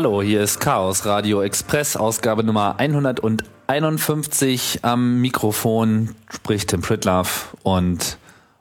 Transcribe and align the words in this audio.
Hallo, 0.00 0.22
hier 0.22 0.42
ist 0.42 0.60
Chaos 0.60 1.06
Radio 1.06 1.42
Express, 1.42 1.96
Ausgabe 1.96 2.44
Nummer 2.44 2.78
151. 2.78 4.78
Am 4.82 5.20
Mikrofon 5.20 6.14
spricht 6.30 6.70
Tim 6.70 6.82
Pritlaff 6.82 7.56
und 7.64 8.16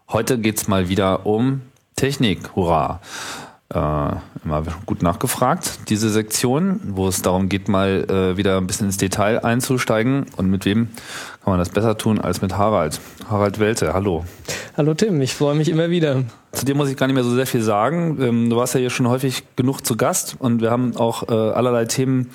heute 0.10 0.40
geht's 0.40 0.68
mal 0.68 0.90
wieder 0.90 1.28
um 1.28 1.62
Technik. 1.96 2.56
Hurra! 2.56 3.02
Äh, 3.70 3.76
immer 4.46 4.64
gut 4.88 5.04
nachgefragt, 5.04 5.82
diese 5.90 6.10
Sektion, 6.10 6.80
wo 6.84 7.08
es 7.08 7.22
darum 7.22 7.50
geht, 7.50 7.68
mal 7.68 8.08
äh, 8.10 8.38
wieder 8.38 8.58
ein 8.58 8.66
bisschen 8.66 8.88
ins 8.88 8.98
Detail 8.98 9.46
einzusteigen. 9.46 10.26
Und 10.38 10.50
mit 10.50 10.66
wem 10.66 10.88
kann 11.44 11.52
man 11.52 11.60
das 11.60 11.70
besser 11.70 12.00
tun 12.00 12.20
als 12.20 12.42
mit 12.42 12.58
Harald? 12.58 13.00
Harald 13.30 13.60
Welte, 13.60 13.94
hallo. 13.94 14.26
Hallo 14.76 14.96
Tim, 14.96 15.22
ich 15.22 15.36
freue 15.36 15.54
mich 15.54 15.70
immer 15.70 15.92
wieder. 15.92 16.24
Zu 16.58 16.66
dir 16.66 16.74
muss 16.74 16.90
ich 16.90 16.98
gar 16.98 17.06
nicht 17.06 17.14
mehr 17.14 17.24
so 17.24 17.36
sehr 17.36 17.46
viel 17.46 17.62
sagen. 17.62 18.18
Ähm, 18.20 18.50
du 18.50 18.56
warst 18.56 18.74
ja 18.74 18.80
hier 18.80 18.90
schon 18.90 19.08
häufig 19.08 19.44
genug 19.56 19.86
zu 19.86 19.96
Gast 19.96 20.38
und 20.40 20.60
wir 20.60 20.72
haben 20.72 20.98
auch 20.98 21.30
äh, 21.30 21.32
allerlei 21.32 21.86
Themen 21.86 22.32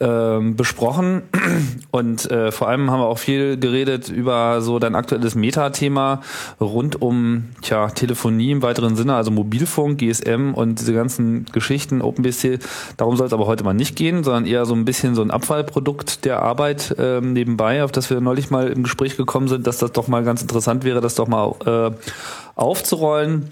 äh, 0.00 0.38
besprochen 0.40 1.22
und 1.90 2.30
äh, 2.30 2.52
vor 2.52 2.68
allem 2.68 2.90
haben 2.90 3.00
wir 3.00 3.06
auch 3.06 3.16
viel 3.18 3.56
geredet 3.56 4.10
über 4.10 4.60
so 4.60 4.78
dein 4.78 4.94
aktuelles 4.94 5.34
Metathema 5.34 6.20
rund 6.60 7.00
um 7.00 7.44
tja, 7.62 7.88
Telefonie 7.88 8.50
im 8.50 8.60
weiteren 8.60 8.96
Sinne, 8.96 9.14
also 9.14 9.30
Mobilfunk, 9.30 9.96
GSM 9.98 10.52
und 10.52 10.80
diese 10.80 10.92
ganzen 10.92 11.46
Geschichten, 11.46 12.02
OpenBC. 12.02 12.58
Darum 12.98 13.16
soll 13.16 13.28
es 13.28 13.32
aber 13.32 13.46
heute 13.46 13.64
mal 13.64 13.72
nicht 13.72 13.96
gehen, 13.96 14.24
sondern 14.24 14.44
eher 14.44 14.66
so 14.66 14.74
ein 14.74 14.84
bisschen 14.84 15.14
so 15.14 15.22
ein 15.22 15.30
Abfallprodukt 15.30 16.26
der 16.26 16.42
Arbeit 16.42 16.94
äh, 16.98 17.22
nebenbei, 17.22 17.82
auf 17.82 17.92
das 17.92 18.10
wir 18.10 18.20
neulich 18.20 18.50
mal 18.50 18.68
im 18.68 18.82
Gespräch 18.82 19.16
gekommen 19.16 19.48
sind, 19.48 19.66
dass 19.66 19.78
das 19.78 19.92
doch 19.92 20.06
mal 20.06 20.22
ganz 20.22 20.42
interessant 20.42 20.84
wäre, 20.84 21.00
das 21.00 21.14
doch 21.14 21.28
mal 21.28 21.54
äh, 21.64 21.96
aufzurollen, 22.56 23.48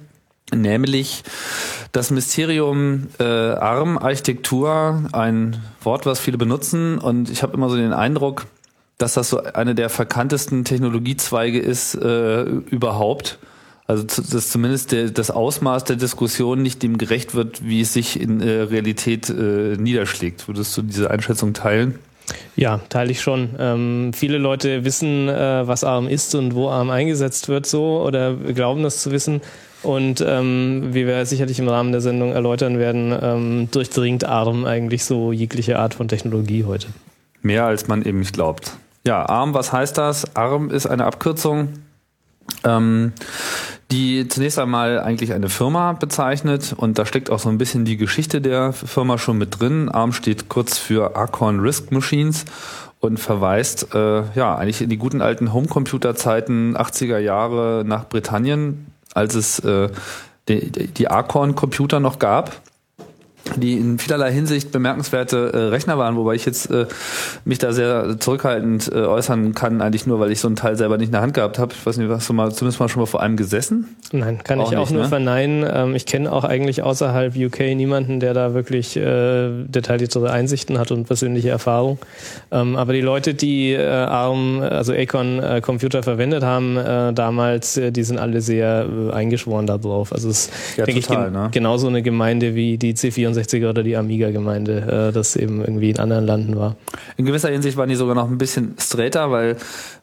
nämlich 0.55 1.23
das 1.93 2.11
Mysterium 2.11 3.09
äh, 3.19 3.25
ARM-Architektur, 3.25 5.09
ein 5.13 5.63
Wort, 5.83 6.07
was 6.07 6.21
viele 6.21 6.39
benutzen 6.39 6.99
und 6.99 7.31
ich 7.31 7.43
habe 7.43 7.55
immer 7.55 7.69
so 7.69 7.77
den 7.77 7.93
Eindruck, 7.93 8.47
dass 8.99 9.15
das 9.15 9.31
so 9.31 9.43
eine 9.43 9.75
der 9.75 9.91
verkanntesten 9.91 10.65
Technologiezweige 10.65 11.59
ist 11.59 11.95
äh, 11.95 12.43
überhaupt. 12.43 13.39
Also 13.87 14.05
dass 14.05 14.51
zumindest 14.51 14.93
der, 14.93 15.11
das 15.11 15.31
Ausmaß 15.31 15.85
der 15.85 15.97
Diskussion 15.97 16.63
nicht 16.63 16.83
dem 16.83 16.99
gerecht 16.99 17.35
wird, 17.35 17.65
wie 17.65 17.81
es 17.81 17.93
sich 17.93 18.21
in 18.21 18.41
äh, 18.41 18.63
Realität 18.63 19.29
äh, 19.29 19.77
niederschlägt. 19.77 20.47
Würdest 20.47 20.77
du 20.77 20.83
diese 20.83 21.11
Einschätzung 21.11 21.53
teilen? 21.53 21.99
Ja, 22.57 22.81
teile 22.89 23.11
ich 23.11 23.21
schon. 23.21 23.51
Ähm, 23.59 24.13
viele 24.15 24.39
Leute 24.39 24.85
wissen, 24.85 25.29
äh, 25.29 25.67
was 25.67 25.85
ARM 25.85 26.09
ist 26.09 26.35
und 26.35 26.55
wo 26.55 26.69
ARM 26.69 26.91
eingesetzt 26.91 27.49
wird, 27.49 27.67
so 27.67 28.03
oder 28.03 28.35
glauben 28.35 28.83
das 28.83 29.03
zu 29.03 29.11
wissen. 29.11 29.41
Und 29.83 30.25
ähm, 30.27 30.91
wie 30.93 31.07
wir 31.07 31.27
sicherlich 31.27 31.59
im 31.59 31.69
Rahmen 31.69 31.91
der 31.91 32.01
Sendung 32.01 32.33
erläutern 32.33 32.79
werden, 32.79 33.17
ähm, 33.21 33.69
durchdringt 33.71 34.25
ARM 34.25 34.65
eigentlich 34.65 35.05
so 35.05 35.33
jegliche 35.33 35.79
Art 35.79 35.95
von 35.95 36.09
Technologie 36.09 36.65
heute. 36.65 36.87
Mehr 37.41 37.65
als 37.65 37.89
man 37.89 38.03
eben 38.03 38.21
nicht 38.21 38.35
glaubt. 38.35 38.73
Ja, 39.05 39.27
ARM, 39.27 39.55
was 39.55 39.73
heißt 39.73 39.99
das? 39.99 40.37
ARM 40.37 40.71
ist 40.71 40.87
eine 40.87 41.05
Abkürzung, 41.05 41.71
ähm, 42.65 43.13
die 43.91 44.27
zunächst 44.29 44.59
einmal 44.59 45.01
eigentlich 45.01 45.33
eine 45.33 45.49
Firma 45.49 45.93
bezeichnet 45.93 46.75
und 46.77 46.99
da 46.99 47.05
steckt 47.05 47.31
auch 47.31 47.39
so 47.39 47.49
ein 47.49 47.59
bisschen 47.59 47.85
die 47.85 47.97
Geschichte 47.97 48.41
der 48.41 48.73
Firma 48.73 49.19
schon 49.19 49.39
mit 49.39 49.61
drin. 49.61 49.89
ARM 49.89 50.13
steht 50.13 50.49
kurz 50.49 50.79
für 50.79 51.17
Acorn 51.17 51.61
Risk 51.61 51.93
Machines 51.93 52.45
und 53.01 53.19
verweist 53.19 53.95
äh, 53.95 54.23
ja 54.35 54.57
eigentlich 54.57 54.81
in 54.81 54.89
die 54.89 54.97
guten 54.97 55.21
alten 55.21 55.53
Homecomputer-Zeiten 55.53 56.77
80er 56.77 57.19
Jahre 57.19 57.85
nach 57.85 58.09
Britannien, 58.09 58.87
als 59.13 59.35
es 59.35 59.59
äh, 59.59 59.91
die, 60.49 60.71
die 60.71 61.09
Acorn-Computer 61.09 62.01
noch 62.01 62.19
gab 62.19 62.63
die 63.57 63.75
in 63.75 63.99
vielerlei 63.99 64.33
Hinsicht 64.33 64.73
bemerkenswerte 64.73 65.53
äh, 65.53 65.59
Rechner 65.69 65.99
waren, 65.99 66.17
wobei 66.17 66.35
ich 66.35 66.45
jetzt 66.45 66.71
äh, 66.71 66.87
mich 67.45 67.59
da 67.59 67.73
sehr 67.73 68.17
zurückhaltend 68.19 68.91
äh, 68.93 68.99
äußern 68.99 69.55
kann, 69.55 69.81
eigentlich 69.81 70.07
nur, 70.07 70.21
weil 70.21 70.31
ich 70.31 70.41
so 70.41 70.49
einen 70.49 70.57
Teil 70.57 70.77
selber 70.77 70.97
nicht 70.97 71.09
in 71.09 71.13
der 71.13 71.23
Hand 71.23 71.35
gehabt 71.35 71.59
habe. 71.59 71.73
Ich 71.73 71.85
weiß 71.85 71.97
nicht, 71.97 72.09
hast 72.11 72.29
du 72.29 72.33
mal 72.33 72.53
zumindest 72.53 72.81
mal 72.81 72.89
schon 72.89 73.01
mal 73.01 73.07
vor 73.07 73.21
einem 73.21 73.37
gesessen? 73.37 73.97
Nein, 74.13 74.39
kann 74.45 74.61
auch 74.61 74.71
ich 74.71 74.79
auch 74.79 74.83
nicht, 74.83 74.93
nur 74.93 75.03
ne? 75.03 75.09
verneinen. 75.09 75.67
Ähm, 75.71 75.95
ich 75.95 76.07
kenne 76.07 76.33
auch 76.33 76.45
eigentlich 76.45 76.83
außerhalb 76.83 77.37
UK 77.37 77.75
niemanden, 77.75 78.21
der 78.21 78.33
da 78.35 78.55
wirklich 78.55 78.97
äh, 78.97 79.51
detailliertere 79.65 80.31
Einsichten 80.31 80.79
hat 80.79 80.91
und 80.91 81.07
persönliche 81.07 81.51
Erfahrung. 81.51 81.99
Ähm, 82.51 82.77
aber 82.77 82.93
die 82.93 83.01
Leute, 83.01 83.35
die 83.35 83.73
äh, 83.73 83.87
ARM, 83.87 84.61
also 84.61 84.93
Acorn 84.93 85.41
äh, 85.41 85.61
Computer 85.61 86.03
verwendet 86.03 86.43
haben 86.43 86.77
äh, 86.77 87.13
damals, 87.13 87.77
äh, 87.77 87.91
die 87.91 88.05
sind 88.05 88.19
alle 88.19 88.41
sehr 88.41 88.87
äh, 88.87 89.13
eingeschworen 89.13 89.67
darauf. 89.67 90.13
Also 90.13 90.31
es 90.31 90.47
ist, 90.47 90.79
ja, 90.79 90.85
denke 90.85 91.01
ich, 91.01 91.09
gen 91.09 91.33
ne? 91.33 91.49
genauso 91.51 91.89
eine 91.89 92.03
Gemeinde 92.03 92.55
wie 92.55 92.79
die 92.79 92.95
C64 92.95 93.32
64er 93.33 93.71
oder 93.71 93.83
die 93.83 93.97
Amiga-Gemeinde, 93.97 95.09
äh, 95.09 95.13
das 95.13 95.37
eben 95.37 95.61
irgendwie 95.61 95.91
in 95.91 95.99
anderen 95.99 96.27
Landen 96.27 96.57
war. 96.57 96.77
In 97.17 97.27
gewisser 97.27 97.51
Hinsicht 97.51 97.77
waren 97.77 97.89
die 97.89 97.95
sogar 97.95 98.15
noch 98.15 98.29
ein 98.29 98.39
bisschen 98.39 98.75
straighter, 98.79 99.31
weil 99.31 99.57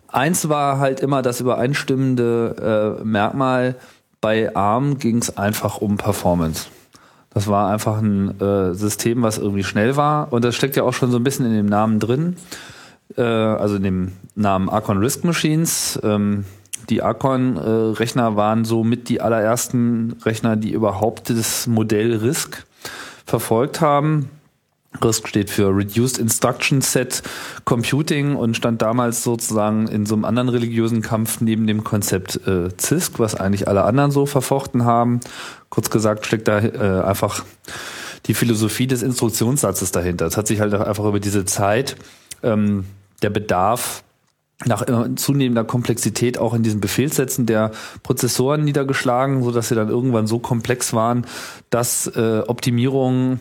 eins 0.07 0.50
war 0.50 0.79
halt 0.79 1.00
immer 1.00 1.22
das 1.22 1.41
übereinstimmende 1.41 2.97
äh, 3.00 3.03
Merkmal, 3.03 3.75
bei 4.22 4.53
ARM 4.56 5.00
ging 5.00 5.18
es 5.18 5.38
einfach 5.38 5.78
um 5.78 5.97
Performance. 5.97 6.68
Das 7.31 7.47
war 7.47 7.72
einfach 7.72 8.00
ein 8.00 8.39
äh, 8.41 8.73
System, 8.73 9.22
was 9.22 9.38
irgendwie 9.38 9.63
schnell 9.63 9.95
war 9.95 10.34
und 10.34 10.44
das 10.44 10.56
steckt 10.56 10.75
ja 10.75 10.84
auch 10.84 10.94
schon 10.94 11.12
so 11.12 11.18
ein 11.18 11.23
bisschen 11.23 11.45
in 11.45 11.53
dem 11.53 11.68
Namen 11.68 12.00
drin, 12.00 12.35
äh, 13.16 13.22
also 13.22 13.75
in 13.75 13.84
dem 13.84 14.12
Namen 14.35 14.68
Archon 14.69 14.97
Risk 14.97 15.23
Machines. 15.23 16.00
Ähm, 16.03 16.45
die 16.89 17.03
Archon-Rechner 17.03 18.29
äh, 18.29 18.35
waren 18.35 18.66
so 18.66 18.84
mit 18.84 19.09
die 19.09 19.22
allerersten 19.22 20.16
Rechner, 20.25 20.56
die 20.56 20.72
überhaupt 20.72 21.29
das 21.29 21.68
Modell 21.68 22.16
RISC 22.16 22.66
verfolgt 23.29 23.81
haben. 23.81 24.29
RISC 25.03 25.28
steht 25.28 25.50
für 25.51 25.69
Reduced 25.69 26.17
Instruction 26.17 26.81
Set 26.81 27.22
Computing 27.63 28.35
und 28.35 28.57
stand 28.57 28.81
damals 28.81 29.23
sozusagen 29.23 29.88
in 29.88 30.06
so 30.06 30.16
einem 30.16 30.25
anderen 30.25 30.50
religiösen 30.50 31.01
Kampf 31.01 31.41
neben 31.41 31.68
dem 31.68 31.84
Konzept 31.84 32.47
äh, 32.47 32.69
CISC, 32.75 33.19
was 33.19 33.35
eigentlich 33.35 33.68
alle 33.68 33.84
anderen 33.84 34.12
so 34.12 34.25
verfochten 34.25 34.85
haben. 34.85 35.19
Kurz 35.69 35.91
gesagt 35.91 36.25
steckt 36.25 36.47
da 36.47 36.59
äh, 36.59 37.03
einfach 37.03 37.45
die 38.25 38.34
Philosophie 38.34 38.88
des 38.88 39.03
Instruktionssatzes 39.03 39.91
dahinter. 39.91 40.25
Es 40.25 40.38
hat 40.38 40.47
sich 40.47 40.59
halt 40.59 40.73
einfach 40.73 41.06
über 41.06 41.19
diese 41.19 41.45
Zeit 41.45 41.95
ähm, 42.42 42.86
der 43.21 43.30
Bedarf 43.30 44.03
nach 44.65 44.85
zunehmender 45.15 45.63
Komplexität 45.63 46.38
auch 46.38 46.53
in 46.53 46.63
diesen 46.63 46.81
Befehlssätzen 46.81 47.45
der 47.45 47.71
Prozessoren 48.03 48.63
niedergeschlagen, 48.65 49.41
so 49.44 49.51
dass 49.51 49.69
sie 49.69 49.75
dann 49.75 49.89
irgendwann 49.89 50.27
so 50.27 50.39
komplex 50.39 50.94
waren, 50.94 51.25
dass 51.69 52.07
äh, 52.07 52.44
Optimierungen 52.45 53.39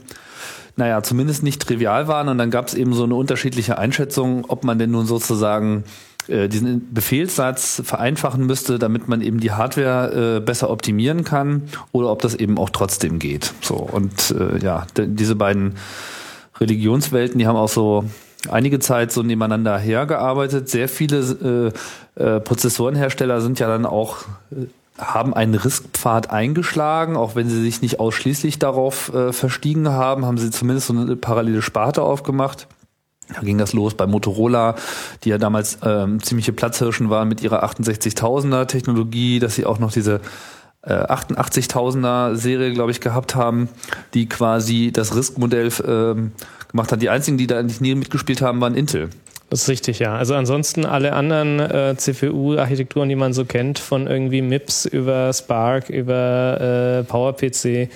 naja, 0.77 1.03
zumindest 1.03 1.43
nicht 1.43 1.61
trivial 1.61 2.07
waren. 2.07 2.29
Und 2.29 2.39
dann 2.39 2.53
gab 2.53 2.69
es 2.69 2.75
eben 2.75 2.95
so 2.95 3.03
eine 3.03 3.17
unterschiedliche 3.17 3.79
Einschätzung, 3.79 4.45
ob 4.47 4.63
man 4.63 4.79
denn 4.79 4.93
nun 4.93 5.07
sozusagen 5.07 5.83
äh, 6.29 6.49
diesen 6.49 6.95
Befehlssatz 6.95 7.83
vereinfachen 7.85 8.47
müsste, 8.47 8.79
damit 8.79 9.09
man 9.09 9.21
eben 9.21 9.41
die 9.41 9.51
Hardware 9.51 10.37
äh, 10.37 10.41
besser 10.41 10.71
optimieren 10.71 11.25
kann, 11.25 11.65
oder 11.91 12.11
ob 12.13 12.23
das 12.23 12.37
eben 12.37 12.59
auch 12.59 12.71
trotzdem 12.71 13.19
geht. 13.19 13.55
So 13.61 13.75
und 13.75 14.31
äh, 14.39 14.59
ja, 14.59 14.87
diese 14.97 15.35
beiden 15.35 15.75
Religionswelten, 16.61 17.39
die 17.41 17.47
haben 17.49 17.57
auch 17.57 17.69
so 17.69 18.05
einige 18.51 18.79
Zeit 18.79 19.13
so 19.13 19.23
nebeneinander 19.23 19.79
hergearbeitet. 19.79 20.69
Sehr 20.69 20.89
viele 20.89 21.73
äh, 22.17 22.23
äh, 22.23 22.41
Prozessorenhersteller 22.41 23.41
sind 23.41 23.59
ja 23.59 23.69
dann 23.69 23.87
auch 23.87 24.23
äh, 24.53 24.67
haben 24.99 25.33
einen 25.33 25.55
Riskpfad 25.55 26.31
eingeschlagen, 26.31 27.17
auch 27.17 27.37
wenn 27.37 27.49
sie 27.49 27.63
sich 27.63 27.83
nicht 27.83 28.01
ausschließlich 28.01 28.59
darauf 28.59 29.15
äh, 29.15 29.33
verstiegen 29.33 29.91
haben, 29.91 30.27
haben 30.27 30.39
sie 30.39 30.51
zumindest 30.51 30.89
so 30.89 30.93
eine 30.93 31.15
parallele 31.15 31.63
Sparte 31.63 32.03
aufgemacht. 32.03 32.67
Da 33.33 33.41
ging 33.43 33.59
das 33.59 33.75
los 33.75 33.95
bei 33.95 34.07
Motorola, 34.07 34.75
die 35.23 35.29
ja 35.29 35.39
damals 35.39 35.79
ähm, 35.85 36.23
ziemliche 36.23 36.53
Platzhirschen 36.53 37.11
waren 37.11 37.29
mit 37.29 37.43
ihrer 37.43 37.63
68.000er 37.63 38.67
Technologie, 38.67 39.39
dass 39.39 39.55
sie 39.55 39.67
auch 39.67 39.79
noch 39.79 39.93
diese 39.93 40.21
äh, 40.83 40.95
88.000er 40.95 42.35
Serie, 42.37 42.73
glaube 42.73 42.91
ich, 42.91 43.01
gehabt 43.01 43.35
haben, 43.35 43.69
die 44.15 44.29
quasi 44.29 44.91
das 44.93 45.15
Risk-Modell 45.15 45.71
ähm, 45.87 46.33
gemacht 46.69 46.93
hat. 46.93 47.03
Die 47.03 47.11
einzigen, 47.11 47.39
die 47.39 47.47
da 47.47 47.59
eigentlich 47.59 47.81
nie 47.81 47.95
mitgespielt 47.95 48.43
haben, 48.43 48.61
waren 48.61 48.75
Intel. 48.75 49.11
Das 49.51 49.63
ist 49.63 49.69
richtig, 49.69 49.99
ja. 49.99 50.15
Also 50.15 50.35
ansonsten 50.35 50.85
alle 50.85 51.15
anderen 51.15 51.59
äh, 51.59 51.95
CPU-Architekturen, 51.97 53.09
die 53.09 53.17
man 53.17 53.33
so 53.33 53.47
kennt, 53.47 53.79
von 53.79 54.07
irgendwie 54.07 54.43
MIPS 54.43 54.85
über 54.85 55.33
Spark, 55.33 55.89
über 55.89 57.01
äh, 57.01 57.05
PowerPC, 57.05 57.89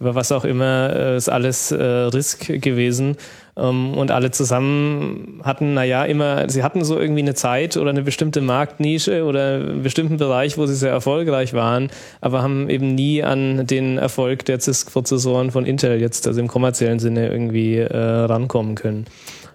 über 0.00 0.14
was 0.14 0.32
auch 0.32 0.44
immer, 0.44 0.92
äh, 0.94 1.16
ist 1.16 1.30
alles 1.30 1.72
äh, 1.72 1.82
RISC 1.82 2.60
gewesen. 2.60 3.16
Ähm, 3.58 3.94
und 3.94 4.10
alle 4.10 4.30
zusammen 4.30 5.40
hatten, 5.42 5.74
naja, 5.74 6.04
immer, 6.04 6.48
sie 6.48 6.62
hatten 6.62 6.84
so 6.84 6.98
irgendwie 6.98 7.22
eine 7.22 7.34
Zeit 7.34 7.76
oder 7.76 7.90
eine 7.90 8.02
bestimmte 8.02 8.40
Marktnische 8.40 9.24
oder 9.24 9.54
einen 9.56 9.82
bestimmten 9.82 10.16
Bereich, 10.16 10.56
wo 10.58 10.66
sie 10.66 10.74
sehr 10.74 10.92
erfolgreich 10.92 11.54
waren, 11.54 11.90
aber 12.20 12.42
haben 12.42 12.70
eben 12.70 12.94
nie 12.94 13.22
an 13.22 13.66
den 13.66 13.98
Erfolg 13.98 14.44
der 14.44 14.60
CISC-Prozessoren 14.60 15.50
von 15.50 15.66
Intel 15.66 16.00
jetzt, 16.00 16.26
also 16.26 16.40
im 16.40 16.48
kommerziellen 16.48 17.00
Sinne, 17.00 17.28
irgendwie 17.28 17.76
äh, 17.76 17.96
rankommen 17.96 18.74
können. 18.76 19.06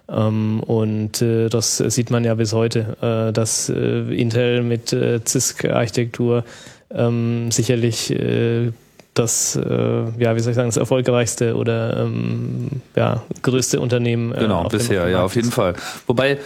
Ähm, 0.08 0.60
und 0.60 1.22
äh, 1.22 1.48
das 1.48 1.78
sieht 1.78 2.10
man 2.10 2.24
ja 2.24 2.34
bis 2.34 2.52
heute, 2.52 2.96
äh, 3.00 3.32
dass 3.32 3.70
äh, 3.70 4.14
Intel 4.14 4.62
mit 4.62 4.92
äh, 4.92 5.20
CISC-Architektur 5.24 6.44
ähm, 6.90 7.50
sicherlich 7.50 8.10
äh, 8.10 8.72
das, 9.14 9.56
äh, 9.56 9.62
ja, 10.18 10.34
wie 10.36 10.40
soll 10.40 10.50
ich 10.50 10.56
sagen, 10.56 10.68
das 10.68 10.76
erfolgreichste 10.76 11.56
oder 11.56 11.98
ähm, 11.98 12.68
ja, 12.96 13.22
größte 13.42 13.80
Unternehmen. 13.80 14.32
Äh, 14.32 14.40
genau, 14.40 14.64
bisher, 14.68 15.08
ja, 15.08 15.24
auf 15.24 15.36
jeden 15.36 15.50
Fall. 15.50 15.74
Wobei 16.06 16.38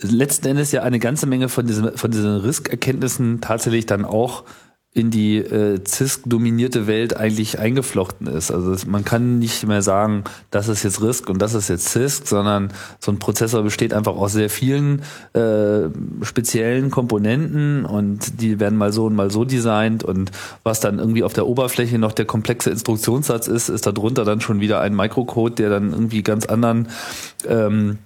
letzten 0.00 0.48
Endes 0.48 0.70
ja 0.72 0.82
eine 0.82 0.98
ganze 0.98 1.26
Menge 1.26 1.48
von 1.48 1.66
diesen, 1.66 1.96
von 1.96 2.10
diesen 2.10 2.36
Risk-Erkenntnissen 2.36 3.40
tatsächlich 3.40 3.86
dann 3.86 4.04
auch 4.04 4.44
in 4.94 5.10
die 5.10 5.36
äh, 5.36 5.78
CISC-dominierte 5.84 6.86
Welt 6.86 7.16
eigentlich 7.16 7.58
eingeflochten 7.58 8.26
ist. 8.26 8.50
Also 8.50 8.74
man 8.88 9.04
kann 9.04 9.38
nicht 9.38 9.66
mehr 9.66 9.82
sagen, 9.82 10.24
das 10.50 10.68
ist 10.68 10.82
jetzt 10.82 11.02
RISC 11.02 11.28
und 11.28 11.42
das 11.42 11.52
ist 11.52 11.68
jetzt 11.68 11.90
CISC, 11.90 12.26
sondern 12.26 12.72
so 12.98 13.12
ein 13.12 13.18
Prozessor 13.18 13.62
besteht 13.62 13.92
einfach 13.92 14.16
aus 14.16 14.32
sehr 14.32 14.48
vielen 14.48 15.02
äh, 15.34 15.90
speziellen 16.22 16.90
Komponenten 16.90 17.84
und 17.84 18.40
die 18.40 18.58
werden 18.60 18.78
mal 18.78 18.92
so 18.92 19.06
und 19.06 19.14
mal 19.14 19.30
so 19.30 19.44
designt 19.44 20.04
und 20.04 20.32
was 20.64 20.80
dann 20.80 20.98
irgendwie 20.98 21.22
auf 21.22 21.34
der 21.34 21.46
Oberfläche 21.46 21.98
noch 21.98 22.12
der 22.12 22.24
komplexe 22.24 22.70
Instruktionssatz 22.70 23.46
ist, 23.46 23.68
ist 23.68 23.86
darunter 23.86 24.24
dann 24.24 24.40
schon 24.40 24.60
wieder 24.60 24.80
ein 24.80 24.96
Microcode, 24.96 25.58
der 25.58 25.68
dann 25.68 25.92
irgendwie 25.92 26.22
ganz 26.22 26.46
anderen 26.46 26.88
ähm, 27.46 27.98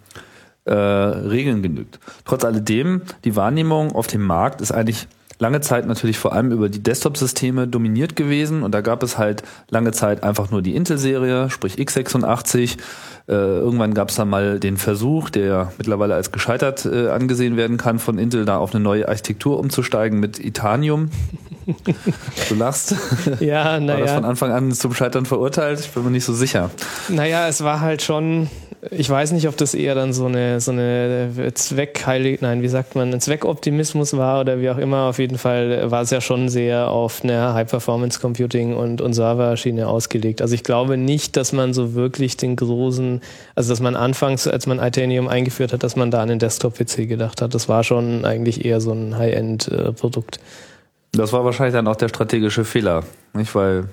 äh, 0.64 0.74
Regeln 0.74 1.62
genügt. 1.62 2.00
Trotz 2.24 2.44
alledem, 2.44 3.02
die 3.24 3.36
Wahrnehmung 3.36 3.92
auf 3.92 4.08
dem 4.08 4.22
Markt 4.22 4.60
ist 4.60 4.72
eigentlich 4.72 5.06
lange 5.38 5.60
Zeit 5.60 5.86
natürlich 5.86 6.18
vor 6.18 6.32
allem 6.32 6.52
über 6.52 6.68
die 6.68 6.82
Desktop-Systeme 6.82 7.66
dominiert 7.68 8.16
gewesen 8.16 8.62
und 8.62 8.72
da 8.72 8.80
gab 8.80 9.02
es 9.02 9.18
halt 9.18 9.42
lange 9.70 9.92
Zeit 9.92 10.22
einfach 10.22 10.50
nur 10.50 10.62
die 10.62 10.74
Intel-Serie, 10.74 11.50
sprich 11.50 11.76
x86. 11.76 12.78
Äh, 13.28 13.32
irgendwann 13.34 13.94
gab 13.94 14.08
es 14.08 14.16
dann 14.16 14.28
mal 14.28 14.58
den 14.58 14.76
Versuch, 14.76 15.30
der 15.30 15.72
mittlerweile 15.78 16.14
als 16.14 16.32
gescheitert 16.32 16.84
äh, 16.84 17.08
angesehen 17.08 17.56
werden 17.56 17.76
kann, 17.76 17.98
von 17.98 18.18
Intel 18.18 18.44
da 18.44 18.58
auf 18.58 18.74
eine 18.74 18.82
neue 18.82 19.08
Architektur 19.08 19.58
umzusteigen 19.58 20.20
mit 20.20 20.38
Itanium. 20.38 21.10
Du 22.48 22.56
lachst. 22.56 22.96
Ja, 23.38 23.78
naja. 23.78 24.00
War 24.00 24.06
das 24.06 24.14
von 24.14 24.24
Anfang 24.24 24.50
an 24.50 24.72
zum 24.72 24.94
Scheitern 24.94 25.26
verurteilt? 25.26 25.78
Ich 25.78 25.90
bin 25.90 26.02
mir 26.02 26.10
nicht 26.10 26.24
so 26.24 26.32
sicher. 26.32 26.70
Naja, 27.08 27.46
es 27.46 27.62
war 27.62 27.80
halt 27.80 28.02
schon, 28.02 28.48
ich 28.90 29.08
weiß 29.08 29.30
nicht, 29.30 29.46
ob 29.46 29.56
das 29.56 29.74
eher 29.74 29.94
dann 29.94 30.12
so 30.12 30.26
eine, 30.26 30.60
so 30.60 30.72
eine 30.72 31.30
Zweckheilig, 31.54 32.40
nein, 32.40 32.62
wie 32.62 32.68
sagt 32.68 32.96
man, 32.96 33.12
ein 33.12 33.20
Zweckoptimismus 33.20 34.16
war 34.16 34.40
oder 34.40 34.60
wie 34.60 34.70
auch 34.70 34.78
immer. 34.78 35.04
Auf 35.04 35.18
jeden 35.20 35.38
Fall 35.38 35.90
war 35.90 36.02
es 36.02 36.10
ja 36.10 36.20
schon 36.20 36.48
sehr 36.48 36.90
auf 36.90 37.22
eine 37.22 37.54
High-Performance-Computing 37.54 38.74
und, 38.74 39.00
und 39.00 39.12
Server-Schiene 39.12 39.86
ausgelegt. 39.86 40.42
Also 40.42 40.54
ich 40.54 40.64
glaube 40.64 40.96
nicht, 40.96 41.36
dass 41.36 41.52
man 41.52 41.74
so 41.74 41.94
wirklich 41.94 42.36
den 42.36 42.56
großen, 42.56 43.11
also 43.54 43.70
dass 43.70 43.80
man 43.80 43.96
anfangs, 43.96 44.46
als 44.46 44.66
man 44.66 44.78
Itanium 44.78 45.28
eingeführt 45.28 45.72
hat, 45.72 45.82
dass 45.82 45.96
man 45.96 46.10
da 46.10 46.22
an 46.22 46.28
den 46.28 46.38
Desktop-PC 46.38 47.08
gedacht 47.08 47.42
hat. 47.42 47.54
Das 47.54 47.68
war 47.68 47.84
schon 47.84 48.24
eigentlich 48.24 48.64
eher 48.64 48.80
so 48.80 48.92
ein 48.92 49.16
High-End-Produkt. 49.16 50.40
Das 51.12 51.32
war 51.32 51.44
wahrscheinlich 51.44 51.74
dann 51.74 51.88
auch 51.88 51.96
der 51.96 52.08
strategische 52.08 52.64
Fehler, 52.64 53.04
nicht? 53.34 53.54
Weil 53.54 53.88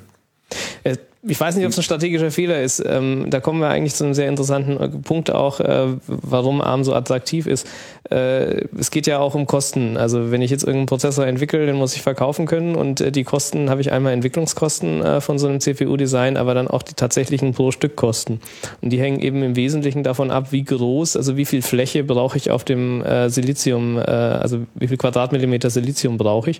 äh, 0.84 0.96
ich 1.22 1.40
weiß 1.40 1.56
nicht, 1.56 1.66
ob 1.66 1.72
es 1.72 1.78
ein 1.78 1.84
strategischer 1.84 2.32
Fehler 2.32 2.62
ist. 2.62 2.82
Ähm, 2.86 3.26
da 3.30 3.42
kommen 3.42 3.60
wir 3.60 3.68
eigentlich 3.68 3.94
zu 3.94 4.06
einem 4.06 4.14
sehr 4.14 4.30
interessanten 4.30 4.78
äh, 4.78 4.88
Punkt 4.88 5.32
auch, 5.32 5.60
äh, 5.60 5.88
warum 6.08 6.62
ARM 6.62 6.84
so 6.86 6.94
attraktiv 6.94 7.46
ist. 7.46 7.68
Äh, 8.10 8.66
es 8.78 8.92
geht 8.92 9.08
ja 9.08 9.20
auch 9.20 9.36
um 9.36 9.46
Kosten. 9.46 9.98
Also 9.98 10.32
wenn 10.32 10.42
ich 10.42 10.52
jetzt 10.52 10.64
irgendeinen 10.64 10.88
Prozessor 10.88 11.28
entwickle, 11.28 11.66
den 11.66 11.76
muss 11.76 11.96
ich 11.96 12.02
verkaufen 12.02 12.46
können 12.46 12.76
und 12.76 13.02
äh, 13.02 13.12
die 13.12 13.24
Kosten 13.24 13.70
habe 13.70 13.82
ich 13.82 13.92
einmal 13.92 14.14
Entwicklungskosten 14.14 15.02
äh, 15.04 15.22
von 15.22 15.38
so 15.38 15.48
einem 15.48 15.60
CPU-Design, 15.60 16.38
aber 16.38 16.54
dann 16.54 16.68
auch 16.68 16.84
die 16.84 16.94
tatsächlichen 16.94 17.54
Pro-Stück-Kosten. 17.54 18.42
Und 18.82 18.90
die 18.90 19.00
hängen 19.00 19.20
eben 19.20 19.44
im 19.44 19.56
Wesentlichen 19.56 20.04
davon 20.04 20.32
ab, 20.32 20.52
wie 20.52 20.64
groß, 20.64 21.18
also 21.18 21.38
wie 21.38 21.46
viel 21.46 21.62
Fläche 21.62 22.04
brauche 22.04 22.38
ich 22.38 22.52
auf 22.52 22.64
dem 22.64 23.04
äh, 23.04 23.30
Silizium, 23.30 23.98
also 23.98 24.60
wie 24.76 24.88
viel 24.88 24.98
Quadratmillimeter 24.98 25.70
Silizium 25.70 26.18
brauche 26.18 26.52
ich. 26.52 26.60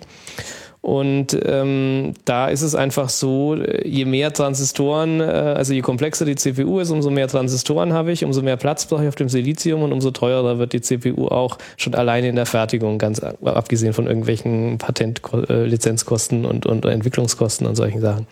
Und 0.82 1.38
ähm, 1.44 2.14
da 2.24 2.48
ist 2.48 2.62
es 2.62 2.74
einfach 2.74 3.10
so, 3.10 3.54
je 3.84 4.06
mehr 4.06 4.32
Transistoren, 4.32 5.20
äh, 5.20 5.24
also 5.24 5.74
je 5.74 5.82
komplexer 5.82 6.24
die 6.24 6.36
CPU 6.36 6.78
ist, 6.78 6.90
umso 6.90 7.10
mehr 7.10 7.28
Transistoren 7.28 7.92
habe 7.92 8.12
ich, 8.12 8.24
umso 8.24 8.40
mehr 8.40 8.56
Platz 8.56 8.86
brauche 8.86 9.02
ich 9.02 9.08
auf 9.08 9.14
dem 9.14 9.28
Silizium 9.28 9.82
und 9.82 9.92
umso 9.92 10.10
teurer 10.10 10.58
wird 10.58 10.72
die 10.72 10.80
CPU 10.80 11.28
auch 11.28 11.58
schon 11.76 11.94
alleine 11.94 12.28
in 12.28 12.36
der 12.36 12.46
Fertigung, 12.46 12.96
ganz 12.96 13.20
abgesehen 13.20 13.92
von 13.92 14.06
irgendwelchen 14.06 14.78
Patentlizenzkosten 14.78 16.44
äh, 16.44 16.48
und, 16.48 16.64
und 16.64 16.86
Entwicklungskosten 16.86 17.66
und 17.66 17.76
solchen 17.76 18.00
Sachen. 18.00 18.26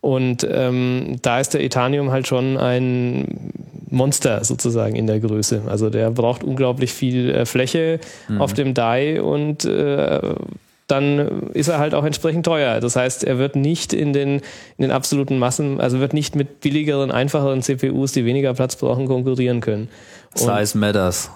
Und 0.00 0.46
ähm, 0.48 1.16
da 1.22 1.40
ist 1.40 1.54
der 1.54 1.62
Etanium 1.62 2.10
halt 2.12 2.28
schon 2.28 2.58
ein 2.58 3.52
Monster 3.88 4.44
sozusagen 4.44 4.96
in 4.96 5.06
der 5.06 5.20
Größe. 5.20 5.62
Also 5.66 5.90
der 5.90 6.10
braucht 6.10 6.44
unglaublich 6.44 6.92
viel 6.92 7.30
äh, 7.30 7.46
Fläche 7.46 7.98
mhm. 8.28 8.40
auf 8.40 8.52
dem 8.52 8.74
Die 8.74 9.20
und 9.20 9.64
äh, 9.64 10.34
dann 10.86 11.50
ist 11.52 11.68
er 11.68 11.78
halt 11.78 11.94
auch 11.94 12.04
entsprechend 12.04 12.44
teuer. 12.44 12.80
Das 12.80 12.96
heißt, 12.96 13.24
er 13.24 13.38
wird 13.38 13.56
nicht 13.56 13.92
in 13.92 14.12
den, 14.12 14.36
in 14.76 14.82
den 14.82 14.90
absoluten 14.90 15.38
Massen, 15.38 15.80
also 15.80 16.00
wird 16.00 16.12
nicht 16.12 16.36
mit 16.36 16.60
billigeren, 16.60 17.10
einfacheren 17.10 17.62
CPUs, 17.62 18.12
die 18.12 18.24
weniger 18.24 18.54
Platz 18.54 18.76
brauchen, 18.76 19.06
konkurrieren 19.06 19.60
können. 19.60 19.88
Und 20.38 20.40
Size 20.40 20.78
matters. 20.78 21.30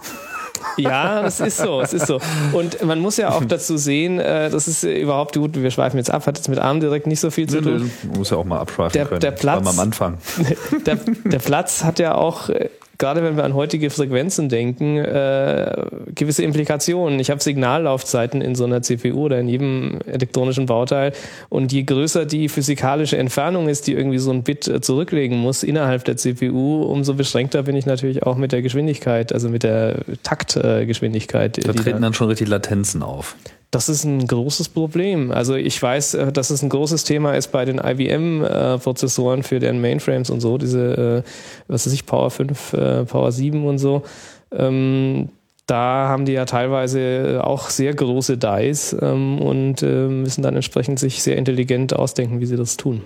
Ja, 0.78 1.24
es 1.26 1.40
ist 1.40 1.58
so, 1.58 1.80
es 1.80 1.92
ist 1.92 2.06
so. 2.06 2.20
Und 2.52 2.82
man 2.84 2.98
muss 2.98 3.16
ja 3.16 3.30
auch 3.30 3.44
dazu 3.48 3.76
sehen, 3.76 4.18
äh, 4.18 4.50
das 4.50 4.68
ist 4.68 4.84
überhaupt 4.84 5.34
gut, 5.34 5.60
wir 5.60 5.70
schweifen 5.70 5.96
jetzt 5.96 6.10
ab, 6.10 6.26
hat 6.26 6.36
jetzt 6.36 6.48
mit 6.48 6.58
Arm 6.58 6.80
direkt 6.80 7.06
nicht 7.06 7.20
so 7.20 7.30
viel 7.30 7.48
zu 7.48 7.60
tun. 7.60 7.90
Man 8.08 8.18
muss 8.18 8.30
ja 8.30 8.36
auch 8.36 8.44
mal 8.44 8.58
abschweifen 8.60 8.92
der, 8.92 9.06
können. 9.06 9.20
Der 9.20 9.30
Platz, 9.30 9.66
am 9.66 9.78
Anfang. 9.78 10.18
Der, 10.86 10.96
der 10.96 11.38
Platz 11.38 11.82
hat 11.84 11.98
ja 11.98 12.14
auch 12.14 12.48
äh, 12.48 12.68
gerade 12.98 13.22
wenn 13.22 13.36
wir 13.36 13.44
an 13.44 13.54
heutige 13.54 13.90
Frequenzen 13.90 14.48
denken, 14.48 14.98
äh, 14.98 15.86
gewisse 16.14 16.42
Implikationen. 16.42 17.18
Ich 17.20 17.30
habe 17.30 17.42
Signallaufzeiten 17.42 18.40
in 18.40 18.54
so 18.54 18.64
einer 18.64 18.82
CPU 18.82 19.24
oder 19.24 19.38
in 19.38 19.48
jedem 19.48 19.98
elektronischen 20.06 20.66
Bauteil 20.66 21.12
und 21.48 21.72
je 21.72 21.82
größer 21.82 22.26
die 22.26 22.48
physikalische 22.48 23.16
Entfernung 23.16 23.68
ist, 23.68 23.86
die 23.86 23.92
irgendwie 23.94 24.18
so 24.18 24.30
ein 24.30 24.42
Bit 24.42 24.68
äh, 24.68 24.80
zurücklegen 24.80 25.38
muss 25.38 25.62
innerhalb 25.62 26.04
der 26.04 26.16
CPU, 26.16 26.82
umso 26.82 27.14
beschränkter 27.14 27.62
bin 27.62 27.76
ich 27.76 27.86
natürlich 27.86 28.22
auch 28.22 28.36
mit 28.36 28.52
der 28.52 28.62
Geschwindigkeit, 28.62 29.32
also 29.32 29.48
mit 29.48 29.62
der 29.62 29.96
Taktgeschwindigkeit. 30.22 31.64
da 31.66 31.72
treten 31.72 32.02
dann 32.02 32.14
schon 32.14 32.28
richtig 32.28 32.48
Latenzen 32.48 33.02
auf. 33.02 33.36
Das 33.76 33.90
ist 33.90 34.04
ein 34.04 34.26
großes 34.26 34.70
Problem. 34.70 35.30
Also 35.30 35.54
ich 35.54 35.82
weiß, 35.82 36.14
äh, 36.14 36.32
dass 36.32 36.48
es 36.48 36.62
ein 36.62 36.70
großes 36.70 37.04
Thema 37.04 37.34
ist 37.34 37.48
bei 37.48 37.66
den 37.66 37.76
IBM-Prozessoren 37.76 39.42
für 39.42 39.60
deren 39.60 39.82
Mainframes 39.82 40.30
und 40.30 40.40
so, 40.40 40.56
diese, 40.56 41.22
äh, 41.26 41.30
was 41.68 41.84
weiß 41.84 41.92
ich, 41.92 42.06
Power 42.06 42.30
5, 42.30 42.72
äh, 42.72 43.04
Power 43.04 43.30
7 43.30 43.66
und 43.66 43.76
so. 43.76 44.02
Ähm, 44.50 45.28
da 45.66 46.08
haben 46.08 46.24
die 46.24 46.32
ja 46.32 46.46
teilweise 46.46 47.42
auch 47.44 47.68
sehr 47.68 47.92
große 47.92 48.38
Dies 48.38 48.96
ähm, 48.98 49.42
und 49.42 49.82
müssen 49.82 50.40
dann 50.40 50.54
entsprechend 50.54 50.98
sich 50.98 51.22
sehr 51.22 51.36
intelligent 51.36 51.94
ausdenken, 51.94 52.40
wie 52.40 52.46
sie 52.46 52.56
das 52.56 52.78
tun. 52.78 53.02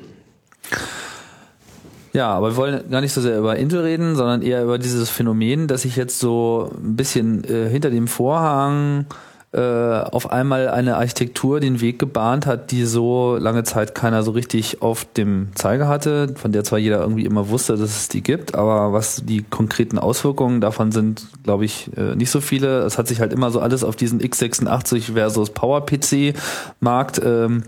Ja, 2.13 2.33
aber 2.33 2.51
wir 2.51 2.57
wollen 2.57 2.91
gar 2.93 3.01
nicht 3.01 3.13
so 3.13 3.21
sehr 3.21 3.37
über 3.39 3.57
Intel 3.57 3.81
reden, 3.81 4.15
sondern 4.15 4.43
eher 4.43 4.63
über 4.63 4.79
dieses 4.79 5.11
Phänomen, 5.11 5.67
dass 5.67 5.83
sich 5.83 5.97
jetzt 5.97 6.21
so 6.21 6.71
ein 6.77 6.95
bisschen 6.95 7.43
äh, 7.43 7.69
hinter 7.69 7.91
dem 7.91 8.07
Vorhang 8.07 9.07
äh, 9.53 9.59
auf 9.59 10.31
einmal 10.31 10.69
eine 10.69 10.97
Architektur 10.97 11.59
den 11.59 11.81
Weg 11.81 11.99
gebahnt 11.99 12.47
hat, 12.47 12.71
die 12.71 12.85
so 12.85 13.37
lange 13.37 13.65
Zeit 13.65 13.97
keiner 13.97 14.23
so 14.23 14.31
richtig 14.31 14.81
auf 14.81 15.05
dem 15.05 15.49
Zeiger 15.57 15.89
hatte, 15.89 16.35
von 16.37 16.53
der 16.53 16.63
zwar 16.63 16.79
jeder 16.79 17.01
irgendwie 17.01 17.25
immer 17.25 17.49
wusste, 17.49 17.73
dass 17.73 17.91
es 17.91 18.09
die 18.09 18.23
gibt, 18.23 18.55
aber 18.55 18.93
was 18.93 19.25
die 19.25 19.43
konkreten 19.43 19.99
Auswirkungen 19.99 20.61
davon 20.61 20.93
sind, 20.93 21.27
glaube 21.43 21.65
ich, 21.65 21.91
äh, 21.97 22.15
nicht 22.15 22.31
so 22.31 22.41
viele. 22.41 22.83
Es 22.83 22.97
hat 22.97 23.09
sich 23.09 23.21
halt 23.21 23.33
immer 23.33 23.51
so 23.51 23.59
alles 23.59 23.83
auf 23.83 23.97
diesen 23.97 24.21
x86 24.21 25.15
versus 25.15 25.51
PowerPC-Markt 25.51 27.21
ähm, 27.25 27.65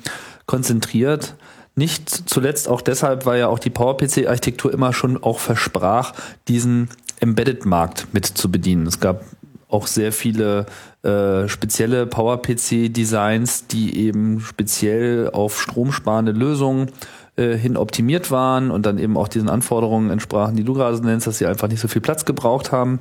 konzentriert. 0.47 1.35
Nicht 1.75 2.09
zuletzt 2.09 2.69
auch 2.69 2.83
deshalb, 2.83 3.27
weil 3.27 3.41
ja 3.41 3.49
auch 3.49 3.59
die 3.59 3.71
PowerPC-Architektur 3.71 4.73
immer 4.73 4.93
schon 4.93 5.21
auch 5.21 5.41
versprach, 5.41 6.12
diesen 6.47 6.91
Embedded-Markt 7.19 8.07
mit 8.12 8.27
zu 8.27 8.53
bedienen. 8.53 8.87
Es 8.87 9.01
gab 9.01 9.25
auch 9.69 9.87
sehr 9.89 10.12
viele 10.12 10.67
äh, 11.02 11.49
spezielle 11.49 12.06
PowerPC-Designs, 12.06 13.66
die 13.66 13.99
eben 13.99 14.40
speziell 14.40 15.30
auf 15.32 15.61
stromsparende 15.61 16.32
Lösungen 16.32 16.92
äh, 17.37 17.56
hin 17.56 17.76
optimiert 17.76 18.30
waren 18.30 18.71
und 18.71 18.87
dann 18.87 18.99
eben 18.99 19.16
auch 19.16 19.28
diesen 19.28 19.49
Anforderungen 19.49 20.11
entsprachen, 20.11 20.54
die 20.54 20.64
du 20.64 20.75
gerade 20.75 21.04
nennst, 21.04 21.26
dass 21.26 21.38
sie 21.38 21.47
einfach 21.47 21.68
nicht 21.68 21.80
so 21.80 21.88
viel 21.88 22.02
Platz 22.02 22.25
gebraucht 22.25 22.73
haben. 22.73 23.00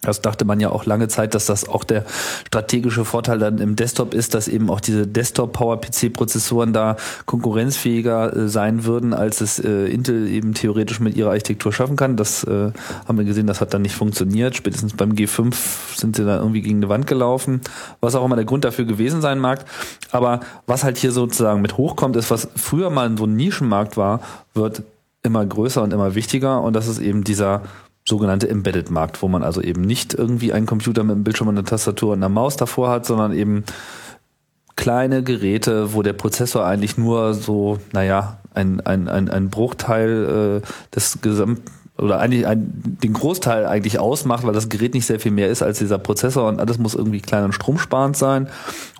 Das 0.00 0.20
dachte 0.20 0.44
man 0.44 0.60
ja 0.60 0.70
auch 0.70 0.86
lange 0.86 1.08
Zeit, 1.08 1.34
dass 1.34 1.46
das 1.46 1.68
auch 1.68 1.82
der 1.82 2.04
strategische 2.46 3.04
Vorteil 3.04 3.40
dann 3.40 3.58
im 3.58 3.74
Desktop 3.74 4.14
ist, 4.14 4.32
dass 4.32 4.46
eben 4.46 4.70
auch 4.70 4.78
diese 4.80 5.08
Desktop-Power-PC-Prozessoren 5.08 6.72
da 6.72 6.96
konkurrenzfähiger 7.26 8.36
äh, 8.36 8.48
sein 8.48 8.84
würden, 8.84 9.12
als 9.12 9.40
es 9.40 9.58
äh, 9.58 9.86
Intel 9.86 10.28
eben 10.28 10.54
theoretisch 10.54 11.00
mit 11.00 11.16
ihrer 11.16 11.30
Architektur 11.30 11.72
schaffen 11.72 11.96
kann. 11.96 12.16
Das 12.16 12.44
äh, 12.44 12.70
haben 13.08 13.18
wir 13.18 13.24
gesehen, 13.24 13.48
das 13.48 13.60
hat 13.60 13.74
dann 13.74 13.82
nicht 13.82 13.96
funktioniert. 13.96 14.54
Spätestens 14.54 14.94
beim 14.94 15.14
G5 15.14 15.56
sind 15.96 16.14
sie 16.14 16.24
dann 16.24 16.38
irgendwie 16.38 16.62
gegen 16.62 16.76
eine 16.76 16.88
Wand 16.88 17.08
gelaufen, 17.08 17.60
was 18.00 18.14
auch 18.14 18.24
immer 18.24 18.36
der 18.36 18.44
Grund 18.44 18.64
dafür 18.64 18.84
gewesen 18.84 19.20
sein 19.20 19.40
mag. 19.40 19.64
Aber 20.12 20.38
was 20.66 20.84
halt 20.84 20.96
hier 20.96 21.10
sozusagen 21.10 21.60
mit 21.60 21.76
hochkommt, 21.76 22.14
ist, 22.14 22.30
was 22.30 22.46
früher 22.54 22.90
mal 22.90 23.18
so 23.18 23.24
ein 23.24 23.34
Nischenmarkt 23.34 23.96
war, 23.96 24.20
wird 24.54 24.84
immer 25.24 25.44
größer 25.44 25.82
und 25.82 25.92
immer 25.92 26.14
wichtiger 26.14 26.62
und 26.62 26.74
das 26.74 26.86
ist 26.86 27.00
eben 27.00 27.24
dieser 27.24 27.62
sogenannte 28.08 28.48
Embedded-Markt, 28.48 29.22
wo 29.22 29.28
man 29.28 29.42
also 29.42 29.60
eben 29.60 29.82
nicht 29.82 30.14
irgendwie 30.14 30.52
einen 30.52 30.66
Computer 30.66 31.04
mit 31.04 31.14
einem 31.14 31.24
Bildschirm 31.24 31.48
und 31.48 31.58
einer 31.58 31.66
Tastatur 31.66 32.12
und 32.12 32.18
einer 32.18 32.28
Maus 32.28 32.56
davor 32.56 32.90
hat, 32.90 33.06
sondern 33.06 33.32
eben 33.32 33.64
kleine 34.76 35.22
Geräte, 35.22 35.92
wo 35.92 36.02
der 36.02 36.12
Prozessor 36.12 36.64
eigentlich 36.64 36.96
nur 36.96 37.34
so, 37.34 37.78
naja, 37.92 38.38
ein, 38.54 38.80
ein, 38.80 39.08
ein, 39.08 39.28
ein 39.28 39.50
Bruchteil 39.50 40.62
äh, 40.62 40.94
des 40.94 41.20
gesamten 41.20 41.64
oder 41.98 42.20
eigentlich 42.20 42.46
ein, 42.46 42.70
den 43.02 43.12
Großteil 43.12 43.66
eigentlich 43.66 43.98
ausmacht, 43.98 44.46
weil 44.46 44.52
das 44.54 44.68
Gerät 44.68 44.94
nicht 44.94 45.06
sehr 45.06 45.18
viel 45.18 45.32
mehr 45.32 45.48
ist 45.48 45.62
als 45.62 45.78
dieser 45.78 45.98
Prozessor 45.98 46.48
und 46.48 46.60
alles 46.60 46.78
muss 46.78 46.94
irgendwie 46.94 47.20
klein 47.20 47.44
und 47.44 47.52
stromsparend 47.52 48.16
sein. 48.16 48.48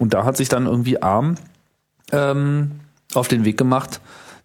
Und 0.01 0.15
da 0.15 0.25
hat 0.25 0.37
sich 0.37 0.49
dann 0.49 0.67
irgendwie 0.67 1.01
ARM 1.01 1.37
ähm, 2.11 2.73
auf 3.15 3.29
den 3.29 3.45
Weg 3.45 3.57
gemacht, 3.57 4.01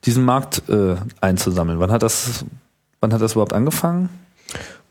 diesen 0.06 0.24
Markt 0.24 0.70
äh, 0.70 0.96
einzusammeln. 1.20 1.80
Wann 1.80 1.92
hat 1.92 2.04
das, 2.04 2.46
wann 3.02 3.12
hat 3.12 3.22
das 3.22 3.32
überhaupt 3.32 3.54
angefangen? 3.54 4.10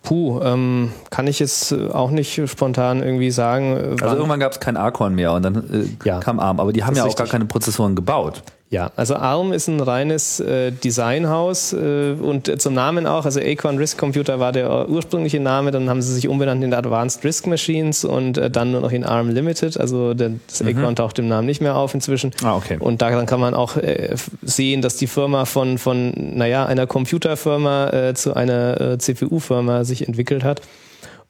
Puh, 0.03 0.41
ähm, 0.43 0.93
kann 1.11 1.29
ich 1.29 1.39
jetzt 1.39 1.73
auch 1.73 2.11
nicht 2.11 2.41
spontan 2.51 3.03
irgendwie 3.03 3.31
sagen. 3.31 3.97
Also 4.03 4.17
irgendwann 4.17 4.41
gab 4.41 4.53
es 4.53 4.61
kein 4.61 4.77
Acorn 4.77 5.15
mehr 5.15 5.33
und 5.33 5.43
dann 5.43 5.57
äh, 5.57 6.07
ja, 6.09 6.19
kam 6.19 6.41
ARM, 6.41 6.59
aber 6.59 6.73
die 6.73 6.83
haben 6.83 6.97
ja 6.97 7.03
auch 7.03 7.07
richtig. 7.07 7.25
gar 7.25 7.31
keine 7.31 7.45
Prozessoren 7.45 7.95
gebaut. 7.95 8.43
Ja, 8.73 8.91
also 8.97 9.17
ARM 9.17 9.53
ist 9.53 9.69
ein 9.69 9.81
reines 9.81 10.41
äh, 10.41 10.73
Designhaus 10.73 11.75
äh, 11.75 12.17
und 12.19 12.49
äh, 12.49 12.57
zum 12.57 12.73
Namen 12.73 13.07
auch, 13.07 13.27
also 13.27 13.39
Acorn 13.39 13.77
Risk 13.77 13.99
Computer 13.99 14.41
war 14.41 14.51
der 14.51 14.89
ursprüngliche 14.89 15.41
Name, 15.41 15.73
dann 15.73 15.91
haben 15.91 16.01
sie 16.01 16.15
sich 16.15 16.27
umbenannt 16.27 16.65
in 16.65 16.73
Advanced 16.73 17.23
Risk 17.23 17.47
Machines 17.47 18.03
und 18.03 18.39
äh, 18.39 18.51
dann 18.51 18.73
nur 18.73 18.81
noch 18.81 18.91
in 18.91 19.05
ARM 19.05 19.29
Limited, 19.29 19.79
also 19.79 20.15
der, 20.15 20.31
das 20.47 20.63
mhm. 20.63 20.69
Acorn 20.69 20.97
taucht 20.97 21.19
im 21.19 21.29
Namen 21.29 21.47
nicht 21.47 21.61
mehr 21.61 21.77
auf 21.77 21.93
inzwischen. 21.93 22.31
Ah, 22.43 22.57
okay. 22.57 22.79
Und 22.81 23.03
da 23.03 23.11
dann 23.11 23.27
kann 23.27 23.41
man 23.41 23.53
auch 23.53 23.77
äh, 23.77 24.17
sehen, 24.41 24.81
dass 24.81 24.97
die 24.97 25.07
Firma 25.07 25.45
von, 25.45 25.77
von 25.77 26.15
naja, 26.17 26.65
einer 26.65 26.87
Computerfirma 26.87 27.91
äh, 27.91 28.15
zu 28.15 28.33
einer 28.33 28.81
äh, 28.81 28.99
CPU-Firma 28.99 29.85
sich 29.85 30.09
entwickelt 30.09 30.45
hat. 30.45 30.63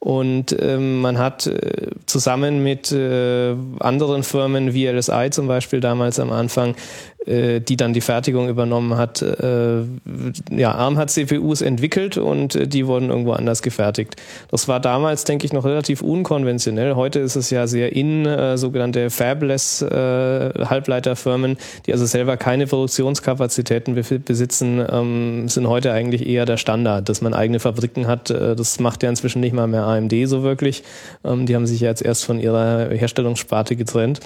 Und 0.05 0.57
ähm, 0.61 1.01
man 1.01 1.17
hat 1.17 1.47
äh, 1.47 1.93
zusammen 2.07 2.61
mit 2.65 2.91
äh, 2.91 3.55
anderen 3.79 4.25
Firmen 4.25 4.75
wie 4.75 4.89
LSI 4.89 5.29
zum 5.31 5.47
Beispiel 5.47 5.79
damals 5.79 6.19
am 6.19 6.33
Anfang 6.33 6.75
die 7.27 7.77
dann 7.77 7.93
die 7.93 8.01
Fertigung 8.01 8.49
übernommen 8.49 8.97
hat. 8.97 9.23
Äh, 9.23 9.83
ja, 10.51 10.73
ARM 10.73 10.99
hat 10.99 11.11
CPUs 11.11 11.61
entwickelt 11.61 12.17
und 12.19 12.55
äh, 12.55 12.67
die 12.67 12.87
wurden 12.87 13.11
irgendwo 13.11 13.33
anders 13.33 13.63
gefertigt. 13.63 14.17
Das 14.51 14.69
war 14.69 14.81
damals, 14.81 15.25
denke 15.25 15.47
ich, 15.47 15.53
noch 15.53 15.65
relativ 15.65 16.03
unkonventionell. 16.03 16.95
Heute 16.95 17.21
ist 17.21 17.37
es 17.37 17.51
ja 17.51 17.67
sehr 17.67 17.95
in, 17.95 18.27
äh, 18.27 18.59
sogenannte 18.59 19.11
Fabless 19.11 19.83
äh, 19.83 19.87
Halbleiterfirmen, 19.89 21.57
die 21.87 21.93
also 21.93 22.07
selber 22.07 22.37
keine 22.37 22.67
Produktionskapazitäten 22.67 23.95
besitzen, 23.95 24.85
ähm, 24.91 25.49
sind 25.49 25.69
heute 25.69 25.93
eigentlich 25.93 26.27
eher 26.27 26.45
der 26.45 26.57
Standard, 26.57 27.09
dass 27.09 27.21
man 27.21 27.35
eigene 27.35 27.61
Fabriken 27.61 28.07
hat. 28.07 28.31
Äh, 28.31 28.57
das 28.57 28.81
macht 28.81 29.03
ja 29.03 29.09
inzwischen 29.09 29.41
nicht 29.41 29.55
mal 29.55 29.67
mehr 29.67 29.85
AMD 29.85 30.13
so 30.27 30.43
wirklich. 30.43 30.83
Ähm, 31.25 31.47
die 31.47 31.55
haben 31.55 31.67
sich 31.67 31.81
ja 31.81 31.89
jetzt 31.89 32.03
erst 32.03 32.25
von 32.25 32.41
ihrer 32.41 32.91
Herstellungssparte 32.91 33.77
getrennt. 33.77 34.21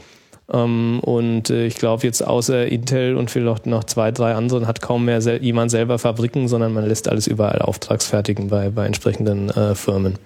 Ähm, 0.53 1.01
und 1.01 1.51
äh, 1.51 1.67
ich 1.67 1.77
glaube 1.77 2.05
jetzt 2.05 2.25
außer 2.25 2.67
Intel 2.67 3.17
und 3.17 3.31
vielleicht 3.31 3.67
noch 3.67 3.85
zwei, 3.85 4.13
drei 4.13 4.35
anderen 4.35 4.67
hat 4.67 4.81
kaum 4.81 5.05
mehr 5.05 5.21
sel 5.21 5.43
jemand 5.43 5.71
selber 5.71 5.99
Fabriken, 5.99 6.47
sondern 6.47 6.73
man 6.73 6.87
lässt 6.87 7.09
alles 7.09 7.27
überall 7.27 7.61
auftragsfertigen 7.61 8.49
bei, 8.49 8.71
bei 8.71 8.87
entsprechenden 8.87 9.51
äh, 9.51 9.75
Firmen. 9.75 10.19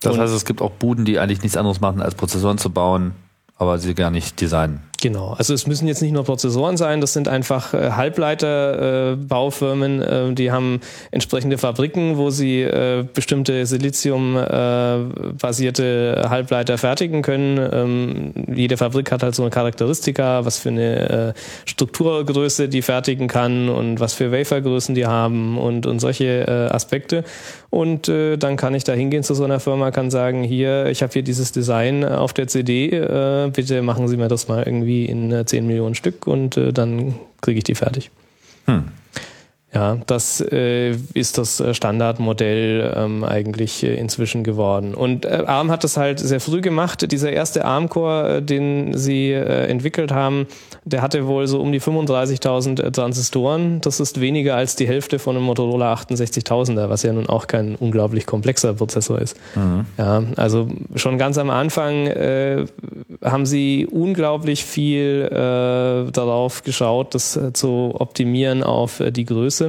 Das 0.00 0.14
und 0.14 0.20
heißt, 0.20 0.34
es 0.34 0.44
gibt 0.44 0.60
auch 0.60 0.72
Buden, 0.72 1.04
die 1.04 1.18
eigentlich 1.18 1.42
nichts 1.42 1.56
anderes 1.56 1.80
machen, 1.80 2.02
als 2.02 2.14
Prozessoren 2.14 2.58
zu 2.58 2.70
bauen, 2.70 3.12
aber 3.56 3.78
sie 3.78 3.94
gar 3.94 4.10
nicht 4.10 4.40
designen. 4.40 4.82
Genau, 5.02 5.34
also 5.36 5.52
es 5.52 5.66
müssen 5.66 5.86
jetzt 5.88 6.00
nicht 6.00 6.12
nur 6.12 6.24
Prozessoren 6.24 6.78
sein, 6.78 7.02
das 7.02 7.12
sind 7.12 7.28
einfach 7.28 7.74
äh, 7.74 7.90
Halbleiterbaufirmen, 7.90 10.00
äh, 10.00 10.28
äh, 10.28 10.32
die 10.32 10.50
haben 10.50 10.80
entsprechende 11.10 11.58
Fabriken, 11.58 12.16
wo 12.16 12.30
sie 12.30 12.62
äh, 12.62 13.04
bestimmte 13.12 13.66
Silizium-basierte 13.66 16.22
äh, 16.24 16.28
Halbleiter 16.28 16.78
fertigen 16.78 17.20
können. 17.22 17.58
Ähm, 17.72 18.32
jede 18.54 18.78
Fabrik 18.78 19.12
hat 19.12 19.22
halt 19.22 19.34
so 19.34 19.42
eine 19.42 19.50
Charakteristika, 19.50 20.46
was 20.46 20.56
für 20.58 20.70
eine 20.70 21.10
äh, 21.10 21.34
Strukturgröße 21.66 22.70
die 22.70 22.80
fertigen 22.80 23.28
kann 23.28 23.68
und 23.68 24.00
was 24.00 24.14
für 24.14 24.32
Wafergrößen 24.32 24.94
die 24.94 25.04
haben 25.04 25.58
und, 25.58 25.84
und 25.84 26.00
solche 26.00 26.46
äh, 26.46 26.72
Aspekte. 26.72 27.22
Und 27.68 28.08
äh, 28.08 28.38
dann 28.38 28.56
kann 28.56 28.74
ich 28.74 28.84
da 28.84 28.94
hingehen 28.94 29.22
zu 29.22 29.34
so 29.34 29.44
einer 29.44 29.60
Firma, 29.60 29.90
kann 29.90 30.10
sagen, 30.10 30.42
hier, 30.42 30.86
ich 30.86 31.02
habe 31.02 31.12
hier 31.12 31.22
dieses 31.22 31.52
Design 31.52 32.02
auf 32.04 32.32
der 32.32 32.46
CD, 32.46 32.88
äh, 32.88 33.50
bitte 33.52 33.82
machen 33.82 34.08
Sie 34.08 34.16
mir 34.16 34.28
das 34.28 34.48
mal 34.48 34.62
irgendwie 34.62 34.85
irgendwie 34.86 35.06
in 35.06 35.32
äh, 35.32 35.44
10 35.44 35.66
Millionen 35.66 35.94
Stück 35.94 36.26
und 36.26 36.56
äh, 36.56 36.72
dann 36.72 37.14
kriege 37.40 37.58
ich 37.58 37.64
die 37.64 37.74
fertig. 37.74 38.10
Hm. 38.66 38.84
Ja, 39.74 39.98
das 40.06 40.40
äh, 40.40 40.92
ist 41.12 41.38
das 41.38 41.60
äh, 41.60 41.74
Standardmodell 41.74 42.94
ähm, 42.96 43.24
eigentlich 43.24 43.82
äh, 43.82 43.94
inzwischen 43.94 44.42
geworden. 44.42 44.94
Und 44.94 45.26
äh, 45.26 45.42
ARM 45.44 45.70
hat 45.70 45.84
das 45.84 45.98
halt 45.98 46.18
sehr 46.18 46.40
früh 46.40 46.62
gemacht. 46.62 47.10
Dieser 47.12 47.30
erste 47.30 47.64
ARM-Core, 47.64 48.36
äh, 48.36 48.42
den 48.42 48.96
sie 48.96 49.32
äh, 49.32 49.66
entwickelt 49.66 50.12
haben, 50.12 50.46
der 50.84 51.02
hatte 51.02 51.26
wohl 51.26 51.46
so 51.46 51.60
um 51.60 51.72
die 51.72 51.80
35.000 51.80 52.80
äh, 52.80 52.90
Transistoren. 52.90 53.80
Das 53.82 54.00
ist 54.00 54.20
weniger 54.20 54.56
als 54.56 54.76
die 54.76 54.86
Hälfte 54.86 55.18
von 55.18 55.36
einem 55.36 55.44
Motorola 55.44 55.92
68.000er, 55.92 56.88
was 56.88 57.02
ja 57.02 57.12
nun 57.12 57.28
auch 57.28 57.46
kein 57.46 57.74
unglaublich 57.74 58.24
komplexer 58.24 58.72
Prozessor 58.72 59.20
ist. 59.20 59.36
Mhm. 59.56 59.84
Ja, 59.98 60.22
also 60.36 60.68
schon 60.94 61.18
ganz 61.18 61.36
am 61.36 61.50
Anfang 61.50 62.06
äh, 62.06 62.64
haben 63.22 63.44
sie 63.44 63.86
unglaublich 63.90 64.64
viel 64.64 65.28
äh, 65.30 66.10
darauf 66.12 66.62
geschaut, 66.62 67.14
das 67.14 67.36
äh, 67.36 67.52
zu 67.52 67.94
optimieren 67.98 68.62
auf 68.62 69.02
die 69.10 69.24
Größe 69.26 69.65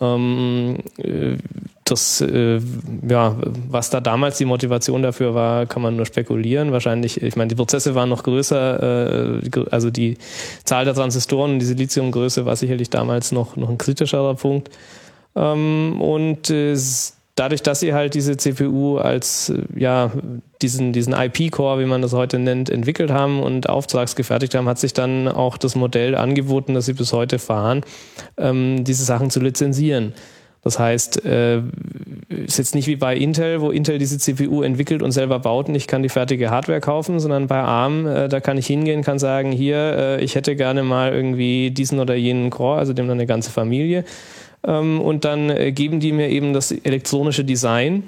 ähm, 0.00 0.78
äh, 0.98 1.36
das, 1.84 2.20
äh, 2.20 2.60
ja, 3.08 3.36
was 3.68 3.90
da 3.90 4.00
damals 4.00 4.38
die 4.38 4.44
Motivation 4.44 5.02
dafür 5.02 5.34
war, 5.34 5.66
kann 5.66 5.82
man 5.82 5.96
nur 5.96 6.06
spekulieren. 6.06 6.72
Wahrscheinlich, 6.72 7.22
ich 7.22 7.36
meine, 7.36 7.48
die 7.48 7.54
Prozesse 7.54 7.94
waren 7.94 8.08
noch 8.08 8.22
größer, 8.22 9.40
äh, 9.42 9.64
also 9.70 9.90
die 9.90 10.16
Zahl 10.64 10.84
der 10.84 10.94
Transistoren 10.94 11.52
und 11.52 11.58
die 11.58 11.66
Siliziumgröße 11.66 12.46
war 12.46 12.56
sicherlich 12.56 12.88
damals 12.90 13.32
noch, 13.32 13.56
noch 13.56 13.68
ein 13.68 13.78
kritischerer 13.78 14.34
Punkt. 14.34 14.70
Ähm, 15.34 16.00
und 16.00 16.50
äh, 16.50 16.76
dadurch, 17.34 17.62
dass 17.62 17.80
sie 17.80 17.94
halt 17.94 18.14
diese 18.14 18.36
CPU 18.36 18.98
als, 18.98 19.50
äh, 19.50 19.62
ja, 19.76 20.12
diesen, 20.60 20.92
diesen 20.92 21.12
IP-Core, 21.12 21.80
wie 21.80 21.86
man 21.86 22.02
das 22.02 22.12
heute 22.12 22.38
nennt, 22.38 22.70
entwickelt 22.70 23.10
haben 23.10 23.42
und 23.42 23.68
auftragsgefertigt 23.68 24.54
haben, 24.54 24.68
hat 24.68 24.78
sich 24.78 24.92
dann 24.92 25.28
auch 25.28 25.56
das 25.56 25.74
Modell 25.74 26.14
angeboten, 26.14 26.74
das 26.74 26.86
sie 26.86 26.92
bis 26.92 27.12
heute 27.12 27.38
fahren, 27.38 27.82
ähm, 28.36 28.84
diese 28.84 29.04
Sachen 29.04 29.30
zu 29.30 29.40
lizenzieren. 29.40 30.14
Das 30.64 30.78
heißt, 30.78 31.24
äh, 31.24 31.60
ist 32.28 32.56
jetzt 32.56 32.76
nicht 32.76 32.86
wie 32.86 32.94
bei 32.94 33.16
Intel, 33.16 33.60
wo 33.60 33.72
Intel 33.72 33.98
diese 33.98 34.16
CPU 34.18 34.62
entwickelt 34.62 35.02
und 35.02 35.10
selber 35.10 35.40
baut 35.40 35.68
und 35.68 35.74
ich 35.74 35.88
kann 35.88 36.04
die 36.04 36.08
fertige 36.08 36.50
Hardware 36.50 36.80
kaufen, 36.80 37.18
sondern 37.18 37.48
bei 37.48 37.58
ARM, 37.58 38.06
äh, 38.06 38.28
da 38.28 38.38
kann 38.38 38.56
ich 38.56 38.68
hingehen, 38.68 39.02
kann 39.02 39.18
sagen, 39.18 39.50
hier, 39.50 39.76
äh, 39.76 40.20
ich 40.24 40.36
hätte 40.36 40.54
gerne 40.54 40.84
mal 40.84 41.12
irgendwie 41.12 41.72
diesen 41.72 41.98
oder 41.98 42.14
jenen 42.14 42.50
Core, 42.50 42.78
also 42.78 42.92
dem 42.92 43.08
dann 43.08 43.18
eine 43.18 43.26
ganze 43.26 43.50
Familie 43.50 44.04
und 44.62 45.24
dann 45.24 45.50
äh, 45.50 45.72
geben 45.72 46.00
die 46.00 46.12
mir 46.12 46.28
eben 46.28 46.52
das 46.52 46.70
elektronische 46.72 47.44
Design 47.44 48.04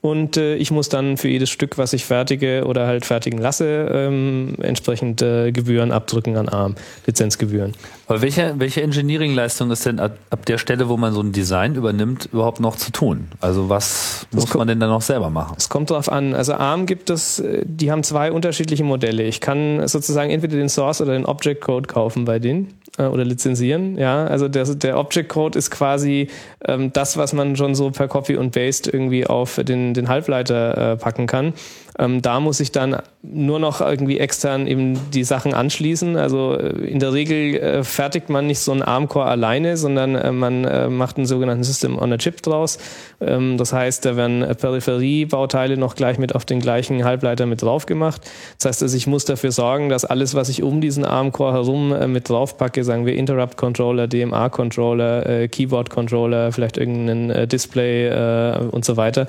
und 0.00 0.36
äh, 0.36 0.56
ich 0.56 0.70
muss 0.70 0.88
dann 0.88 1.16
für 1.16 1.28
jedes 1.28 1.50
Stück, 1.50 1.78
was 1.78 1.92
ich 1.92 2.04
fertige 2.04 2.64
oder 2.66 2.86
halt 2.86 3.04
fertigen 3.04 3.38
lasse, 3.38 3.88
ähm, 3.92 4.54
entsprechend 4.60 5.22
äh, 5.22 5.52
Gebühren 5.52 5.92
abdrücken 5.92 6.36
an 6.36 6.48
ARM, 6.48 6.76
Lizenzgebühren. 7.06 7.74
Aber 8.06 8.22
welche, 8.22 8.54
welche 8.58 8.82
Engineering-Leistung 8.82 9.70
ist 9.70 9.86
denn 9.86 9.98
ab, 9.98 10.16
ab, 10.30 10.46
der 10.46 10.58
Stelle, 10.58 10.88
wo 10.88 10.96
man 10.96 11.12
so 11.12 11.20
ein 11.20 11.32
Design 11.32 11.74
übernimmt, 11.74 12.28
überhaupt 12.32 12.60
noch 12.60 12.76
zu 12.76 12.92
tun? 12.92 13.28
Also 13.40 13.68
was 13.68 14.26
das 14.30 14.44
muss 14.44 14.54
man 14.54 14.68
denn 14.68 14.80
dann 14.80 14.90
noch 14.90 15.02
selber 15.02 15.30
machen? 15.30 15.54
Es 15.58 15.68
kommt 15.68 15.90
darauf 15.90 16.10
an. 16.10 16.34
Also 16.34 16.54
ARM 16.54 16.86
gibt 16.86 17.10
es, 17.10 17.40
äh, 17.40 17.62
die 17.64 17.90
haben 17.90 18.02
zwei 18.02 18.32
unterschiedliche 18.32 18.84
Modelle. 18.84 19.24
Ich 19.24 19.40
kann 19.40 19.86
sozusagen 19.88 20.30
entweder 20.30 20.56
den 20.56 20.68
Source 20.68 21.00
oder 21.00 21.12
den 21.12 21.26
Object 21.26 21.60
Code 21.60 21.86
kaufen 21.86 22.24
bei 22.24 22.38
denen 22.38 22.74
äh, 22.98 23.04
oder 23.04 23.24
lizenzieren. 23.24 23.96
Ja, 23.96 24.26
also 24.26 24.48
der, 24.48 24.64
der 24.64 24.98
Object 24.98 25.28
Code 25.28 25.58
ist 25.58 25.70
quasi 25.70 26.28
ähm, 26.66 26.92
das, 26.92 27.16
was 27.16 27.32
man 27.32 27.56
schon 27.56 27.74
so 27.74 27.90
per 27.90 28.08
Copy 28.08 28.36
und 28.36 28.52
Paste 28.52 28.90
irgendwie 28.90 29.26
auf 29.26 29.60
den, 29.62 29.94
den 29.94 30.08
Halbleiter 30.08 30.92
äh, 30.92 30.96
packen 30.96 31.26
kann. 31.26 31.54
Ähm, 31.98 32.22
da 32.22 32.40
muss 32.40 32.60
ich 32.60 32.72
dann 32.72 32.96
nur 33.22 33.58
noch 33.58 33.80
irgendwie 33.80 34.18
extern 34.18 34.66
eben 34.66 34.98
die 35.12 35.24
Sachen 35.24 35.54
anschließen. 35.54 36.16
Also 36.16 36.54
äh, 36.54 36.86
in 36.86 36.98
der 36.98 37.12
Regel 37.12 37.56
äh, 37.56 37.84
fertigt 37.84 38.30
man 38.30 38.46
nicht 38.46 38.60
so 38.60 38.72
einen 38.72 38.82
ARM-Core 38.82 39.26
alleine, 39.26 39.76
sondern 39.76 40.14
äh, 40.14 40.32
man 40.32 40.64
äh, 40.64 40.88
macht 40.88 41.16
einen 41.16 41.26
sogenannten 41.26 41.64
System 41.64 41.98
on 41.98 42.12
a 42.12 42.16
Chip 42.16 42.42
draus. 42.42 42.78
Ähm, 43.20 43.58
das 43.58 43.72
heißt, 43.72 44.04
da 44.04 44.16
werden 44.16 44.44
Peripheriebauteile 44.56 45.76
noch 45.76 45.94
gleich 45.94 46.18
mit 46.18 46.34
auf 46.34 46.44
den 46.44 46.60
gleichen 46.60 47.04
Halbleiter 47.04 47.46
mit 47.46 47.62
drauf 47.62 47.86
gemacht. 47.86 48.22
Das 48.58 48.68
heißt, 48.68 48.82
also 48.82 48.96
ich 48.96 49.06
muss 49.06 49.24
dafür 49.24 49.52
sorgen, 49.52 49.88
dass 49.88 50.04
alles, 50.04 50.34
was 50.34 50.48
ich 50.48 50.62
um 50.62 50.80
diesen 50.80 51.04
ARM-Core 51.04 51.52
herum 51.52 51.92
äh, 51.92 52.06
mit 52.08 52.28
draufpacke, 52.28 52.84
sagen 52.84 53.04
wir 53.06 53.14
Interrupt-Controller, 53.14 54.08
DMA-Controller, 54.08 55.26
äh, 55.26 55.48
Keyboard-Controller, 55.48 56.52
vielleicht 56.52 56.78
irgendein 56.78 57.48
Display 57.48 58.62
und 58.70 58.84
so 58.84 58.96
weiter, 58.96 59.26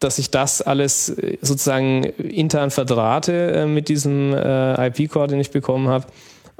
dass 0.00 0.18
ich 0.18 0.30
das 0.30 0.62
alles 0.62 1.08
äh, 1.10 1.38
sozusagen 1.40 2.04
intern 2.04 2.70
verdrahte 2.70 3.52
äh, 3.52 3.66
mit 3.66 3.88
diesem 3.88 4.34
äh, 4.34 4.88
IP-Core, 4.88 5.28
den 5.28 5.40
ich 5.40 5.50
bekommen 5.50 5.88
habe. 5.88 6.06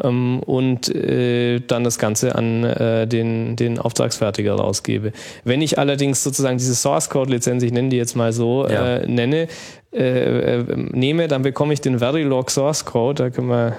ähm, 0.03 0.41
und 0.41 0.95
äh, 0.95 1.61
dann 1.61 1.85
das 1.85 1.99
Ganze 1.99 2.35
an 2.35 2.65
äh, 2.65 3.07
den, 3.07 3.57
den 3.57 3.79
Auftragsfertiger 3.79 4.55
rausgebe. 4.55 5.13
Wenn 5.45 5.63
ich 5.63 5.79
allerdings 5.79 6.23
sozusagen 6.23 6.59
diese 6.59 6.75
Source 6.75 7.11
Code 7.11 7.31
Lizenz, 7.31 7.63
ich 7.63 7.73
nenne 7.73 7.91
die 7.91 7.97
jetzt 7.97 8.17
mal 8.17 8.33
so, 8.33 8.67
ja. 8.69 8.97
äh, 8.97 9.07
nenne, 9.07 9.49
äh, 9.93 10.59
äh, 10.59 10.65
nehme, 10.93 11.29
dann 11.29 11.43
bekomme 11.43 11.73
ich 11.73 11.81
den 11.81 11.99
Verilog 11.99 12.51
Source 12.51 12.85
Code. 12.85 13.25
Da 13.25 13.31
können 13.31 13.49
wir 13.49 13.77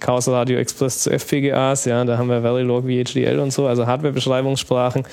Chaos 0.00 0.28
Radio 0.28 0.58
Express 0.58 1.00
zu 1.00 1.10
FPGAs, 1.10 1.84
ja, 1.84 2.04
da 2.04 2.18
haben 2.18 2.28
wir 2.28 2.42
Verilog 2.42 2.84
VHDL 2.84 3.38
und 3.38 3.52
so, 3.52 3.66
also 3.66 3.86
Hardware-Beschreibungssprachen. 3.86 5.04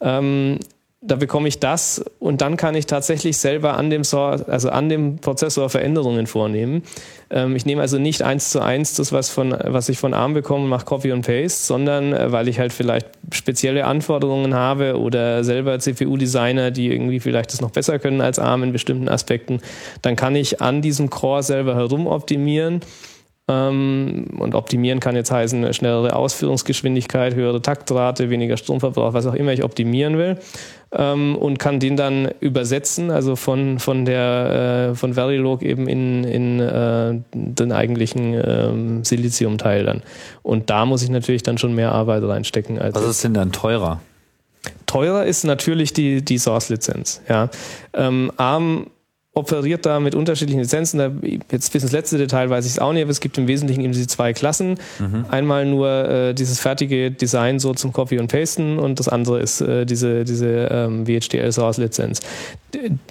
Ähm, 0.00 0.58
da 1.02 1.16
bekomme 1.16 1.48
ich 1.48 1.58
das 1.58 2.04
und 2.18 2.42
dann 2.42 2.58
kann 2.58 2.74
ich 2.74 2.84
tatsächlich 2.84 3.38
selber 3.38 3.76
an 3.78 3.88
dem, 3.88 4.04
Source, 4.04 4.42
also 4.42 4.68
an 4.68 4.90
dem 4.90 5.16
Prozessor 5.16 5.70
Veränderungen 5.70 6.26
vornehmen. 6.26 6.82
Ähm, 7.30 7.56
ich 7.56 7.64
nehme 7.64 7.80
also 7.80 7.98
nicht 7.98 8.20
eins 8.20 8.50
zu 8.50 8.60
eins 8.60 8.94
das, 8.94 9.10
was, 9.10 9.30
von, 9.30 9.56
was 9.64 9.88
ich 9.88 9.98
von 9.98 10.12
ARM 10.12 10.34
bekomme, 10.34 10.66
mache 10.66 10.84
Copy 10.84 11.12
und 11.12 11.22
Paste, 11.22 11.64
sondern 11.64 12.12
äh, 12.12 12.32
weil 12.32 12.48
ich 12.48 12.58
halt 12.58 12.74
vielleicht 12.74 13.06
spezielle 13.32 13.86
Anforderungen 13.86 14.52
habe 14.52 14.98
oder 14.98 15.42
selber 15.42 15.78
CPU-Designer, 15.78 16.70
die 16.70 16.92
irgendwie 16.92 17.20
vielleicht 17.20 17.54
das 17.54 17.62
noch 17.62 17.70
besser 17.70 17.98
können 17.98 18.20
als 18.20 18.38
ARM 18.38 18.64
in 18.64 18.72
bestimmten 18.72 19.08
Aspekten, 19.08 19.60
dann 20.02 20.16
kann 20.16 20.36
ich 20.36 20.60
an 20.60 20.82
diesem 20.82 21.08
Core 21.08 21.42
selber 21.42 21.76
herumoptimieren 21.76 22.74
ähm, 22.74 22.80
und 23.58 24.54
optimieren 24.54 25.00
kann 25.00 25.16
jetzt 25.16 25.30
heißen, 25.30 25.74
schnellere 25.74 26.14
Ausführungsgeschwindigkeit, 26.14 27.34
höhere 27.34 27.60
Taktrate, 27.60 28.30
weniger 28.30 28.56
Stromverbrauch, 28.56 29.12
was 29.12 29.26
auch 29.26 29.34
immer 29.34 29.52
ich 29.52 29.64
optimieren 29.64 30.18
will. 30.18 30.38
Ähm, 30.92 31.36
und 31.36 31.58
kann 31.58 31.78
den 31.78 31.96
dann 31.96 32.28
übersetzen, 32.40 33.10
also 33.10 33.36
von, 33.36 33.78
von 33.78 34.04
der 34.04 34.90
äh, 34.90 34.94
von 34.96 35.14
Verilog 35.14 35.62
eben 35.62 35.88
in, 35.88 36.24
in 36.24 36.60
äh, 36.60 37.20
den 37.32 37.72
eigentlichen 37.72 38.34
ähm, 38.34 39.04
Silizium-Teil 39.04 39.84
dann. 39.84 40.02
Und 40.42 40.68
da 40.68 40.86
muss 40.86 41.02
ich 41.02 41.10
natürlich 41.10 41.42
dann 41.44 41.58
schon 41.58 41.74
mehr 41.74 41.92
Arbeit 41.92 42.24
reinstecken. 42.24 42.78
Als 42.78 42.94
was 42.94 43.04
ist 43.04 43.24
denn 43.24 43.34
dann 43.34 43.52
teurer? 43.52 44.00
Teurer 44.86 45.24
ist 45.24 45.44
natürlich 45.44 45.92
die, 45.92 46.24
die 46.24 46.38
Source-Lizenz. 46.38 47.22
Ja. 47.28 47.48
Ähm, 47.94 48.32
ARM 48.36 48.86
operiert 49.32 49.86
da 49.86 50.00
mit 50.00 50.14
unterschiedlichen 50.14 50.60
Lizenzen. 50.60 50.98
Da, 50.98 51.12
jetzt 51.52 51.72
bis 51.72 51.82
ins 51.82 51.92
letzte 51.92 52.18
Detail 52.18 52.50
weiß 52.50 52.66
ich 52.66 52.72
es 52.72 52.78
auch 52.80 52.92
nicht, 52.92 53.02
aber 53.02 53.12
es 53.12 53.20
gibt 53.20 53.38
im 53.38 53.46
Wesentlichen 53.46 53.80
eben 53.80 53.92
diese 53.92 54.08
zwei 54.08 54.32
Klassen. 54.32 54.76
Mhm. 54.98 55.24
Einmal 55.28 55.66
nur 55.66 55.88
äh, 55.88 56.34
dieses 56.34 56.58
fertige 56.58 57.12
Design 57.12 57.60
so 57.60 57.72
zum 57.72 57.92
Copy 57.92 58.18
und 58.18 58.26
Pasten 58.26 58.78
und 58.78 58.98
das 58.98 59.08
andere 59.08 59.40
ist 59.40 59.60
äh, 59.60 59.86
diese, 59.86 60.24
diese 60.24 60.68
ähm, 60.70 61.06
VHDL 61.06 61.52
Source 61.52 61.78
Lizenz, 61.78 62.20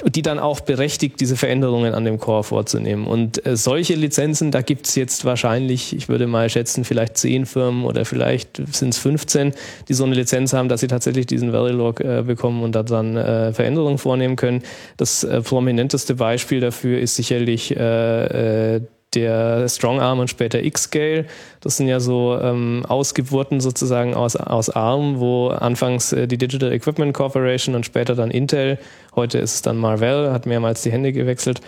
die 0.05 0.21
dann 0.21 0.39
auch 0.39 0.59
berechtigt, 0.59 1.21
diese 1.21 1.37
Veränderungen 1.37 1.93
an 1.93 2.03
dem 2.03 2.19
Core 2.19 2.43
vorzunehmen. 2.43 3.07
Und 3.07 3.45
äh, 3.45 3.55
solche 3.55 3.95
Lizenzen, 3.95 4.51
da 4.51 4.61
gibt 4.61 4.87
es 4.87 4.95
jetzt 4.95 5.23
wahrscheinlich, 5.23 5.95
ich 5.95 6.09
würde 6.09 6.27
mal 6.27 6.49
schätzen, 6.49 6.83
vielleicht 6.83 7.17
zehn 7.17 7.45
Firmen 7.45 7.85
oder 7.85 8.03
vielleicht 8.03 8.61
sind 8.75 8.89
es 8.89 8.97
15, 8.97 9.53
die 9.87 9.93
so 9.93 10.03
eine 10.03 10.15
Lizenz 10.15 10.51
haben, 10.51 10.67
dass 10.67 10.81
sie 10.81 10.87
tatsächlich 10.87 11.27
diesen 11.27 11.51
Verilog 11.51 12.01
äh, 12.01 12.23
bekommen 12.23 12.61
und 12.61 12.75
da 12.75 12.83
dann 12.83 13.15
äh, 13.15 13.53
Veränderungen 13.53 13.97
vornehmen 13.97 14.35
können. 14.35 14.63
Das 14.97 15.23
äh, 15.23 15.41
prominenteste 15.41 16.08
beste 16.09 16.15
Beispiel 16.15 16.59
dafür 16.59 16.99
ist 16.99 17.15
sicherlich 17.15 17.75
äh, 17.75 18.75
äh, 18.75 18.81
der 19.13 19.67
Strongarm 19.69 20.19
und 20.19 20.29
später 20.29 20.63
X-Scale. 20.63 21.25
Das 21.61 21.77
sind 21.77 21.87
ja 21.87 21.99
so 21.99 22.37
ähm, 22.41 22.83
Ausgeburten 22.87 23.59
sozusagen 23.59 24.15
aus, 24.15 24.35
aus 24.35 24.71
ARM, 24.71 25.19
wo 25.19 25.49
anfangs 25.49 26.11
äh, 26.13 26.27
die 26.27 26.39
Digital 26.39 26.71
Equipment 26.73 27.13
Corporation 27.13 27.75
und 27.75 27.85
später 27.85 28.15
dann 28.15 28.31
Intel, 28.31 28.79
heute 29.15 29.37
ist 29.37 29.53
es 29.53 29.61
dann 29.61 29.77
Marvell, 29.77 30.31
hat 30.31 30.47
mehrmals 30.47 30.81
die 30.81 30.91
Hände 30.91 31.13
gewechselt, 31.13 31.61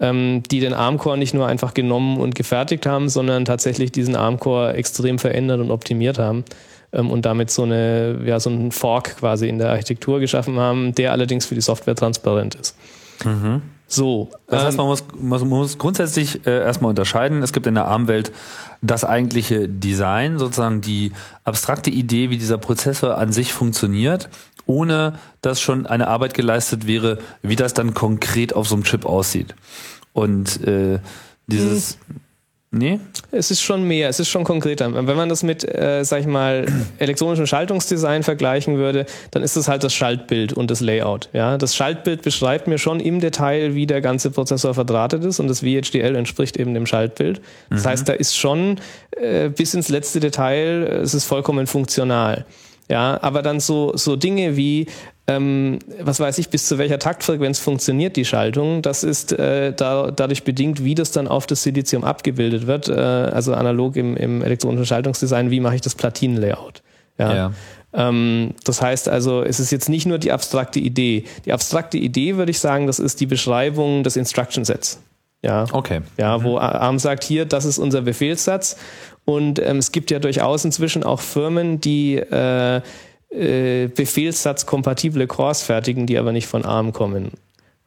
ähm, 0.00 0.42
die 0.50 0.60
den 0.60 0.72
ARM-Core 0.72 1.18
nicht 1.18 1.34
nur 1.34 1.46
einfach 1.46 1.74
genommen 1.74 2.18
und 2.18 2.34
gefertigt 2.34 2.86
haben, 2.86 3.10
sondern 3.10 3.44
tatsächlich 3.44 3.92
diesen 3.92 4.16
ARM-Core 4.16 4.74
extrem 4.74 5.18
verändert 5.18 5.60
und 5.60 5.70
optimiert 5.70 6.18
haben 6.18 6.44
ähm, 6.92 7.10
und 7.10 7.26
damit 7.26 7.50
so 7.50 7.64
eine 7.64 8.20
ja 8.24 8.40
so 8.40 8.48
einen 8.48 8.72
Fork 8.72 9.18
quasi 9.18 9.46
in 9.46 9.58
der 9.58 9.70
Architektur 9.70 10.20
geschaffen 10.20 10.58
haben, 10.58 10.94
der 10.94 11.12
allerdings 11.12 11.44
für 11.44 11.54
die 11.54 11.60
Software 11.60 11.94
transparent 11.94 12.54
ist. 12.54 12.76
Mhm. 13.24 13.62
So. 13.86 14.30
Das 14.46 14.64
heißt, 14.64 14.76
man 14.76 14.86
ähm, 14.86 14.90
muss, 14.90 15.04
man 15.20 15.48
muss 15.48 15.78
grundsätzlich 15.78 16.46
äh, 16.46 16.58
erstmal 16.60 16.90
unterscheiden. 16.90 17.42
Es 17.42 17.52
gibt 17.52 17.66
in 17.66 17.74
der 17.74 17.86
ARM-Welt 17.86 18.32
das 18.82 19.04
eigentliche 19.04 19.68
Design, 19.68 20.38
sozusagen 20.38 20.80
die 20.80 21.12
abstrakte 21.44 21.90
Idee, 21.90 22.30
wie 22.30 22.38
dieser 22.38 22.58
Prozessor 22.58 23.18
an 23.18 23.32
sich 23.32 23.52
funktioniert, 23.52 24.28
ohne 24.66 25.18
dass 25.42 25.60
schon 25.60 25.86
eine 25.86 26.08
Arbeit 26.08 26.34
geleistet 26.34 26.86
wäre, 26.86 27.18
wie 27.42 27.56
das 27.56 27.74
dann 27.74 27.94
konkret 27.94 28.54
auf 28.54 28.68
so 28.68 28.74
einem 28.74 28.84
Chip 28.84 29.04
aussieht. 29.06 29.54
Und 30.12 30.62
äh, 30.66 31.00
dieses, 31.46 31.98
hm. 32.08 32.20
Nee? 32.76 32.98
Es 33.30 33.52
ist 33.52 33.62
schon 33.62 33.84
mehr, 33.84 34.08
es 34.08 34.18
ist 34.18 34.28
schon 34.28 34.42
konkreter. 34.42 34.92
Wenn 34.92 35.16
man 35.16 35.28
das 35.28 35.44
mit, 35.44 35.64
äh, 35.64 36.04
sag 36.04 36.20
ich 36.20 36.26
mal, 36.26 36.66
elektronischem 36.98 37.46
Schaltungsdesign 37.46 38.24
vergleichen 38.24 38.76
würde, 38.78 39.06
dann 39.30 39.44
ist 39.44 39.56
es 39.56 39.68
halt 39.68 39.84
das 39.84 39.94
Schaltbild 39.94 40.52
und 40.52 40.70
das 40.72 40.80
Layout. 40.80 41.28
Ja, 41.32 41.56
das 41.56 41.76
Schaltbild 41.76 42.22
beschreibt 42.22 42.66
mir 42.66 42.78
schon 42.78 42.98
im 42.98 43.20
Detail, 43.20 43.76
wie 43.76 43.86
der 43.86 44.00
ganze 44.00 44.30
Prozessor 44.32 44.74
verdrahtet 44.74 45.24
ist 45.24 45.38
und 45.38 45.46
das 45.46 45.60
VHDL 45.60 46.16
entspricht 46.16 46.56
eben 46.56 46.74
dem 46.74 46.86
Schaltbild. 46.86 47.40
Das 47.70 47.84
mhm. 47.84 47.88
heißt, 47.88 48.08
da 48.08 48.12
ist 48.12 48.36
schon 48.36 48.80
äh, 49.12 49.50
bis 49.50 49.74
ins 49.74 49.88
letzte 49.88 50.18
Detail, 50.18 51.00
es 51.02 51.14
ist 51.14 51.26
vollkommen 51.26 51.68
funktional. 51.68 52.44
Ja, 52.90 53.18
aber 53.22 53.42
dann 53.42 53.60
so, 53.60 53.96
so 53.96 54.16
Dinge 54.16 54.56
wie, 54.56 54.88
ähm, 55.26 55.78
was 56.00 56.20
weiß 56.20 56.38
ich, 56.38 56.50
bis 56.50 56.66
zu 56.68 56.76
welcher 56.76 56.98
Taktfrequenz 56.98 57.58
funktioniert 57.58 58.16
die 58.16 58.26
Schaltung. 58.26 58.82
Das 58.82 59.02
ist 59.02 59.32
äh, 59.32 59.72
da, 59.72 60.10
dadurch 60.10 60.44
bedingt, 60.44 60.84
wie 60.84 60.94
das 60.94 61.12
dann 61.12 61.28
auf 61.28 61.46
das 61.46 61.62
Silizium 61.62 62.04
abgebildet 62.04 62.66
wird, 62.66 62.88
äh, 62.88 62.92
also 62.92 63.54
analog 63.54 63.96
im, 63.96 64.16
im 64.16 64.42
elektronischen 64.42 64.84
Schaltungsdesign, 64.84 65.50
wie 65.50 65.60
mache 65.60 65.76
ich 65.76 65.80
das 65.80 65.94
Platinenlayout. 65.94 66.82
Ja. 67.18 67.34
ja. 67.34 67.52
Ähm, 67.94 68.54
das 68.64 68.82
heißt 68.82 69.08
also, 69.08 69.42
es 69.42 69.60
ist 69.60 69.70
jetzt 69.70 69.88
nicht 69.88 70.04
nur 70.04 70.18
die 70.18 70.32
abstrakte 70.32 70.78
Idee. 70.78 71.24
Die 71.46 71.52
abstrakte 71.52 71.96
Idee, 71.96 72.36
würde 72.36 72.50
ich 72.50 72.58
sagen, 72.58 72.86
das 72.86 72.98
ist 72.98 73.20
die 73.20 73.26
Beschreibung 73.26 74.02
des 74.02 74.16
Instruction 74.16 74.64
Sets. 74.64 75.00
Ja. 75.42 75.66
Okay. 75.72 76.00
Ja, 76.18 76.42
wo 76.42 76.58
ARM 76.58 76.98
sagt, 76.98 77.22
hier, 77.22 77.44
das 77.44 77.64
ist 77.64 77.78
unser 77.78 78.02
Befehlssatz. 78.02 78.76
Und 79.24 79.58
ähm, 79.58 79.78
es 79.78 79.92
gibt 79.92 80.10
ja 80.10 80.18
durchaus 80.18 80.64
inzwischen 80.64 81.02
auch 81.02 81.20
Firmen, 81.20 81.80
die 81.80 82.16
äh, 82.16 82.82
äh, 83.34 83.88
Befehlssatz-kompatible 83.88 85.26
Cores 85.26 85.62
fertigen, 85.62 86.06
die 86.06 86.18
aber 86.18 86.32
nicht 86.32 86.46
von 86.46 86.64
ARM 86.64 86.92
kommen. 86.92 87.32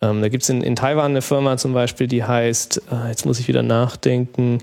Ähm, 0.01 0.21
da 0.21 0.29
gibt 0.29 0.43
es 0.43 0.49
in, 0.49 0.61
in 0.61 0.75
Taiwan 0.75 1.11
eine 1.11 1.21
Firma 1.21 1.57
zum 1.57 1.73
Beispiel, 1.73 2.07
die 2.07 2.23
heißt, 2.23 2.83
äh, 2.91 3.09
jetzt 3.09 3.25
muss 3.25 3.39
ich 3.39 3.47
wieder 3.47 3.63
nachdenken, 3.63 4.59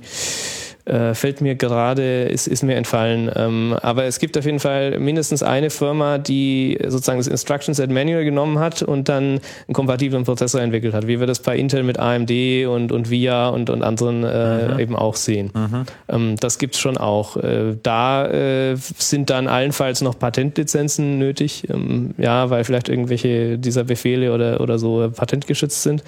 äh, 0.86 1.14
fällt 1.14 1.40
mir 1.40 1.54
gerade, 1.54 2.24
ist, 2.24 2.46
ist 2.46 2.62
mir 2.62 2.74
entfallen. 2.74 3.30
Ähm, 3.34 3.74
aber 3.80 4.04
es 4.04 4.18
gibt 4.18 4.36
auf 4.36 4.44
jeden 4.44 4.60
Fall 4.60 4.98
mindestens 4.98 5.42
eine 5.42 5.70
Firma, 5.70 6.18
die 6.18 6.78
sozusagen 6.86 7.18
das 7.18 7.26
Instruction 7.26 7.74
Set 7.74 7.90
Manual 7.90 8.24
genommen 8.24 8.58
hat 8.58 8.82
und 8.82 9.08
dann 9.08 9.40
einen 9.66 9.72
kompatiblen 9.72 10.24
Prozessor 10.24 10.60
entwickelt 10.60 10.92
hat, 10.92 11.06
wie 11.06 11.20
wir 11.20 11.26
das 11.26 11.40
bei 11.40 11.56
Intel 11.56 11.84
mit 11.84 11.98
AMD 11.98 12.30
und, 12.66 12.92
und 12.92 13.10
VIA 13.10 13.48
und, 13.48 13.70
und 13.70 13.82
anderen 13.82 14.24
äh, 14.24 14.68
mhm. 14.68 14.78
eben 14.78 14.96
auch 14.96 15.16
sehen. 15.16 15.50
Mhm. 15.54 15.84
Ähm, 16.08 16.36
das 16.38 16.58
gibt's 16.58 16.78
schon 16.78 16.98
auch. 16.98 17.36
Äh, 17.38 17.76
da 17.82 18.26
äh, 18.26 18.76
sind 18.76 19.30
dann 19.30 19.48
allenfalls 19.48 20.02
noch 20.02 20.18
Patentlizenzen 20.18 21.18
nötig, 21.18 21.68
ähm, 21.70 22.14
ja, 22.18 22.50
weil 22.50 22.64
vielleicht 22.64 22.90
irgendwelche 22.90 23.58
dieser 23.58 23.84
Befehle 23.84 24.34
oder, 24.34 24.60
oder 24.60 24.78
so 24.78 25.10
patentgeschützt 25.14 25.82
sind. 25.82 26.04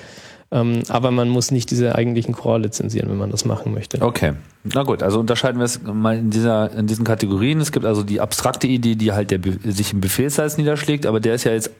Ähm, 0.52 0.82
aber 0.88 1.10
man 1.10 1.28
muss 1.28 1.50
nicht 1.50 1.70
diese 1.70 1.94
eigentlichen 1.96 2.34
Core 2.34 2.60
lizenzieren, 2.60 3.10
wenn 3.10 3.16
man 3.16 3.30
das 3.30 3.44
machen 3.44 3.74
möchte. 3.74 4.00
Okay. 4.00 4.34
Na 4.62 4.84
gut, 4.84 5.02
also 5.02 5.20
unterscheiden 5.20 5.58
wir 5.58 5.64
es 5.64 5.82
mal 5.82 6.16
in 6.16 6.30
dieser, 6.30 6.72
in 6.72 6.86
diesen 6.86 7.04
Kategorien. 7.04 7.60
Es 7.60 7.72
gibt 7.72 7.84
also 7.84 8.02
die 8.02 8.20
abstrakte 8.20 8.66
Idee, 8.66 8.94
die 8.94 9.12
halt 9.12 9.30
der, 9.30 9.40
sich 9.64 9.92
im 9.92 10.00
Befehlssatz 10.00 10.56
niederschlägt, 10.56 11.06
aber 11.06 11.20
der 11.20 11.34
ist 11.34 11.44
ja 11.44 11.52
jetzt 11.52 11.70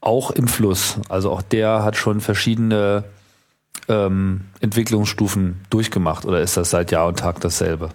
auch 0.00 0.30
im 0.30 0.48
Fluss. 0.48 0.98
Also 1.08 1.30
auch 1.30 1.42
der 1.42 1.82
hat 1.82 1.96
schon 1.96 2.20
verschiedene 2.20 3.04
ähm, 3.88 4.42
Entwicklungsstufen 4.60 5.60
durchgemacht 5.70 6.24
oder 6.24 6.40
ist 6.40 6.56
das 6.56 6.70
seit 6.70 6.90
Jahr 6.90 7.06
und 7.06 7.18
Tag 7.18 7.40
dasselbe? 7.40 7.90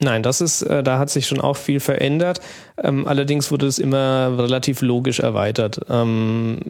Nein, 0.00 0.22
das 0.22 0.40
ist, 0.40 0.62
äh, 0.62 0.84
da 0.84 1.00
hat 1.00 1.10
sich 1.10 1.26
schon 1.26 1.40
auch 1.40 1.56
viel 1.56 1.80
verändert. 1.80 2.40
Ähm, 2.80 3.08
allerdings 3.08 3.50
wurde 3.50 3.66
es 3.66 3.80
immer 3.80 4.32
relativ 4.38 4.80
logisch 4.80 5.18
erweitert. 5.18 5.80
Ähm, 5.90 6.60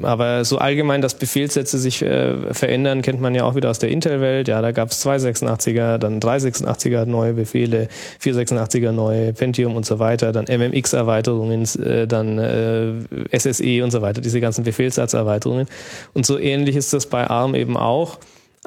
aber 0.00 0.46
so 0.46 0.56
allgemein, 0.56 1.02
dass 1.02 1.14
Befehlssätze 1.14 1.78
sich 1.78 2.00
äh, 2.00 2.54
verändern, 2.54 3.02
kennt 3.02 3.20
man 3.20 3.34
ja 3.34 3.44
auch 3.44 3.54
wieder 3.54 3.68
aus 3.68 3.80
der 3.80 3.90
Intel-Welt. 3.90 4.48
Ja, 4.48 4.62
da 4.62 4.72
gab 4.72 4.90
es 4.90 5.04
286er, 5.04 5.98
dann 5.98 6.20
386er 6.20 7.04
neue 7.04 7.34
Befehle, 7.34 7.88
486er 8.22 8.92
neue 8.92 9.34
Pentium 9.34 9.76
und 9.76 9.84
so 9.84 9.98
weiter, 9.98 10.32
dann 10.32 10.46
MMX-Erweiterungen, 10.46 11.64
äh, 11.84 12.06
dann 12.06 12.38
äh, 12.38 13.38
SSE 13.38 13.84
und 13.84 13.90
so 13.90 14.00
weiter, 14.00 14.22
diese 14.22 14.40
ganzen 14.40 14.64
Befehlssatzerweiterungen. 14.64 15.66
Und 16.14 16.24
so 16.24 16.38
ähnlich 16.38 16.76
ist 16.76 16.94
das 16.94 17.04
bei 17.04 17.26
ARM 17.26 17.54
eben 17.54 17.76
auch. 17.76 18.18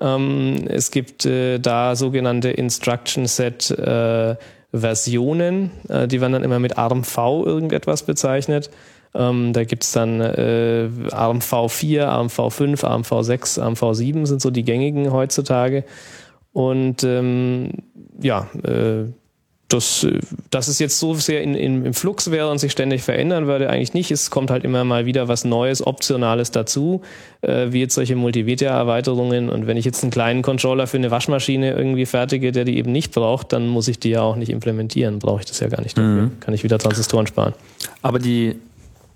Ähm, 0.01 0.65
es 0.67 0.91
gibt 0.91 1.25
äh, 1.25 1.59
da 1.59 1.95
sogenannte 1.95 2.49
Instruction 2.49 3.25
Set 3.25 3.71
äh, 3.71 4.35
Versionen, 4.73 5.71
äh, 5.89 6.07
die 6.07 6.21
werden 6.21 6.33
dann 6.33 6.43
immer 6.43 6.59
mit 6.59 6.77
ARMV 6.77 7.17
irgendetwas 7.45 8.03
bezeichnet. 8.03 8.69
Ähm, 9.15 9.53
da 9.53 9.63
gibt's 9.63 9.91
dann 9.93 10.21
äh, 10.21 10.89
ARMV4, 11.09 12.03
ARMV5, 12.03 12.83
ARMV6, 12.83 13.61
ARMV7 13.61 14.25
sind 14.25 14.41
so 14.41 14.51
die 14.51 14.63
gängigen 14.63 15.11
heutzutage. 15.11 15.85
Und 16.53 17.03
ähm, 17.03 17.71
ja, 18.21 18.47
äh, 18.63 19.05
das, 19.67 20.03
äh, 20.03 20.19
dass 20.49 20.67
es 20.67 20.79
jetzt 20.79 20.99
so 20.99 21.13
sehr 21.13 21.41
in, 21.41 21.53
in, 21.53 21.85
im 21.85 21.93
Flux 21.93 22.31
wäre 22.31 22.49
und 22.49 22.57
sich 22.57 22.71
ständig 22.71 23.03
verändern 23.03 23.47
würde, 23.47 23.69
eigentlich 23.69 23.93
nicht. 23.93 24.11
Es 24.11 24.31
kommt 24.31 24.49
halt 24.49 24.63
immer 24.63 24.83
mal 24.83 25.05
wieder 25.05 25.27
was 25.27 25.43
Neues, 25.43 25.85
Optionales 25.85 26.51
dazu, 26.51 27.01
äh, 27.41 27.67
wie 27.71 27.81
jetzt 27.81 27.95
solche 27.95 28.15
Multimedia-Erweiterungen. 28.15 29.49
Und 29.49 29.67
wenn 29.67 29.77
ich 29.77 29.85
jetzt 29.85 30.03
einen 30.03 30.11
kleinen 30.11 30.41
Controller 30.41 30.87
für 30.87 30.97
eine 30.97 31.11
Waschmaschine 31.11 31.71
irgendwie 31.73 32.05
fertige, 32.05 32.51
der 32.51 32.63
die 32.63 32.77
eben 32.77 32.91
nicht 32.91 33.13
braucht, 33.13 33.51
dann 33.53 33.67
muss 33.67 33.87
ich 33.87 33.99
die 33.99 34.09
ja 34.09 34.21
auch 34.21 34.35
nicht 34.35 34.49
implementieren. 34.49 35.19
Brauche 35.19 35.41
ich 35.41 35.45
das 35.45 35.59
ja 35.59 35.67
gar 35.67 35.81
nicht 35.81 35.97
dafür. 35.97 36.23
Mhm. 36.23 36.39
Kann 36.39 36.53
ich 36.53 36.63
wieder 36.63 36.77
Transistoren 36.77 37.27
sparen. 37.27 37.53
Aber 38.01 38.19
die, 38.19 38.55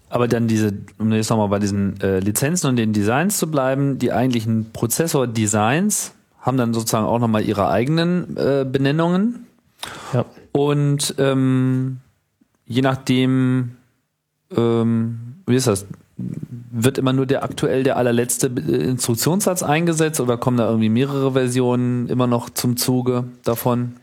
aber 0.09 0.27
dann 0.27 0.47
diese, 0.47 0.73
um 0.99 1.13
jetzt 1.13 1.29
nochmal 1.29 1.47
bei 1.47 1.59
diesen 1.59 1.99
äh, 2.01 2.19
Lizenzen 2.19 2.67
und 2.67 2.75
den 2.75 2.91
Designs 2.91 3.37
zu 3.37 3.49
bleiben, 3.49 3.99
die 3.99 4.11
eigentlichen 4.11 4.71
Prozessor-Designs 4.73 6.11
haben 6.41 6.57
dann 6.57 6.73
sozusagen 6.73 7.05
auch 7.05 7.19
nochmal 7.19 7.43
ihre 7.43 7.69
eigenen 7.69 8.35
äh, 8.35 8.65
Benennungen. 8.65 9.45
Ja. 10.13 10.25
Und 10.51 11.15
ähm, 11.17 11.99
je 12.65 12.81
nachdem, 12.81 13.77
ähm, 14.55 15.35
wie 15.45 15.55
ist 15.55 15.67
das? 15.67 15.85
Wird 16.17 16.97
immer 16.97 17.13
nur 17.13 17.25
der 17.25 17.43
aktuell 17.43 17.83
der 17.83 17.97
allerletzte 17.97 18.47
Instruktionssatz 18.47 19.63
eingesetzt 19.63 20.19
oder 20.19 20.37
kommen 20.37 20.57
da 20.57 20.67
irgendwie 20.67 20.89
mehrere 20.89 21.31
Versionen 21.31 22.07
immer 22.09 22.27
noch 22.27 22.49
zum 22.49 22.77
Zuge 22.77 23.25
davon? 23.43 23.95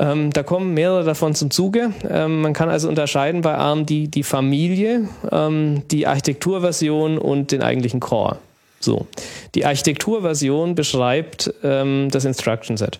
Ähm, 0.00 0.30
da 0.32 0.42
kommen 0.42 0.74
mehrere 0.74 1.04
davon 1.04 1.34
zum 1.34 1.50
Zuge. 1.50 1.92
Ähm, 2.08 2.40
man 2.40 2.54
kann 2.54 2.70
also 2.70 2.88
unterscheiden 2.88 3.42
bei 3.42 3.54
ARM 3.54 3.84
die, 3.86 4.08
die 4.08 4.22
Familie, 4.22 5.08
ähm, 5.30 5.82
die 5.90 6.06
Architekturversion 6.06 7.18
und 7.18 7.52
den 7.52 7.62
eigentlichen 7.62 8.00
Core. 8.00 8.38
So. 8.80 9.06
Die 9.54 9.66
Architekturversion 9.66 10.74
beschreibt 10.74 11.52
ähm, 11.62 12.08
das 12.10 12.24
Instruction 12.24 12.78
Set. 12.78 12.98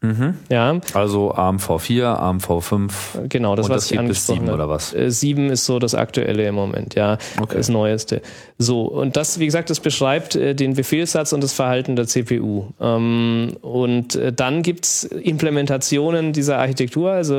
Mhm. 0.00 0.34
Ja. 0.48 0.80
Also 0.94 1.34
ARM 1.34 1.56
V4, 1.56 2.04
ARM 2.04 2.38
V5. 2.38 3.28
Genau, 3.28 3.56
das, 3.56 3.66
und 3.66 3.74
was 3.74 3.82
das 3.82 3.90
ich 3.90 3.98
angesprochen 3.98 4.38
bis 4.38 4.46
7 4.46 4.54
oder 4.54 4.68
was? 4.68 4.90
7 4.90 5.48
äh, 5.48 5.52
ist 5.54 5.64
so 5.64 5.80
das 5.80 5.96
aktuelle 5.96 6.46
im 6.46 6.54
Moment, 6.54 6.94
ja. 6.94 7.18
Okay. 7.40 7.56
Das 7.56 7.68
neueste. 7.68 8.22
So, 8.58 8.82
und 8.82 9.16
das, 9.16 9.40
wie 9.40 9.46
gesagt, 9.46 9.70
das 9.70 9.80
beschreibt 9.80 10.36
äh, 10.36 10.54
den 10.54 10.74
Befehlssatz 10.74 11.32
und 11.32 11.42
das 11.42 11.52
Verhalten 11.52 11.96
der 11.96 12.06
CPU. 12.06 12.66
Ähm, 12.80 13.56
und 13.60 14.14
äh, 14.14 14.32
dann 14.32 14.62
gibt's 14.62 15.02
Implementationen 15.02 16.32
dieser 16.32 16.58
Architektur, 16.58 17.10
also 17.10 17.36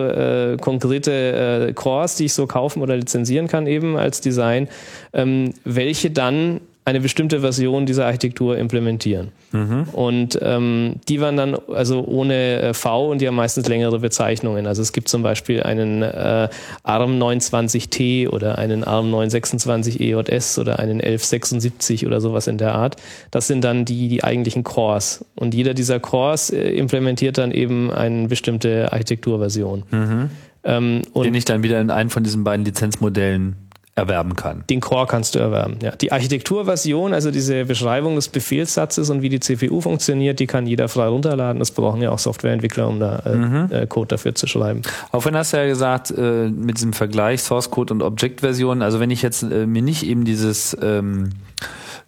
konkrete 0.60 1.74
Cores, 1.76 2.16
die 2.16 2.26
ich 2.26 2.34
so 2.34 2.48
kaufen 2.48 2.82
oder 2.82 2.96
lizenzieren 2.96 3.48
kann 3.48 3.68
eben 3.68 3.98
als 3.98 4.22
Design, 4.22 4.68
ähm, 5.14 5.54
welche 5.64 6.12
dann 6.12 6.62
eine 6.90 7.02
bestimmte 7.02 7.42
Version 7.42 7.86
dieser 7.86 8.08
Architektur 8.08 8.58
implementieren. 8.58 9.30
Mhm. 9.52 9.84
Und 9.94 10.40
ähm, 10.42 10.96
die 11.08 11.22
waren 11.22 11.38
dann 11.38 11.56
also 11.72 12.04
ohne 12.04 12.62
äh, 12.62 12.74
V 12.74 13.12
und 13.12 13.22
die 13.22 13.28
haben 13.28 13.36
meistens 13.36 13.68
längere 13.68 14.00
Bezeichnungen. 14.00 14.66
Also 14.66 14.82
es 14.82 14.92
gibt 14.92 15.08
zum 15.08 15.22
Beispiel 15.22 15.62
einen 15.62 16.02
äh, 16.02 16.50
ARM 16.82 17.22
920T 17.22 18.30
oder 18.30 18.58
einen 18.58 18.84
ARM 18.84 19.12
926 19.12 20.00
EJS 20.02 20.58
oder 20.58 20.80
einen 20.80 21.00
1176 21.00 22.08
oder 22.08 22.22
sowas 22.22 22.48
in 22.48 22.58
der 22.58 22.74
Art. 22.74 22.96
Das 23.30 23.46
sind 23.46 23.64
dann 23.64 23.86
die, 23.86 24.08
die 24.08 24.24
eigentlichen 24.24 24.64
Cores. 24.64 25.24
Und 25.36 25.54
jeder 25.54 25.76
dieser 25.76 26.00
Cores 26.00 26.50
äh, 26.50 26.72
implementiert 26.72 27.38
dann 27.38 27.52
eben 27.52 27.92
eine 27.92 28.28
bestimmte 28.28 28.92
Architekturversion. 28.92 29.84
Mhm. 29.92 30.30
Ähm, 30.64 31.02
Den 31.16 31.36
ich 31.36 31.46
dann 31.46 31.62
wieder 31.62 31.80
in 31.80 31.92
einen 31.92 32.10
von 32.10 32.24
diesen 32.24 32.44
beiden 32.44 32.66
Lizenzmodellen 32.66 33.69
erwerben 34.00 34.36
kann. 34.36 34.64
Den 34.70 34.80
Core 34.80 35.08
kannst 35.08 35.36
du 35.36 35.40
erwerben, 35.40 35.78
ja. 35.82 35.92
Die 35.92 36.12
Architekturversion, 36.12 37.14
also 37.14 37.32
diese 37.32 37.66
Beschreibung 37.66 38.16
des 38.16 38.30
Befehlssatzes 38.30 39.10
und 39.10 39.22
wie 39.22 39.30
die 39.30 39.40
CPU 39.40 39.82
funktioniert, 39.82 40.40
die 40.40 40.48
kann 40.48 40.66
jeder 40.66 40.88
frei 40.88 41.08
runterladen. 41.08 41.60
Das 41.60 41.72
brauchen 41.72 42.02
ja 42.02 42.12
auch 42.12 42.20
Softwareentwickler, 42.20 42.88
um 42.88 43.00
da 43.00 43.20
äh, 43.26 43.36
mhm. 43.36 43.68
äh, 43.72 43.88
Code 43.88 44.08
dafür 44.08 44.36
zu 44.36 44.48
schreiben. 44.48 44.82
Auch 45.12 45.26
wenn 45.26 45.36
hast 45.36 45.54
du 45.54 45.58
ja 45.58 45.68
gesagt, 45.68 46.12
äh, 46.12 46.50
mit 46.50 46.78
diesem 46.78 46.94
Vergleich 46.94 47.42
Source 47.42 47.70
Code 47.70 47.94
und 47.94 48.02
Object-Version, 48.02 48.82
also 48.82 49.00
wenn 49.00 49.12
ich 49.12 49.22
jetzt 49.22 49.44
äh, 49.44 49.66
mir 49.66 49.82
nicht 49.82 50.04
eben 50.04 50.26
dieses 50.26 50.76
ähm, 50.82 51.30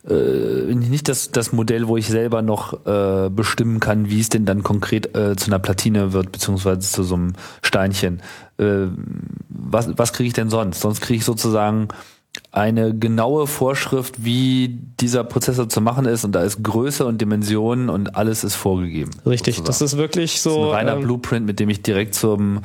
äh, 0.09 0.73
nicht 0.73 1.07
das, 1.09 1.31
das 1.31 1.53
Modell, 1.53 1.87
wo 1.87 1.95
ich 1.95 2.07
selber 2.07 2.41
noch 2.41 2.85
äh, 2.85 3.29
bestimmen 3.29 3.79
kann, 3.79 4.09
wie 4.09 4.19
es 4.19 4.29
denn 4.29 4.45
dann 4.45 4.63
konkret 4.63 5.15
äh, 5.15 5.35
zu 5.35 5.47
einer 5.47 5.59
Platine 5.59 6.11
wird, 6.13 6.31
beziehungsweise 6.31 6.79
zu 6.79 7.03
so 7.03 7.15
einem 7.15 7.33
Steinchen. 7.61 8.21
Äh, 8.61 8.87
was 9.49 9.89
was 9.97 10.13
kriege 10.13 10.27
ich 10.27 10.33
denn 10.33 10.49
sonst? 10.49 10.81
Sonst 10.81 11.01
kriege 11.01 11.17
ich 11.17 11.25
sozusagen 11.25 11.89
eine 12.53 12.95
genaue 12.97 13.47
Vorschrift, 13.47 14.23
wie 14.23 14.79
dieser 14.99 15.23
Prozessor 15.23 15.67
zu 15.67 15.81
machen 15.81 16.05
ist 16.05 16.23
und 16.23 16.33
da 16.33 16.43
ist 16.43 16.63
Größe 16.63 17.05
und 17.05 17.19
Dimensionen 17.19 17.89
und 17.89 18.15
alles 18.15 18.43
ist 18.43 18.55
vorgegeben. 18.55 19.11
Richtig, 19.25 19.55
sozusagen. 19.55 19.67
das 19.67 19.81
ist 19.81 19.97
wirklich 19.97 20.41
so. 20.41 20.49
Das 20.49 20.57
ist 20.57 20.63
ein 20.63 20.73
reiner 20.73 20.93
ähm, 20.93 21.01
Blueprint, 21.03 21.45
mit 21.45 21.59
dem 21.59 21.69
ich 21.69 21.81
direkt 21.81 22.15
zum 22.15 22.61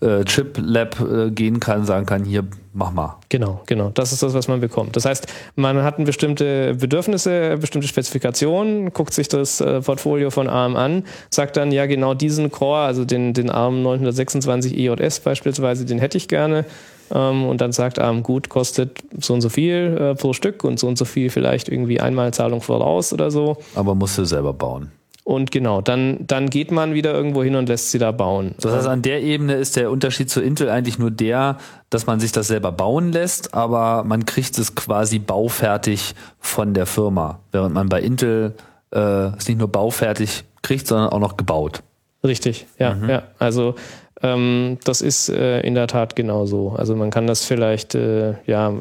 äh, 0.00 0.24
Chip 0.24 0.58
Lab 0.60 1.00
äh, 1.00 1.30
gehen 1.30 1.58
kann, 1.60 1.84
sagen 1.84 2.06
kann, 2.06 2.24
hier 2.24 2.44
mach 2.78 2.92
mal. 2.92 3.16
Genau, 3.28 3.60
genau. 3.66 3.90
Das 3.90 4.12
ist 4.12 4.22
das, 4.22 4.32
was 4.34 4.46
man 4.48 4.60
bekommt. 4.60 4.96
Das 4.96 5.04
heißt, 5.04 5.26
man 5.56 5.82
hat 5.82 6.02
bestimmte 6.04 6.74
Bedürfnisse, 6.74 7.58
bestimmte 7.58 7.88
Spezifikationen, 7.88 8.92
guckt 8.92 9.12
sich 9.12 9.28
das 9.28 9.60
äh, 9.60 9.80
Portfolio 9.80 10.30
von 10.30 10.48
ARM 10.48 10.76
an, 10.76 11.04
sagt 11.28 11.56
dann, 11.56 11.72
ja, 11.72 11.86
genau 11.86 12.14
diesen 12.14 12.50
Core, 12.50 12.82
also 12.82 13.04
den, 13.04 13.34
den 13.34 13.50
ARM 13.50 13.82
926 13.82 14.78
EJS 14.78 15.20
beispielsweise, 15.20 15.84
den 15.84 15.98
hätte 15.98 16.16
ich 16.16 16.28
gerne 16.28 16.64
ähm, 17.12 17.46
und 17.46 17.60
dann 17.60 17.72
sagt 17.72 17.98
ARM, 17.98 18.22
gut, 18.22 18.48
kostet 18.48 19.02
so 19.18 19.34
und 19.34 19.40
so 19.40 19.48
viel 19.48 19.96
äh, 20.00 20.14
pro 20.14 20.32
Stück 20.32 20.62
und 20.62 20.78
so 20.78 20.86
und 20.86 20.96
so 20.96 21.04
viel 21.04 21.30
vielleicht 21.30 21.68
irgendwie 21.68 22.00
Einmalzahlung 22.00 22.60
voraus 22.60 23.12
oder 23.12 23.32
so. 23.32 23.56
Aber 23.74 23.96
musst 23.96 24.16
du 24.18 24.24
selber 24.24 24.52
bauen. 24.52 24.92
Und 25.28 25.50
genau, 25.50 25.82
dann, 25.82 26.26
dann 26.26 26.48
geht 26.48 26.70
man 26.70 26.94
wieder 26.94 27.12
irgendwo 27.12 27.42
hin 27.42 27.54
und 27.54 27.68
lässt 27.68 27.90
sie 27.90 27.98
da 27.98 28.12
bauen. 28.12 28.54
Das 28.62 28.72
heißt, 28.72 28.86
an 28.86 29.02
der 29.02 29.22
Ebene 29.22 29.56
ist 29.56 29.76
der 29.76 29.90
Unterschied 29.90 30.30
zu 30.30 30.40
Intel 30.40 30.70
eigentlich 30.70 30.98
nur 30.98 31.10
der, 31.10 31.58
dass 31.90 32.06
man 32.06 32.18
sich 32.18 32.32
das 32.32 32.46
selber 32.46 32.72
bauen 32.72 33.12
lässt, 33.12 33.52
aber 33.52 34.04
man 34.04 34.24
kriegt 34.24 34.56
es 34.56 34.74
quasi 34.74 35.18
baufertig 35.18 36.14
von 36.40 36.72
der 36.72 36.86
Firma. 36.86 37.40
Während 37.52 37.74
man 37.74 37.90
bei 37.90 38.00
Intel 38.00 38.54
äh, 38.90 39.36
es 39.36 39.46
nicht 39.46 39.58
nur 39.58 39.68
baufertig 39.68 40.44
kriegt, 40.62 40.86
sondern 40.86 41.10
auch 41.10 41.20
noch 41.20 41.36
gebaut. 41.36 41.82
Richtig, 42.24 42.66
ja, 42.78 42.94
mhm. 42.94 43.10
ja. 43.10 43.24
Also 43.38 43.74
ähm, 44.22 44.78
das 44.84 45.00
ist 45.00 45.28
äh, 45.28 45.60
in 45.60 45.74
der 45.74 45.86
Tat 45.86 46.16
genauso. 46.16 46.70
Also 46.76 46.96
man 46.96 47.10
kann 47.10 47.26
das 47.26 47.44
vielleicht, 47.44 47.94
äh, 47.94 48.34
ja, 48.46 48.72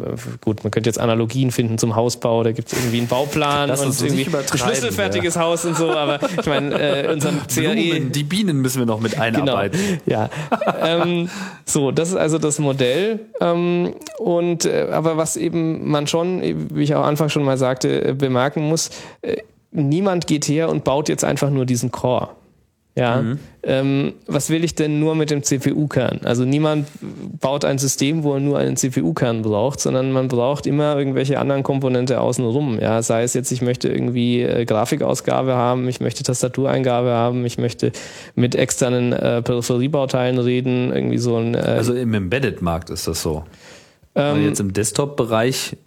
gut, 0.42 0.64
man 0.64 0.72
könnte 0.72 0.90
jetzt 0.90 1.00
Analogien 1.00 1.52
finden 1.52 1.78
zum 1.78 1.96
Hausbau, 1.96 2.44
da 2.44 2.52
gibt 2.52 2.72
es 2.72 2.78
irgendwie 2.78 3.00
einen 3.00 3.08
Bauplan 3.08 3.70
das 3.70 3.86
und 3.86 4.02
irgendwie 4.02 4.36
ein 4.36 4.58
schlüsselfertiges 4.58 5.36
ja. 5.36 5.42
Haus 5.42 5.66
und 5.66 5.78
so, 5.78 5.92
aber 5.92 6.20
ich 6.40 6.46
meine, 6.48 6.74
äh, 6.80 7.14
unseren 7.14 7.42
CRE... 7.48 8.00
Die 8.00 8.24
Bienen 8.24 8.62
müssen 8.62 8.80
wir 8.80 8.86
noch 8.86 9.00
mit 9.00 9.20
einarbeiten. 9.20 9.80
Genau. 9.80 10.00
Ja, 10.06 10.30
ähm, 10.82 11.30
so, 11.66 11.92
das 11.92 12.10
ist 12.10 12.16
also 12.16 12.38
das 12.40 12.60
Modell. 12.60 13.20
Ähm, 13.40 13.94
und 14.18 14.66
äh, 14.66 14.88
aber 14.92 15.18
was 15.18 15.38
eben 15.38 15.90
man 15.90 16.08
schon, 16.08 16.42
wie 16.74 16.84
ich 16.84 16.96
auch 16.96 17.06
Anfang 17.06 17.30
schon 17.30 17.44
mal 17.44 17.58
sagte, 17.58 18.10
äh, 18.10 18.14
bemerken 18.14 18.68
muss, 18.68 18.90
äh, 19.22 19.38
niemand 19.72 20.28
geht 20.28 20.48
her 20.48 20.70
und 20.70 20.84
baut 20.84 21.10
jetzt 21.10 21.24
einfach 21.24 21.50
nur 21.50 21.66
diesen 21.66 21.92
Core. 21.92 22.30
Ja, 22.98 23.22
mhm. 23.22 23.40
ähm, 23.62 24.14
was 24.26 24.50
will 24.50 24.64
ich 24.64 24.74
denn 24.74 25.00
nur 25.00 25.14
mit 25.14 25.30
dem 25.30 25.44
CPU-Kern? 25.44 26.22
Also 26.24 26.46
niemand 26.46 26.88
baut 27.40 27.64
ein 27.64 27.78
System, 27.78 28.24
wo 28.24 28.34
er 28.34 28.40
nur 28.40 28.58
einen 28.58 28.76
CPU-Kern 28.76 29.44
braucht, 29.44 29.80
sondern 29.80 30.12
man 30.12 30.30
braucht 30.30 30.66
immer 30.66 30.98
irgendwelche 30.98 31.38
anderen 31.38 31.62
Komponente 31.62 32.20
außenrum. 32.20 32.80
Ja, 32.80 33.04
sei 33.04 33.22
es 33.22 33.36
jetzt, 33.36 33.52
ich 33.52 33.62
möchte 33.62 33.88
irgendwie 33.88 34.42
äh, 34.42 34.66
Grafikausgabe 34.66 35.54
haben, 35.54 35.88
ich 35.88 36.00
möchte 36.00 36.24
Tastatureingabe 36.24 37.12
haben, 37.12 37.46
ich 37.46 37.60
möchte 37.60 37.92
mit 38.34 38.56
externen 38.56 39.14
äh, 39.14 39.44
Peripheriebauteilen 39.44 40.40
reden, 40.40 40.92
irgendwie 40.92 41.20
so 41.20 41.38
ein. 41.38 41.54
Äh, 41.54 41.60
also 41.60 41.94
im 41.94 42.16
Embedded-Markt 42.16 42.90
ist 42.90 43.08
das 43.08 43.22
so. 43.22 43.44
Ähm, 44.16 44.44
jetzt 44.44 44.60
im 44.60 44.74
Desktop-Bereich 44.74 45.78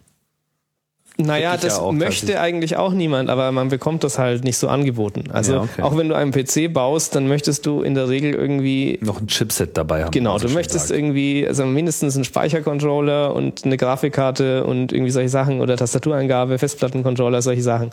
naja, 1.21 1.57
das 1.57 1.79
ja 1.79 1.93
möchte 1.93 2.41
eigentlich 2.41 2.77
auch 2.77 2.93
niemand, 2.93 3.31
aber 3.31 3.53
man 3.53 3.69
bekommt 3.69 4.05
das 4.05 4.19
halt 4.19 4.45
nicht 4.45 4.57
so 4.57 4.69
angeboten. 4.69 5.25
Also 5.33 5.55
ja, 5.55 5.61
okay. 5.63 5.83
auch 5.83 5.97
wenn 5.97 6.09
du 6.09 6.15
einen 6.15 6.33
PC 6.33 6.73
baust, 6.73 7.15
dann 7.15 7.29
möchtest 7.29 7.67
du 7.67 7.83
in 7.83 7.95
der 7.95 8.09
Regel 8.09 8.35
irgendwie 8.35 8.99
noch 9.03 9.21
ein 9.21 9.27
Chipset 9.27 9.77
dabei 9.77 10.05
haben. 10.05 10.11
Genau, 10.11 10.39
du 10.39 10.49
möchtest 10.49 10.89
sagt. 10.89 10.99
irgendwie 10.99 11.47
also 11.47 11.65
mindestens 11.67 12.15
einen 12.15 12.25
Speichercontroller 12.25 13.35
und 13.35 13.65
eine 13.65 13.77
Grafikkarte 13.77 14.65
und 14.65 14.93
irgendwie 14.93 15.13
solche 15.13 15.29
Sachen 15.29 15.61
oder 15.61 15.77
Tastatureingabe, 15.77 16.59
Festplattencontroller, 16.59 17.43
solche 17.43 17.63
Sachen. 17.63 17.91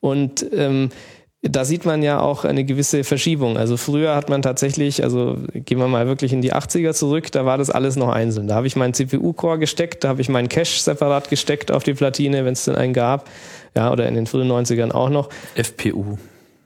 Und 0.00 0.46
ähm, 0.52 0.90
da 1.42 1.64
sieht 1.64 1.84
man 1.84 2.02
ja 2.02 2.20
auch 2.20 2.44
eine 2.44 2.64
gewisse 2.64 3.04
Verschiebung. 3.04 3.56
Also 3.56 3.76
früher 3.76 4.16
hat 4.16 4.28
man 4.28 4.42
tatsächlich, 4.42 5.04
also 5.04 5.38
gehen 5.52 5.78
wir 5.78 5.86
mal 5.86 6.06
wirklich 6.08 6.32
in 6.32 6.42
die 6.42 6.52
80er 6.52 6.92
zurück, 6.94 7.30
da 7.30 7.46
war 7.46 7.58
das 7.58 7.70
alles 7.70 7.94
noch 7.94 8.08
einzeln. 8.08 8.48
Da 8.48 8.56
habe 8.56 8.66
ich 8.66 8.74
meinen 8.74 8.92
CPU-Core 8.92 9.60
gesteckt, 9.60 10.02
da 10.02 10.08
habe 10.08 10.20
ich 10.20 10.28
meinen 10.28 10.48
Cache 10.48 10.80
separat 10.80 11.30
gesteckt 11.30 11.70
auf 11.70 11.84
die 11.84 11.94
Platine, 11.94 12.44
wenn 12.44 12.54
es 12.54 12.64
denn 12.64 12.74
einen 12.74 12.92
gab. 12.92 13.28
Ja, 13.76 13.92
oder 13.92 14.08
in 14.08 14.14
den 14.14 14.26
frühen 14.26 14.50
90ern 14.50 14.90
auch 14.90 15.10
noch. 15.10 15.28
FPU. 15.54 16.18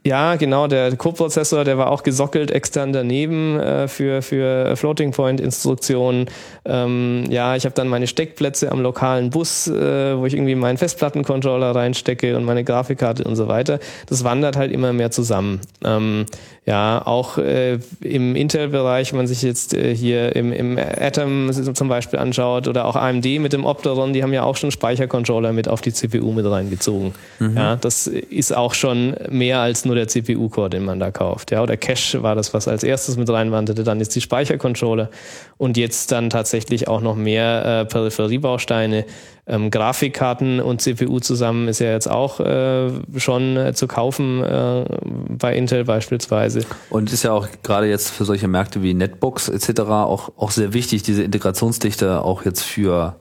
Ja, 0.05 0.35
genau, 0.35 0.67
der 0.67 0.97
Co-Prozessor, 0.97 1.63
der 1.63 1.77
war 1.77 1.89
auch 1.89 2.03
gesockelt 2.03 2.51
extern 2.51 2.91
daneben 2.91 3.57
äh, 3.57 3.87
für, 3.87 4.21
für 4.21 4.75
Floating-Point-Instruktionen. 4.75 6.25
Ähm, 6.65 7.23
ja, 7.29 7.55
ich 7.55 7.63
habe 7.63 7.73
dann 7.73 7.87
meine 7.87 8.07
Steckplätze 8.07 8.69
am 8.69 8.81
lokalen 8.81 9.29
Bus, 9.29 9.67
äh, 9.67 10.17
wo 10.17 10.25
ich 10.25 10.33
irgendwie 10.33 10.55
meinen 10.55 10.77
Festplattencontroller 10.77 11.73
reinstecke 11.73 12.35
und 12.35 12.43
meine 12.43 12.65
Grafikkarte 12.65 13.23
und 13.23 13.37
so 13.37 13.47
weiter. 13.47 13.79
Das 14.07 14.25
wandert 14.25 14.57
halt 14.57 14.73
immer 14.73 14.91
mehr 14.91 15.11
zusammen. 15.11 15.61
Ähm, 15.85 16.25
ja, 16.65 17.01
auch 17.05 17.37
äh, 17.37 17.79
im 17.99 18.37
Intel-Bereich, 18.37 19.11
wenn 19.11 19.17
man 19.17 19.27
sich 19.27 19.41
jetzt 19.41 19.73
äh, 19.73 19.93
hier 19.93 20.33
im, 20.35 20.53
im 20.53 20.77
Atom 20.77 21.51
zum 21.51 21.89
Beispiel 21.89 22.19
anschaut 22.19 22.69
oder 22.69 22.85
auch 22.85 22.95
AMD 22.95 23.25
mit 23.39 23.51
dem 23.51 23.65
Opteron, 23.65 24.13
die 24.13 24.23
haben 24.23 24.31
ja 24.31 24.43
auch 24.43 24.55
schon 24.55 24.71
Speichercontroller 24.71 25.51
mit 25.51 25.67
auf 25.67 25.81
die 25.81 25.91
CPU 25.91 26.31
mit 26.31 26.45
reingezogen. 26.45 27.13
Mhm. 27.39 27.57
Ja, 27.57 27.75
das 27.75 28.07
ist 28.07 28.55
auch 28.55 28.73
schon 28.73 29.15
mehr 29.29 29.59
als 29.59 29.83
nur 29.83 29.92
der 29.95 30.07
CPU-Core, 30.07 30.69
den 30.69 30.85
man 30.85 30.99
da 30.99 31.11
kauft. 31.11 31.51
Ja, 31.51 31.63
oder 31.63 31.77
Cache 31.77 32.23
war 32.23 32.35
das, 32.35 32.53
was 32.53 32.67
als 32.67 32.83
erstes 32.83 33.17
mit 33.17 33.29
reinwanderte, 33.29 33.83
dann 33.83 33.99
ist 33.99 34.15
die 34.15 34.21
Speichercontroller 34.21 35.09
und 35.57 35.77
jetzt 35.77 36.11
dann 36.11 36.29
tatsächlich 36.29 36.87
auch 36.87 37.01
noch 37.01 37.15
mehr 37.15 37.81
äh, 37.81 37.85
Peripheriebausteine. 37.85 39.05
Ähm, 39.45 39.71
Grafikkarten 39.71 40.61
und 40.61 40.81
CPU 40.81 41.19
zusammen 41.19 41.67
ist 41.67 41.79
ja 41.79 41.91
jetzt 41.91 42.09
auch 42.09 42.39
äh, 42.39 42.89
schon 43.17 43.57
äh, 43.57 43.73
zu 43.73 43.87
kaufen 43.87 44.41
äh, 44.41 44.85
bei 45.29 45.55
Intel 45.55 45.83
beispielsweise. 45.83 46.65
Und 46.89 47.11
ist 47.11 47.23
ja 47.23 47.33
auch 47.33 47.47
gerade 47.61 47.87
jetzt 47.87 48.09
für 48.09 48.23
solche 48.23 48.47
Märkte 48.47 48.81
wie 48.83 48.93
Netbooks 48.93 49.49
etc. 49.49 49.81
auch, 49.81 50.31
auch 50.37 50.51
sehr 50.51 50.73
wichtig, 50.73 51.03
diese 51.03 51.23
Integrationsdichte 51.23 52.21
auch 52.21 52.45
jetzt 52.45 52.63
für 52.63 53.17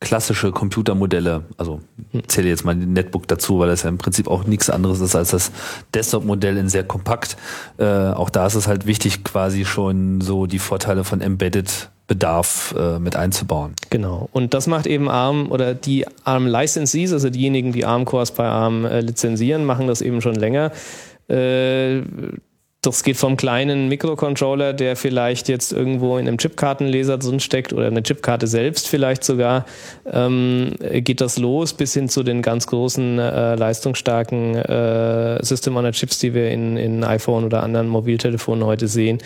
klassische 0.00 0.52
Computermodelle, 0.52 1.44
also 1.56 1.80
zähle 2.28 2.48
jetzt 2.48 2.64
mal 2.64 2.74
den 2.74 2.92
Netbook 2.92 3.26
dazu, 3.26 3.58
weil 3.58 3.68
das 3.68 3.82
ja 3.82 3.88
im 3.88 3.98
Prinzip 3.98 4.28
auch 4.28 4.44
nichts 4.44 4.70
anderes 4.70 5.00
ist 5.00 5.16
als 5.16 5.30
das 5.30 5.50
Desktop-Modell 5.94 6.56
in 6.56 6.68
sehr 6.68 6.84
kompakt. 6.84 7.36
Äh, 7.78 7.84
auch 7.84 8.30
da 8.30 8.46
ist 8.46 8.54
es 8.54 8.68
halt 8.68 8.86
wichtig, 8.86 9.24
quasi 9.24 9.64
schon 9.64 10.20
so 10.20 10.46
die 10.46 10.60
Vorteile 10.60 11.04
von 11.04 11.20
Embedded 11.20 11.90
Bedarf 12.06 12.74
äh, 12.76 12.98
mit 12.98 13.16
einzubauen. 13.16 13.74
Genau. 13.90 14.30
Und 14.32 14.54
das 14.54 14.66
macht 14.66 14.86
eben 14.86 15.10
ARM 15.10 15.52
oder 15.52 15.74
die 15.74 16.06
ARM 16.24 16.46
Licensees, 16.46 17.12
also 17.12 17.28
diejenigen, 17.28 17.72
die 17.72 17.84
ARM 17.84 18.06
Cores 18.06 18.30
bei 18.30 18.46
ARM 18.46 18.86
äh, 18.86 19.00
lizenzieren, 19.00 19.66
machen 19.66 19.86
das 19.86 20.00
eben 20.00 20.22
schon 20.22 20.34
länger. 20.34 20.72
Das 22.80 23.02
geht 23.02 23.16
vom 23.16 23.36
kleinen 23.36 23.88
Mikrocontroller, 23.88 24.72
der 24.72 24.94
vielleicht 24.94 25.48
jetzt 25.48 25.72
irgendwo 25.72 26.16
in 26.16 26.28
einem 26.28 26.38
Chipkartenleser 26.38 27.18
drin 27.18 27.40
steckt 27.40 27.72
oder 27.72 27.88
eine 27.88 28.04
Chipkarte 28.04 28.46
selbst 28.46 28.86
vielleicht 28.86 29.24
sogar, 29.24 29.66
ähm, 30.06 30.76
geht 30.78 31.20
das 31.20 31.38
los 31.38 31.72
bis 31.72 31.94
hin 31.94 32.08
zu 32.08 32.22
den 32.22 32.40
ganz 32.40 32.68
großen 32.68 33.18
äh, 33.18 33.56
leistungsstarken 33.56 34.54
äh, 34.54 35.44
System 35.44 35.76
on 35.76 35.90
Chips, 35.90 36.20
die 36.20 36.34
wir 36.34 36.52
in, 36.52 36.76
in 36.76 37.02
iPhone 37.02 37.44
oder 37.44 37.64
anderen 37.64 37.88
Mobiltelefonen 37.88 38.64
heute 38.64 38.86
sehen. 38.86 39.18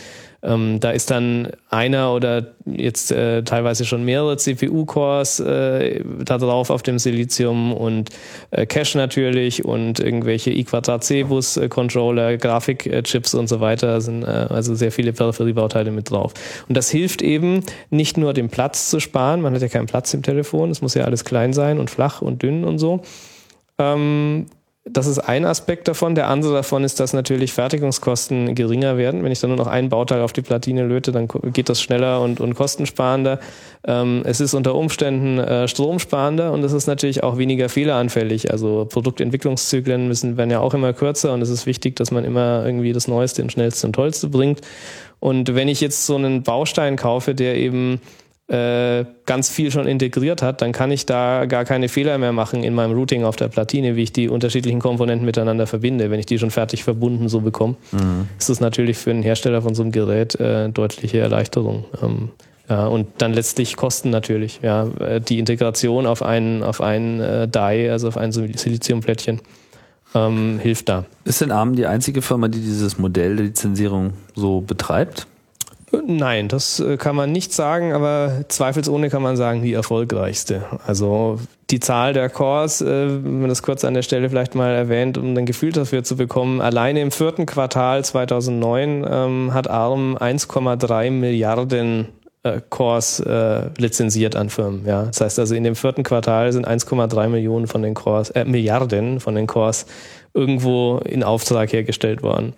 Ähm, 0.44 0.80
da 0.80 0.90
ist 0.90 1.10
dann 1.10 1.48
einer 1.70 2.12
oder 2.14 2.54
jetzt 2.66 3.12
äh, 3.12 3.44
teilweise 3.44 3.84
schon 3.84 4.04
mehrere 4.04 4.36
CPU-Cores 4.36 5.38
äh, 5.40 6.02
da 6.24 6.38
drauf 6.38 6.70
auf 6.70 6.82
dem 6.82 6.98
Silizium 6.98 7.72
und 7.72 8.10
äh, 8.50 8.66
Cache 8.66 8.98
natürlich 8.98 9.64
und 9.64 10.00
irgendwelche 10.00 10.50
i-C-Bus-Controller, 10.50 12.36
Grafikchips 12.38 13.34
und 13.34 13.48
so 13.48 13.60
weiter 13.60 14.00
sind 14.00 14.24
äh, 14.24 14.26
also 14.26 14.74
sehr 14.74 14.90
viele 14.90 15.12
Peripheriebauteile 15.12 15.92
mit 15.92 16.10
drauf. 16.10 16.34
Und 16.68 16.76
das 16.76 16.90
hilft 16.90 17.22
eben 17.22 17.60
nicht 17.90 18.16
nur 18.16 18.32
den 18.32 18.48
Platz 18.48 18.90
zu 18.90 18.98
sparen, 18.98 19.42
man 19.42 19.54
hat 19.54 19.62
ja 19.62 19.68
keinen 19.68 19.86
Platz 19.86 20.12
im 20.12 20.22
Telefon, 20.22 20.70
es 20.70 20.82
muss 20.82 20.94
ja 20.94 21.04
alles 21.04 21.24
klein 21.24 21.52
sein 21.52 21.78
und 21.78 21.88
flach 21.88 22.20
und 22.20 22.42
dünn 22.42 22.64
und 22.64 22.78
so. 22.78 23.02
Ähm, 23.78 24.46
das 24.84 25.06
ist 25.06 25.20
ein 25.20 25.44
Aspekt 25.44 25.86
davon. 25.86 26.16
Der 26.16 26.28
andere 26.28 26.54
davon 26.54 26.82
ist, 26.82 26.98
dass 26.98 27.12
natürlich 27.12 27.52
Fertigungskosten 27.52 28.56
geringer 28.56 28.96
werden. 28.96 29.22
Wenn 29.22 29.30
ich 29.30 29.38
dann 29.38 29.50
nur 29.50 29.56
noch 29.56 29.68
einen 29.68 29.90
Bauteil 29.90 30.22
auf 30.22 30.32
die 30.32 30.42
Platine 30.42 30.84
löte, 30.84 31.12
dann 31.12 31.28
geht 31.52 31.68
das 31.68 31.80
schneller 31.80 32.20
und, 32.20 32.40
und 32.40 32.54
kostensparender. 32.54 33.38
Ähm, 33.86 34.22
es 34.24 34.40
ist 34.40 34.54
unter 34.54 34.74
Umständen 34.74 35.38
äh, 35.38 35.68
stromsparender 35.68 36.50
und 36.50 36.64
es 36.64 36.72
ist 36.72 36.88
natürlich 36.88 37.22
auch 37.22 37.38
weniger 37.38 37.68
fehleranfällig. 37.68 38.50
Also 38.50 38.84
Produktentwicklungszyklen 38.86 40.08
müssen, 40.08 40.36
werden 40.36 40.50
ja 40.50 40.58
auch 40.58 40.74
immer 40.74 40.92
kürzer 40.92 41.32
und 41.32 41.42
es 41.42 41.50
ist 41.50 41.64
wichtig, 41.64 41.94
dass 41.94 42.10
man 42.10 42.24
immer 42.24 42.66
irgendwie 42.66 42.92
das 42.92 43.06
Neueste 43.06 43.42
und 43.42 43.52
Schnellste 43.52 43.86
und 43.86 43.92
Tollste 43.92 44.28
bringt. 44.28 44.62
Und 45.20 45.54
wenn 45.54 45.68
ich 45.68 45.80
jetzt 45.80 46.06
so 46.06 46.16
einen 46.16 46.42
Baustein 46.42 46.96
kaufe, 46.96 47.36
der 47.36 47.54
eben 47.54 48.00
äh, 48.52 49.06
ganz 49.24 49.48
viel 49.48 49.70
schon 49.70 49.86
integriert 49.86 50.42
hat, 50.42 50.60
dann 50.60 50.72
kann 50.72 50.90
ich 50.90 51.06
da 51.06 51.46
gar 51.46 51.64
keine 51.64 51.88
Fehler 51.88 52.18
mehr 52.18 52.32
machen 52.32 52.62
in 52.62 52.74
meinem 52.74 52.92
Routing 52.92 53.24
auf 53.24 53.36
der 53.36 53.48
Platine, 53.48 53.96
wie 53.96 54.02
ich 54.02 54.12
die 54.12 54.28
unterschiedlichen 54.28 54.78
Komponenten 54.78 55.24
miteinander 55.24 55.66
verbinde. 55.66 56.10
Wenn 56.10 56.20
ich 56.20 56.26
die 56.26 56.38
schon 56.38 56.50
fertig 56.50 56.84
verbunden 56.84 57.30
so 57.30 57.40
bekomme, 57.40 57.76
mhm. 57.92 58.28
ist 58.38 58.50
das 58.50 58.60
natürlich 58.60 58.98
für 58.98 59.10
einen 59.10 59.22
Hersteller 59.22 59.62
von 59.62 59.74
so 59.74 59.82
einem 59.82 59.90
Gerät 59.90 60.38
äh, 60.38 60.68
deutliche 60.68 61.18
Erleichterung. 61.18 61.86
Ähm, 62.02 62.28
ja, 62.68 62.86
und 62.86 63.06
dann 63.18 63.32
letztlich 63.32 63.76
Kosten 63.76 64.10
natürlich. 64.10 64.60
Ja, 64.62 64.86
äh, 65.00 65.20
die 65.22 65.38
Integration 65.38 66.06
auf 66.06 66.22
einen, 66.22 66.62
auf 66.62 66.82
einen 66.82 67.20
äh, 67.20 67.48
Die, 67.48 67.90
also 67.90 68.08
auf 68.08 68.18
ein 68.18 68.32
Siliziumplättchen, 68.32 69.40
ähm, 70.14 70.58
hilft 70.60 70.90
da. 70.90 71.06
Ist 71.24 71.40
denn 71.40 71.52
ARM 71.52 71.74
die 71.74 71.86
einzige 71.86 72.20
Firma, 72.20 72.48
die 72.48 72.60
dieses 72.60 72.98
Modell 72.98 73.36
der 73.36 73.46
Lizenzierung 73.46 74.12
so 74.34 74.60
betreibt? 74.60 75.26
Nein, 76.06 76.48
das 76.48 76.80
äh, 76.80 76.96
kann 76.96 77.16
man 77.16 77.32
nicht 77.32 77.52
sagen, 77.52 77.92
aber 77.92 78.44
zweifelsohne 78.48 79.10
kann 79.10 79.22
man 79.22 79.36
sagen, 79.36 79.62
die 79.62 79.74
erfolgreichste. 79.74 80.64
Also 80.86 81.38
die 81.70 81.80
Zahl 81.80 82.14
der 82.14 82.30
Cores, 82.30 82.80
äh, 82.80 83.08
wenn 83.08 83.40
man 83.40 83.48
das 83.48 83.62
kurz 83.62 83.84
an 83.84 83.94
der 83.94 84.02
Stelle 84.02 84.28
vielleicht 84.30 84.54
mal 84.54 84.70
erwähnt, 84.70 85.18
um 85.18 85.36
ein 85.36 85.46
Gefühl 85.46 85.72
dafür 85.72 86.02
zu 86.02 86.16
bekommen, 86.16 86.60
alleine 86.60 87.00
im 87.02 87.10
vierten 87.10 87.44
Quartal 87.44 88.04
2009 88.04 89.06
ähm, 89.08 89.54
hat 89.54 89.68
ARM 89.68 90.16
1,3 90.16 91.10
Milliarden 91.10 92.08
äh, 92.42 92.60
Cores 92.70 93.22
lizenziert 93.78 94.34
an 94.34 94.48
Firmen. 94.48 94.86
Ja, 94.86 95.04
das 95.04 95.20
heißt 95.20 95.38
also 95.38 95.54
in 95.54 95.64
dem 95.64 95.76
vierten 95.76 96.02
Quartal 96.02 96.52
sind 96.52 96.66
1,3 96.66 97.28
Millionen 97.28 97.66
von 97.66 97.82
den 97.82 97.94
Cores, 97.94 98.30
äh, 98.30 98.44
Milliarden 98.44 99.20
von 99.20 99.34
den 99.34 99.46
Cores 99.46 99.86
irgendwo 100.34 100.98
in 101.04 101.22
Auftrag 101.22 101.72
hergestellt 101.72 102.22
worden. 102.22 102.54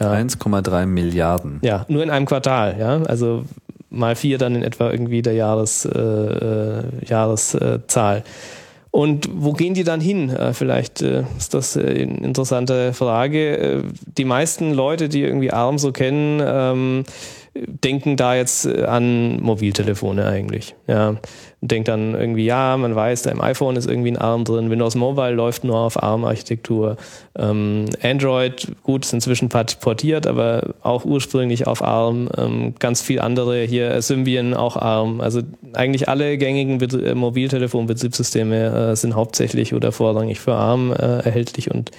Ja. 0.00 0.12
1,3 0.12 0.86
Milliarden. 0.86 1.60
Ja, 1.62 1.86
nur 1.88 2.02
in 2.02 2.10
einem 2.10 2.26
Quartal, 2.26 2.76
ja. 2.78 3.02
Also 3.02 3.44
mal 3.90 4.16
vier 4.16 4.38
dann 4.38 4.54
in 4.54 4.62
etwa 4.62 4.90
irgendwie 4.90 5.22
der 5.22 5.34
Jahres, 5.34 5.84
äh, 5.84 5.98
äh 5.98 6.82
Jahreszahl. 7.06 8.24
Und 8.90 9.28
wo 9.32 9.52
gehen 9.52 9.74
die 9.74 9.84
dann 9.84 10.00
hin? 10.00 10.30
Äh, 10.30 10.52
vielleicht 10.52 11.02
äh, 11.02 11.24
ist 11.36 11.54
das 11.54 11.76
eine 11.76 11.90
interessante 11.92 12.92
Frage. 12.92 13.84
Die 14.16 14.24
meisten 14.24 14.72
Leute, 14.72 15.08
die 15.08 15.22
irgendwie 15.22 15.52
ARM 15.52 15.78
so 15.78 15.92
kennen, 15.92 16.42
ähm, 16.44 17.04
denken 17.54 18.16
da 18.16 18.34
jetzt 18.34 18.66
an 18.66 19.40
Mobiltelefone 19.40 20.26
eigentlich. 20.26 20.74
Ja 20.86 21.16
denkt 21.68 21.88
dann 21.88 22.14
irgendwie, 22.14 22.44
ja, 22.44 22.76
man 22.76 22.94
weiß, 22.94 23.22
da 23.22 23.30
im 23.30 23.40
iPhone 23.40 23.76
ist 23.76 23.88
irgendwie 23.88 24.10
ein 24.10 24.18
ARM 24.18 24.44
drin, 24.44 24.70
Windows 24.70 24.94
Mobile 24.94 25.32
läuft 25.32 25.64
nur 25.64 25.78
auf 25.78 26.02
ARM-Architektur. 26.02 26.96
Ähm, 27.38 27.86
Android, 28.02 28.68
gut, 28.82 29.04
ist 29.04 29.12
inzwischen 29.12 29.48
portiert, 29.48 30.26
aber 30.26 30.74
auch 30.82 31.04
ursprünglich 31.04 31.66
auf 31.66 31.82
ARM. 31.82 32.28
Ähm, 32.36 32.74
ganz 32.78 33.02
viel 33.02 33.20
andere 33.20 33.62
hier, 33.62 34.00
Symbian 34.02 34.54
auch 34.54 34.76
ARM. 34.76 35.20
Also 35.20 35.42
eigentlich 35.72 36.08
alle 36.08 36.38
gängigen 36.38 36.78
Bet 36.78 36.94
äh, 36.94 37.14
Mobiltelefon-Betriebssysteme 37.14 38.90
äh, 38.92 38.96
sind 38.96 39.14
hauptsächlich 39.14 39.74
oder 39.74 39.92
vorrangig 39.92 40.40
für 40.40 40.54
ARM 40.54 40.92
äh, 40.92 40.96
erhältlich 40.96 41.70
und 41.70 41.90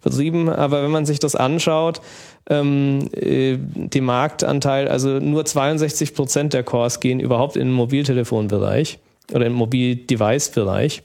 vertrieben. 0.00 0.48
Aber 0.48 0.82
wenn 0.82 0.90
man 0.90 1.06
sich 1.06 1.20
das 1.20 1.36
anschaut, 1.36 2.00
ähm, 2.50 3.08
äh, 3.14 3.56
die 3.58 4.00
Marktanteil, 4.00 4.88
also 4.88 5.20
nur 5.20 5.44
62 5.44 6.14
Prozent 6.14 6.52
der 6.52 6.64
Cores 6.64 7.00
gehen 7.00 7.20
überhaupt 7.20 7.56
in 7.56 7.68
den 7.68 7.72
Mobiltelefonbereich 7.72 8.98
oder 9.32 9.46
im 9.46 9.52
Mobil-Device-Bereich. 9.52 11.02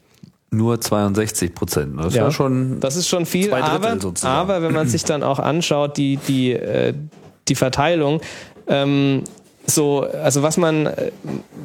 Nur 0.49 0.79
62 0.79 1.53
Prozent. 1.53 1.99
Das, 1.99 2.15
ja, 2.15 2.31
schon 2.31 2.79
das 2.79 2.95
ist 2.95 3.09
schon 3.09 3.25
viel, 3.25 3.53
aber, 3.53 3.97
aber 4.23 4.61
wenn 4.61 4.73
man 4.73 4.87
sich 4.87 5.03
dann 5.03 5.21
auch 5.21 5.39
anschaut, 5.39 5.97
die, 5.97 6.17
die, 6.17 6.53
äh, 6.53 6.93
die 7.49 7.55
Verteilung, 7.55 8.21
ähm, 8.67 9.23
so, 9.69 10.07
also 10.23 10.43
was 10.43 10.55
man, 10.55 10.89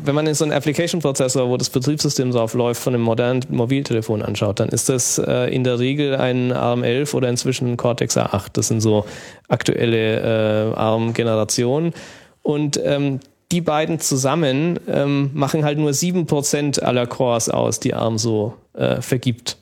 wenn 0.05 0.15
man 0.15 0.27
in 0.27 0.35
so 0.35 0.45
einen 0.45 0.53
Application-Prozessor, 0.53 1.49
wo 1.49 1.57
das 1.57 1.71
Betriebssystem 1.71 2.33
drauf 2.33 2.55
läuft, 2.55 2.83
von 2.83 2.95
einem 2.95 3.05
modernen 3.05 3.45
Mobiltelefon 3.49 4.23
anschaut, 4.23 4.59
dann 4.59 4.71
ist 4.71 4.88
das 4.88 5.19
äh, 5.19 5.55
in 5.55 5.62
der 5.62 5.79
Regel 5.79 6.17
ein 6.17 6.53
ARM11 6.53 7.15
oder 7.15 7.29
inzwischen 7.29 7.71
ein 7.71 7.77
Cortex 7.77 8.17
A8. 8.17 8.49
Das 8.55 8.69
sind 8.69 8.81
so 8.81 9.07
aktuelle 9.49 10.73
äh, 10.73 10.75
ARM-Generationen. 10.75 11.95
Und 12.43 12.81
ähm, 12.83 13.21
die 13.53 13.61
beiden 13.61 14.01
zusammen 14.01 14.81
ähm, 14.88 15.31
machen 15.35 15.65
halt 15.65 15.79
nur 15.79 15.93
sieben 15.93 16.27
Prozent 16.27 16.83
aller 16.83 17.07
Cores 17.07 17.49
aus, 17.49 17.79
die 17.79 17.95
ARM 17.95 18.19
so 18.19 18.55
äh, 18.73 19.01
vergibt. 19.01 19.59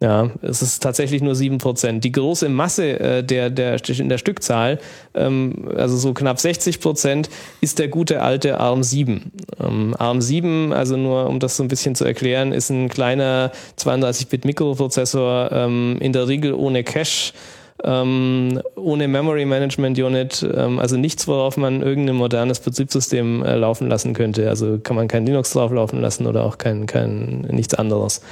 Ja, 0.00 0.30
es 0.42 0.62
ist 0.62 0.82
tatsächlich 0.82 1.22
nur 1.22 1.36
sieben 1.36 1.58
Prozent. 1.58 2.02
Die 2.02 2.10
große 2.10 2.48
Masse 2.48 2.98
äh, 2.98 3.22
der, 3.22 3.50
der, 3.50 3.80
in 3.88 4.08
der 4.08 4.18
Stückzahl, 4.18 4.80
ähm, 5.14 5.68
also 5.76 5.96
so 5.96 6.12
knapp 6.12 6.40
60 6.40 6.80
Prozent, 6.80 7.30
ist 7.60 7.78
der 7.78 7.86
gute 7.86 8.20
alte 8.20 8.58
ARM 8.58 8.82
7. 8.82 9.30
Ähm, 9.60 9.94
ARM 9.96 10.20
7, 10.20 10.72
also 10.72 10.96
nur 10.96 11.28
um 11.28 11.38
das 11.38 11.56
so 11.56 11.62
ein 11.62 11.68
bisschen 11.68 11.94
zu 11.94 12.04
erklären, 12.04 12.52
ist 12.52 12.70
ein 12.70 12.88
kleiner 12.88 13.52
32-Bit-Mikroprozessor, 13.78 15.52
ähm, 15.52 15.98
in 16.00 16.12
der 16.12 16.26
Regel 16.26 16.52
ohne 16.52 16.82
Cache 16.82 17.32
ähm, 17.84 18.60
ohne 18.76 19.08
Memory 19.08 19.44
Management 19.44 19.98
Unit, 19.98 20.46
ähm, 20.54 20.78
also 20.78 20.96
nichts, 20.96 21.26
worauf 21.26 21.56
man 21.56 21.82
irgendein 21.82 22.16
modernes 22.16 22.60
Betriebssystem 22.60 23.44
äh, 23.44 23.56
laufen 23.56 23.88
lassen 23.88 24.14
könnte. 24.14 24.48
Also 24.48 24.78
kann 24.78 24.96
man 24.96 25.08
kein 25.08 25.26
Linux 25.26 25.52
drauf 25.52 25.72
laufen 25.72 26.00
lassen 26.00 26.26
oder 26.26 26.44
auch 26.44 26.58
kein, 26.58 26.86
kein 26.86 27.40
nichts 27.50 27.74
anderes. 27.74 28.22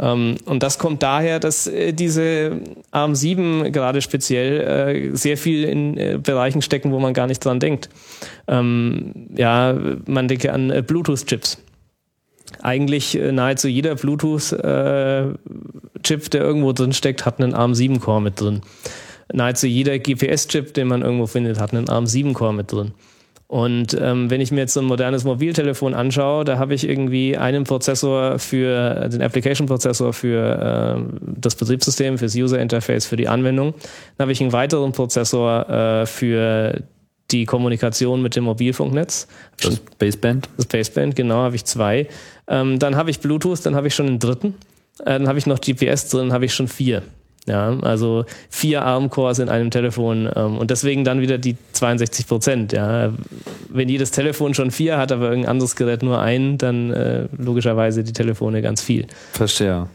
Ähm, 0.00 0.36
und 0.44 0.62
das 0.62 0.78
kommt 0.78 1.02
daher, 1.02 1.40
dass 1.40 1.66
äh, 1.66 1.92
diese 1.92 2.60
ARM7 2.92 3.70
gerade 3.70 4.00
speziell 4.00 4.60
äh, 4.60 5.16
sehr 5.16 5.36
viel 5.36 5.64
in 5.64 5.96
äh, 5.96 6.18
Bereichen 6.22 6.62
stecken, 6.62 6.92
wo 6.92 6.98
man 6.98 7.14
gar 7.14 7.26
nicht 7.26 7.44
dran 7.44 7.60
denkt. 7.60 7.88
Ähm, 8.46 9.28
ja, 9.36 9.76
man 10.06 10.28
denke 10.28 10.52
an 10.52 10.68
Bluetooth-Chips. 10.86 11.58
Eigentlich 12.62 13.18
nahezu 13.32 13.68
jeder 13.68 13.94
Bluetooth-Chip, 13.94 14.60
der 16.30 16.40
irgendwo 16.42 16.72
drin 16.72 16.92
steckt, 16.92 17.24
hat 17.26 17.40
einen 17.40 17.54
ARM7-Core 17.54 18.20
mit 18.20 18.40
drin. 18.40 18.60
Nahezu 19.32 19.66
jeder 19.66 19.98
GPS-Chip, 19.98 20.74
den 20.74 20.88
man 20.88 21.02
irgendwo 21.02 21.26
findet, 21.26 21.60
hat 21.60 21.72
einen 21.72 21.86
ARM7-Core 21.86 22.54
mit 22.54 22.72
drin. 22.72 22.92
Und 23.48 23.96
ähm, 23.98 24.30
wenn 24.30 24.42
ich 24.42 24.50
mir 24.50 24.60
jetzt 24.60 24.74
so 24.74 24.80
ein 24.80 24.86
modernes 24.86 25.24
Mobiltelefon 25.24 25.94
anschaue, 25.94 26.44
da 26.44 26.58
habe 26.58 26.74
ich 26.74 26.86
irgendwie 26.86 27.34
einen 27.38 27.64
Prozessor 27.64 28.38
für 28.38 29.08
den 29.08 29.22
Application-Prozessor 29.22 30.12
für 30.12 30.98
äh, 31.00 31.18
das 31.40 31.54
Betriebssystem, 31.54 32.18
fürs 32.18 32.36
User-Interface, 32.36 33.06
für 33.06 33.16
die 33.16 33.26
Anwendung. 33.26 33.72
Dann 34.16 34.24
habe 34.24 34.32
ich 34.32 34.42
einen 34.42 34.52
weiteren 34.52 34.92
Prozessor 34.92 35.66
äh, 35.70 36.06
für 36.06 36.82
die 37.30 37.46
Kommunikation 37.46 38.20
mit 38.20 38.36
dem 38.36 38.44
Mobilfunknetz. 38.44 39.28
Das 39.62 39.80
Baseband? 39.98 40.50
Das 40.58 40.66
Baseband, 40.66 41.16
genau, 41.16 41.36
habe 41.36 41.56
ich 41.56 41.64
zwei. 41.64 42.06
Ähm, 42.48 42.78
dann 42.78 42.96
habe 42.96 43.10
ich 43.10 43.20
Bluetooth, 43.20 43.64
dann 43.64 43.74
habe 43.74 43.88
ich 43.88 43.94
schon 43.94 44.06
einen 44.06 44.18
dritten. 44.18 44.54
Äh, 45.00 45.18
dann 45.18 45.28
habe 45.28 45.38
ich 45.38 45.46
noch 45.46 45.60
GPS 45.60 46.08
drin, 46.08 46.32
habe 46.32 46.44
ich 46.44 46.54
schon 46.54 46.68
vier. 46.68 47.02
Ja, 47.46 47.78
also 47.80 48.26
vier 48.50 48.82
ARM-Cores 48.82 49.38
in 49.38 49.48
einem 49.48 49.70
Telefon 49.70 50.30
ähm, 50.36 50.58
und 50.58 50.70
deswegen 50.70 51.02
dann 51.04 51.22
wieder 51.22 51.38
die 51.38 51.56
62 51.72 52.26
Prozent. 52.26 52.72
Ja, 52.74 53.14
wenn 53.70 53.88
jedes 53.88 54.10
Telefon 54.10 54.52
schon 54.52 54.70
vier 54.70 54.98
hat, 54.98 55.12
aber 55.12 55.30
irgendein 55.30 55.52
anderes 55.52 55.74
Gerät 55.74 56.02
nur 56.02 56.20
einen, 56.20 56.58
dann 56.58 56.90
äh, 56.90 57.26
logischerweise 57.38 58.04
die 58.04 58.12
Telefone 58.12 58.60
ganz 58.60 58.82
viel. 58.82 59.06
Verstehe. 59.32 59.88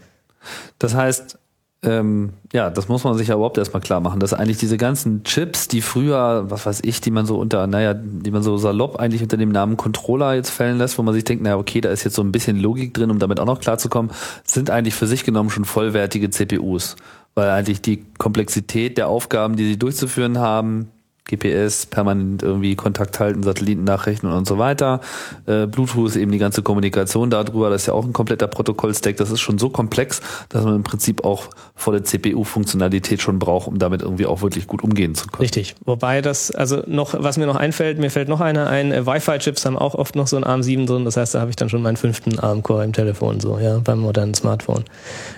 Das 0.80 0.96
heißt, 0.96 1.38
ähm, 1.84 2.30
ja, 2.52 2.70
das 2.70 2.88
muss 2.88 3.04
man 3.04 3.14
sich 3.14 3.28
ja 3.28 3.34
überhaupt 3.34 3.58
erstmal 3.58 3.82
klar 3.82 4.00
machen, 4.00 4.20
dass 4.20 4.32
eigentlich 4.32 4.58
diese 4.58 4.76
ganzen 4.76 5.24
Chips, 5.24 5.68
die 5.68 5.80
früher, 5.80 6.50
was 6.50 6.66
weiß 6.66 6.80
ich, 6.84 7.00
die 7.00 7.10
man 7.10 7.26
so 7.26 7.38
unter, 7.38 7.66
naja, 7.66 7.94
die 7.94 8.30
man 8.30 8.42
so 8.42 8.56
salopp 8.56 8.96
eigentlich 8.96 9.22
unter 9.22 9.36
dem 9.36 9.50
Namen 9.50 9.76
Controller 9.76 10.34
jetzt 10.34 10.50
fällen 10.50 10.78
lässt, 10.78 10.98
wo 10.98 11.02
man 11.02 11.14
sich 11.14 11.24
denkt, 11.24 11.42
naja, 11.42 11.56
okay, 11.56 11.80
da 11.80 11.90
ist 11.90 12.04
jetzt 12.04 12.14
so 12.14 12.22
ein 12.22 12.32
bisschen 12.32 12.58
Logik 12.58 12.94
drin, 12.94 13.10
um 13.10 13.18
damit 13.18 13.40
auch 13.40 13.46
noch 13.46 13.60
klarzukommen, 13.60 14.10
sind 14.44 14.70
eigentlich 14.70 14.94
für 14.94 15.06
sich 15.06 15.24
genommen 15.24 15.50
schon 15.50 15.64
vollwertige 15.64 16.30
CPUs 16.30 16.96
weil 17.34 17.50
eigentlich 17.50 17.82
die 17.82 18.04
Komplexität 18.18 18.96
der 18.96 19.08
Aufgaben, 19.08 19.56
die 19.56 19.66
sie 19.66 19.78
durchzuführen 19.78 20.38
haben, 20.38 20.90
GPS, 21.26 21.86
permanent 21.86 22.42
irgendwie 22.42 22.76
Kontakt 22.76 23.18
halten, 23.18 23.42
Satellitennachrichten 23.42 24.30
und 24.30 24.46
so 24.46 24.58
weiter. 24.58 25.00
Äh, 25.46 25.66
Bluetooth, 25.66 26.16
eben 26.16 26.30
die 26.32 26.38
ganze 26.38 26.62
Kommunikation 26.62 27.30
darüber, 27.30 27.70
das 27.70 27.82
ist 27.82 27.86
ja 27.86 27.94
auch 27.94 28.04
ein 28.04 28.12
kompletter 28.12 28.46
Protokollstack. 28.46 29.16
Das 29.16 29.30
ist 29.30 29.40
schon 29.40 29.58
so 29.58 29.70
komplex, 29.70 30.20
dass 30.50 30.64
man 30.64 30.76
im 30.76 30.82
Prinzip 30.82 31.24
auch 31.24 31.48
volle 31.74 32.02
CPU-Funktionalität 32.02 33.22
schon 33.22 33.38
braucht, 33.38 33.68
um 33.68 33.78
damit 33.78 34.02
irgendwie 34.02 34.26
auch 34.26 34.42
wirklich 34.42 34.66
gut 34.66 34.84
umgehen 34.84 35.14
zu 35.14 35.26
können. 35.28 35.40
Richtig. 35.40 35.74
Wobei 35.86 36.20
das, 36.20 36.50
also 36.50 36.82
noch, 36.86 37.14
was 37.18 37.38
mir 37.38 37.46
noch 37.46 37.56
einfällt, 37.56 37.98
mir 37.98 38.10
fällt 38.10 38.28
noch 38.28 38.42
einer 38.42 38.68
ein, 38.68 38.92
äh, 38.92 39.06
Wi-Fi-Chips 39.06 39.64
haben 39.64 39.78
auch 39.78 39.94
oft 39.94 40.16
noch 40.16 40.26
so 40.26 40.36
ein 40.36 40.44
ARM7 40.44 40.86
drin. 40.86 41.06
Das 41.06 41.16
heißt, 41.16 41.34
da 41.34 41.40
habe 41.40 41.48
ich 41.48 41.56
dann 41.56 41.70
schon 41.70 41.80
meinen 41.80 41.96
fünften 41.96 42.38
ARM-Core 42.38 42.84
im 42.84 42.92
Telefon, 42.92 43.40
so, 43.40 43.58
ja, 43.58 43.78
beim 43.78 44.00
modernen 44.00 44.34
Smartphone. 44.34 44.84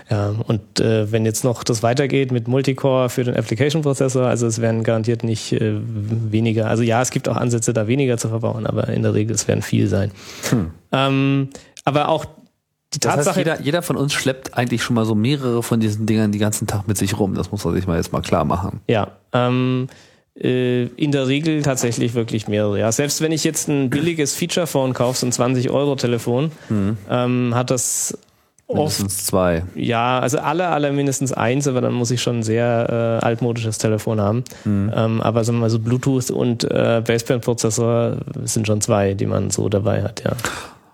Ja, 0.08 0.34
und 0.46 0.78
äh, 0.78 1.10
wenn 1.10 1.24
jetzt 1.24 1.42
noch 1.42 1.64
das 1.64 1.82
weitergeht 1.82 2.30
mit 2.30 2.46
Multicore 2.46 3.08
für 3.08 3.24
den 3.24 3.36
Application-Prozessor, 3.36 4.24
also 4.26 4.46
es 4.46 4.60
werden 4.60 4.84
garantiert 4.84 5.24
nicht 5.24 5.52
äh, 5.52 5.74
weniger, 5.74 6.68
also 6.68 6.84
ja, 6.84 7.02
es 7.02 7.10
gibt 7.10 7.28
auch 7.28 7.36
Ansätze, 7.36 7.72
da 7.72 7.88
weniger 7.88 8.16
zu 8.16 8.28
verbauen, 8.28 8.66
aber 8.66 8.88
in 8.88 9.02
der 9.02 9.14
Regel 9.14 9.34
es 9.34 9.48
werden 9.48 9.62
viel 9.62 9.88
sein. 9.88 10.12
Hm. 10.50 10.70
Ähm, 10.92 11.48
aber 11.84 12.08
auch 12.08 12.24
die 12.94 13.00
Tatsache. 13.00 13.18
Das 13.18 13.26
heißt, 13.28 13.38
jeder, 13.38 13.60
jeder 13.60 13.82
von 13.82 13.96
uns 13.96 14.12
schleppt 14.12 14.56
eigentlich 14.56 14.82
schon 14.82 14.94
mal 14.94 15.04
so 15.04 15.14
mehrere 15.14 15.62
von 15.62 15.80
diesen 15.80 16.06
Dingern 16.06 16.30
den 16.30 16.40
ganzen 16.40 16.66
Tag 16.66 16.86
mit 16.86 16.96
sich 16.96 17.18
rum. 17.18 17.34
Das 17.34 17.50
muss 17.50 17.64
man 17.64 17.74
sich 17.74 17.86
mal 17.86 17.96
jetzt 17.96 18.12
mal 18.12 18.22
klar 18.22 18.44
machen. 18.44 18.80
Ja. 18.86 19.08
Ähm, 19.32 19.88
äh, 20.38 20.84
in 20.84 21.12
der 21.12 21.28
Regel 21.28 21.62
tatsächlich 21.62 22.14
wirklich 22.14 22.46
mehrere. 22.46 22.78
Ja, 22.78 22.92
selbst 22.92 23.20
wenn 23.22 23.32
ich 23.32 23.42
jetzt 23.42 23.68
ein 23.68 23.90
billiges 23.90 24.34
Feature-Phone 24.34 24.92
kaufe, 24.92 25.18
so 25.18 25.26
ein 25.26 25.32
20-Euro-Telefon, 25.32 26.52
mhm. 26.68 26.98
ähm, 27.10 27.54
hat 27.54 27.70
das 27.70 28.18
Mindestens 28.68 29.18
oft, 29.18 29.26
zwei. 29.26 29.62
Ja, 29.76 30.18
also 30.18 30.38
alle, 30.38 30.68
alle 30.68 30.92
mindestens 30.92 31.32
eins, 31.32 31.68
aber 31.68 31.80
dann 31.80 31.94
muss 31.94 32.10
ich 32.10 32.20
schon 32.20 32.40
ein 32.40 32.42
sehr 32.42 33.20
äh, 33.22 33.24
altmodisches 33.24 33.78
Telefon 33.78 34.20
haben. 34.20 34.44
Mhm. 34.64 34.92
Ähm, 34.94 35.20
aber 35.20 35.44
sagen 35.44 35.58
wir 35.58 35.62
mal 35.62 35.70
so 35.70 35.78
Bluetooth 35.78 36.30
und 36.30 36.64
äh, 36.64 37.02
Baseband-Prozessor 37.06 38.16
sind 38.44 38.66
schon 38.66 38.80
zwei, 38.80 39.14
die 39.14 39.26
man 39.26 39.50
so 39.50 39.68
dabei 39.68 40.02
hat, 40.02 40.24
ja. 40.24 40.32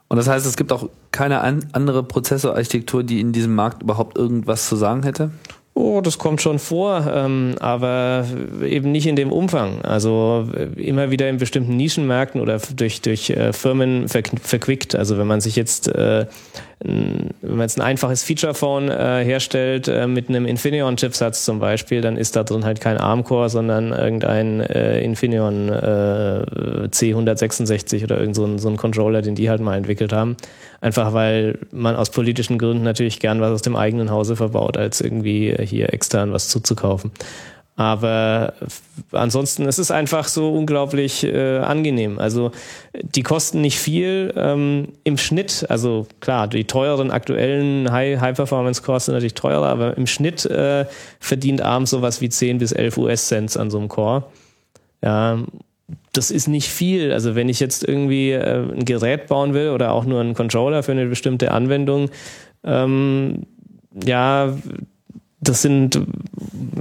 Und 0.09 0.19
das 0.19 0.29
heißt, 0.29 0.45
es 0.45 0.59
gibt 0.59 0.73
auch 0.73 0.91
keine 1.11 1.41
an 1.41 1.65
andere 1.73 2.03
Prozessorarchitektur, 2.03 3.03
die 3.03 3.21
in 3.21 3.33
diesem 3.33 3.55
Markt 3.55 3.83
überhaupt 3.83 4.19
irgendwas 4.19 4.69
zu 4.69 4.77
sagen 4.77 5.05
hätte? 5.05 5.31
Oh, 5.75 6.03
das 6.03 6.19
kommt 6.19 6.43
schon 6.43 6.59
vor, 6.59 7.11
ähm, 7.11 7.55
aber 7.61 8.27
eben 8.63 8.93
nicht 8.93 9.07
in 9.07 9.17
dem 9.17 9.33
Umfang. 9.33 9.81
Also 9.81 10.47
äh, 10.55 10.65
immer 10.79 11.11
wieder 11.11 11.31
in 11.31 11.39
bestimmten 11.39 11.79
Nischenmärkten 11.79 12.43
oder 12.43 12.61
durch, 12.77 13.01
durch 13.01 13.31
äh, 13.31 13.55
Firmen 13.55 14.07
ver 14.07 14.23
verquickt. 14.43 14.95
Also 14.95 15.17
wenn 15.17 15.27
man 15.27 15.41
sich 15.41 15.57
jetzt 15.57 15.89
äh, 15.89 16.27
wenn 16.85 17.33
man 17.43 17.61
jetzt 17.61 17.79
ein 17.79 17.83
einfaches 17.83 18.25
Feature-Phone 18.25 18.89
äh, 18.89 19.25
herstellt 19.25 19.89
äh, 19.89 20.07
mit 20.07 20.29
einem 20.29 20.47
Infineon-Chipsatz 20.47 21.45
zum 21.45 21.61
Beispiel, 21.61 22.01
dann 22.01 22.17
ist 22.17 22.35
da 22.35 22.43
drin 22.43 22.65
halt 22.65 22.81
kein 22.81 22.99
ARM-Core, 22.99 23.49
sondern 23.51 23.93
irgendein 23.93 24.61
äh, 24.61 25.01
Infineon 25.01 25.69
äh, 25.69 26.45
C166 26.89 28.03
oder 28.05 28.19
irgend 28.19 28.35
so 28.35 28.45
ein, 28.45 28.59
so 28.59 28.69
ein 28.69 28.77
Controller, 28.77 29.23
den 29.23 29.35
die 29.35 29.49
halt 29.49 29.61
mal 29.61 29.77
entwickelt 29.77 30.13
haben. 30.13 30.37
Einfach 30.81 31.13
weil 31.13 31.59
man 31.71 31.95
aus 31.95 32.11
politischen 32.11 32.59
Gründen 32.59 32.83
natürlich 32.83 33.21
gern 33.21 33.41
was 33.41 33.53
aus 33.53 33.63
dem 33.63 33.77
eigenen 33.77 34.11
Hause 34.11 34.35
verbaut, 34.35 34.77
als 34.77 35.01
irgendwie 35.01 35.55
hier 35.61 35.93
extern 35.93 36.33
was 36.33 36.49
zuzukaufen. 36.49 37.13
Aber 37.75 38.53
ansonsten 39.13 39.65
ist 39.65 39.79
es 39.79 39.91
einfach 39.91 40.29
so 40.29 40.53
unglaublich 40.53 41.25
äh, 41.25 41.59
angenehm. 41.59 42.19
Also 42.19 42.53
die 43.03 43.23
kosten 43.23 43.63
nicht 43.63 43.79
viel 43.79 44.33
ähm, 44.37 44.89
im 45.05 45.17
Schnitt. 45.17 45.67
Also 45.71 46.07
klar, 46.21 46.49
die 46.49 46.65
teuren 46.65 47.11
aktuellen 47.11 47.91
High-Performance-Cores 47.91 49.07
sind 49.07 49.15
natürlich 49.15 49.35
teurer, 49.35 49.69
aber 49.69 49.97
im 49.97 50.07
Schnitt 50.07 50.45
äh, 50.45 50.85
verdient 51.19 51.63
ARM 51.63 51.87
sowas 51.87 52.21
wie 52.21 52.29
10 52.29 52.59
bis 52.59 52.73
11 52.73 52.99
US-Cents 52.99 53.57
an 53.57 53.71
so 53.71 53.79
einem 53.79 53.89
Core. 53.89 54.25
Ja, 55.03 55.39
das 56.13 56.31
ist 56.31 56.49
nicht 56.49 56.69
viel. 56.69 57.11
Also 57.11 57.35
wenn 57.35 57.49
ich 57.49 57.59
jetzt 57.59 57.89
irgendwie 57.89 58.33
äh, 58.33 58.63
ein 58.71 58.85
Gerät 58.85 59.29
bauen 59.29 59.55
will 59.55 59.71
oder 59.71 59.93
auch 59.93 60.05
nur 60.05 60.21
einen 60.21 60.35
Controller 60.35 60.83
für 60.83 60.93
eine 60.93 61.07
bestimmte 61.07 61.53
Anwendung, 61.53 62.11
ähm, 62.65 63.47
ja, 64.05 64.55
das 65.41 65.63
sind, 65.63 66.01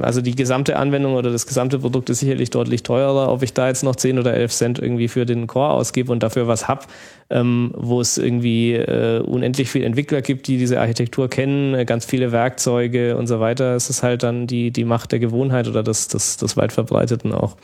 also 0.03 0.21
die 0.21 0.35
gesamte 0.35 0.77
Anwendung 0.77 1.15
oder 1.15 1.31
das 1.31 1.47
gesamte 1.47 1.79
Produkt 1.79 2.09
ist 2.09 2.19
sicherlich 2.19 2.49
deutlich 2.49 2.83
teurer. 2.83 3.31
Ob 3.31 3.43
ich 3.43 3.53
da 3.53 3.67
jetzt 3.67 3.83
noch 3.83 3.95
10 3.95 4.19
oder 4.19 4.33
11 4.33 4.51
Cent 4.51 4.79
irgendwie 4.79 5.07
für 5.07 5.25
den 5.25 5.47
Core 5.47 5.71
ausgebe 5.71 6.11
und 6.11 6.23
dafür 6.23 6.47
was 6.47 6.67
hab, 6.67 6.87
ähm, 7.29 7.71
wo 7.75 8.01
es 8.01 8.17
irgendwie 8.17 8.73
äh, 8.73 9.21
unendlich 9.21 9.69
viele 9.69 9.85
Entwickler 9.85 10.21
gibt, 10.21 10.47
die 10.47 10.57
diese 10.57 10.79
Architektur 10.79 11.29
kennen, 11.29 11.73
äh, 11.73 11.85
ganz 11.85 12.05
viele 12.05 12.31
Werkzeuge 12.31 13.17
und 13.17 13.27
so 13.27 13.39
weiter, 13.39 13.75
ist 13.75 13.89
es 13.89 14.03
halt 14.03 14.23
dann 14.23 14.47
die, 14.47 14.71
die 14.71 14.85
Macht 14.85 15.11
der 15.11 15.19
Gewohnheit 15.19 15.67
oder 15.67 15.83
das, 15.83 16.07
das, 16.07 16.37
das 16.37 16.57
weit 16.57 16.73
verbreiteten 16.73 17.33
auch. 17.33 17.55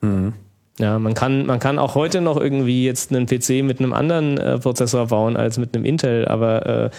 Mhm. 0.00 0.34
Ja, 0.78 0.98
man 0.98 1.14
kann, 1.14 1.44
man 1.46 1.58
kann 1.58 1.78
auch 1.78 1.94
heute 1.94 2.20
noch 2.20 2.38
irgendwie 2.38 2.84
jetzt 2.84 3.14
einen 3.14 3.26
PC 3.26 3.62
mit 3.62 3.78
einem 3.78 3.92
anderen 3.92 4.38
äh, 4.38 4.58
Prozessor 4.58 5.08
bauen 5.08 5.36
als 5.36 5.58
mit 5.58 5.74
einem 5.74 5.84
Intel, 5.84 6.26
aber 6.26 6.66
äh, 6.66 6.90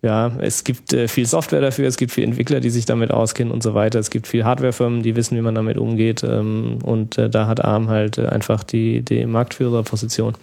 ja, 0.00 0.30
es 0.38 0.62
gibt 0.62 0.92
äh, 0.92 1.08
viel 1.08 1.26
Software 1.26 1.60
dafür, 1.60 1.88
es 1.88 1.96
gibt 1.96 2.12
viele 2.12 2.28
Entwickler, 2.28 2.60
die 2.60 2.70
sich 2.70 2.86
damit 2.86 3.10
auskennen 3.10 3.52
und 3.52 3.64
so 3.64 3.74
weiter. 3.74 3.98
Es 3.98 4.10
gibt 4.10 4.28
viele 4.28 4.44
Hardwarefirmen, 4.44 5.02
die 5.02 5.16
wissen, 5.16 5.36
wie 5.36 5.40
man 5.40 5.56
damit 5.56 5.76
umgeht. 5.76 6.22
Ähm, 6.22 6.78
und 6.84 7.18
äh, 7.18 7.28
da 7.28 7.48
hat 7.48 7.64
ARM 7.64 7.88
halt 7.88 8.16
äh, 8.16 8.26
einfach 8.26 8.62
die, 8.62 9.02
die 9.02 9.26
Marktführerposition. 9.26 10.34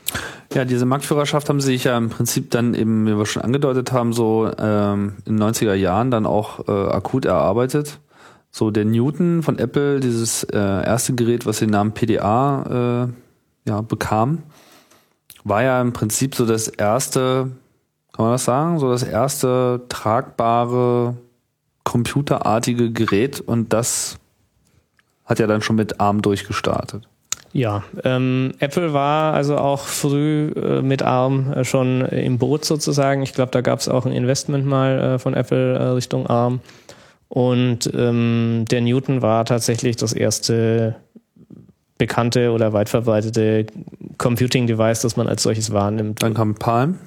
Ja, 0.53 0.65
diese 0.65 0.85
Marktführerschaft 0.85 1.47
haben 1.47 1.61
sie 1.61 1.67
sich 1.67 1.85
ja 1.85 1.97
im 1.97 2.09
Prinzip 2.09 2.51
dann 2.51 2.73
eben, 2.73 3.07
wie 3.07 3.17
wir 3.17 3.25
schon 3.25 3.43
angedeutet 3.43 3.93
haben, 3.93 4.11
so 4.11 4.51
ähm, 4.59 5.13
in 5.25 5.37
den 5.37 5.43
90er 5.43 5.73
Jahren 5.73 6.11
dann 6.11 6.25
auch 6.25 6.67
äh, 6.67 6.71
akut 6.71 7.23
erarbeitet. 7.23 7.99
So 8.51 8.71
der 8.71 8.83
Newton 8.83 9.41
von 9.41 9.57
Apple, 9.57 10.01
dieses 10.01 10.43
äh, 10.43 10.57
erste 10.57 11.13
Gerät, 11.13 11.45
was 11.45 11.59
den 11.59 11.69
Namen 11.69 11.93
PDA 11.93 13.07
äh, 13.07 13.69
ja, 13.69 13.81
bekam, 13.81 14.43
war 15.45 15.63
ja 15.63 15.81
im 15.81 15.93
Prinzip 15.93 16.35
so 16.35 16.45
das 16.45 16.67
erste 16.67 17.51
kann 18.15 18.25
man 18.25 18.33
das 18.33 18.45
sagen? 18.45 18.79
So 18.79 18.91
das 18.91 19.03
erste 19.03 19.81
tragbare, 19.89 21.17
computerartige 21.83 22.91
Gerät 22.91 23.41
und 23.41 23.73
das 23.73 24.17
hat 25.25 25.39
ja 25.39 25.47
dann 25.47 25.61
schon 25.61 25.75
mit 25.75 25.99
ARM 25.99 26.21
durchgestartet. 26.21 27.07
Ja, 27.51 27.83
ähm, 28.03 28.53
Apple 28.59 28.93
war 28.93 29.33
also 29.33 29.57
auch 29.57 29.81
früh 29.81 30.51
äh, 30.55 30.81
mit 30.81 31.03
ARM 31.03 31.51
äh, 31.51 31.63
schon 31.65 32.01
im 32.01 32.37
Boot 32.37 32.63
sozusagen. 32.63 33.21
Ich 33.21 33.33
glaube, 33.33 33.51
da 33.51 33.61
gab 33.61 33.79
es 33.79 33.89
auch 33.89 34.05
ein 34.05 34.11
Investment 34.13 34.65
mal 34.65 34.99
äh, 34.99 35.19
von 35.19 35.33
Apple 35.33 35.77
äh, 35.77 35.83
Richtung 35.89 36.27
ARM. 36.27 36.61
Und 37.27 37.89
ähm, 37.93 38.65
der 38.69 38.81
Newton 38.81 39.21
war 39.21 39.45
tatsächlich 39.45 39.95
das 39.97 40.13
erste 40.13 40.95
bekannte 41.97 42.51
oder 42.51 42.71
weit 42.71 42.89
verbreitete 42.89 43.65
Computing 44.17 44.67
Device, 44.67 45.01
das 45.01 45.17
man 45.17 45.27
als 45.27 45.43
solches 45.43 45.71
wahrnimmt. 45.73 46.23
Dann 46.23 46.33
kam 46.33 46.55
Palm. 46.55 46.99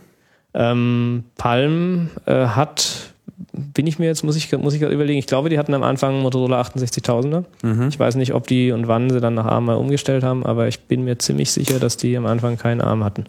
Ähm, 0.54 1.24
Palm 1.36 2.10
äh, 2.26 2.46
hat, 2.46 3.12
bin 3.52 3.86
ich 3.86 3.98
mir 3.98 4.06
jetzt, 4.06 4.24
muss 4.24 4.36
ich, 4.36 4.50
muss 4.52 4.74
ich 4.74 4.80
gerade 4.80 4.94
überlegen, 4.94 5.18
ich 5.18 5.26
glaube, 5.26 5.50
die 5.50 5.58
hatten 5.58 5.74
am 5.74 5.82
Anfang 5.82 6.20
Motorola 6.20 6.60
68000er. 6.62 7.44
Mhm. 7.62 7.88
Ich 7.88 7.98
weiß 7.98 8.16
nicht, 8.16 8.34
ob 8.34 8.46
die 8.46 8.72
und 8.72 8.88
wann 8.88 9.10
sie 9.10 9.20
dann 9.20 9.34
nach 9.34 9.46
ARM 9.46 9.66
mal 9.66 9.76
umgestellt 9.76 10.24
haben, 10.24 10.44
aber 10.44 10.68
ich 10.68 10.80
bin 10.80 11.04
mir 11.04 11.18
ziemlich 11.18 11.50
sicher, 11.50 11.78
dass 11.78 11.96
die 11.96 12.16
am 12.16 12.26
Anfang 12.26 12.56
keinen 12.56 12.80
ARM 12.80 13.04
hatten. 13.04 13.24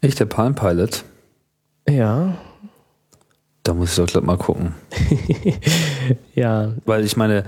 Echt, 0.00 0.20
der 0.20 0.26
Palm 0.26 0.54
Pilot? 0.54 1.04
Ja. 1.88 2.36
Da 3.62 3.74
muss 3.74 3.90
ich 3.90 3.96
doch 3.96 4.06
gleich 4.06 4.22
mal 4.22 4.38
gucken. 4.38 4.74
ja. 6.34 6.72
Weil 6.84 7.04
ich 7.04 7.16
meine, 7.16 7.44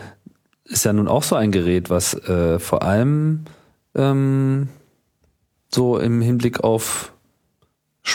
ist 0.65 0.85
ja 0.85 0.93
nun 0.93 1.09
auch 1.09 1.23
so 1.23 1.37
ein 1.37 1.53
Gerät, 1.53 1.91
was 1.91 2.15
äh, 2.15 2.59
vor 2.59 2.83
allem 2.83 3.45
ähm, 3.95 4.69
so 5.73 5.99
im 5.99 6.21
Hinblick 6.21 6.65
auf 6.65 7.13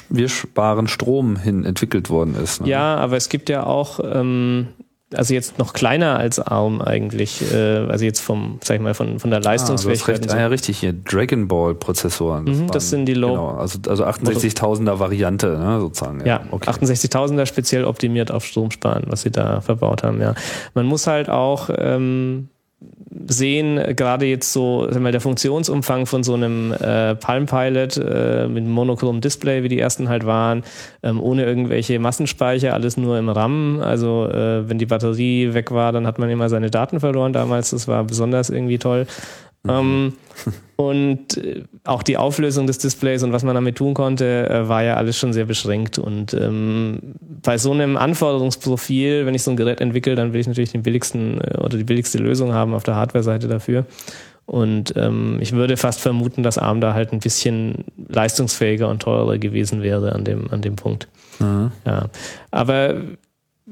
wir 0.10 0.30
sparen 0.30 0.88
Strom 0.88 1.36
hin 1.36 1.66
entwickelt 1.66 2.10
worden 2.10 2.36
ist. 2.42 2.62
Ne? 2.62 2.70
Ja, 2.70 2.96
aber 2.96 3.18
es 3.18 3.30
gibt 3.30 3.50
ja 3.50 3.66
auch, 3.66 4.00
ähm, 4.04 4.68
also 5.14 5.34
jetzt 5.34 5.60
noch 5.60 5.74
kleiner 5.74 6.18
als 6.18 6.40
ARM 6.40 6.82
eigentlich, 6.82 7.54
äh, 7.54 7.86
also 7.88 8.06
jetzt 8.06 8.20
vom, 8.20 8.60
sag 8.64 8.76
ich 8.76 8.82
mal, 8.82 8.94
von, 8.94 9.20
von 9.20 9.30
der 9.30 9.42
Leistungsfähigkeit. 9.42 10.16
Ah, 10.16 10.20
recht, 10.20 10.30
so. 10.30 10.38
ah, 10.38 10.40
ja, 10.40 10.48
richtig, 10.48 10.80
hier 10.80 10.94
Dragon 10.94 11.48
Ball 11.48 11.76
Prozessoren. 11.76 12.46
Das, 12.46 12.58
mhm, 12.58 12.72
das 12.72 12.90
sind 12.90 13.06
die 13.06 13.14
Low. 13.14 13.30
Genau, 13.30 13.50
also, 13.50 13.80
also 13.88 14.06
68.000er 14.06 15.00
Variante, 15.00 15.58
ne, 15.58 15.80
sozusagen. 15.80 16.20
Ja, 16.22 16.26
ja 16.26 16.42
okay. 16.52 16.70
68.000er 16.70 17.46
speziell 17.46 17.86
optimiert 17.86 18.32
auf 18.32 18.46
Stromsparen, 18.46 19.06
was 19.08 19.22
sie 19.22 19.32
da 19.32 19.62
verbaut 19.62 20.04
haben, 20.04 20.22
ja. 20.22 20.34
Man 20.74 20.86
muss 20.86 21.08
halt 21.08 21.30
auch, 21.30 21.70
ähm, 21.78 22.50
sehen, 23.28 23.96
gerade 23.96 24.26
jetzt 24.26 24.52
so 24.52 24.88
mal, 25.00 25.12
der 25.12 25.22
Funktionsumfang 25.22 26.06
von 26.06 26.24
so 26.24 26.34
einem 26.34 26.74
äh, 26.74 27.16
Palm 27.16 27.46
Pilot 27.46 27.98
äh, 27.98 28.48
mit 28.48 28.66
monochrom 28.66 29.22
Display, 29.22 29.64
wie 29.64 29.70
die 29.70 29.80
ersten 29.80 30.10
halt 30.10 30.26
waren, 30.26 30.64
ähm, 31.04 31.22
ohne 31.22 31.46
irgendwelche 31.46 32.00
Massenspeicher, 32.00 32.74
alles 32.74 32.98
nur 32.98 33.18
im 33.18 33.30
RAM. 33.30 33.80
Also 33.82 34.28
äh, 34.28 34.68
wenn 34.68 34.78
die 34.78 34.86
Batterie 34.86 35.54
weg 35.54 35.72
war, 35.72 35.92
dann 35.92 36.08
hat 36.08 36.20
man 36.20 36.30
immer 36.30 36.50
seine 36.50 36.70
Daten 36.70 37.00
verloren 37.00 37.34
damals. 37.34 37.70
Das 37.72 37.88
war 37.88 38.04
besonders 38.04 38.50
irgendwie 38.50 38.80
toll. 38.80 39.08
Ähm, 39.68 40.14
und 40.76 41.38
äh, 41.38 41.64
auch 41.86 42.04
die 42.04 42.18
Auflösung 42.18 42.68
des 42.68 42.78
Displays 42.78 43.24
und 43.24 43.32
was 43.32 43.44
man 43.44 43.56
damit 43.56 43.78
tun 43.78 43.94
konnte, 43.94 44.50
äh, 44.50 44.68
war 44.68 44.84
ja 44.84 44.96
alles 44.96 45.18
schon 45.18 45.34
sehr 45.34 45.46
beschränkt. 45.46 45.98
Und 45.98 46.34
ähm, 46.34 47.16
bei 47.20 47.58
so 47.58 47.72
einem 47.72 47.98
Anforderungsprofil, 47.98 49.26
wenn 49.26 49.36
ich 49.36 49.44
so 49.44 49.52
ein 49.52 49.58
Gerät 49.58 49.82
entwickle, 49.82 50.16
dann 50.16 50.34
will 50.34 50.42
ich 50.42 50.48
natürlich 50.48 50.72
den 50.72 50.84
billigsten 50.84 51.42
äh, 51.42 51.58
oder 51.58 51.78
die 51.78 51.84
billigste 51.84 52.18
Lösung 52.18 52.54
haben 52.54 52.74
auf 52.74 52.84
der 52.84 52.96
Hardware-Seite 52.96 53.48
dafür. 53.48 53.86
Und 54.46 54.94
ähm, 54.98 55.38
ich 55.40 55.54
würde 55.54 55.78
fast 55.78 56.02
vermuten, 56.02 56.44
dass 56.44 56.58
ARM 56.58 56.82
da 56.82 56.94
halt 56.94 57.14
ein 57.14 57.20
bisschen 57.20 57.86
leistungsfähiger 58.10 58.90
und 58.90 59.02
teurer 59.02 59.38
gewesen 59.38 59.82
wäre 59.82 60.12
an 60.12 60.26
dem, 60.26 60.52
an 60.52 60.62
dem 60.62 60.76
Punkt. 60.76 61.08
Mhm. 61.40 61.72
Ja. 61.86 62.10
Aber 62.52 62.96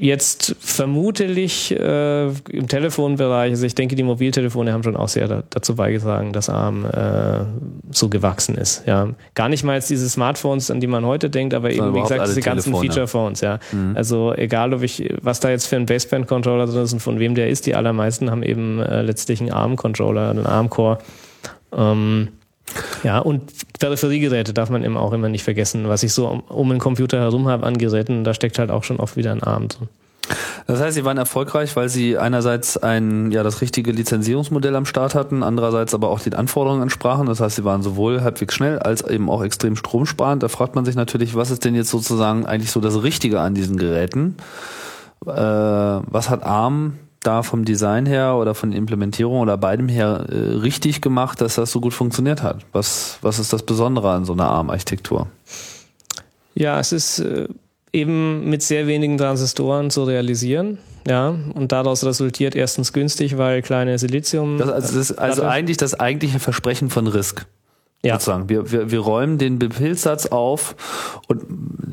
Jetzt 0.02 0.56
vermutlich 0.60 1.70
äh, 1.80 2.26
im 2.28 2.68
Telefonbereich, 2.68 3.52
also 3.52 3.68
ich 3.68 3.76
denke, 3.76 3.95
die 3.95 4.02
Mobiltelefone 4.02 4.74
haben 4.74 4.82
schon 4.82 4.95
auch 4.95 5.10
sehr 5.10 5.28
da, 5.28 5.43
dazu 5.52 5.76
beigetragen, 5.76 6.34
dass 6.34 6.49
ARM 6.49 6.86
äh, 6.86 7.45
so 7.91 8.10
gewachsen 8.10 8.56
ist. 8.56 8.82
Ja, 8.88 9.10
gar 9.36 9.47
nicht 9.47 9.64
mal 9.64 9.76
jetzt 9.76 9.91
diese 9.91 10.10
Smartphones, 10.10 10.72
an 10.72 10.80
die 10.80 10.88
man 10.88 11.06
heute 11.06 11.30
denkt, 11.30 11.54
aber 11.54 11.70
eben 11.70 11.93
wie 11.93 12.02
gesagt 12.02 12.26
diese 12.26 12.41
ganzen 12.41 12.74
Feature-Phones. 12.74 13.41
Ja, 13.41 13.60
mhm. 13.72 13.95
also 13.95 14.34
egal, 14.34 14.74
ob 14.74 14.82
ich 14.82 15.08
was 15.22 15.39
da 15.39 15.52
jetzt 15.52 15.68
für 15.68 15.76
ein 15.76 15.86
Baseband-Controller 15.86 16.66
drin 16.66 16.82
ist 16.82 16.93
und 16.93 16.99
von 16.99 17.20
wem 17.20 17.36
der 17.36 17.49
ist, 17.49 17.68
die 17.68 17.76
allermeisten 17.76 18.32
haben 18.32 18.41
eben 18.41 18.80
äh, 18.80 19.04
letztlich 19.04 19.39
einen 19.39 19.52
ARM-Controller, 19.52 20.32
einen 20.32 20.47
ARM-Core. 20.47 20.97
Ähm, 21.78 22.30
ja, 23.03 23.20
und 23.20 23.51
Peripheriegeräte 23.80 24.53
darf 24.53 24.70
man 24.70 24.84
eben 24.84 24.97
auch 24.97 25.14
immer 25.14 25.30
nicht 25.30 25.43
vergessen. 25.43 25.89
Was 25.89 26.03
ich 26.03 26.14
so 26.14 26.43
um, 26.47 26.70
den 26.70 26.80
Computer 26.80 27.20
herum 27.20 27.47
habe 27.47 27.66
an 27.66 27.78
Geräten, 27.78 28.24
da 28.24 28.34
steckt 28.34 28.59
halt 28.59 28.72
auch 28.72 28.84
schon 28.84 28.99
oft 28.99 29.18
wieder 29.18 29.32
ein 29.32 29.43
Arm 29.43 29.68
drin. 29.68 29.89
Das 30.68 30.80
heißt, 30.80 30.95
sie 30.95 31.03
waren 31.03 31.18
erfolgreich, 31.18 31.76
weil 31.76 31.89
sie 31.89 32.18
einerseits 32.18 32.78
ein, 32.78 33.32
ja, 33.32 33.43
das 33.43 33.62
richtige 33.62 33.91
Lizenzierungsmodell 33.91 34.76
am 34.76 34.86
Start 34.86 35.16
hatten, 35.16 35.43
andererseits 35.43 35.93
aber 35.93 36.09
auch 36.09 36.20
den 36.20 36.36
Anforderungen 36.36 36.84
entsprachen. 36.84 37.26
Das 37.26 37.41
heißt, 37.41 37.57
sie 37.57 37.66
waren 37.66 37.82
sowohl 37.82 38.22
halbwegs 38.22 38.53
schnell 38.53 38.80
als 38.80 39.01
eben 39.01 39.30
auch 39.30 39.43
extrem 39.43 39.76
stromsparend. 39.76 40.43
Da 40.43 40.47
fragt 40.47 40.76
man 40.76 40.86
sich 40.86 40.95
natürlich, 40.95 41.36
was 41.36 41.51
ist 41.51 41.66
denn 41.66 41.76
jetzt 41.76 41.89
sozusagen 41.89 42.45
eigentlich 42.45 42.72
so 42.72 42.80
das 42.80 43.03
Richtige 43.03 43.41
an 43.41 43.55
diesen 43.55 43.78
Geräten? 43.78 44.38
Äh, 45.26 45.32
was 45.32 46.30
hat 46.30 46.43
ARM 46.43 46.99
da 47.24 47.44
vom 47.44 47.66
Design 47.66 48.06
her 48.06 48.36
oder 48.36 48.56
von 48.56 48.72
Implementierung 48.72 49.40
oder 49.40 49.58
beidem 49.58 49.88
her 49.88 50.26
äh, 50.30 50.36
richtig 50.58 51.02
gemacht, 51.02 51.42
dass 51.42 51.56
das 51.56 51.72
so 51.72 51.80
gut 51.80 51.94
funktioniert 51.94 52.42
hat? 52.42 52.66
Was, 52.72 53.20
was 53.22 53.40
ist 53.40 53.54
das 53.54 53.64
Besondere 53.64 54.12
an 54.12 54.26
so 54.26 54.34
einer 54.34 54.50
ARM-Architektur? 54.50 55.28
Ja, 56.56 56.80
es 56.80 56.92
ist 56.92 57.20
äh, 57.20 57.48
eben 57.94 58.50
mit 58.50 58.64
sehr 58.64 58.88
wenigen 58.88 59.18
Transistoren 59.18 59.90
zu 59.90 60.04
realisieren. 60.04 60.80
Ja, 61.08 61.30
und 61.30 61.72
daraus 61.72 62.04
resultiert 62.04 62.56
erstens 62.56 62.94
günstig, 62.94 63.38
weil 63.38 63.62
kleine 63.62 63.98
Silizium. 63.98 64.58
Das, 64.60 64.70
also, 64.70 64.88
das 64.88 65.10
ist 65.10 65.18
also 65.18 65.44
eigentlich 65.44 65.78
das 65.78 66.00
eigentliche 66.00 66.40
Versprechen 66.40 66.90
von 66.90 67.08
RISC. 67.08 67.46
Ja. 68.04 68.16
Sozusagen. 68.16 68.49
Wir, 68.49 68.72
wir, 68.72 68.89
wir 68.89 68.99
räumen 68.99 69.38
den 69.38 69.60
Befehlssatz 69.60 70.26
auf 70.26 70.76
und 71.28 71.43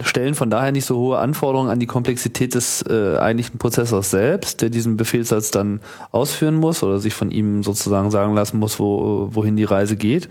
stellen 0.05 0.35
von 0.35 0.49
daher 0.49 0.73
nicht 0.73 0.87
so 0.87 0.97
hohe 0.97 1.19
Anforderungen 1.19 1.69
an 1.69 1.81
die 1.81 1.87
Komplexität 1.87 2.55
des 2.55 2.83
äh, 2.89 3.19
eigentlichen 3.19 3.59
Prozessors 3.59 4.11
selbst, 4.11 4.63
der 4.63 4.71
diesen 4.71 4.97
Befehlssatz 4.97 5.51
dann 5.51 5.81
ausführen 6.11 6.55
muss 6.55 6.83
oder 6.83 6.99
sich 6.99 7.13
von 7.13 7.31
ihm 7.31 7.63
sozusagen 7.63 8.11
sagen 8.11 8.35
lassen 8.35 8.59
muss, 8.59 8.79
wo, 8.81 9.29
wohin 9.33 9.57
die 9.57 9.65
Reise 9.65 9.97
geht 9.97 10.31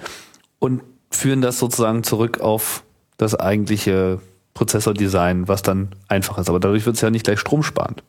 und 0.57 0.82
führen 1.11 1.41
das 1.41 1.59
sozusagen 1.59 2.03
zurück 2.03 2.39
auf 2.39 2.84
das 3.17 3.36
eigentliche 3.36 4.19
Prozessordesign, 4.55 5.47
was 5.47 5.61
dann 5.61 5.89
einfach 6.07 6.39
ist. 6.39 6.49
Aber 6.49 6.59
dadurch 6.59 6.88
wird 6.88 6.95
es 6.95 7.01
ja 7.01 7.11
nicht 7.11 7.25
gleich 7.25 7.39
stromsparend. 7.39 8.01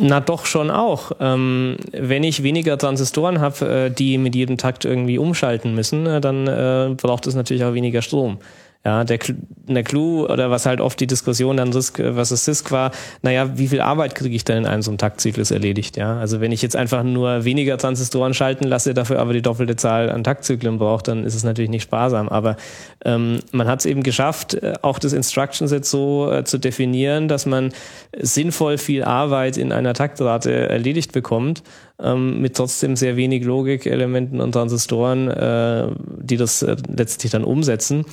Na 0.00 0.20
doch 0.20 0.46
schon 0.46 0.70
auch. 0.70 1.12
Ähm, 1.20 1.76
wenn 1.92 2.24
ich 2.24 2.42
weniger 2.42 2.78
Transistoren 2.78 3.40
habe, 3.40 3.86
äh, 3.86 3.90
die 3.90 4.18
mit 4.18 4.34
jedem 4.34 4.56
Takt 4.56 4.84
irgendwie 4.84 5.18
umschalten 5.18 5.74
müssen, 5.74 6.06
äh, 6.06 6.20
dann 6.20 6.46
äh, 6.46 6.94
braucht 6.96 7.26
es 7.26 7.34
natürlich 7.34 7.64
auch 7.64 7.74
weniger 7.74 8.02
Strom. 8.02 8.38
Ja, 8.84 9.04
der, 9.04 9.20
der 9.68 9.84
Clou 9.84 10.26
oder 10.26 10.50
was 10.50 10.66
halt 10.66 10.80
oft 10.80 10.98
die 10.98 11.06
Diskussion 11.06 11.56
dann 11.56 11.72
RISC 11.72 11.98
versus 11.98 12.44
CISC 12.44 12.72
war, 12.72 12.90
naja, 13.22 13.56
wie 13.56 13.68
viel 13.68 13.80
Arbeit 13.80 14.16
kriege 14.16 14.34
ich 14.34 14.44
denn 14.44 14.58
in 14.58 14.66
einem 14.66 14.82
so 14.82 14.90
einem 14.90 14.98
Taktzyklus 14.98 15.52
erledigt? 15.52 15.96
Ja, 15.96 16.18
also 16.18 16.40
wenn 16.40 16.50
ich 16.50 16.62
jetzt 16.62 16.74
einfach 16.74 17.04
nur 17.04 17.44
weniger 17.44 17.78
Transistoren 17.78 18.34
schalten 18.34 18.64
lasse, 18.64 18.92
dafür 18.92 19.20
aber 19.20 19.34
die 19.34 19.42
doppelte 19.42 19.76
Zahl 19.76 20.10
an 20.10 20.24
Taktzyklen 20.24 20.78
brauche, 20.78 21.04
dann 21.04 21.24
ist 21.24 21.36
es 21.36 21.44
natürlich 21.44 21.70
nicht 21.70 21.84
sparsam. 21.84 22.28
Aber 22.28 22.56
ähm, 23.04 23.38
man 23.52 23.68
hat 23.68 23.80
es 23.80 23.86
eben 23.86 24.02
geschafft, 24.02 24.54
äh, 24.54 24.72
auch 24.82 24.98
das 24.98 25.12
Instruction 25.12 25.68
Set 25.68 25.84
so 25.84 26.32
äh, 26.32 26.42
zu 26.42 26.58
definieren, 26.58 27.28
dass 27.28 27.46
man 27.46 27.72
sinnvoll 28.18 28.78
viel 28.78 29.04
Arbeit 29.04 29.58
in 29.58 29.70
einer 29.70 29.94
Taktrate 29.94 30.52
erledigt 30.52 31.12
bekommt, 31.12 31.62
ähm, 32.00 32.40
mit 32.40 32.56
trotzdem 32.56 32.96
sehr 32.96 33.14
wenig 33.16 33.44
Logikelementen 33.44 34.40
und 34.40 34.50
Transistoren, 34.50 35.28
äh, 35.28 35.86
die 36.18 36.36
das 36.36 36.62
äh, 36.62 36.74
letztlich 36.88 37.30
dann 37.30 37.44
umsetzen. 37.44 38.06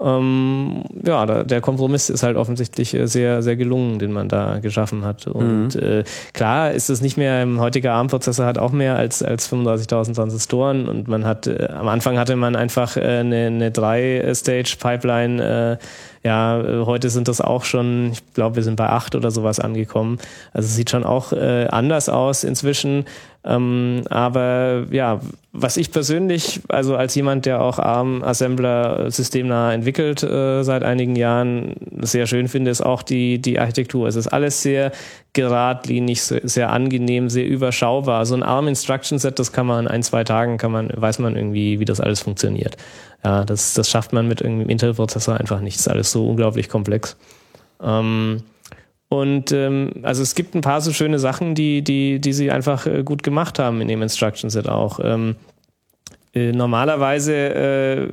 Ähm, 0.00 0.84
ja, 1.04 1.26
da, 1.26 1.42
der 1.42 1.60
Kompromiss 1.60 2.08
ist 2.08 2.22
halt 2.22 2.36
offensichtlich 2.36 2.94
äh, 2.94 3.08
sehr, 3.08 3.42
sehr 3.42 3.56
gelungen, 3.56 3.98
den 3.98 4.12
man 4.12 4.28
da 4.28 4.60
geschaffen 4.60 5.04
hat. 5.04 5.26
Und 5.26 5.74
mhm. 5.74 5.82
äh, 5.82 6.04
klar 6.32 6.70
ist 6.70 6.88
es 6.88 7.00
nicht 7.00 7.16
mehr, 7.16 7.42
ein 7.42 7.58
heutiger 7.58 7.94
ARM-Prozessor 7.94 8.46
hat 8.46 8.58
auch 8.58 8.70
mehr 8.70 8.96
als, 8.96 9.24
als 9.24 9.52
35.000 9.52 10.14
Transistoren 10.14 10.88
und 10.88 11.08
man 11.08 11.24
hat, 11.24 11.48
äh, 11.48 11.68
am 11.72 11.88
Anfang 11.88 12.16
hatte 12.16 12.36
man 12.36 12.54
einfach 12.54 12.96
äh, 12.96 13.00
eine, 13.00 13.46
eine 13.46 13.70
Drei-Stage-Pipeline, 13.72 15.78
äh, 15.80 15.84
ja, 16.22 16.60
äh, 16.60 16.84
heute 16.84 17.10
sind 17.10 17.26
das 17.26 17.40
auch 17.40 17.64
schon, 17.64 18.12
ich 18.12 18.34
glaube, 18.34 18.56
wir 18.56 18.62
sind 18.62 18.76
bei 18.76 18.88
acht 18.88 19.14
oder 19.14 19.30
sowas 19.30 19.60
angekommen. 19.60 20.18
Also 20.52 20.66
es 20.66 20.76
sieht 20.76 20.90
schon 20.90 21.04
auch 21.04 21.32
äh, 21.32 21.66
anders 21.70 22.08
aus 22.08 22.44
inzwischen. 22.44 23.04
Ähm, 23.48 24.02
aber 24.10 24.84
ja, 24.90 25.20
was 25.52 25.78
ich 25.78 25.90
persönlich, 25.90 26.60
also 26.68 26.96
als 26.96 27.14
jemand, 27.14 27.46
der 27.46 27.62
auch 27.62 27.78
ARM-Assembler 27.78 29.10
systemnah 29.10 29.72
entwickelt 29.72 30.22
äh, 30.22 30.62
seit 30.62 30.84
einigen 30.84 31.16
Jahren, 31.16 31.74
sehr 32.02 32.26
schön 32.26 32.48
finde, 32.48 32.70
ist 32.70 32.82
auch 32.82 33.02
die, 33.02 33.38
die 33.38 33.58
Architektur. 33.58 34.06
Es 34.06 34.16
ist 34.16 34.26
alles 34.26 34.60
sehr 34.60 34.92
geradlinig, 35.32 36.22
sehr 36.22 36.70
angenehm, 36.70 37.30
sehr 37.30 37.46
überschaubar. 37.46 38.26
So 38.26 38.34
ein 38.34 38.42
ARM-Instruction-Set, 38.42 39.38
das 39.38 39.50
kann 39.50 39.66
man 39.66 39.86
in 39.86 39.90
ein, 39.90 40.02
zwei 40.02 40.24
Tagen, 40.24 40.58
kann 40.58 40.70
man, 40.70 40.90
weiß 40.94 41.18
man 41.18 41.34
irgendwie, 41.34 41.80
wie 41.80 41.86
das 41.86 42.00
alles 42.00 42.20
funktioniert. 42.20 42.76
Ja, 43.24 43.46
das, 43.46 43.72
das 43.72 43.88
schafft 43.88 44.12
man 44.12 44.28
mit 44.28 44.42
irgendeinem 44.42 44.68
Intel-Prozessor 44.68 45.38
einfach 45.38 45.60
nicht. 45.60 45.76
Das 45.76 45.86
ist 45.86 45.88
alles 45.88 46.12
so 46.12 46.28
unglaublich 46.28 46.68
komplex. 46.68 47.16
Ähm, 47.82 48.42
und 49.08 49.52
ähm, 49.52 49.92
also 50.02 50.22
es 50.22 50.34
gibt 50.34 50.54
ein 50.54 50.60
paar 50.60 50.80
so 50.80 50.92
schöne 50.92 51.18
Sachen, 51.18 51.54
die, 51.54 51.82
die, 51.82 52.20
die 52.20 52.32
sie 52.32 52.50
einfach 52.50 52.86
äh, 52.86 53.02
gut 53.02 53.22
gemacht 53.22 53.58
haben 53.58 53.80
in 53.80 53.88
dem 53.88 54.02
Instruction 54.02 54.50
Set 54.50 54.68
auch. 54.68 55.00
Ähm, 55.02 55.30
äh, 55.30 55.57
normalerweise 56.52 57.34
äh, 57.34 58.08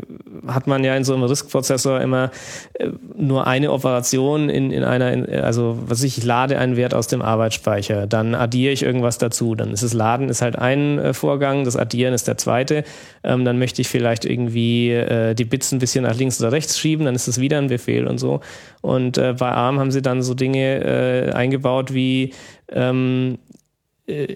hat 0.47 0.67
man 0.67 0.83
ja 0.83 0.95
in 0.95 1.03
so 1.03 1.13
einem 1.13 1.23
RISC-Prozessor 1.23 2.01
immer 2.01 2.31
äh, 2.73 2.89
nur 3.15 3.47
eine 3.47 3.71
Operation 3.71 4.49
in, 4.49 4.71
in 4.71 4.83
einer, 4.83 5.11
in, 5.11 5.29
also 5.29 5.77
was 5.85 6.03
ich, 6.03 6.17
ich 6.17 6.23
lade 6.23 6.57
einen 6.57 6.77
Wert 6.77 6.93
aus 6.93 7.07
dem 7.07 7.21
Arbeitsspeicher, 7.21 8.07
dann 8.07 8.35
addiere 8.35 8.73
ich 8.73 8.83
irgendwas 8.83 9.17
dazu, 9.17 9.55
dann 9.55 9.71
ist 9.71 9.83
das 9.83 9.93
Laden 9.93 10.29
ist 10.29 10.41
halt 10.41 10.57
ein 10.57 10.99
äh, 10.99 11.13
Vorgang, 11.13 11.63
das 11.63 11.75
Addieren 11.75 12.13
ist 12.13 12.27
der 12.27 12.37
zweite, 12.37 12.83
ähm, 13.23 13.45
dann 13.45 13.59
möchte 13.59 13.81
ich 13.81 13.87
vielleicht 13.87 14.25
irgendwie 14.25 14.91
äh, 14.91 15.33
die 15.35 15.45
Bits 15.45 15.71
ein 15.71 15.79
bisschen 15.79 16.03
nach 16.03 16.15
links 16.15 16.39
oder 16.41 16.51
rechts 16.51 16.79
schieben, 16.79 17.05
dann 17.05 17.15
ist 17.15 17.27
das 17.27 17.39
wieder 17.39 17.57
ein 17.57 17.67
Befehl 17.67 18.07
und 18.07 18.17
so. 18.17 18.41
Und 18.81 19.17
äh, 19.17 19.33
bei 19.37 19.51
ARM 19.51 19.79
haben 19.79 19.91
sie 19.91 20.01
dann 20.01 20.21
so 20.21 20.33
Dinge 20.33 20.83
äh, 20.83 21.31
eingebaut 21.31 21.93
wie 21.93 22.33
ähm, 22.69 23.37
äh, 24.07 24.35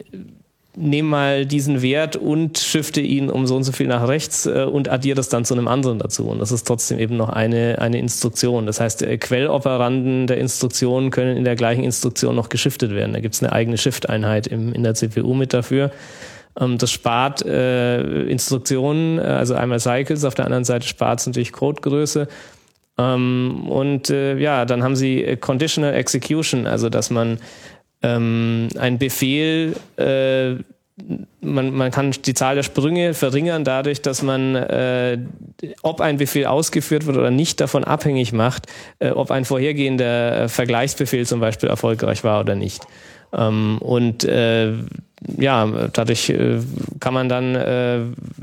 nehme 0.80 1.10
mal 1.10 1.46
diesen 1.46 1.82
Wert 1.82 2.16
und 2.16 2.58
shifte 2.58 3.02
ihn 3.02 3.30
um 3.30 3.46
so 3.46 3.56
und 3.56 3.64
so 3.64 3.72
viel 3.72 3.88
nach 3.88 4.08
rechts 4.08 4.46
äh, 4.46 4.64
und 4.64 4.90
addiere 4.90 5.16
das 5.16 5.30
dann 5.30 5.46
zu 5.46 5.54
einem 5.54 5.68
anderen 5.68 6.00
dazu. 6.00 6.28
Und 6.28 6.40
das 6.40 6.52
ist 6.52 6.66
trotzdem 6.66 7.00
eben 7.00 7.18
noch 7.18 7.30
eine, 7.30 7.80
eine 7.80 8.00
Instruktion. 8.00 8.66
Das 8.66 8.80
heißt, 8.80 9.02
äh, 9.04 9.18
Quelloperanden 9.18 10.28
der 10.28 10.38
Instruktion 10.38 11.12
können 11.12 11.38
in 11.38 11.44
der 11.44 11.56
gleichen 11.56 11.84
Instruktion 11.84 12.36
noch 12.36 12.50
geschiftet 12.50 12.92
werden. 12.92 13.14
Da 13.14 13.20
gibt 13.20 13.36
es 13.36 13.44
eine 13.44 13.52
eigene 13.52 13.78
Shift-Einheit 13.78 14.48
in 14.48 14.84
der 14.84 14.94
CPU 14.96 15.34
mit 15.34 15.54
dafür. 15.54 15.92
Ähm, 16.60 16.78
das 16.78 16.92
spart 16.92 17.46
äh, 17.46 18.24
Instruktionen, 18.24 19.20
äh, 19.20 19.22
also 19.22 19.56
einmal 19.56 19.80
Cycles, 19.80 20.24
auf 20.24 20.36
der 20.36 20.46
anderen 20.46 20.64
Seite 20.64 20.88
spart 20.88 21.20
es 21.20 21.28
natürlich 21.28 21.52
Codegröße. 21.52 22.28
Ähm, 22.98 23.66
und 23.70 24.10
äh, 24.10 24.38
ja, 24.38 24.66
dann 24.66 24.84
haben 24.84 24.96
sie 24.96 25.24
äh, 25.24 25.38
Conditional 25.38 25.94
Execution, 25.94 26.68
also 26.68 26.90
dass 26.90 27.10
man 27.10 27.40
ähm, 28.02 28.70
ein 28.78 28.98
Befehl, 28.98 29.76
äh, 29.98 30.56
man, 31.41 31.74
man 31.74 31.91
kann 31.91 32.12
die 32.12 32.34
Zahl 32.34 32.56
der 32.56 32.64
Sprünge 32.64 33.14
verringern 33.14 33.64
dadurch, 33.64 34.02
dass 34.02 34.22
man, 34.22 34.56
äh, 34.56 35.18
ob 35.82 36.02
ein 36.02 36.18
Befehl 36.18 36.45
ausgeführt 36.45 37.06
wird 37.06 37.18
oder 37.18 37.32
nicht, 37.32 37.62
davon 37.62 37.84
abhängig 37.84 38.34
macht, 38.34 38.68
äh, 39.00 39.12
ob 39.12 39.32
ein 39.32 39.45
vorhergehender 39.45 40.50
Vergleichsbefehl 40.50 41.26
zum 41.26 41.39
Beispiel 41.39 41.70
erfolgreich 41.70 42.24
war 42.24 42.39
oder 42.39 42.56
nicht. 42.56 42.84
Ähm, 43.34 43.78
und 43.80 44.24
äh, 44.24 44.74
ja, 45.38 45.68
dadurch 45.92 46.30
äh, 46.30 46.60
kann 47.00 47.14
man 47.14 47.28
dann, 47.28 47.56
äh, 47.56 48.00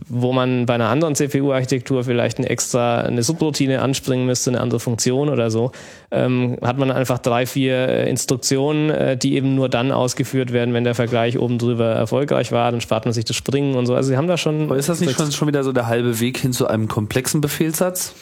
wo 0.08 0.32
man 0.32 0.66
bei 0.66 0.74
einer 0.74 0.88
anderen 0.88 1.14
CPU-Architektur 1.14 2.04
vielleicht 2.04 2.38
eine 2.38 2.50
extra 2.50 3.00
eine 3.00 3.22
Subroutine 3.22 3.80
anspringen 3.80 4.26
müsste, 4.26 4.50
eine 4.50 4.60
andere 4.60 4.78
Funktion 4.78 5.30
oder 5.30 5.50
so, 5.50 5.72
ähm, 6.10 6.58
hat 6.62 6.76
man 6.76 6.90
einfach 6.90 7.18
drei, 7.18 7.46
vier 7.46 7.74
äh, 7.88 8.10
Instruktionen, 8.10 8.90
äh, 8.90 9.16
die 9.16 9.36
eben 9.36 9.54
nur 9.54 9.70
dann 9.70 9.90
ausgeführt 9.90 10.52
werden, 10.52 10.74
wenn 10.74 10.84
der 10.84 10.94
Vergleich 10.94 11.38
oben 11.38 11.58
drüber 11.58 11.86
erfolgreich 11.86 12.52
war, 12.52 12.70
dann 12.70 12.82
spart 12.82 13.06
man 13.06 13.14
sich 13.14 13.24
das 13.24 13.36
Springen 13.36 13.74
und 13.74 13.86
so. 13.86 13.94
Also 13.94 14.10
sie 14.10 14.16
haben 14.18 14.28
da 14.28 14.36
schon. 14.36 14.64
Aber 14.64 14.76
ist 14.76 14.88
das 14.88 15.00
nicht 15.00 15.16
schon, 15.16 15.32
schon 15.32 15.48
wieder 15.48 15.64
so 15.64 15.72
der 15.72 15.86
halbe 15.86 16.20
Weg 16.20 16.36
hin 16.36 16.52
zu 16.52 16.66
einem 16.66 16.88
komplexen 16.88 17.40
Befehlssatz? 17.40 18.14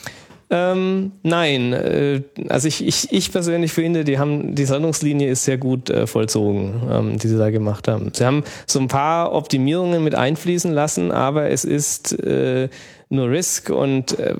Ähm, 0.50 1.12
nein, 1.22 1.72
äh, 1.72 2.22
also 2.48 2.68
ich, 2.68 2.86
ich, 2.86 3.12
ich 3.12 3.32
persönlich 3.32 3.72
finde, 3.72 4.04
die 4.04 4.18
haben 4.18 4.54
die 4.54 4.66
Sendungslinie 4.66 5.30
ist 5.30 5.44
sehr 5.44 5.58
gut 5.58 5.90
äh, 5.90 6.06
vollzogen, 6.06 6.82
ähm, 6.90 7.18
die 7.18 7.28
sie 7.28 7.38
da 7.38 7.50
gemacht 7.50 7.88
haben. 7.88 8.12
Sie 8.12 8.24
haben 8.24 8.44
so 8.66 8.78
ein 8.78 8.88
paar 8.88 9.32
Optimierungen 9.32 10.04
mit 10.04 10.14
einfließen 10.14 10.72
lassen, 10.72 11.12
aber 11.12 11.50
es 11.50 11.64
ist 11.64 12.12
äh, 12.20 12.68
nur 13.08 13.30
Risk 13.30 13.70
und 13.70 14.18
äh, 14.18 14.34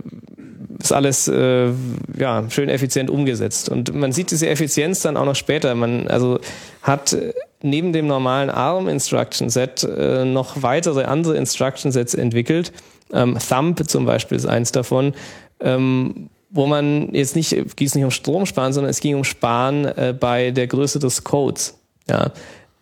ist 0.79 0.93
alles 0.93 1.29
äh, 1.29 1.71
ja 2.19 2.45
schön 2.51 2.69
effizient 2.69 3.09
umgesetzt. 3.09 3.69
Und 3.69 3.95
man 3.95 4.13
sieht 4.13 4.31
diese 4.31 4.49
Effizienz 4.49 5.01
dann 5.01 5.17
auch 5.17 5.25
noch 5.25 5.37
später. 5.37 5.75
Man 5.75 6.07
also 6.09 6.39
hat 6.83 7.17
neben 7.63 7.93
dem 7.95 8.07
normalen 8.07 8.51
ARM 8.51 8.89
Instruction 8.89 9.49
Set 9.49 9.85
äh, 9.85 10.25
noch 10.25 10.63
weitere 10.63 11.05
andere 11.05 11.37
Instruction 11.37 11.91
Sets 11.91 12.15
entwickelt. 12.15 12.73
Ähm, 13.13 13.39
Thumb 13.39 13.89
zum 13.89 14.05
Beispiel 14.05 14.37
ist 14.37 14.47
eins 14.47 14.73
davon, 14.73 15.15
ähm, 15.61 16.31
wo 16.51 16.67
man 16.67 17.13
jetzt 17.13 17.35
nicht, 17.35 17.51
ging 17.51 17.87
es 17.87 17.95
nicht 17.95 18.05
um 18.05 18.11
Strom 18.11 18.47
sparen, 18.47 18.73
sondern 18.73 18.91
es 18.91 19.01
ging 19.01 19.17
um 19.17 19.25
Sparen 19.25 19.85
äh, 19.85 20.15
bei 20.19 20.53
der 20.53 20.67
Größe 20.69 20.99
des 21.01 21.25
Codes. 21.25 21.79
Ja. 22.09 22.31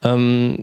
Ähm, 0.03 0.63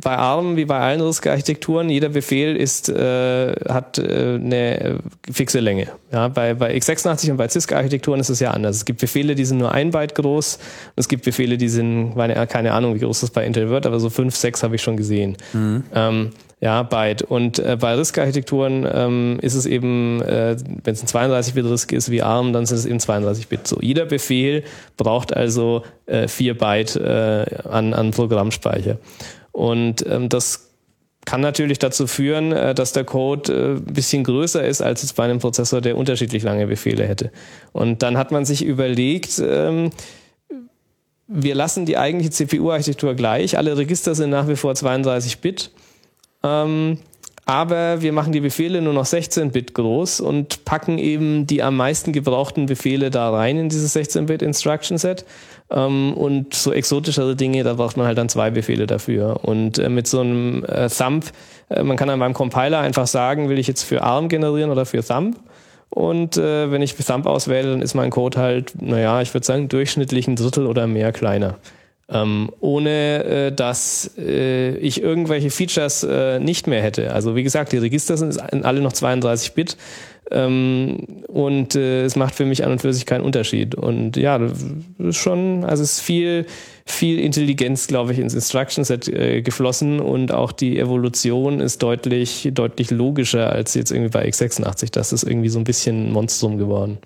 bei 0.00 0.16
ARM 0.16 0.56
wie 0.56 0.64
bei 0.64 0.78
allen 0.78 1.00
RISC-Architekturen, 1.00 1.88
jeder 1.88 2.08
Befehl 2.08 2.56
ist, 2.56 2.88
äh, 2.88 3.52
hat 3.68 3.98
äh, 3.98 4.34
eine 4.34 4.98
fixe 5.30 5.60
Länge. 5.60 5.88
Ja, 6.12 6.28
bei, 6.28 6.54
bei 6.54 6.74
x86 6.74 7.30
und 7.30 7.36
bei 7.36 7.48
CISC-Architekturen 7.48 8.20
ist 8.20 8.28
es 8.28 8.40
ja 8.40 8.50
anders. 8.50 8.76
Es 8.76 8.84
gibt 8.84 9.00
Befehle, 9.00 9.34
die 9.34 9.44
sind 9.44 9.58
nur 9.58 9.72
ein 9.72 9.90
Byte 9.90 10.14
groß. 10.14 10.56
Und 10.56 10.92
es 10.96 11.08
gibt 11.08 11.24
Befehle, 11.24 11.58
die 11.58 11.68
sind, 11.68 12.14
keine 12.48 12.72
Ahnung, 12.72 12.94
wie 12.94 13.00
groß 13.00 13.20
das 13.20 13.30
bei 13.30 13.46
Intel 13.46 13.68
wird, 13.68 13.86
aber 13.86 14.00
so 14.00 14.10
fünf, 14.10 14.34
sechs 14.36 14.62
habe 14.62 14.74
ich 14.74 14.82
schon 14.82 14.96
gesehen. 14.96 15.36
Mhm. 15.52 15.84
Ähm, 15.94 16.30
ja, 16.60 16.82
Byte. 16.82 17.22
Und 17.22 17.58
äh, 17.58 17.76
bei 17.78 17.94
RISC-Architekturen 17.94 18.86
ähm, 18.92 19.38
ist 19.40 19.54
es 19.54 19.66
eben, 19.66 20.20
äh, 20.22 20.56
wenn 20.82 20.94
es 20.94 21.02
ein 21.02 21.30
32-Bit-RISC 21.30 21.92
ist 21.92 22.10
wie 22.10 22.22
ARM, 22.22 22.52
dann 22.52 22.66
sind 22.66 22.78
es 22.78 22.86
eben 22.86 22.98
32-Bit. 22.98 23.68
So, 23.68 23.78
jeder 23.80 24.06
Befehl 24.06 24.64
braucht 24.96 25.36
also 25.36 25.82
äh, 26.06 26.26
4 26.26 26.58
Byte 26.58 26.96
äh, 26.96 27.68
an, 27.68 27.94
an 27.94 28.10
Programmspeicher. 28.10 28.98
Und 29.52 30.04
ähm, 30.06 30.28
das 30.28 30.68
kann 31.24 31.40
natürlich 31.42 31.78
dazu 31.78 32.06
führen, 32.06 32.52
äh, 32.52 32.74
dass 32.74 32.92
der 32.92 33.04
Code 33.04 33.52
äh, 33.52 33.72
ein 33.76 33.84
bisschen 33.84 34.24
größer 34.24 34.66
ist 34.66 34.80
als 34.80 35.02
jetzt 35.02 35.14
bei 35.14 35.24
einem 35.24 35.38
Prozessor, 35.38 35.80
der 35.80 35.96
unterschiedlich 35.96 36.42
lange 36.42 36.66
Befehle 36.66 37.06
hätte. 37.06 37.30
Und 37.72 38.02
dann 38.02 38.16
hat 38.16 38.32
man 38.32 38.44
sich 38.44 38.64
überlegt, 38.64 39.40
ähm, 39.44 39.90
wir 41.28 41.54
lassen 41.54 41.84
die 41.84 41.98
eigentliche 41.98 42.30
CPU-Architektur 42.30 43.14
gleich. 43.14 43.58
Alle 43.58 43.76
Register 43.76 44.14
sind 44.14 44.30
nach 44.30 44.48
wie 44.48 44.56
vor 44.56 44.74
32 44.74 45.40
Bit. 45.40 45.70
Ähm, 46.42 46.98
aber 47.48 48.02
wir 48.02 48.12
machen 48.12 48.34
die 48.34 48.40
Befehle 48.40 48.82
nur 48.82 48.92
noch 48.92 49.06
16-Bit 49.06 49.72
groß 49.72 50.20
und 50.20 50.66
packen 50.66 50.98
eben 50.98 51.46
die 51.46 51.62
am 51.62 51.78
meisten 51.78 52.12
gebrauchten 52.12 52.66
Befehle 52.66 53.10
da 53.10 53.30
rein 53.30 53.56
in 53.56 53.70
dieses 53.70 53.96
16-Bit 53.96 54.42
Instruction 54.42 54.98
Set. 54.98 55.24
Ähm, 55.70 56.12
und 56.12 56.52
so 56.52 56.74
exotischere 56.74 57.36
Dinge, 57.36 57.64
da 57.64 57.72
braucht 57.72 57.96
man 57.96 58.06
halt 58.06 58.18
dann 58.18 58.28
zwei 58.28 58.50
Befehle 58.50 58.86
dafür. 58.86 59.44
Und 59.44 59.78
äh, 59.78 59.88
mit 59.88 60.06
so 60.06 60.20
einem 60.20 60.62
äh, 60.64 60.90
Thumb, 60.90 61.24
äh, 61.70 61.82
man 61.82 61.96
kann 61.96 62.08
dann 62.08 62.18
beim 62.18 62.34
Compiler 62.34 62.80
einfach 62.80 63.06
sagen, 63.06 63.48
will 63.48 63.58
ich 63.58 63.66
jetzt 63.66 63.82
für 63.82 64.02
ARM 64.02 64.28
generieren 64.28 64.70
oder 64.70 64.84
für 64.84 65.02
Thumb. 65.02 65.36
Und 65.88 66.36
äh, 66.36 66.70
wenn 66.70 66.82
ich 66.82 66.96
Thumb 66.96 67.26
auswähle, 67.26 67.70
dann 67.70 67.80
ist 67.80 67.94
mein 67.94 68.10
Code 68.10 68.38
halt, 68.38 68.74
naja, 68.78 69.22
ich 69.22 69.32
würde 69.32 69.46
sagen, 69.46 69.70
durchschnittlich 69.70 70.28
ein 70.28 70.36
Drittel 70.36 70.66
oder 70.66 70.86
mehr 70.86 71.12
kleiner. 71.12 71.56
Ähm, 72.10 72.50
ohne 72.60 73.24
äh, 73.24 73.52
dass 73.52 74.12
äh, 74.16 74.76
ich 74.78 75.02
irgendwelche 75.02 75.50
Features 75.50 76.04
äh, 76.04 76.40
nicht 76.40 76.66
mehr 76.66 76.82
hätte. 76.82 77.12
Also 77.12 77.36
wie 77.36 77.42
gesagt, 77.42 77.72
die 77.72 77.76
Register 77.76 78.16
sind 78.16 78.40
alle 78.64 78.80
noch 78.80 78.94
32 78.94 79.52
Bit 79.52 79.76
ähm, 80.30 81.24
und 81.28 81.74
äh, 81.74 82.04
es 82.04 82.16
macht 82.16 82.34
für 82.34 82.44
mich 82.44 82.64
an 82.64 82.72
und 82.72 82.80
für 82.80 82.92
sich 82.92 83.06
keinen 83.06 83.24
Unterschied. 83.24 83.74
Und 83.74 84.16
ja, 84.16 84.38
das 84.38 84.52
ist 84.98 85.16
schon, 85.16 85.64
also 85.64 85.82
es 85.82 85.94
ist 85.94 86.00
viel, 86.00 86.46
viel 86.84 87.18
Intelligenz, 87.18 87.86
glaube 87.86 88.12
ich, 88.12 88.18
ins 88.18 88.34
Instruction 88.34 88.84
Set 88.84 89.08
äh, 89.08 89.42
geflossen 89.42 90.00
und 90.00 90.32
auch 90.32 90.52
die 90.52 90.78
Evolution 90.78 91.60
ist 91.60 91.82
deutlich, 91.82 92.50
deutlich 92.52 92.90
logischer 92.90 93.50
als 93.50 93.74
jetzt 93.74 93.90
irgendwie 93.90 94.10
bei 94.10 94.28
x86. 94.28 94.92
Das 94.92 95.12
ist 95.12 95.22
irgendwie 95.22 95.48
so 95.48 95.58
ein 95.58 95.64
bisschen 95.64 96.12
Monstrum 96.12 96.58
geworden. 96.58 96.98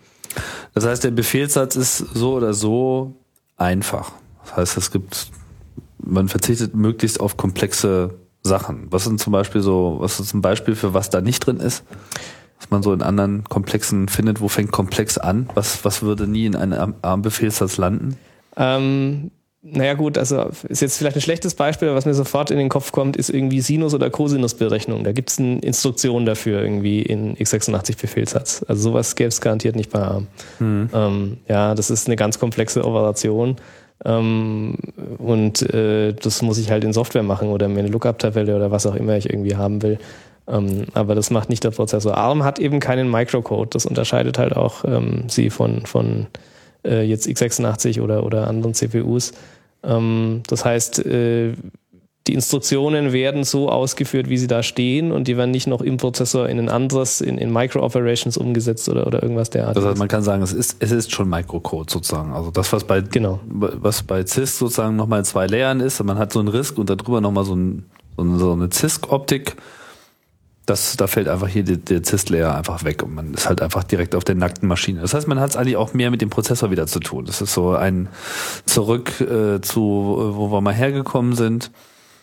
Das 0.74 0.86
heißt, 0.86 1.05
der 1.05 1.11
Befehlssatz 1.11 1.76
ist 1.76 1.98
so 1.98 2.34
oder 2.34 2.55
so 2.55 3.14
einfach. 3.57 4.12
Das 4.45 4.57
heißt, 4.57 4.76
es 4.76 4.90
gibt, 4.90 5.28
man 5.99 6.28
verzichtet 6.28 6.74
möglichst 6.74 7.20
auf 7.20 7.36
komplexe 7.36 8.14
Sachen. 8.43 8.86
Was 8.90 9.05
sind 9.05 9.20
zum 9.20 9.32
Beispiel 9.32 9.61
so, 9.61 9.97
was 10.01 10.20
ist 10.20 10.34
ein 10.34 10.43
Beispiel 10.43 10.74
für 10.74 10.95
was 10.95 11.11
da 11.11 11.20
nicht 11.20 11.47
drin 11.47 11.59
ist? 11.59 11.84
Was 12.59 12.70
man 12.70 12.82
so 12.82 12.93
in 12.93 13.03
anderen 13.03 13.45
Komplexen 13.45 14.09
findet, 14.09 14.40
wo 14.40 14.49
fängt 14.49 14.72
komplex 14.72 15.18
an? 15.18 15.49
Was, 15.55 15.84
was 15.84 16.03
würde 16.03 16.26
nie 16.26 16.47
in 16.47 16.57
einem 16.57 16.95
ARM-Befehlssatz 17.03 17.76
landen? 17.76 18.16
Ähm, 18.57 19.30
naja 19.64 19.95
gut, 19.95 20.18
also 20.18 20.51
ist 20.68 20.82
jetzt 20.82 20.99
vielleicht 20.99 21.16
ein 21.16 21.22
schlechtes 21.22 21.55
Beispiel, 21.55 21.86
aber 21.86 21.97
was 21.97 22.05
mir 22.05 22.14
sofort 22.14 22.51
in 22.51 22.59
den 22.59 22.68
Kopf 22.68 22.90
kommt, 22.90 23.16
ist 23.16 23.30
irgendwie 23.30 23.61
Sinus- 23.61 23.95
oder 23.95 24.11
Cosinus-Berechnung. 24.11 25.05
Da 25.05 25.12
gibt 25.12 25.30
es 25.30 25.38
eine 25.38 25.61
Instruktion 25.61 26.26
dafür 26.26 26.62
irgendwie 26.62 27.01
in 27.01 27.36
x86-Befehlssatz. 27.36 28.64
Also 28.66 28.90
sowas 28.90 29.14
gäbe 29.14 29.28
es 29.28 29.40
garantiert 29.40 29.76
nicht 29.76 29.90
bei 29.90 30.01
ARM. 30.01 30.26
Mhm. 30.59 30.90
Ähm, 30.93 31.36
ja, 31.49 31.76
das 31.76 31.90
ist 31.90 32.09
eine 32.09 32.16
ganz 32.16 32.40
komplexe 32.40 32.84
Operation. 32.84 33.55
Ähm, 34.05 34.76
und 35.18 35.62
äh, 35.74 36.12
das 36.12 36.42
muss 36.42 36.59
ich 36.59 36.70
halt 36.70 36.84
in 36.84 36.92
Software 36.92 37.22
machen 37.22 37.48
oder 37.48 37.68
mir 37.68 37.80
eine 37.80 37.88
Lookup-Tabelle 37.88 38.57
oder 38.57 38.70
was 38.70 38.86
auch 38.86 38.94
immer 38.94 39.16
ich 39.16 39.30
irgendwie 39.30 39.57
haben 39.57 39.82
will. 39.82 39.98
Ähm, 40.48 40.86
aber 40.94 41.14
das 41.14 41.30
macht 41.30 41.48
nicht 41.48 41.64
der 41.64 41.70
Prozessor. 41.70 42.16
ARM 42.16 42.44
hat 42.44 42.59
eben 42.59 42.80
keinen 42.80 43.11
Microcode. 43.11 43.74
Das 43.74 43.86
unterscheidet 43.86 44.38
halt 44.38 44.57
auch 44.57 44.84
ähm, 44.84 45.24
sie 45.28 45.50
von, 45.50 45.86
von 45.86 46.26
äh, 46.84 47.03
jetzt 47.03 47.26
x86 47.26 48.00
oder, 48.00 48.24
oder 48.24 48.48
anderen 48.48 48.74
CPUs. 48.74 49.32
Ähm, 49.84 50.42
das 50.48 50.64
heißt, 50.64 51.07
äh, 51.07 51.53
die 52.28 52.34
Instruktionen 52.34 53.12
werden 53.12 53.42
so 53.42 53.68
ausgeführt, 53.68 54.28
wie 54.28 54.38
sie 54.38 54.46
da 54.46 54.62
stehen 54.62 55.10
und 55.10 55.26
die 55.26 55.36
werden 55.36 55.50
nicht 55.50 55.66
noch 55.66 55.80
im 55.80 55.96
Prozessor 55.96 56.48
in 56.48 56.58
ein 56.58 56.68
anderes, 56.68 57.20
in, 57.20 57.36
in 57.36 57.52
Micro-Operations 57.52 58.36
umgesetzt 58.36 58.88
oder, 58.88 59.06
oder 59.08 59.22
irgendwas 59.22 59.50
derartiges. 59.50 59.82
Das 59.82 59.90
heißt, 59.90 59.98
man 59.98 60.08
kann 60.08 60.22
sagen, 60.22 60.42
es 60.42 60.52
ist, 60.52 60.76
es 60.78 60.92
ist 60.92 61.10
schon 61.10 61.28
Microcode 61.28 61.90
sozusagen. 61.90 62.32
Also 62.32 62.52
das, 62.52 62.72
was 62.72 62.84
bei, 62.84 63.00
genau. 63.00 63.40
was 63.48 64.04
bei 64.04 64.24
CISC 64.24 64.58
sozusagen 64.58 64.94
nochmal 64.94 65.18
in 65.20 65.24
zwei 65.24 65.46
Layern 65.48 65.80
ist, 65.80 66.02
man 66.04 66.16
hat 66.16 66.32
so 66.32 66.38
einen 66.38 66.48
RISC 66.48 66.78
und 66.78 66.88
darüber 66.90 67.20
nochmal 67.20 67.44
so, 67.44 67.56
ein, 67.56 67.86
so 68.16 68.22
eine, 68.22 68.38
so 68.38 68.52
eine 68.52 68.68
CISC-Optik, 68.70 69.56
Das, 70.64 70.96
da 70.96 71.08
fällt 71.08 71.26
einfach 71.26 71.48
hier 71.48 71.64
der, 71.64 71.78
der 71.78 72.04
CISC-Layer 72.04 72.54
einfach 72.54 72.84
weg 72.84 73.02
und 73.02 73.16
man 73.16 73.34
ist 73.34 73.48
halt 73.48 73.60
einfach 73.60 73.82
direkt 73.82 74.14
auf 74.14 74.22
der 74.22 74.36
nackten 74.36 74.68
Maschine. 74.68 75.00
Das 75.00 75.12
heißt, 75.12 75.26
man 75.26 75.40
hat 75.40 75.50
es 75.50 75.56
eigentlich 75.56 75.76
auch 75.76 75.92
mehr 75.92 76.12
mit 76.12 76.22
dem 76.22 76.30
Prozessor 76.30 76.70
wieder 76.70 76.86
zu 76.86 77.00
tun. 77.00 77.24
Das 77.24 77.42
ist 77.42 77.52
so 77.52 77.74
ein 77.74 78.08
Zurück 78.64 79.20
äh, 79.20 79.60
zu, 79.60 79.80
wo 80.36 80.52
wir 80.52 80.60
mal 80.60 80.72
hergekommen 80.72 81.34
sind. 81.34 81.72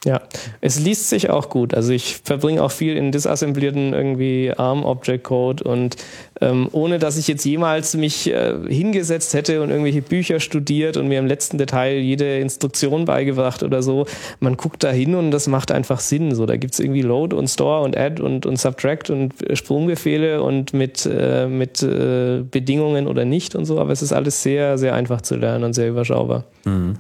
Ja, 0.06 0.22
es 0.62 0.80
liest 0.80 1.10
sich 1.10 1.30
auch 1.30 1.50
gut. 1.50 1.74
Also 1.74 1.92
ich 1.92 2.22
verbringe 2.24 2.64
auch 2.64 2.72
viel 2.72 2.96
in 2.96 3.12
disassemblierten 3.12 3.94
irgendwie 3.94 4.54
ARM 4.56 4.86
Object 4.86 5.26
Code 5.26 5.64
und 5.66 5.98
ähm, 6.40 6.70
ohne 6.72 7.00
dass 7.00 7.18
ich 7.18 7.28
jetzt 7.28 7.44
jemals 7.44 7.96
mich 7.98 8.32
äh, 8.32 8.54
hingesetzt 8.68 9.34
hätte 9.34 9.62
und 9.62 9.72
irgendwelche 9.72 10.02
Bücher 10.02 10.40
studiert 10.40 10.96
und 10.96 11.10
mir 11.10 11.20
im 11.20 11.28
letzten 11.28 11.58
Detail 11.58 11.98
jede 11.98 12.40
Instruktion 12.40 13.04
beigebracht 13.04 13.62
oder 13.62 13.84
so, 13.84 14.06
man 14.40 14.56
guckt 14.56 14.86
da 14.86 14.90
hin 14.90 15.16
und 15.16 15.32
das 15.32 15.48
macht 15.48 15.70
einfach 15.70 16.00
Sinn. 16.00 16.34
So, 16.34 16.46
da 16.46 16.56
gibt's 16.56 16.80
irgendwie 16.80 17.02
Load 17.02 17.36
und 17.36 17.50
Store 17.50 17.82
und 17.82 17.98
Add 17.98 18.22
und, 18.22 18.46
und 18.46 18.58
Subtract 18.58 19.10
und 19.10 19.34
Sprungbefehle 19.52 20.42
und 20.42 20.74
mit, 20.74 21.06
äh, 21.06 21.48
mit 21.48 21.84
äh, 21.84 22.42
Bedingungen 22.50 23.08
oder 23.08 23.26
nicht 23.26 23.54
und 23.54 23.66
so, 23.66 23.80
aber 23.80 23.92
es 23.92 24.02
ist 24.02 24.14
alles 24.14 24.42
sehr, 24.44 24.78
sehr 24.78 24.96
einfach 24.96 25.20
zu 25.22 25.36
lernen 25.36 25.66
und 25.66 25.74
sehr 25.74 25.90
überschaubar. 25.90 26.46
Mhm. 26.64 26.96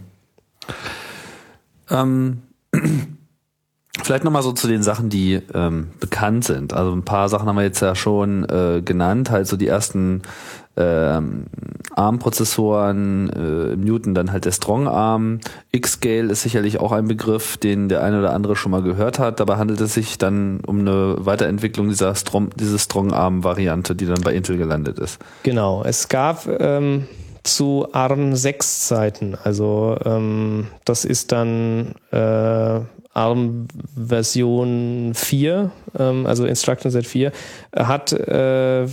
Ähm 1.89 2.41
Vielleicht 4.01 4.23
nochmal 4.23 4.43
so 4.43 4.53
zu 4.53 4.67
den 4.67 4.81
Sachen, 4.81 5.09
die 5.09 5.41
ähm, 5.53 5.89
bekannt 5.99 6.45
sind. 6.45 6.73
Also 6.73 6.93
ein 6.93 7.03
paar 7.03 7.29
Sachen 7.29 7.47
haben 7.47 7.57
wir 7.57 7.63
jetzt 7.63 7.81
ja 7.81 7.95
schon 7.95 8.43
äh, 8.45 8.81
genannt, 8.83 9.29
halt 9.29 9.47
so 9.47 9.57
die 9.57 9.67
ersten 9.67 10.21
ähm, 10.77 11.47
ARM-Prozessoren, 11.95 13.29
äh, 13.29 13.73
im 13.73 13.81
Newton 13.81 14.13
dann 14.13 14.31
halt 14.31 14.45
der 14.45 14.51
Strong-Arm. 14.51 15.39
X-Scale 15.71 16.31
ist 16.31 16.43
sicherlich 16.43 16.79
auch 16.79 16.91
ein 16.91 17.07
Begriff, 17.07 17.57
den 17.57 17.89
der 17.89 18.01
eine 18.01 18.19
oder 18.19 18.33
andere 18.33 18.55
schon 18.55 18.71
mal 18.71 18.81
gehört 18.81 19.19
hat. 19.19 19.39
Dabei 19.39 19.57
handelt 19.57 19.81
es 19.81 19.93
sich 19.93 20.17
dann 20.17 20.61
um 20.65 20.79
eine 20.79 21.17
Weiterentwicklung 21.19 21.89
dieser 21.89 22.15
Strom, 22.15 22.49
diese 22.55 22.79
Strong-Arm-Variante, 22.79 23.95
die 23.95 24.05
dann 24.05 24.21
bei 24.21 24.33
Intel 24.33 24.57
gelandet 24.57 24.97
ist. 24.97 25.19
Genau, 25.43 25.83
es 25.83 26.07
gab 26.07 26.47
ähm, 26.47 27.07
zu 27.43 27.87
ARM 27.91 28.35
6 28.35 28.87
Zeiten, 28.87 29.35
also 29.43 29.97
ähm, 30.05 30.67
das 30.85 31.05
ist 31.05 31.31
dann 31.31 31.95
äh, 32.11 32.81
ARM 33.13 33.67
Version 33.95 35.11
4, 35.15 35.71
ähm, 35.97 36.25
also 36.25 36.45
Instruction 36.45 36.91
Set 36.91 37.05
4, 37.05 37.31
hat 37.75 38.13
äh, 38.13 38.87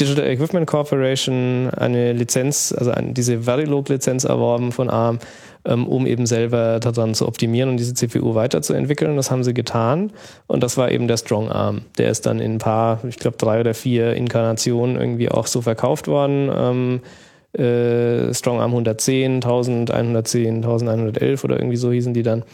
Digital 0.00 0.26
Equipment 0.26 0.66
Corporation 0.66 1.70
eine 1.70 2.12
Lizenz, 2.12 2.74
also 2.76 2.90
eine, 2.90 3.12
diese 3.12 3.42
Verilog-Lizenz 3.42 4.24
erworben 4.24 4.72
von 4.72 4.88
ARM, 4.88 5.18
ähm, 5.64 5.86
um 5.86 6.06
eben 6.06 6.26
selber 6.26 6.80
daran 6.80 7.14
zu 7.14 7.28
optimieren 7.28 7.68
und 7.68 7.76
diese 7.76 7.94
CPU 7.94 8.34
weiterzuentwickeln. 8.34 9.16
Das 9.16 9.30
haben 9.30 9.44
sie 9.44 9.52
getan. 9.52 10.12
Und 10.46 10.62
das 10.62 10.76
war 10.76 10.90
eben 10.90 11.06
der 11.06 11.18
Strong 11.18 11.50
Arm. 11.50 11.82
Der 11.98 12.10
ist 12.10 12.24
dann 12.24 12.40
in 12.40 12.54
ein 12.54 12.58
paar, 12.58 13.00
ich 13.06 13.18
glaube 13.18 13.36
drei 13.36 13.60
oder 13.60 13.74
vier 13.74 14.14
Inkarnationen 14.14 14.96
irgendwie 14.96 15.30
auch 15.30 15.46
so 15.46 15.60
verkauft 15.60 16.08
worden. 16.08 16.50
Ähm, 16.54 17.00
äh, 17.52 18.32
Strong 18.32 18.60
Arm 18.60 18.70
110, 18.70 19.36
1110, 19.36 20.56
1111 20.56 21.44
oder 21.44 21.56
irgendwie 21.56 21.76
so 21.76 21.92
hießen 21.92 22.14
die 22.14 22.22
dann. 22.22 22.44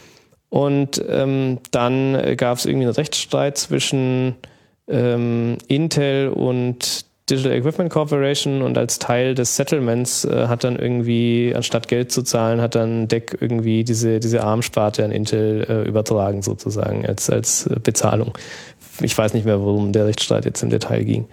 Und 0.49 1.03
ähm, 1.09 1.59
dann 1.71 2.35
gab 2.37 2.57
es 2.57 2.65
irgendwie 2.65 2.85
einen 2.85 2.95
Rechtsstreit 2.95 3.57
zwischen 3.57 4.35
ähm, 4.87 5.57
Intel 5.67 6.29
und 6.29 7.05
Digital 7.29 7.51
Equipment 7.51 7.89
Corporation 7.89 8.61
und 8.61 8.77
als 8.77 8.99
Teil 8.99 9.35
des 9.35 9.57
Settlements 9.57 10.23
äh, 10.23 10.47
hat 10.47 10.63
dann 10.63 10.77
irgendwie, 10.77 11.51
anstatt 11.53 11.89
Geld 11.89 12.09
zu 12.09 12.21
zahlen, 12.23 12.61
hat 12.61 12.75
dann 12.75 13.09
DEC 13.09 13.37
irgendwie 13.41 13.83
diese, 13.83 14.21
diese 14.21 14.43
ARM-Sparte 14.45 15.03
an 15.03 15.11
Intel 15.11 15.65
äh, 15.67 15.87
übertragen 15.87 16.41
sozusagen 16.41 17.05
als, 17.05 17.29
als 17.29 17.69
Bezahlung. 17.83 18.31
Ich 19.01 19.17
weiß 19.17 19.33
nicht 19.33 19.45
mehr, 19.45 19.59
worum 19.59 19.91
der 19.91 20.05
Rechtsstreit 20.05 20.45
jetzt 20.45 20.63
im 20.63 20.69
Detail 20.69 21.03
ging. 21.03 21.27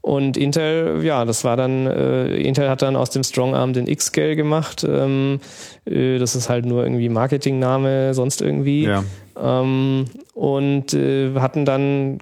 Und 0.00 0.36
Intel, 0.36 1.04
ja, 1.04 1.24
das 1.24 1.44
war 1.44 1.56
dann, 1.56 1.86
äh, 1.86 2.36
Intel 2.36 2.70
hat 2.70 2.82
dann 2.82 2.96
aus 2.96 3.10
dem 3.10 3.24
Strong 3.24 3.54
Arm 3.54 3.72
den 3.72 3.86
X-Scale 3.86 4.36
gemacht. 4.36 4.86
Ähm, 4.88 5.40
äh, 5.84 6.18
das 6.18 6.36
ist 6.36 6.48
halt 6.48 6.64
nur 6.66 6.84
irgendwie 6.84 7.08
Marketingname, 7.08 8.14
sonst 8.14 8.40
irgendwie. 8.40 8.84
Ja. 8.84 9.04
Ähm, 9.40 10.06
und 10.34 10.94
äh, 10.94 11.34
hatten 11.34 11.64
dann 11.64 12.18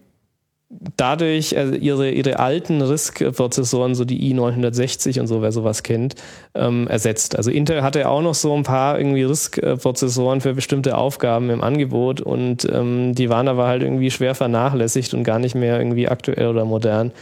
dadurch 0.96 1.56
also 1.56 1.74
ihre, 1.74 2.10
ihre 2.10 2.38
alten 2.38 2.82
RISC-Prozessoren, 2.82 3.94
so 3.94 4.04
die 4.04 4.34
i960 4.34 5.20
und 5.20 5.26
so, 5.26 5.40
wer 5.40 5.52
sowas 5.52 5.82
kennt, 5.82 6.16
ähm, 6.54 6.88
ersetzt. 6.88 7.36
Also 7.36 7.50
Intel 7.50 7.82
hatte 7.82 8.08
auch 8.08 8.22
noch 8.22 8.34
so 8.34 8.54
ein 8.54 8.64
paar 8.64 8.98
irgendwie 8.98 9.22
RISC-Prozessoren 9.22 10.40
für 10.40 10.54
bestimmte 10.54 10.98
Aufgaben 10.98 11.50
im 11.50 11.62
Angebot 11.62 12.20
und 12.20 12.66
ähm, 12.70 13.14
die 13.14 13.30
waren 13.30 13.48
aber 13.48 13.66
halt 13.66 13.82
irgendwie 13.82 14.10
schwer 14.10 14.34
vernachlässigt 14.34 15.14
und 15.14 15.22
gar 15.22 15.38
nicht 15.38 15.54
mehr 15.54 15.78
irgendwie 15.78 16.08
aktuell 16.08 16.48
oder 16.48 16.64
modern. 16.64 17.12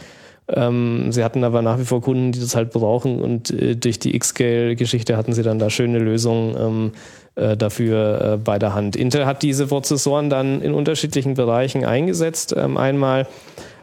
Ähm, 0.47 1.11
sie 1.11 1.23
hatten 1.23 1.43
aber 1.43 1.61
nach 1.61 1.79
wie 1.79 1.85
vor 1.85 2.01
Kunden, 2.01 2.31
die 2.31 2.39
das 2.39 2.55
halt 2.55 2.71
brauchen 2.71 3.19
und 3.21 3.49
äh, 3.49 3.75
durch 3.75 3.97
die 3.97 4.15
X-Scale-Geschichte 4.15 5.17
hatten 5.17 5.33
sie 5.33 5.41
dann 5.41 5.57
da 5.57 5.69
schöne 5.69 5.97
Lösungen 5.97 6.55
ähm, 6.57 6.91
äh, 7.35 7.57
dafür 7.57 8.33
äh, 8.33 8.37
bei 8.37 8.59
der 8.59 8.75
Hand. 8.75 8.95
Intel 8.95 9.25
hat 9.25 9.41
diese 9.41 9.67
Prozessoren 9.67 10.29
dann 10.29 10.61
in 10.61 10.73
unterschiedlichen 10.73 11.33
Bereichen 11.33 11.83
eingesetzt. 11.83 12.53
Ähm, 12.55 12.77
einmal 12.77 13.27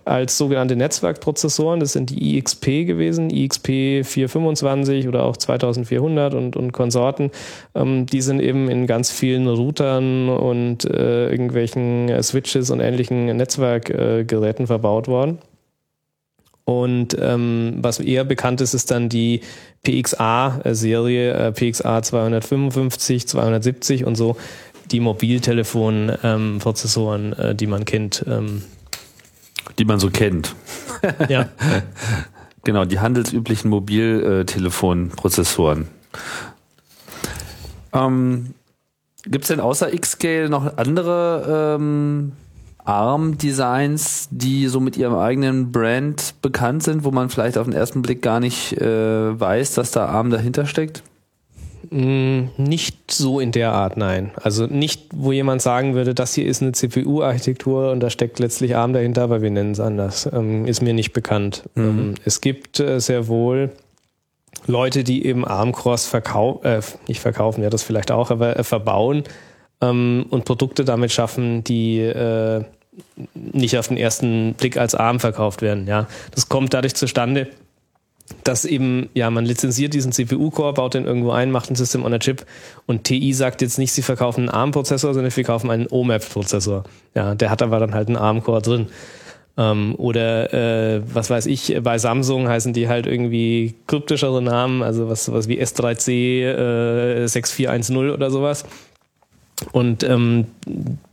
als 0.04 0.38
sogenannte 0.38 0.74
Netzwerkprozessoren, 0.74 1.78
das 1.78 1.92
sind 1.92 2.10
die 2.10 2.38
IXP 2.38 2.86
gewesen, 2.86 3.30
IXP 3.30 4.04
425 4.04 5.06
oder 5.06 5.24
auch 5.24 5.36
2400 5.36 6.34
und, 6.34 6.56
und 6.56 6.72
Konsorten. 6.72 7.30
Ähm, 7.74 8.06
die 8.06 8.20
sind 8.20 8.40
eben 8.40 8.70
in 8.70 8.86
ganz 8.86 9.10
vielen 9.10 9.48
Routern 9.48 10.28
und 10.28 10.84
äh, 10.84 11.28
irgendwelchen 11.28 12.22
Switches 12.22 12.70
und 12.70 12.80
ähnlichen 12.80 13.26
Netzwerkgeräten 13.36 14.66
verbaut 14.66 15.08
worden. 15.08 15.38
Und 16.64 17.16
ähm, 17.18 17.78
was 17.78 17.98
eher 17.98 18.24
bekannt 18.24 18.60
ist, 18.60 18.74
ist 18.74 18.90
dann 18.90 19.08
die 19.08 19.40
PXA-Serie, 19.84 21.32
äh, 21.32 21.52
PXA 21.52 22.02
255, 22.02 23.26
270 23.26 24.04
und 24.04 24.14
so, 24.14 24.36
die 24.90 25.00
Mobiltelefon-Prozessoren, 25.00 27.34
ähm, 27.38 27.50
äh, 27.50 27.54
die 27.54 27.66
man 27.66 27.84
kennt. 27.84 28.24
Ähm. 28.28 28.62
Die 29.78 29.84
man 29.84 30.00
so 30.00 30.10
kennt. 30.10 30.56
ja. 31.28 31.48
Genau, 32.64 32.84
die 32.84 33.00
handelsüblichen 33.00 33.68
Mobiltelefonprozessoren. 33.70 35.88
Ähm, 37.92 38.54
Gibt 39.24 39.42
es 39.44 39.48
denn 39.48 39.58
außer 39.58 39.92
X-Scale 39.92 40.48
noch 40.48 40.78
andere 40.78 41.76
ähm, 41.80 42.34
ARM-Designs, 42.84 44.28
die 44.30 44.66
so 44.66 44.80
mit 44.80 44.96
ihrem 44.96 45.14
eigenen 45.14 45.72
Brand 45.72 46.34
bekannt 46.42 46.82
sind, 46.82 47.04
wo 47.04 47.10
man 47.10 47.28
vielleicht 47.28 47.56
auf 47.58 47.66
den 47.66 47.74
ersten 47.74 48.02
Blick 48.02 48.22
gar 48.22 48.40
nicht 48.40 48.72
äh, 48.80 49.40
weiß, 49.40 49.74
dass 49.74 49.92
da 49.92 50.06
ARM 50.06 50.30
dahinter 50.30 50.66
steckt? 50.66 51.02
Mm, 51.90 52.44
nicht 52.56 53.10
so 53.10 53.38
in 53.38 53.52
der 53.52 53.72
Art, 53.72 53.96
nein. 53.96 54.30
Also 54.36 54.66
nicht, 54.66 55.08
wo 55.14 55.32
jemand 55.32 55.62
sagen 55.62 55.94
würde, 55.94 56.14
das 56.14 56.34
hier 56.34 56.46
ist 56.46 56.62
eine 56.62 56.72
CPU-Architektur 56.72 57.92
und 57.92 58.00
da 58.00 58.10
steckt 58.10 58.38
letztlich 58.38 58.76
ARM 58.76 58.92
dahinter, 58.92 59.22
aber 59.22 59.42
wir 59.42 59.50
nennen 59.50 59.72
es 59.72 59.80
anders. 59.80 60.28
Ähm, 60.32 60.66
ist 60.66 60.82
mir 60.82 60.94
nicht 60.94 61.12
bekannt. 61.12 61.64
Mhm. 61.74 61.84
Ähm, 61.84 62.14
es 62.24 62.40
gibt 62.40 62.80
äh, 62.80 63.00
sehr 63.00 63.28
wohl 63.28 63.70
Leute, 64.66 65.04
die 65.04 65.26
eben 65.26 65.44
ARM-Cross 65.44 66.06
verkaufen, 66.06 66.64
äh, 66.64 66.80
nicht 67.08 67.20
verkaufen, 67.20 67.62
ja 67.62 67.70
das 67.70 67.82
vielleicht 67.82 68.10
auch, 68.10 68.30
aber 68.30 68.58
äh, 68.58 68.64
verbauen 68.64 69.24
ähm, 69.82 70.24
und 70.30 70.46
Produkte 70.46 70.84
damit 70.84 71.12
schaffen, 71.12 71.62
die 71.64 71.98
äh, 71.98 72.64
nicht 73.34 73.76
auf 73.76 73.88
den 73.88 73.96
ersten 73.96 74.54
Blick 74.54 74.76
als 74.76 74.94
ARM 74.94 75.20
verkauft 75.20 75.60
werden. 75.60 75.86
Ja, 75.86 76.06
das 76.34 76.48
kommt 76.48 76.72
dadurch 76.72 76.94
zustande, 76.94 77.48
dass 78.44 78.64
eben, 78.64 79.08
ja, 79.14 79.30
man 79.30 79.44
lizenziert 79.44 79.94
diesen 79.94 80.12
CPU-Core, 80.12 80.74
baut 80.74 80.94
den 80.94 81.04
irgendwo 81.04 81.32
ein, 81.32 81.50
macht 81.50 81.70
ein 81.70 81.74
System 81.74 82.04
on 82.04 82.14
a 82.14 82.18
Chip 82.18 82.46
und 82.86 83.04
TI 83.04 83.32
sagt 83.32 83.62
jetzt 83.62 83.78
nicht, 83.78 83.92
sie 83.92 84.02
verkaufen 84.02 84.42
einen 84.42 84.48
ARM-Prozessor, 84.48 85.12
sondern 85.14 85.34
wir 85.34 85.44
kaufen 85.44 85.70
einen 85.70 85.86
OMAP-Prozessor. 85.90 86.84
Ja, 87.14 87.34
der 87.34 87.50
hat 87.50 87.62
aber 87.62 87.78
dann 87.78 87.94
halt 87.94 88.08
einen 88.08 88.16
ARM-Core 88.16 88.62
drin. 88.62 88.86
Ähm, 89.58 89.94
oder 89.98 90.52
äh, 90.54 91.02
was 91.12 91.28
weiß 91.28 91.46
ich, 91.46 91.76
bei 91.82 91.98
Samsung 91.98 92.48
heißen 92.48 92.72
die 92.72 92.88
halt 92.88 93.06
irgendwie 93.06 93.74
kryptischere 93.86 94.40
Namen, 94.40 94.82
also 94.82 95.10
was, 95.10 95.30
was 95.30 95.46
wie 95.48 95.60
S3C 95.60 96.42
äh, 96.42 97.26
6410 97.26 98.10
oder 98.10 98.30
sowas. 98.30 98.64
Und 99.70 100.02
ähm, 100.02 100.46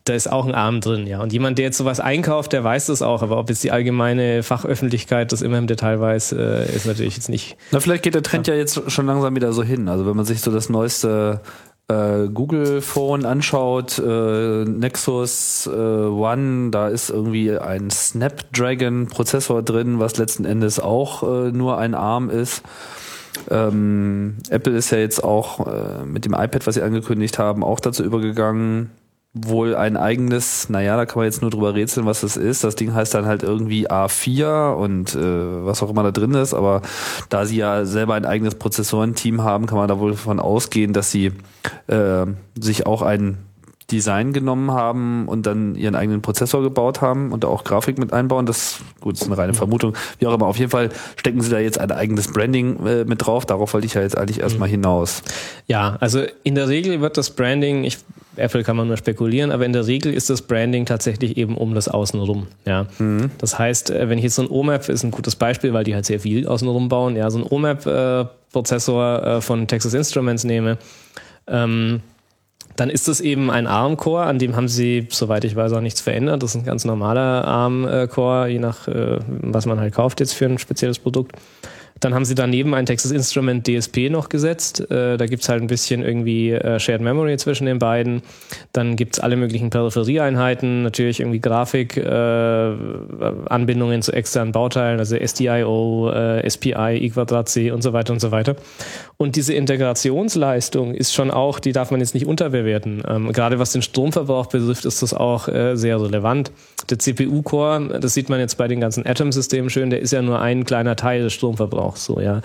da 0.05 0.13
ist 0.13 0.31
auch 0.31 0.45
ein 0.45 0.55
Arm 0.55 0.81
drin, 0.81 1.05
ja. 1.05 1.21
Und 1.21 1.31
jemand, 1.31 1.57
der 1.57 1.65
jetzt 1.65 1.77
sowas 1.77 1.99
einkauft, 1.99 2.53
der 2.53 2.63
weiß 2.63 2.87
das 2.87 3.01
auch. 3.01 3.21
Aber 3.21 3.37
ob 3.37 3.49
jetzt 3.49 3.63
die 3.63 3.71
allgemeine 3.71 4.41
Fachöffentlichkeit 4.43 5.31
das 5.31 5.41
immer 5.41 5.57
im 5.57 5.67
Detail 5.67 5.99
weiß, 5.99 6.31
äh, 6.31 6.75
ist 6.75 6.87
natürlich 6.87 7.15
jetzt 7.15 7.29
nicht. 7.29 7.57
Na, 7.71 7.79
vielleicht 7.79 8.03
geht 8.03 8.15
der 8.15 8.23
Trend 8.23 8.47
ja. 8.47 8.55
ja 8.55 8.59
jetzt 8.59 8.91
schon 8.91 9.05
langsam 9.05 9.35
wieder 9.35 9.53
so 9.53 9.63
hin. 9.63 9.87
Also 9.87 10.07
wenn 10.07 10.15
man 10.15 10.25
sich 10.25 10.41
so 10.41 10.51
das 10.51 10.69
neueste 10.69 11.41
äh, 11.89 12.27
Google 12.27 12.81
Phone 12.81 13.25
anschaut, 13.25 13.99
äh, 13.99 14.65
Nexus 14.65 15.67
äh, 15.67 15.69
One, 15.71 16.71
da 16.71 16.87
ist 16.87 17.09
irgendwie 17.09 17.57
ein 17.57 17.89
Snapdragon 17.89 19.07
Prozessor 19.07 19.61
drin, 19.63 19.99
was 19.99 20.17
letzten 20.17 20.45
Endes 20.45 20.79
auch 20.79 21.23
äh, 21.23 21.51
nur 21.51 21.77
ein 21.77 21.93
ARM 21.93 22.29
ist. 22.29 22.63
Ähm, 23.49 24.37
Apple 24.49 24.75
ist 24.75 24.91
ja 24.91 24.97
jetzt 24.97 25.23
auch 25.23 25.67
äh, 25.67 26.05
mit 26.05 26.25
dem 26.25 26.33
iPad, 26.33 26.67
was 26.67 26.75
sie 26.75 26.81
angekündigt 26.81 27.39
haben, 27.39 27.63
auch 27.63 27.79
dazu 27.79 28.03
übergegangen, 28.03 28.91
wohl 29.33 29.75
ein 29.75 29.95
eigenes, 29.95 30.69
naja, 30.69 30.97
da 30.97 31.05
kann 31.05 31.19
man 31.19 31.25
jetzt 31.25 31.41
nur 31.41 31.51
drüber 31.51 31.75
rätseln, 31.75 32.05
was 32.05 32.21
das 32.21 32.35
ist. 32.35 32.63
Das 32.63 32.75
Ding 32.75 32.93
heißt 32.93 33.13
dann 33.13 33.25
halt 33.25 33.43
irgendwie 33.43 33.89
A4 33.89 34.73
und 34.73 35.13
äh, 35.15 35.65
was 35.65 35.83
auch 35.83 35.89
immer 35.91 36.03
da 36.03 36.11
drin 36.11 36.33
ist, 36.33 36.53
aber 36.53 36.81
da 37.29 37.45
sie 37.45 37.57
ja 37.57 37.85
selber 37.85 38.15
ein 38.15 38.25
eigenes 38.25 38.55
Prozessorenteam 38.55 39.43
haben, 39.43 39.67
kann 39.67 39.77
man 39.77 39.87
da 39.87 39.99
wohl 39.99 40.11
davon 40.11 40.39
ausgehen, 40.39 40.93
dass 40.93 41.11
sie 41.11 41.31
äh, 41.87 42.25
sich 42.59 42.87
auch 42.87 43.03
ein 43.03 43.37
Design 43.91 44.33
genommen 44.33 44.71
haben 44.71 45.27
und 45.27 45.45
dann 45.45 45.75
ihren 45.75 45.95
eigenen 45.95 46.21
Prozessor 46.21 46.61
gebaut 46.61 47.01
haben 47.01 47.31
und 47.31 47.43
da 47.43 47.47
auch 47.47 47.63
Grafik 47.63 47.97
mit 47.97 48.13
einbauen. 48.13 48.45
Das, 48.45 48.79
gut, 49.01 49.15
ist 49.15 49.25
eine 49.25 49.37
reine 49.37 49.53
Vermutung. 49.53 49.95
Wie 50.19 50.27
auch 50.27 50.33
immer, 50.33 50.47
auf 50.47 50.57
jeden 50.57 50.71
Fall 50.71 50.89
stecken 51.15 51.41
sie 51.41 51.49
da 51.49 51.59
jetzt 51.59 51.79
ein 51.79 51.91
eigenes 51.91 52.31
Branding 52.31 52.85
äh, 52.85 53.05
mit 53.05 53.25
drauf. 53.25 53.45
Darauf 53.45 53.73
wollte 53.73 53.87
ich 53.87 53.93
ja 53.93 54.01
jetzt 54.01 54.17
eigentlich 54.17 54.39
erstmal 54.39 54.67
mhm. 54.67 54.73
hinaus. 54.73 55.21
Ja, 55.67 55.97
also 55.99 56.23
in 56.43 56.55
der 56.55 56.67
Regel 56.69 57.01
wird 57.01 57.17
das 57.17 57.31
Branding, 57.31 57.83
ich, 57.83 57.97
Apple 58.35 58.63
kann 58.63 58.77
man 58.77 58.87
nur 58.87 58.97
spekulieren, 58.97 59.51
aber 59.51 59.65
in 59.65 59.73
der 59.73 59.85
Regel 59.87 60.13
ist 60.13 60.29
das 60.29 60.41
Branding 60.41 60.85
tatsächlich 60.85 61.37
eben 61.37 61.57
um 61.57 61.75
das 61.75 61.87
Außenrum. 61.87 62.47
Ja. 62.65 62.87
Mhm. 62.99 63.31
Das 63.37 63.59
heißt, 63.59 63.89
äh, 63.91 64.09
wenn 64.09 64.17
ich 64.17 64.23
jetzt 64.23 64.35
so 64.35 64.43
ein 64.43 64.49
OMAP 64.49 64.89
ist 64.89 65.03
ein 65.03 65.11
gutes 65.11 65.35
Beispiel, 65.35 65.73
weil 65.73 65.83
die 65.83 65.95
halt 65.95 66.05
sehr 66.05 66.19
viel 66.19 66.47
außenrum 66.47 66.89
bauen, 66.89 67.15
ja, 67.15 67.29
so 67.29 67.39
ein 67.39 67.43
OMAP-Prozessor 67.43 69.23
äh, 69.23 69.37
äh, 69.37 69.41
von 69.41 69.67
Texas 69.67 69.93
Instruments 69.93 70.43
nehme, 70.43 70.77
ähm, 71.47 72.01
dann 72.79 72.89
ist 72.89 73.07
das 73.07 73.19
eben 73.19 73.51
ein 73.51 73.67
ARM-Core, 73.67 74.23
an 74.23 74.39
dem 74.39 74.55
haben 74.55 74.69
sie, 74.69 75.07
soweit 75.09 75.43
ich 75.43 75.55
weiß, 75.55 75.73
auch 75.73 75.81
nichts 75.81 75.99
verändert. 75.99 76.41
Das 76.41 76.51
ist 76.51 76.61
ein 76.61 76.65
ganz 76.65 76.85
normaler 76.85 77.45
ARM-Core, 77.45 78.47
je 78.47 78.59
nach, 78.59 78.87
äh, 78.87 79.19
was 79.27 79.65
man 79.65 79.79
halt 79.79 79.93
kauft 79.93 80.19
jetzt 80.21 80.33
für 80.33 80.45
ein 80.45 80.57
spezielles 80.57 80.99
Produkt. 80.99 81.33
Dann 81.99 82.13
haben 82.13 82.25
sie 82.25 82.35
daneben 82.35 82.73
ein 82.73 82.85
Texas 82.85 83.11
Instrument 83.11 83.67
DSP 83.67 84.09
noch 84.09 84.29
gesetzt. 84.29 84.89
Äh, 84.91 85.17
da 85.17 85.25
gibt's 85.25 85.49
halt 85.49 85.61
ein 85.61 85.67
bisschen 85.67 86.03
irgendwie 86.03 86.51
äh, 86.51 86.79
Shared 86.79 87.01
Memory 87.01 87.37
zwischen 87.37 87.65
den 87.65 87.79
beiden. 87.79 88.21
Dann 88.73 88.95
gibt's 88.95 89.19
alle 89.19 89.35
möglichen 89.35 89.69
Peripherieeinheiten, 89.69 90.83
natürlich 90.83 91.19
irgendwie 91.19 91.39
Grafik, 91.39 91.97
äh, 91.97 92.73
Anbindungen 93.49 94.01
zu 94.01 94.13
externen 94.13 94.51
Bauteilen, 94.51 94.99
also 94.99 95.15
SDIO, 95.15 96.11
äh, 96.11 96.49
SPI, 96.49 96.99
I 97.01 97.09
Quadrat 97.09 97.49
C 97.49 97.71
und 97.71 97.81
so 97.81 97.93
weiter 97.93 98.13
und 98.13 98.19
so 98.19 98.31
weiter. 98.31 98.55
Und 99.17 99.35
diese 99.35 99.53
Integrationsleistung 99.53 100.93
ist 100.93 101.13
schon 101.13 101.31
auch, 101.31 101.59
die 101.59 101.71
darf 101.71 101.91
man 101.91 101.99
jetzt 101.99 102.13
nicht 102.13 102.25
unterbewerten. 102.25 103.03
Ähm, 103.07 103.31
gerade 103.33 103.59
was 103.59 103.73
den 103.73 103.81
Stromverbrauch 103.81 104.47
betrifft, 104.47 104.85
ist 104.85 105.01
das 105.01 105.13
auch 105.13 105.47
äh, 105.47 105.75
sehr 105.75 106.01
relevant. 106.01 106.51
Der 106.89 106.99
CPU-Core, 106.99 107.99
das 107.99 108.13
sieht 108.13 108.29
man 108.29 108.39
jetzt 108.39 108.55
bei 108.55 108.67
den 108.67 108.79
ganzen 108.79 109.05
Atom-Systemen 109.05 109.69
schön, 109.69 109.89
der 109.89 109.99
ist 109.99 110.11
ja 110.11 110.21
nur 110.21 110.39
ein 110.39 110.65
kleiner 110.65 110.95
Teil 110.95 111.23
des 111.23 111.33
Stromverbrauchs. 111.33 112.05
So, 112.05 112.19
ja. 112.19 112.41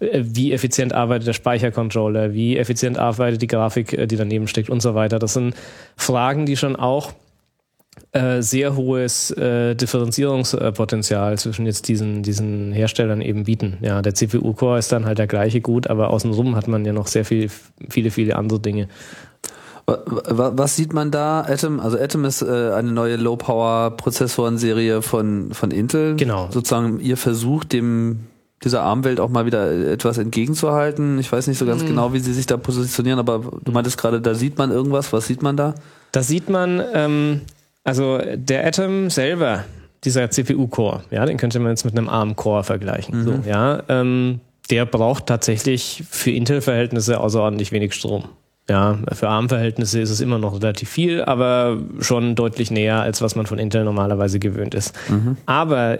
Äh, 0.00 0.22
wie 0.22 0.52
effizient 0.52 0.92
arbeitet 0.92 1.28
der 1.28 1.32
Speichercontroller? 1.32 2.34
Wie 2.34 2.56
effizient 2.56 2.98
arbeitet 2.98 3.42
die 3.42 3.46
Grafik, 3.46 3.92
äh, 3.92 4.06
die 4.06 4.16
daneben 4.16 4.48
steckt 4.48 4.70
und 4.70 4.82
so 4.82 4.94
weiter? 4.94 5.18
Das 5.18 5.32
sind 5.32 5.54
Fragen, 5.96 6.46
die 6.46 6.56
schon 6.56 6.76
auch 6.76 7.12
äh, 8.12 8.42
sehr 8.42 8.76
hohes 8.76 9.30
äh, 9.32 9.74
Differenzierungspotenzial 9.74 11.38
zwischen 11.38 11.66
jetzt 11.66 11.88
diesen, 11.88 12.22
diesen 12.22 12.72
Herstellern 12.72 13.20
eben 13.20 13.44
bieten. 13.44 13.78
Ja, 13.80 14.02
der 14.02 14.14
CPU-Core 14.14 14.78
ist 14.78 14.92
dann 14.92 15.06
halt 15.06 15.18
der 15.18 15.26
gleiche 15.26 15.60
gut, 15.60 15.88
aber 15.88 16.10
außenrum 16.10 16.56
hat 16.56 16.68
man 16.68 16.84
ja 16.84 16.92
noch 16.92 17.06
sehr 17.06 17.24
viel, 17.24 17.50
viele, 17.88 18.10
viele 18.10 18.36
andere 18.36 18.60
Dinge. 18.60 18.88
Was 19.86 20.74
sieht 20.76 20.92
man 20.92 21.10
da? 21.10 21.42
Atom, 21.42 21.78
also 21.78 21.98
Atom 21.98 22.24
ist 22.24 22.42
äh, 22.42 22.72
eine 22.72 22.90
neue 22.90 23.16
Low-Power-Prozessoren-Serie 23.16 25.00
von, 25.00 25.52
von 25.52 25.70
Intel. 25.70 26.16
Genau. 26.16 26.48
Sozusagen 26.50 26.98
ihr 26.98 27.16
versucht, 27.16 27.72
dem 27.72 28.26
dieser 28.64 28.82
Armwelt 28.82 29.20
auch 29.20 29.28
mal 29.28 29.46
wieder 29.46 29.70
etwas 29.92 30.18
entgegenzuhalten. 30.18 31.20
Ich 31.20 31.30
weiß 31.30 31.46
nicht 31.46 31.58
so 31.58 31.66
ganz 31.66 31.82
hm. 31.82 31.88
genau, 31.88 32.12
wie 32.12 32.18
sie 32.18 32.32
sich 32.32 32.46
da 32.46 32.56
positionieren, 32.56 33.20
aber 33.20 33.42
du 33.62 33.70
meintest 33.70 33.98
gerade, 33.98 34.20
da 34.20 34.34
sieht 34.34 34.58
man 34.58 34.72
irgendwas. 34.72 35.12
Was 35.12 35.26
sieht 35.26 35.42
man 35.42 35.56
da? 35.56 35.74
Da 36.10 36.22
sieht 36.22 36.48
man 36.48 36.82
ähm, 36.92 37.42
also 37.86 38.18
der 38.34 38.66
Atom 38.66 39.10
selber, 39.10 39.64
dieser 40.02 40.28
CPU-Core, 40.28 41.04
ja, 41.12 41.24
den 41.24 41.36
könnte 41.36 41.60
man 41.60 41.70
jetzt 41.70 41.84
mit 41.84 41.96
einem 41.96 42.08
ARM-Core 42.08 42.64
vergleichen. 42.64 43.20
Mhm. 43.20 43.24
So, 43.24 43.48
ja, 43.48 43.80
ähm, 43.88 44.40
der 44.70 44.86
braucht 44.86 45.26
tatsächlich 45.26 46.02
für 46.10 46.32
Intel-Verhältnisse 46.32 47.20
außerordentlich 47.20 47.70
wenig 47.70 47.94
Strom. 47.94 48.24
Ja, 48.68 48.98
für 49.12 49.28
ARM-Verhältnisse 49.28 50.00
ist 50.00 50.10
es 50.10 50.20
immer 50.20 50.38
noch 50.38 50.54
relativ 50.54 50.88
viel, 50.90 51.22
aber 51.22 51.78
schon 52.00 52.34
deutlich 52.34 52.72
näher, 52.72 53.00
als 53.00 53.22
was 53.22 53.36
man 53.36 53.46
von 53.46 53.60
Intel 53.60 53.84
normalerweise 53.84 54.40
gewöhnt 54.40 54.74
ist. 54.74 54.92
Mhm. 55.08 55.36
Aber 55.46 55.98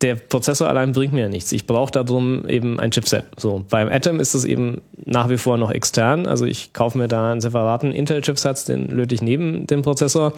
der 0.00 0.16
Prozessor 0.16 0.68
allein 0.68 0.92
bringt 0.92 1.12
mir 1.12 1.22
ja 1.22 1.28
nichts. 1.28 1.52
Ich 1.52 1.66
brauche 1.66 1.92
darum 1.92 2.48
eben 2.48 2.80
ein 2.80 2.90
Chipset. 2.90 3.24
So, 3.36 3.64
beim 3.70 3.88
Atom 3.88 4.18
ist 4.18 4.34
es 4.34 4.44
eben 4.44 4.80
nach 5.04 5.28
wie 5.28 5.38
vor 5.38 5.58
noch 5.58 5.70
extern. 5.70 6.26
Also 6.26 6.44
ich 6.44 6.72
kaufe 6.72 6.98
mir 6.98 7.06
da 7.06 7.30
einen 7.30 7.40
separaten 7.40 7.92
Intel-Chipsatz, 7.92 8.64
den 8.64 8.88
löte 8.88 9.14
ich 9.14 9.22
neben 9.22 9.68
dem 9.68 9.82
Prozessor 9.82 10.32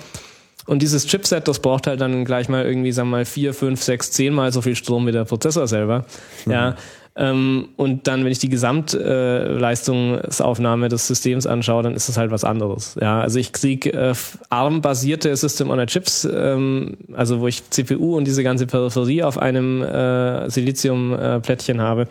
und 0.67 0.83
dieses 0.83 1.07
Chipset, 1.07 1.49
das 1.49 1.59
braucht 1.61 1.87
halt 1.87 2.01
dann 2.01 2.25
gleich 2.25 2.49
mal 2.49 2.65
irgendwie, 2.65 2.93
sagen 2.93 3.09
wir 3.09 3.19
mal, 3.19 3.25
vier, 3.25 3.55
fünf, 3.55 3.83
sechs, 3.83 4.13
zehnmal 4.13 4.53
so 4.53 4.63
viel 4.63 4.77
Strom 4.77 5.07
wie 5.07 5.13
der 5.13 5.25
Prozessor 5.25 5.67
selber. 5.67 6.05
Mhm. 6.45 6.53
Ja. 6.53 6.77
Ähm, 7.17 7.69
und 7.77 8.07
dann, 8.07 8.25
wenn 8.25 8.31
ich 8.33 8.39
die 8.39 8.49
Gesamtleistungsaufnahme 8.49 10.87
äh, 10.87 10.89
des 10.89 11.09
Systems 11.09 11.47
anschaue, 11.47 11.83
dann 11.83 11.95
ist 11.95 12.09
das 12.09 12.17
halt 12.17 12.31
was 12.31 12.45
anderes. 12.45 12.97
Ja, 13.01 13.21
also 13.21 13.39
ich 13.39 13.53
kriege 13.53 13.93
äh, 13.93 14.15
ARM-basierte 14.49 15.37
System 15.37 15.69
on 15.71 15.81
a 15.81 15.87
Chips, 15.87 16.27
ähm, 16.33 16.97
also 17.13 17.41
wo 17.41 17.49
ich 17.49 17.69
CPU 17.71 18.17
und 18.17 18.27
diese 18.27 18.43
ganze 18.43 18.67
Peripherie 18.67 19.23
auf 19.23 19.37
einem 19.39 19.83
äh, 19.83 20.49
Silizium-Plättchen 20.49 21.81
habe 21.81 22.07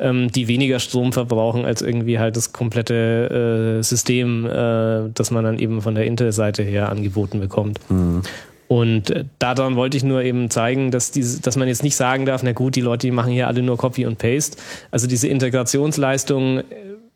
ähm, 0.00 0.32
die 0.32 0.48
weniger 0.48 0.80
Strom 0.80 1.12
verbrauchen 1.12 1.64
als 1.64 1.82
irgendwie 1.82 2.18
halt 2.18 2.36
das 2.36 2.52
komplette 2.52 3.78
äh, 3.78 3.82
System, 3.82 4.46
äh, 4.46 5.10
das 5.14 5.30
man 5.30 5.44
dann 5.44 5.58
eben 5.58 5.82
von 5.82 5.94
der 5.94 6.06
Intel-Seite 6.06 6.62
her 6.62 6.88
angeboten 6.88 7.38
bekommt. 7.38 7.78
Mhm. 7.90 8.22
Und 8.70 9.10
äh, 9.10 9.24
daran 9.40 9.74
wollte 9.74 9.96
ich 9.96 10.04
nur 10.04 10.22
eben 10.22 10.48
zeigen, 10.48 10.92
dass, 10.92 11.10
diese, 11.10 11.42
dass 11.42 11.56
man 11.56 11.66
jetzt 11.66 11.82
nicht 11.82 11.96
sagen 11.96 12.24
darf, 12.24 12.44
na 12.44 12.52
gut, 12.52 12.76
die 12.76 12.80
Leute, 12.80 13.08
die 13.08 13.10
machen 13.10 13.32
hier 13.32 13.48
alle 13.48 13.62
nur 13.62 13.76
Copy 13.76 14.06
und 14.06 14.18
Paste. 14.18 14.58
Also 14.92 15.08
diese 15.08 15.26
Integrationsleistung 15.26 16.62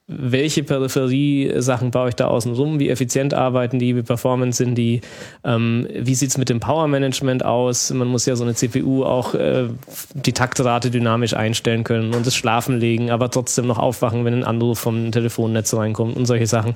welche 0.07 0.63
Peripherie-Sachen 0.65 1.91
baue 1.91 2.11
ich 2.11 2.15
da 2.15 2.27
außen 2.27 2.53
rum, 2.53 2.79
wie 2.79 2.91
effizient 2.91 3.33
arbeiten 3.33 3.79
die, 3.79 3.97
wie 3.97 4.03
performant 4.03 4.55
sind 4.55 4.75
die, 4.75 5.01
ähm, 5.45 5.89
wie 5.99 6.15
sieht's 6.15 6.37
mit 6.37 6.51
dem 6.51 6.61
Power-Management 6.61 7.43
aus, 7.43 7.91
man 7.91 8.09
muss 8.09 8.27
ja 8.27 8.37
so 8.37 8.45
eine 8.45 8.55
CPU 8.55 9.05
auch 9.05 9.33
äh, 9.33 9.69
die 10.13 10.35
Taktrate 10.35 10.91
dynamisch 10.91 11.33
einstellen 11.33 11.85
können 11.85 12.13
und 12.13 12.27
das 12.27 12.35
Schlafen 12.35 12.79
legen, 12.79 13.11
aber 13.11 13.31
trotzdem 13.31 13.67
noch 13.67 13.79
aufwachen, 13.79 14.27
wenn 14.27 14.35
ein 14.35 14.45
Anruf 14.45 14.79
vom 14.79 15.11
Telefonnetz 15.11 15.73
reinkommt 15.73 16.17
und 16.17 16.27
solche 16.27 16.47
Sachen. 16.47 16.75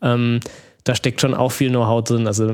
Ähm, 0.00 0.38
da 0.88 0.94
steckt 0.94 1.20
schon 1.20 1.34
auch 1.34 1.52
viel 1.52 1.68
Know-how 1.68 2.02
drin. 2.02 2.26
Also 2.26 2.50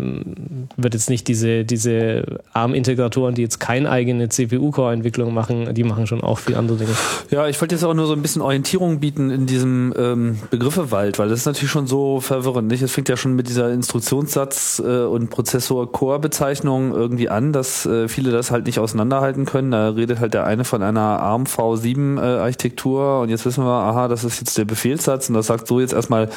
wird 0.77 0.95
jetzt 0.95 1.09
nicht 1.09 1.29
diese, 1.29 1.65
diese 1.65 2.41
ARM-Integratoren, 2.53 3.37
die 3.37 3.43
jetzt 3.43 3.61
keine 3.61 3.89
eigene 3.89 4.29
CPU-Core-Entwicklung 4.29 5.33
machen, 5.33 5.73
die 5.73 5.85
machen 5.85 6.09
schon 6.09 6.21
auch 6.21 6.41
viel 6.41 6.57
andere 6.57 6.79
Dinge. 6.79 6.91
Ja, 7.31 7.47
ich 7.47 7.61
wollte 7.61 7.77
jetzt 7.77 7.85
auch 7.85 7.95
nur 7.95 8.09
so 8.09 8.13
ein 8.13 8.23
bisschen 8.23 8.43
Orientierung 8.43 8.99
bieten 8.99 9.31
in 9.31 9.47
diesem 9.47 9.95
ähm, 9.97 10.39
Begriffe-Wald, 10.51 11.21
weil 11.21 11.29
das 11.29 11.41
ist 11.41 11.47
natürlich 11.47 11.71
schon 11.71 11.87
so 11.87 12.19
verwirrend. 12.19 12.67
Nicht? 12.67 12.83
Es 12.83 12.91
fängt 12.91 13.09
ja 13.09 13.17
schon 13.17 13.37
mit 13.37 13.49
dieser 13.49 13.69
Instruktionssatz- 13.69 14.83
äh, 14.85 15.07
und 15.07 15.31
Prozessor-Core-Bezeichnung 15.31 16.93
irgendwie 16.93 17.29
an, 17.29 17.53
dass 17.53 17.87
äh, 17.87 18.09
viele 18.09 18.33
das 18.33 18.51
halt 18.51 18.67
nicht 18.67 18.81
auseinanderhalten 18.81 19.45
können. 19.45 19.71
Da 19.71 19.91
redet 19.91 20.19
halt 20.19 20.35
der 20.35 20.45
eine 20.45 20.65
von 20.65 20.83
einer 20.83 21.21
ARM 21.21 21.45
V7-Architektur 21.45 23.19
äh, 23.19 23.23
und 23.23 23.29
jetzt 23.29 23.47
wissen 23.47 23.63
wir, 23.63 23.71
aha, 23.71 24.09
das 24.09 24.25
ist 24.25 24.41
jetzt 24.41 24.59
der 24.59 24.65
Befehlssatz 24.65 25.29
und 25.29 25.37
das 25.37 25.47
sagt 25.47 25.69
so 25.69 25.79
jetzt 25.79 25.93
erstmal 25.93 26.31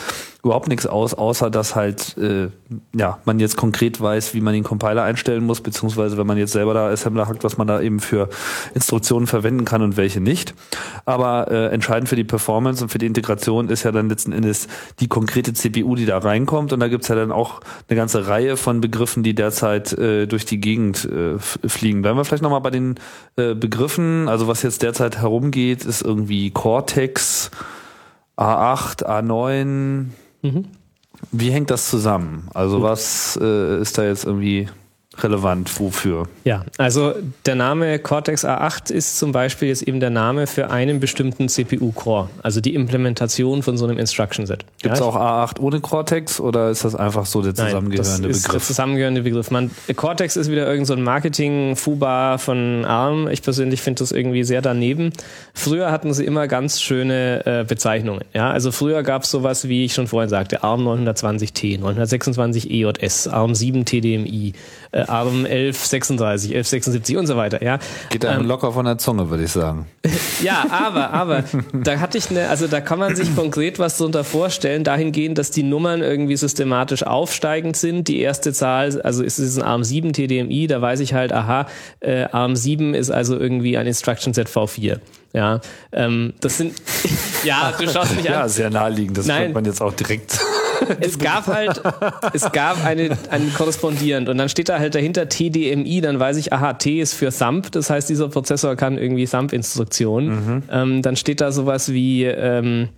überhaupt 0.48 0.68
nichts 0.68 0.88
aus, 0.88 1.14
außer 1.14 1.50
dass 1.50 1.76
halt 1.76 2.18
äh, 2.18 2.50
ja 2.96 3.20
man 3.26 3.40
jetzt 3.40 3.58
konkret 3.58 4.02
weiß, 4.02 4.34
wie 4.34 4.42
man 4.42 4.54
den 4.54 4.64
Compiler 4.64 5.04
einstellen 5.04 5.46
muss, 5.46 5.62
beziehungsweise 5.62 6.18
wenn 6.18 6.28
man 6.28 6.38
jetzt 6.38 6.54
selber 6.54 6.74
da 6.74 6.90
Assembler 6.90 7.28
hackt, 7.28 7.44
was 7.44 7.58
man 7.58 7.68
da 7.68 7.82
eben 7.82 8.00
für 8.00 8.30
Instruktionen 8.74 9.28
verwenden 9.28 9.66
kann 9.66 9.82
und 9.82 9.98
welche 9.98 10.22
nicht. 10.22 10.54
Aber 11.06 11.52
äh, 11.52 11.68
entscheidend 11.68 12.10
für 12.10 12.16
die 12.16 12.24
Performance 12.24 12.84
und 12.84 12.90
für 12.90 12.98
die 12.98 13.06
Integration 13.06 13.70
ist 13.70 13.84
ja 13.84 13.92
dann 13.92 14.10
letzten 14.10 14.32
Endes 14.32 14.68
die 15.00 15.08
konkrete 15.08 15.54
CPU, 15.54 15.96
die 15.96 16.06
da 16.06 16.18
reinkommt. 16.18 16.74
Und 16.74 16.80
da 16.80 16.88
gibt's 16.88 17.08
ja 17.08 17.16
dann 17.16 17.32
auch 17.32 17.62
eine 17.90 17.98
ganze 17.98 18.28
Reihe 18.28 18.58
von 18.58 18.82
Begriffen, 18.82 19.24
die 19.24 19.36
derzeit 19.36 19.94
äh, 19.94 20.28
durch 20.28 20.46
die 20.46 20.60
Gegend 20.60 21.06
äh, 21.06 21.38
fliegen. 21.40 22.02
Bleiben 22.02 22.18
wir 22.18 22.26
vielleicht 22.26 22.44
nochmal 22.44 22.62
bei 22.62 22.72
den 22.72 22.96
äh, 23.36 23.54
Begriffen. 23.54 24.30
Also 24.30 24.48
was 24.48 24.64
jetzt 24.64 24.82
derzeit 24.82 25.18
herumgeht, 25.20 25.86
ist 25.86 26.02
irgendwie 26.02 26.52
Cortex, 26.52 27.52
A8, 28.38 29.04
A9, 29.04 30.08
Mhm. 30.42 30.66
Wie 31.32 31.52
hängt 31.52 31.72
das 31.72 31.90
zusammen? 31.90 32.50
Also 32.54 32.82
was 32.82 33.38
äh, 33.42 33.82
ist 33.82 33.98
da 33.98 34.04
jetzt 34.04 34.26
irgendwie 34.26 34.70
relevant? 35.24 35.80
Wofür? 35.80 36.28
Ja, 36.44 36.64
also 36.78 37.14
der 37.46 37.56
Name 37.56 38.00
Cortex 38.00 38.46
A8 38.46 38.92
ist 38.92 39.18
zum 39.18 39.32
Beispiel 39.32 39.68
jetzt 39.70 39.84
eben 39.84 40.00
der 40.00 40.10
Name 40.10 40.48
für 40.48 40.70
einen 40.70 41.00
bestimmten 41.00 41.50
CPU-Core, 41.50 42.30
also 42.44 42.62
die 42.62 42.76
Implementation 42.76 43.64
von 43.64 43.78
so 43.78 43.86
einem 43.86 43.98
Instruction-Set. 43.98 44.66
Gibt 44.82 44.94
es 44.94 45.00
ja, 45.00 45.06
auch 45.06 45.16
A8 45.16 45.60
ohne 45.60 45.80
Cortex 45.80 46.40
oder 46.40 46.70
ist 46.70 46.86
das 46.86 46.96
einfach 46.96 47.26
so 47.26 47.42
der 47.42 47.56
zusammengehörende 47.56 48.28
Nein, 48.28 48.32
das 48.32 48.42
Begriff? 48.44 48.46
Ist 48.46 48.54
der 48.54 48.62
zusammengehörende 48.62 49.22
Begriff. 49.22 49.52
Man, 49.52 49.72
Cortex 49.96 50.38
ist 50.38 50.50
wieder 50.52 50.66
irgendein 50.68 50.86
so 50.86 50.96
Marketing-Fuba 50.98 52.38
von 52.38 52.86
ARM. 52.86 53.28
Ich 53.28 53.42
persönlich 53.42 53.82
finde 53.82 54.00
das 54.00 54.12
irgendwie 54.12 54.44
sehr 54.44 54.62
daneben. 54.62 55.12
Früher 55.54 55.92
hatten 55.92 56.14
sie 56.14 56.26
immer 56.26 56.48
ganz 56.48 56.82
schöne 56.82 57.46
äh, 57.46 57.64
Bezeichnungen. 57.64 58.22
Ja, 58.34 58.52
also 58.52 58.72
früher 58.72 59.04
gab 59.04 59.24
es 59.24 59.32
sowas, 59.32 59.68
wie 59.68 59.86
ich 59.86 59.94
schon 59.94 60.08
vorhin 60.08 60.30
sagte, 60.30 60.64
ARM 60.64 60.88
920T, 60.88 61.80
926 61.80 62.70
EJS, 62.70 63.28
ARM 63.28 63.56
7 63.56 63.86
TDMI, 63.86 64.54
äh, 64.92 65.07
ARM 65.10 65.46
1136, 65.46 66.52
1176 66.52 67.18
und 67.18 67.28
so 67.28 67.38
weiter. 67.38 67.64
Ja, 67.64 67.80
Geht 68.10 68.26
einem 68.26 68.42
ähm, 68.42 68.48
locker 68.48 68.72
von 68.72 68.86
der 68.86 68.98
Zunge, 68.98 69.30
würde 69.30 69.44
ich 69.44 69.52
sagen. 69.52 69.88
ja, 70.42 70.66
aber, 70.70 71.12
aber, 71.12 71.44
da 71.74 72.00
hatte 72.00 72.18
ich 72.18 72.30
eine, 72.30 72.50
also 72.50 72.68
da 72.68 72.82
kann 72.82 73.00
man 73.00 73.16
sich 73.16 73.36
konkret 73.36 73.80
was 73.80 73.98
drunter 73.98 74.24
vorstellen, 74.24 74.84
dahingehend, 74.84 75.38
dass 75.38 75.52
die 75.52 75.64
Nummern 75.64 76.02
irgendwie 76.02 76.36
systematisch 76.36 77.04
aufsteigend 77.04 77.78
sind. 77.78 78.08
Die 78.08 78.20
erste 78.20 78.54
Zahl, 78.54 79.02
also 79.02 79.24
ist 79.24 79.40
es 79.40 79.58
ein 79.58 79.64
ARM 79.64 79.84
7 79.84 80.14
TDMI, 80.14 80.68
da 80.68 80.82
weiß 80.82 81.00
ich 81.00 81.14
halt, 81.14 81.34
aha, 81.34 81.68
äh, 82.00 82.24
ARM 82.32 82.56
7 82.56 82.94
ist 82.94 83.12
also 83.12 83.38
irgendwie 83.38 83.78
ein 83.78 83.88
Instruction 83.88 84.34
Set 84.34 84.50
V4. 84.50 85.00
Ja, 85.34 85.60
ähm, 85.92 86.34
das 86.40 86.58
sind, 86.58 86.74
ja, 87.44 87.74
du 87.78 87.88
schaust 87.88 88.16
mich 88.16 88.28
an. 88.28 88.34
Ja, 88.34 88.48
sehr 88.48 88.70
naheliegend, 88.70 89.18
das 89.18 89.28
Nein. 89.28 89.38
könnte 89.38 89.54
man 89.54 89.66
jetzt 89.66 89.82
auch 89.82 89.94
direkt 89.94 90.40
es 91.00 91.18
gab 91.18 91.48
halt, 91.48 91.82
es 92.34 92.52
gab 92.52 92.84
eine, 92.86 93.18
einen 93.30 93.54
korrespondierend 93.54 94.30
und 94.30 94.38
dann 94.38 94.50
steht 94.50 94.70
da 94.70 94.80
halt 94.80 94.96
dahinter 94.96 95.30
TDMI, 95.30 96.02
dann 96.02 96.20
weiß 96.20 96.38
ich, 96.38 96.54
aha, 96.54 96.74
T 96.74 97.00
ist 97.00 97.14
für 97.14 97.32
Thumb, 97.32 97.72
das 97.72 97.90
heißt, 97.90 98.10
dieser 98.10 98.30
Prozessor 98.30 98.76
kann 98.76 98.98
irgendwie 98.98 99.26
Thumb-Instruktionen. 99.26 100.30
Mhm. 100.30 100.64
Ähm, 100.72 101.02
dann 101.02 101.16
steht 101.16 101.42
da 101.42 101.52
sowas 101.52 101.92
wie, 101.92 102.26
ähm, 102.26 102.90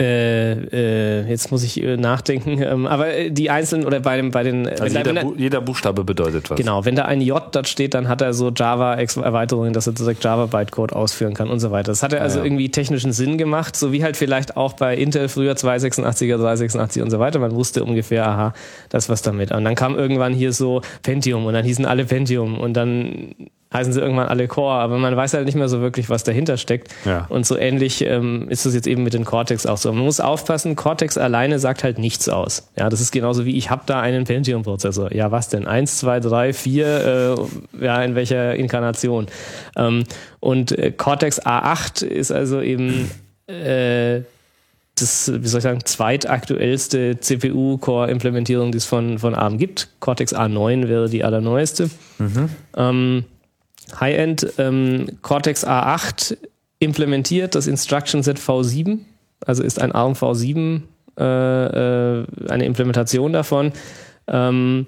äh, 0.00 0.52
äh, 0.52 1.28
jetzt 1.28 1.50
muss 1.50 1.62
ich 1.62 1.82
äh, 1.82 1.96
nachdenken, 1.96 2.62
ähm, 2.62 2.86
aber 2.86 3.14
äh, 3.14 3.30
die 3.30 3.50
einzelnen 3.50 3.86
oder 3.86 4.00
bei, 4.00 4.16
dem, 4.16 4.30
bei 4.30 4.42
den. 4.42 4.68
Also 4.68 4.84
jeder, 4.86 5.12
da, 5.12 5.22
Bu 5.22 5.34
jeder, 5.36 5.60
Buchstabe 5.60 6.04
bedeutet 6.04 6.50
was. 6.50 6.56
Genau, 6.56 6.84
wenn 6.84 6.96
da 6.96 7.04
ein 7.04 7.20
J 7.20 7.42
dort 7.52 7.68
steht, 7.68 7.94
dann 7.94 8.08
hat 8.08 8.20
er 8.20 8.34
so 8.34 8.50
Java-Erweiterungen, 8.50 9.72
dass 9.72 9.86
er 9.86 9.92
direkt 9.92 10.24
Java-Bytecode 10.24 10.92
ausführen 10.92 11.34
kann 11.34 11.50
und 11.50 11.60
so 11.60 11.70
weiter. 11.70 11.92
Das 11.92 12.02
hat 12.02 12.12
er 12.12 12.22
also 12.22 12.38
ja. 12.38 12.44
irgendwie 12.44 12.70
technischen 12.70 13.12
Sinn 13.12 13.38
gemacht, 13.38 13.76
so 13.76 13.92
wie 13.92 14.02
halt 14.02 14.16
vielleicht 14.16 14.56
auch 14.56 14.74
bei 14.74 14.96
Intel 14.96 15.28
früher 15.28 15.54
286er, 15.54 16.36
386 16.36 17.02
und 17.02 17.10
so 17.10 17.18
weiter. 17.18 17.38
Man 17.38 17.54
wusste 17.54 17.84
ungefähr, 17.84 18.26
aha, 18.26 18.54
das 18.88 19.08
was 19.08 19.22
damit. 19.22 19.52
Und 19.52 19.64
dann 19.64 19.74
kam 19.74 19.96
irgendwann 19.96 20.32
hier 20.34 20.52
so 20.52 20.82
Pentium 21.02 21.46
und 21.46 21.54
dann 21.54 21.64
hießen 21.64 21.86
alle 21.86 22.04
Pentium 22.04 22.58
und 22.58 22.74
dann 22.74 23.34
heißen 23.72 23.92
sie 23.92 24.00
irgendwann 24.00 24.28
alle 24.28 24.48
Core, 24.48 24.74
aber 24.74 24.98
man 24.98 25.16
weiß 25.16 25.34
halt 25.34 25.46
nicht 25.46 25.54
mehr 25.54 25.68
so 25.68 25.80
wirklich, 25.80 26.10
was 26.10 26.24
dahinter 26.24 26.56
steckt. 26.56 26.88
Ja. 27.04 27.26
Und 27.28 27.46
so 27.46 27.56
ähnlich 27.56 28.04
ähm, 28.04 28.48
ist 28.48 28.66
es 28.66 28.74
jetzt 28.74 28.86
eben 28.86 29.02
mit 29.02 29.14
den 29.14 29.24
Cortex 29.24 29.66
auch 29.66 29.76
so. 29.76 29.92
Man 29.92 30.04
muss 30.04 30.20
aufpassen, 30.20 30.76
Cortex 30.76 31.18
alleine 31.18 31.58
sagt 31.58 31.84
halt 31.84 31.98
nichts 31.98 32.28
aus. 32.28 32.68
Ja, 32.76 32.88
das 32.88 33.00
ist 33.00 33.12
genauso 33.12 33.44
wie 33.44 33.56
ich 33.56 33.70
habe 33.70 33.82
da 33.86 34.00
einen 34.00 34.24
Pentium-Prozessor. 34.24 35.14
Ja, 35.14 35.30
was 35.30 35.48
denn? 35.48 35.66
Eins, 35.66 35.98
zwei, 35.98 36.20
drei, 36.20 36.52
vier, 36.52 37.38
äh, 37.80 37.84
ja, 37.84 38.02
in 38.02 38.14
welcher 38.14 38.54
Inkarnation? 38.54 39.26
Ähm, 39.76 40.04
und 40.40 40.72
äh, 40.72 40.92
Cortex 40.92 41.40
A8 41.40 42.04
ist 42.04 42.30
also 42.32 42.60
eben 42.60 43.10
äh, 43.46 44.22
das, 44.96 45.32
wie 45.34 45.46
soll 45.48 45.58
ich 45.58 45.64
sagen, 45.64 45.84
zweitaktuellste 45.84 47.18
CPU-Core-Implementierung, 47.18 48.72
die 48.72 48.78
es 48.78 48.84
von, 48.84 49.18
von 49.18 49.34
ARM 49.34 49.58
gibt. 49.58 49.88
Cortex 50.00 50.34
A9 50.34 50.88
wäre 50.88 51.08
die 51.08 51.24
allerneueste. 51.24 51.90
Mhm. 52.18 52.48
Ähm, 52.76 53.24
High-End 54.00 54.54
ähm, 54.58 55.06
Cortex 55.22 55.66
A8 55.66 56.36
implementiert 56.78 57.54
das 57.54 57.66
Instruction 57.66 58.22
Set 58.22 58.38
V7, 58.38 58.98
also 59.44 59.62
ist 59.62 59.80
ein 59.80 59.92
ARM 59.92 60.14
V7 60.14 60.82
äh, 61.18 61.24
äh, 61.24 62.26
eine 62.48 62.64
Implementation 62.64 63.32
davon. 63.32 63.72
Ähm, 64.26 64.86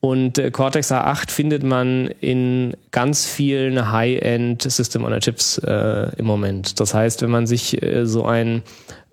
und 0.00 0.38
äh, 0.38 0.50
Cortex 0.50 0.92
A8 0.92 1.30
findet 1.30 1.62
man 1.62 2.08
in 2.20 2.74
ganz 2.90 3.26
vielen 3.26 3.90
High-End 3.90 4.62
System 4.62 5.04
on 5.04 5.18
Chips 5.20 5.58
äh, 5.58 6.10
im 6.16 6.26
Moment. 6.26 6.80
Das 6.80 6.94
heißt, 6.94 7.22
wenn 7.22 7.30
man 7.30 7.46
sich 7.46 7.82
äh, 7.82 8.06
so 8.06 8.24
ein 8.24 8.62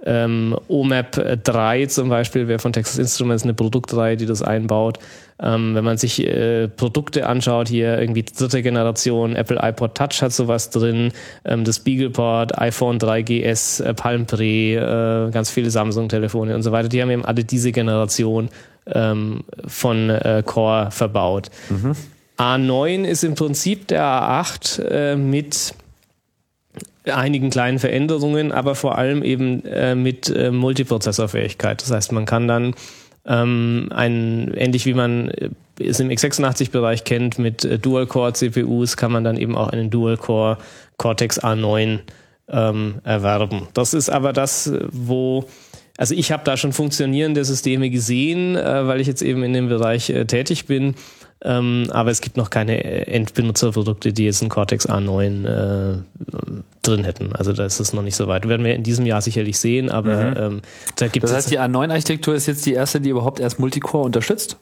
ähm, 0.06 0.56
OMAP 0.68 1.42
3 1.44 1.86
zum 1.88 2.10
Beispiel 2.10 2.48
wäre 2.48 2.60
von 2.60 2.74
Texas 2.74 2.98
Instruments 2.98 3.44
eine 3.44 3.54
Produktreihe, 3.54 4.18
die 4.18 4.26
das 4.26 4.42
einbaut. 4.42 5.00
Ähm, 5.42 5.76
wenn 5.76 5.84
man 5.84 5.98
sich 5.98 6.26
äh, 6.26 6.68
Produkte 6.68 7.28
anschaut, 7.28 7.68
hier 7.68 8.00
irgendwie 8.00 8.24
dritte 8.24 8.62
Generation, 8.62 9.36
Apple 9.36 9.60
iPod 9.62 9.96
Touch 9.96 10.22
hat 10.22 10.32
sowas 10.32 10.70
drin, 10.70 11.12
ähm, 11.46 11.64
das 11.64 11.80
BeaglePort, 11.80 12.58
iPhone 12.60 13.00
3GS, 13.00 13.84
äh, 13.84 13.94
Palm 13.94 14.26
Pre, 14.26 14.46
äh, 14.46 15.32
ganz 15.32 15.50
viele 15.50 15.72
Samsung-Telefone 15.72 16.56
und 16.56 16.62
so 16.62 16.72
weiter, 16.72 16.90
die 16.90 17.02
haben 17.02 17.10
eben 17.10 17.26
alle 17.26 17.44
diese 17.44 17.72
Generation 17.72 18.50
ähm, 18.86 19.44
von 19.66 20.10
äh, 20.10 20.44
Core 20.46 20.92
verbaut. 20.92 21.50
Mhm. 21.70 21.96
A9 22.38 23.04
ist 23.04 23.24
im 23.24 23.36
Prinzip 23.36 23.88
der 23.88 24.04
A8 24.04 24.82
äh, 24.84 25.16
mit 25.16 25.74
einigen 27.06 27.50
kleinen 27.50 27.80
Veränderungen, 27.80 28.52
aber 28.52 28.76
vor 28.76 28.98
allem 28.98 29.24
eben 29.24 29.66
äh, 29.66 29.96
mit 29.96 30.30
äh, 30.30 30.52
Multiprozessorfähigkeit. 30.52 31.82
Das 31.82 31.92
heißt, 31.92 32.12
man 32.12 32.26
kann 32.26 32.48
dann 32.48 32.76
ähm, 33.26 33.90
ein, 33.92 34.54
ähnlich 34.56 34.86
wie 34.86 34.94
man 34.94 35.32
es 35.80 36.00
im 36.00 36.10
x86-Bereich 36.10 37.04
kennt, 37.04 37.40
mit 37.40 37.66
äh, 37.66 37.80
Dual-Core-CPUs 37.80 38.98
kann 38.98 39.12
man 39.12 39.24
dann 39.24 39.38
eben 39.38 39.56
auch 39.56 39.70
einen 39.70 39.90
Dual-Core 39.90 40.58
Cortex 40.98 41.44
A9 41.44 42.00
ähm, 42.50 42.96
erwerben. 43.04 43.68
Das 43.74 43.94
ist 43.94 44.10
aber 44.10 44.34
das, 44.34 44.72
wo 44.92 45.46
also 45.98 46.16
ich 46.16 46.32
habe 46.32 46.44
da 46.44 46.58
schon 46.58 46.74
funktionierende 46.74 47.46
Systeme 47.46 47.90
gesehen, 47.90 48.56
äh, 48.56 48.88
weil 48.88 49.00
ich 49.00 49.08
jetzt 49.08 49.22
eben 49.22 49.44
in 49.44 49.54
dem 49.54 49.70
Bereich 49.70 50.10
äh, 50.10 50.26
tätig 50.26 50.66
bin. 50.66 50.96
Ähm, 51.46 51.88
aber 51.92 52.10
es 52.10 52.22
gibt 52.22 52.38
noch 52.38 52.50
keine 52.50 53.08
Endbenutzerprodukte, 53.08 54.14
die 54.14 54.26
jetzt 54.26 54.42
einen 54.42 54.50
Cortex 54.50 54.88
A9 54.88 55.46
äh, 55.46 55.98
drin 56.82 57.04
hätten. 57.04 57.34
Also 57.36 57.52
da 57.52 57.66
ist 57.66 57.80
es 57.80 57.92
noch 57.94 58.02
nicht 58.02 58.16
so 58.16 58.28
weit. 58.28 58.48
Werden 58.48 58.66
wir 58.66 58.76
in 58.76 58.84
diesem 58.84 59.06
Jahr 59.06 59.22
sicherlich 59.22 59.60
sehen, 59.60 59.90
aber 59.90 60.32
mhm. 60.32 60.38
ähm, 60.38 60.62
da 60.96 61.08
gibt 61.08 61.26
es. 61.26 61.32
Das 61.32 61.38
heißt, 61.38 61.52
die 61.52 61.60
A9-Architektur 61.60 62.34
ist 62.34 62.46
jetzt 62.46 62.66
die 62.66 62.74
erste, 62.74 63.02
die 63.02 63.10
überhaupt 63.10 63.42
erst 63.42 63.60
Multicore 63.60 64.06
unterstützt? 64.06 64.58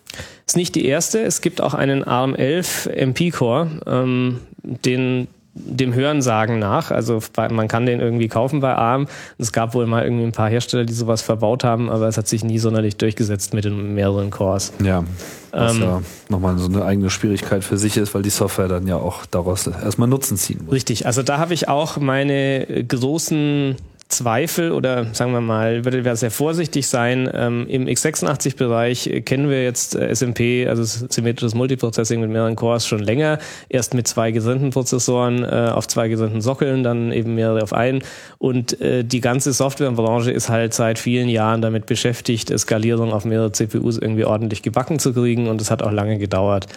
Ist 0.48 0.58
nicht 0.58 0.74
die 0.74 0.86
erste. 0.86 1.22
Es 1.22 1.42
gibt 1.42 1.62
auch 1.62 1.76
einen 1.76 2.04
ARM 2.04 2.36
11 2.36 2.88
MP-Core, 2.88 3.70
ähm, 3.86 4.40
den 4.64 5.28
dem 5.54 5.94
Hörensagen 5.94 6.60
nach. 6.60 6.92
Also 6.92 7.20
man 7.50 7.68
kann 7.68 7.86
den 7.86 8.00
irgendwie 8.00 8.30
kaufen 8.30 8.62
bei 8.62 8.74
ARM. 8.74 9.08
Es 9.38 9.52
gab 9.52 9.74
wohl 9.74 9.86
mal 9.86 10.04
irgendwie 10.04 10.24
ein 10.24 10.32
paar 10.32 10.50
Hersteller, 10.50 10.86
die 10.86 10.94
sowas 10.94 11.22
verbaut 11.22 11.64
haben, 11.64 11.90
aber 11.90 12.08
es 12.08 12.18
hat 12.18 12.28
sich 12.28 12.44
nie 12.44 12.58
sonderlich 12.58 12.96
durchgesetzt 12.98 13.54
mit 13.54 13.66
den 13.66 13.94
mehreren 13.94 14.30
Cores. 14.30 14.72
Ja, 14.82 15.04
was 15.52 15.76
ähm, 15.76 15.82
ja 15.82 16.02
nochmal 16.30 16.58
so 16.58 16.68
eine 16.68 16.86
eigene 16.86 17.10
Schwierigkeit 17.10 17.64
für 17.64 17.78
sich 17.78 17.98
ist, 17.98 18.16
weil 18.16 18.22
die 18.22 18.30
Software 18.30 18.70
dann 18.70 18.88
ja 18.88 18.96
auch 18.96 19.26
daraus 19.26 19.68
erstmal 19.68 20.08
Nutzen 20.08 20.38
ziehen 20.38 20.62
muss. 20.66 20.74
Richtig, 20.74 21.06
also 21.06 21.22
da 21.22 21.38
habe 21.38 21.54
ich 21.54 21.68
auch 21.68 21.98
meine 21.98 22.86
großen 22.88 23.76
Zweifel 24.12 24.72
oder 24.72 25.14
sagen 25.14 25.34
wir 25.34 25.42
mal, 25.42 25.86
würde 25.86 26.06
wir 26.06 26.16
sehr 26.16 26.32
vorsichtig 26.32 26.88
sein. 26.88 27.30
Ähm, 27.34 27.66
Im 27.68 27.86
x86-Bereich 27.88 29.24
kennen 29.26 29.50
wir 29.50 29.64
jetzt 29.64 29.96
äh, 29.96 30.14
SMP, 30.14 30.68
also 30.68 30.84
symmetrisches 30.84 31.56
Multiprocessing 31.56 32.22
mit 32.22 32.30
mehreren 32.30 32.56
Cores 32.56 32.86
schon 32.86 33.00
länger. 33.00 33.40
Erst 33.70 33.94
mit 33.94 34.08
zwei 34.08 34.32
getrennten 34.32 34.70
Prozessoren 34.70 35.44
äh, 35.44 35.72
auf 35.74 35.88
zwei 35.88 36.08
getrennten 36.08 36.42
Sockeln, 36.42 36.84
dann 36.84 37.12
eben 37.12 37.36
mehrere 37.36 37.64
auf 37.64 37.74
einen. 37.74 38.04
Und 38.38 38.80
äh, 38.82 39.04
die 39.04 39.22
ganze 39.22 39.54
Softwarebranche 39.54 40.32
ist 40.32 40.50
halt 40.50 40.74
seit 40.74 41.00
vielen 41.00 41.30
Jahren 41.30 41.62
damit 41.62 41.86
beschäftigt, 41.86 42.58
Skalierung 42.58 43.14
auf 43.14 43.26
mehrere 43.26 43.52
CPUs 43.52 43.98
irgendwie 43.98 44.26
ordentlich 44.26 44.62
gebacken 44.62 45.00
zu 45.00 45.14
kriegen 45.14 45.48
und 45.48 45.62
es 45.62 45.72
hat 45.72 45.82
auch 45.82 45.92
lange 45.92 46.18
gedauert. 46.18 46.68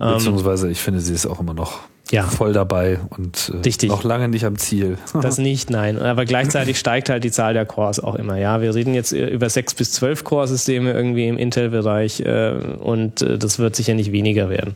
Ähm, 0.00 0.14
Beziehungsweise 0.14 0.70
ich 0.70 0.80
finde, 0.80 1.00
sie 1.00 1.14
ist 1.14 1.26
auch 1.26 1.40
immer 1.40 1.54
noch 1.54 1.80
ja. 2.10 2.22
voll 2.24 2.52
dabei 2.52 2.98
und 3.10 3.52
äh, 3.62 3.86
noch 3.86 4.04
lange 4.04 4.28
nicht 4.28 4.44
am 4.44 4.56
Ziel. 4.56 4.98
das 5.22 5.38
nicht, 5.38 5.70
nein. 5.70 5.98
Aber 5.98 6.24
gleichzeitig 6.24 6.78
steigt 6.78 7.08
halt 7.08 7.24
die 7.24 7.30
Zahl 7.30 7.54
der 7.54 7.66
Cores 7.66 8.00
auch 8.00 8.14
immer. 8.14 8.36
Ja, 8.36 8.60
wir 8.60 8.74
reden 8.74 8.94
jetzt 8.94 9.12
über 9.12 9.50
sechs 9.50 9.74
bis 9.74 9.92
zwölf 9.92 10.24
Core-Systeme 10.24 10.92
irgendwie 10.92 11.28
im 11.28 11.38
Intel-Bereich 11.38 12.20
äh, 12.20 12.52
und 12.78 13.22
äh, 13.22 13.38
das 13.38 13.58
wird 13.58 13.76
sicher 13.76 13.94
nicht 13.94 14.12
weniger 14.12 14.50
werden. 14.50 14.74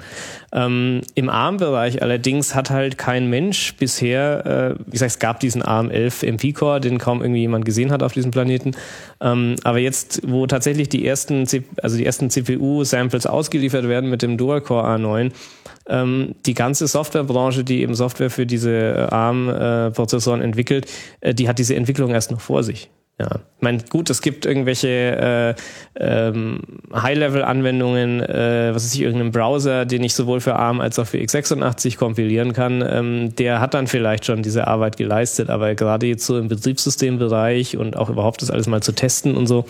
Ähm, 0.53 1.01
Im 1.15 1.31
ARM-Bereich 1.31 2.03
allerdings 2.03 2.55
hat 2.55 2.71
halt 2.71 2.99
kein 2.99 3.31
Mensch 3.31 3.75
bisher, 3.77 4.77
äh, 4.77 4.85
wie 4.87 4.93
gesagt, 4.93 5.13
es 5.13 5.19
gab 5.19 5.41
diesen 5.41 5.63
ARM 5.63 5.91
11 5.91 6.23
MP-Core, 6.25 6.81
den 6.81 6.99
kaum 6.99 7.23
irgendwie 7.23 7.41
jemand 7.41 7.65
gesehen 7.65 7.91
hat 7.91 8.03
auf 8.03 8.13
diesem 8.13 8.31
Planeten. 8.31 8.73
Ähm, 9.21 9.57
aber 9.65 9.79
jetzt, 9.79 10.21
wo 10.27 10.47
tatsächlich 10.47 10.91
die 10.91 11.07
ersten, 11.07 11.47
also 11.83 11.97
die 11.97 12.05
ersten 12.05 12.29
CPU-Samples 12.29 13.27
ausgeliefert 13.27 13.89
werden 13.89 14.11
mit 14.11 14.21
dem 14.23 14.37
Dual-Core 14.37 14.85
A9, 14.85 15.33
ähm, 15.93 16.35
die 16.47 16.55
ganze 16.55 16.87
Softwarebranche, 16.87 17.65
die 17.65 17.83
eben 17.83 17.95
Software 17.95 18.31
für 18.31 18.47
diese 18.47 18.71
äh, 18.71 19.15
ARM-Prozessoren 19.15 20.41
entwickelt, 20.41 20.91
äh, 21.21 21.35
die 21.35 21.49
hat 21.49 21.59
diese 21.59 21.77
Entwicklung 21.77 22.11
erst 22.11 22.31
noch 22.31 22.41
vor 22.41 22.63
sich. 22.63 22.91
Ja, 23.21 23.29
ich 23.37 23.63
meine, 23.63 23.79
gut, 23.89 24.09
es 24.11 24.23
gibt 24.23 24.47
irgendwelche 24.47 24.89
äh, 24.89 25.55
ähm, 26.01 26.61
High-Level-Anwendungen, 26.95 28.21
äh, 28.21 28.75
was 28.75 28.85
ist 28.85 28.95
ich, 28.95 29.03
irgendeinen 29.03 29.31
Browser, 29.31 29.85
den 29.85 30.03
ich 30.03 30.15
sowohl 30.15 30.41
für 30.41 30.57
ARM 30.57 30.81
als 30.81 30.99
auch 30.99 31.07
für 31.07 31.19
x86 31.19 31.99
kompilieren 31.99 32.55
kann. 32.55 32.83
Ähm, 32.85 33.37
der 33.37 33.61
hat 33.61 33.75
dann 33.75 33.87
vielleicht 33.87 34.25
schon 34.25 34.43
diese 34.43 34.67
Arbeit 34.67 34.97
geleistet, 34.97 35.51
aber 35.51 35.75
gerade 35.75 36.07
jetzt 36.07 36.27
so 36.27 36.39
im 36.39 36.49
Betriebssystembereich 36.49 37.77
und 37.77 37.97
auch 37.97 38.09
überhaupt 38.09 38.43
das 38.43 38.51
alles 38.51 38.67
mal 38.67 38.83
zu 38.83 38.93
testen 38.93 39.37
und 39.37 39.47
so, 39.47 39.67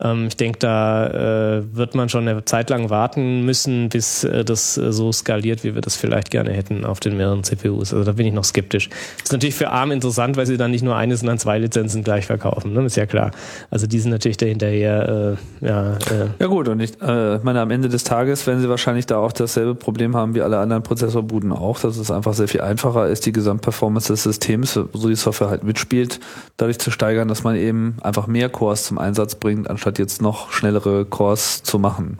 ich 0.00 0.36
denke, 0.36 0.60
da 0.60 1.58
äh, 1.58 1.76
wird 1.76 1.96
man 1.96 2.08
schon 2.08 2.28
eine 2.28 2.44
Zeit 2.44 2.70
lang 2.70 2.88
warten 2.88 3.44
müssen, 3.44 3.88
bis 3.88 4.22
äh, 4.22 4.44
das 4.44 4.78
äh, 4.78 4.92
so 4.92 5.10
skaliert, 5.10 5.64
wie 5.64 5.74
wir 5.74 5.80
das 5.80 5.96
vielleicht 5.96 6.30
gerne 6.30 6.52
hätten 6.52 6.84
auf 6.84 7.00
den 7.00 7.16
mehreren 7.16 7.42
CPUs. 7.42 7.92
Also 7.92 8.04
da 8.04 8.12
bin 8.12 8.26
ich 8.26 8.32
noch 8.32 8.44
skeptisch. 8.44 8.90
Ist 9.20 9.32
natürlich 9.32 9.56
für 9.56 9.70
ARM 9.70 9.90
interessant, 9.90 10.36
weil 10.36 10.46
sie 10.46 10.56
dann 10.56 10.70
nicht 10.70 10.84
nur 10.84 10.94
eine, 10.94 11.16
sondern 11.16 11.38
zwei 11.38 11.58
Lizenzen 11.58 12.04
gleich 12.04 12.26
verkaufen. 12.26 12.74
Ne? 12.74 12.84
Ist 12.84 12.96
ja 12.96 13.06
klar. 13.06 13.32
Also 13.72 13.88
die 13.88 13.98
sind 13.98 14.12
natürlich 14.12 14.36
dahinterher. 14.36 15.36
Äh, 15.62 15.66
ja, 15.66 15.94
äh. 15.94 16.28
ja 16.38 16.46
gut, 16.46 16.68
und 16.68 16.78
ich 16.78 16.92
äh, 17.02 17.38
meine, 17.38 17.60
am 17.60 17.72
Ende 17.72 17.88
des 17.88 18.04
Tages 18.04 18.46
werden 18.46 18.60
sie 18.60 18.68
wahrscheinlich 18.68 19.06
da 19.06 19.18
auch 19.18 19.32
dasselbe 19.32 19.74
Problem 19.74 20.14
haben 20.14 20.36
wie 20.36 20.42
alle 20.42 20.58
anderen 20.58 20.84
Prozessorbuden 20.84 21.50
auch, 21.50 21.80
dass 21.80 21.96
es 21.96 22.12
einfach 22.12 22.34
sehr 22.34 22.46
viel 22.46 22.60
einfacher 22.60 23.08
ist, 23.08 23.26
die 23.26 23.32
Gesamtperformance 23.32 24.12
des 24.12 24.22
Systems, 24.22 24.74
so 24.74 25.08
die 25.08 25.16
Software 25.16 25.50
halt 25.50 25.64
mitspielt, 25.64 26.20
dadurch 26.56 26.78
zu 26.78 26.92
steigern, 26.92 27.26
dass 27.26 27.42
man 27.42 27.56
eben 27.56 27.96
einfach 28.00 28.28
mehr 28.28 28.48
Cores 28.48 28.84
zum 28.84 28.98
Einsatz 28.98 29.34
bringt, 29.34 29.68
anstatt 29.68 29.87
anstatt 29.88 29.98
jetzt 29.98 30.20
noch 30.20 30.52
schnellere 30.52 31.06
Cores 31.06 31.62
zu 31.62 31.78
machen. 31.78 32.18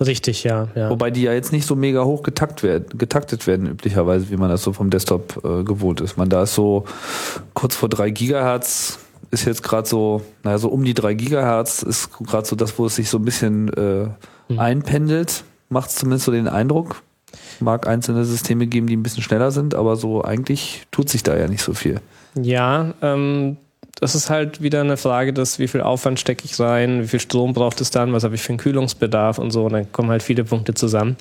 Richtig, 0.00 0.44
ja, 0.44 0.68
ja. 0.76 0.90
Wobei 0.90 1.10
die 1.10 1.22
ja 1.22 1.32
jetzt 1.32 1.50
nicht 1.50 1.66
so 1.66 1.74
mega 1.74 2.04
hoch 2.04 2.22
getakt 2.22 2.62
werden, 2.62 2.86
getaktet 2.96 3.48
werden 3.48 3.66
üblicherweise, 3.66 4.30
wie 4.30 4.36
man 4.36 4.48
das 4.48 4.62
so 4.62 4.72
vom 4.72 4.90
Desktop 4.90 5.42
äh, 5.44 5.64
gewohnt 5.64 6.00
ist. 6.00 6.16
Man 6.16 6.28
da 6.28 6.44
ist 6.44 6.54
so 6.54 6.84
kurz 7.52 7.74
vor 7.74 7.88
drei 7.88 8.10
Gigahertz 8.10 9.00
ist 9.30 9.44
jetzt 9.44 9.62
gerade 9.62 9.86
so, 9.86 10.22
naja, 10.44 10.56
so 10.58 10.68
um 10.68 10.84
die 10.84 10.94
drei 10.94 11.14
Gigahertz 11.14 11.82
ist 11.82 12.12
gerade 12.12 12.46
so 12.46 12.54
das, 12.54 12.78
wo 12.78 12.86
es 12.86 12.94
sich 12.94 13.10
so 13.10 13.18
ein 13.18 13.24
bisschen 13.24 13.68
äh, 13.74 14.08
mhm. 14.48 14.58
einpendelt. 14.58 15.42
Macht 15.68 15.90
zumindest 15.90 16.26
so 16.26 16.32
den 16.32 16.48
Eindruck. 16.48 17.02
Mag 17.60 17.88
einzelne 17.88 18.24
Systeme 18.24 18.68
geben, 18.68 18.86
die 18.86 18.96
ein 18.96 19.02
bisschen 19.02 19.22
schneller 19.22 19.50
sind, 19.50 19.74
aber 19.74 19.96
so 19.96 20.22
eigentlich 20.22 20.86
tut 20.92 21.08
sich 21.10 21.24
da 21.24 21.36
ja 21.36 21.48
nicht 21.48 21.62
so 21.62 21.74
viel. 21.74 22.00
Ja, 22.40 22.94
ähm, 23.02 23.56
das 24.00 24.14
ist 24.14 24.30
halt 24.30 24.62
wieder 24.62 24.80
eine 24.80 24.96
Frage 24.96 25.32
des, 25.32 25.58
wie 25.58 25.68
viel 25.68 25.80
Aufwand 25.80 26.20
stecke 26.20 26.44
ich 26.44 26.58
rein, 26.60 27.02
wie 27.02 27.08
viel 27.08 27.20
Strom 27.20 27.52
braucht 27.52 27.80
es 27.80 27.90
dann, 27.90 28.12
was 28.12 28.24
habe 28.24 28.36
ich 28.36 28.42
für 28.42 28.50
einen 28.50 28.58
Kühlungsbedarf 28.58 29.38
und 29.38 29.50
so. 29.50 29.64
Und 29.64 29.72
dann 29.72 29.92
kommen 29.92 30.10
halt 30.10 30.22
viele 30.22 30.44
Punkte 30.44 30.74
zusammen. 30.74 31.16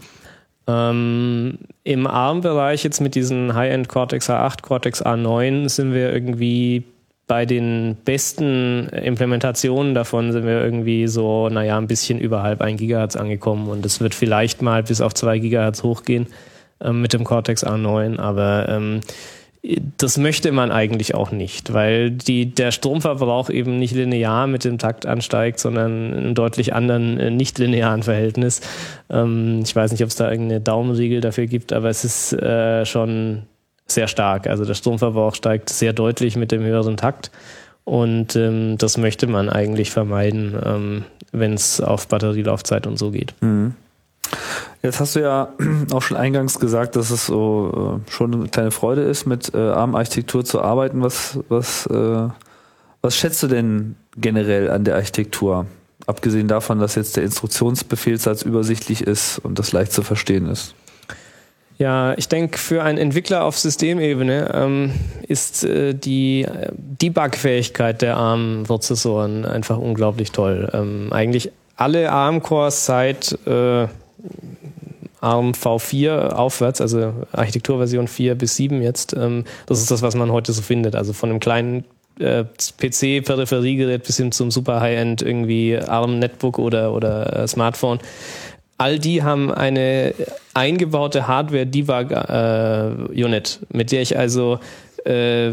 Ähm, 0.68 1.58
Im 1.84 2.06
ARM-Bereich 2.06 2.84
jetzt 2.84 3.00
mit 3.00 3.16
diesen 3.16 3.56
High-End 3.56 3.88
Cortex 3.88 4.30
A8, 4.30 4.62
Cortex 4.62 5.04
A9 5.04 5.70
sind 5.70 5.94
wir 5.94 6.14
irgendwie 6.14 6.84
bei 7.26 7.46
den 7.46 7.98
besten 8.06 8.88
Implementationen 8.88 9.94
davon 9.94 10.32
sind 10.32 10.46
wir 10.46 10.64
irgendwie 10.64 11.08
so, 11.08 11.50
naja, 11.50 11.78
ein 11.78 11.88
bisschen 11.88 12.20
überhalb 12.20 12.62
1 12.62 12.80
Gigahertz 12.80 13.18
angekommen 13.18 13.68
und 13.68 13.86
es 13.86 14.00
wird 14.00 14.16
vielleicht 14.16 14.62
mal 14.62 14.82
bis 14.82 15.02
auf 15.02 15.14
2 15.14 15.40
Gigahertz 15.40 15.84
hochgehen 15.84 16.28
ähm, 16.80 17.02
mit 17.02 17.12
dem 17.12 17.26
Cortex 17.26 17.66
A9, 17.66 18.18
aber 18.18 18.70
ähm, 18.70 19.02
das 19.98 20.18
möchte 20.18 20.52
man 20.52 20.72
eigentlich 20.72 21.16
auch 21.16 21.32
nicht, 21.32 21.74
weil 21.74 22.12
die, 22.12 22.54
der 22.54 22.72
Stromverbrauch 22.72 23.50
eben 23.50 23.80
nicht 23.80 23.94
linear 23.94 24.48
mit 24.48 24.64
dem 24.64 24.78
Takt 24.78 25.06
ansteigt, 25.06 25.60
sondern 25.60 26.14
in 26.14 26.18
einem 26.18 26.36
deutlich 26.36 26.74
anderen, 26.74 27.20
äh, 27.20 27.32
nicht 27.32 27.58
linearen 27.58 28.04
Verhältnis. 28.04 28.62
Ähm, 29.10 29.62
ich 29.64 29.76
weiß 29.76 29.92
nicht, 29.92 30.04
ob 30.04 30.10
es 30.10 30.16
da 30.16 30.32
irgendeine 30.32 30.62
Daumenregel 30.62 31.22
dafür 31.22 31.48
gibt, 31.48 31.74
aber 31.74 31.90
es 31.90 32.06
ist 32.06 32.34
äh, 32.34 32.86
schon 32.86 33.44
sehr 33.88 34.08
stark. 34.08 34.48
Also 34.48 34.66
der 34.66 34.74
Stromverbrauch 34.74 35.36
steigt 35.36 35.70
sehr 35.70 35.94
deutlich 35.94 36.36
mit 36.36 36.52
dem 36.52 36.64
höheren 36.64 36.98
Takt. 36.98 37.32
Und 37.84 38.36
ähm, 38.36 38.78
das 38.78 38.98
möchte 38.98 39.28
man 39.28 39.50
eigentlich 39.50 39.92
vermeiden, 39.92 40.56
ähm, 40.64 41.06
wenn 41.32 41.54
es 41.54 41.80
auf 41.80 42.08
Batterielaufzeit 42.08 42.86
und 42.86 43.00
so 43.00 43.12
geht. 43.12 43.34
Mhm. 43.42 43.76
Jetzt 44.84 45.00
hast 45.00 45.16
du 45.16 45.22
ja 45.22 45.50
auch 45.92 46.02
schon 46.02 46.18
eingangs 46.18 46.60
gesagt, 46.60 46.96
dass 46.96 47.10
es 47.10 47.26
so 47.26 48.00
äh, 48.08 48.12
schon 48.12 48.34
eine 48.34 48.48
kleine 48.48 48.72
Freude 48.72 49.02
ist, 49.02 49.26
mit 49.26 49.54
äh, 49.54 49.58
ARM-Architektur 49.58 50.46
zu 50.46 50.62
arbeiten. 50.62 51.02
Was, 51.02 51.40
was, 51.50 51.86
äh, 51.88 52.30
was 53.02 53.16
schätzt 53.16 53.42
du 53.44 53.48
denn 53.48 53.96
generell 54.16 54.70
an 54.70 54.84
der 54.84 54.96
Architektur? 54.96 55.66
Abgesehen 56.06 56.48
davon, 56.48 56.80
dass 56.80 56.96
jetzt 56.96 57.18
der 57.18 57.24
Instruktionsbefehlssatz 57.24 58.44
übersichtlich 58.44 59.02
ist 59.02 59.40
und 59.40 59.60
das 59.60 59.72
leicht 59.72 59.92
zu 59.92 60.04
verstehen 60.04 60.48
ist. 60.48 60.74
Ja, 61.78 62.18
ich 62.18 62.28
denke, 62.28 62.58
für 62.58 62.82
einen 62.82 62.98
Entwickler 62.98 63.44
auf 63.44 63.58
Systemebene 63.60 64.52
ähm, 64.54 64.94
ist 65.28 65.64
äh, 65.64 65.94
die 65.94 66.42
äh, 66.44 66.72
Debug-Fähigkeit 66.74 68.02
der 68.02 68.18
ARM-Prozessoren 68.18 69.46
einfach 69.46 69.78
unglaublich 69.78 70.32
toll. 70.32 70.70
Ähm, 70.74 71.10
eigentlich 71.12 71.52
alle 71.76 72.12
ARM-Cores 72.12 72.86
seit 72.86 73.38
äh, 73.46 73.88
ARM 75.20 75.52
V4 75.52 76.34
aufwärts, 76.34 76.82
also 76.82 77.14
Architekturversion 77.32 78.08
4 78.08 78.36
bis 78.36 78.56
7 78.56 78.82
jetzt. 78.82 79.14
Ähm, 79.14 79.46
das 79.66 79.80
ist 79.80 79.92
das, 79.92 80.02
was 80.02 80.16
man 80.16 80.32
heute 80.32 80.54
so 80.54 80.62
findet. 80.62 80.96
Also 80.96 81.14
von 81.14 81.30
einem 81.30 81.40
kleinen 81.40 81.86
äh, 82.20 82.46
PC-Peripheriegerät 82.80 84.04
bis 84.04 84.18
hin 84.18 84.32
zum 84.32 84.50
super 84.52 84.82
High-End 84.82 85.22
irgendwie 85.22 85.78
ARM-Netbook 85.78 86.58
oder, 86.60 86.94
oder 86.94 87.44
äh, 87.44 87.48
Smartphone. 87.48 88.00
All 88.78 89.00
die 89.00 89.24
haben 89.24 89.52
eine 89.52 90.14
eingebaute 90.54 91.28
Hardware-Debug-Unit, 91.28 93.60
äh, 93.62 93.66
mit 93.76 93.92
der 93.92 94.04
ich 94.04 94.18
also 94.18 94.60
äh, 95.04 95.52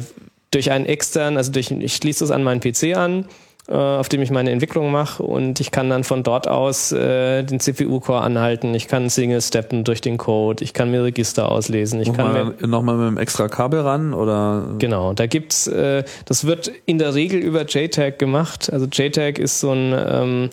durch 0.50 0.70
einen 0.70 0.84
externen, 0.86 1.38
also 1.38 1.52
durch, 1.52 1.70
ich 1.70 1.96
schließe 1.96 2.24
das 2.24 2.30
an 2.30 2.44
meinen 2.44 2.60
PC 2.60 2.96
an, 2.96 3.26
auf 3.72 4.08
dem 4.08 4.20
ich 4.20 4.30
meine 4.30 4.50
Entwicklung 4.50 4.90
mache. 4.90 5.22
Und 5.22 5.60
ich 5.60 5.70
kann 5.70 5.88
dann 5.88 6.04
von 6.04 6.22
dort 6.22 6.48
aus 6.48 6.92
äh, 6.92 7.42
den 7.44 7.60
CPU-Core 7.60 8.20
anhalten, 8.20 8.74
ich 8.74 8.88
kann 8.88 9.08
Single-Steppen 9.08 9.84
durch 9.84 10.00
den 10.00 10.18
Code, 10.18 10.62
ich 10.62 10.74
kann 10.74 10.90
mir 10.90 11.02
Register 11.04 11.50
auslesen, 11.50 12.00
ich 12.00 12.08
nochmal, 12.08 12.34
kann 12.34 12.54
mir 12.60 12.68
nochmal 12.68 12.96
mit 12.96 13.06
einem 13.06 13.18
extra 13.18 13.48
Kabel 13.48 13.80
ran 13.80 14.12
oder? 14.12 14.74
Genau, 14.78 15.14
da 15.14 15.26
gibt's, 15.26 15.66
äh, 15.66 16.04
das 16.26 16.44
wird 16.44 16.70
in 16.86 16.98
der 16.98 17.14
Regel 17.14 17.40
über 17.40 17.64
JTAG 17.64 18.18
gemacht. 18.18 18.70
Also 18.72 18.86
JTAG 18.86 19.38
ist 19.38 19.60
so 19.60 19.72
ein 19.72 19.94
ähm, 19.96 20.50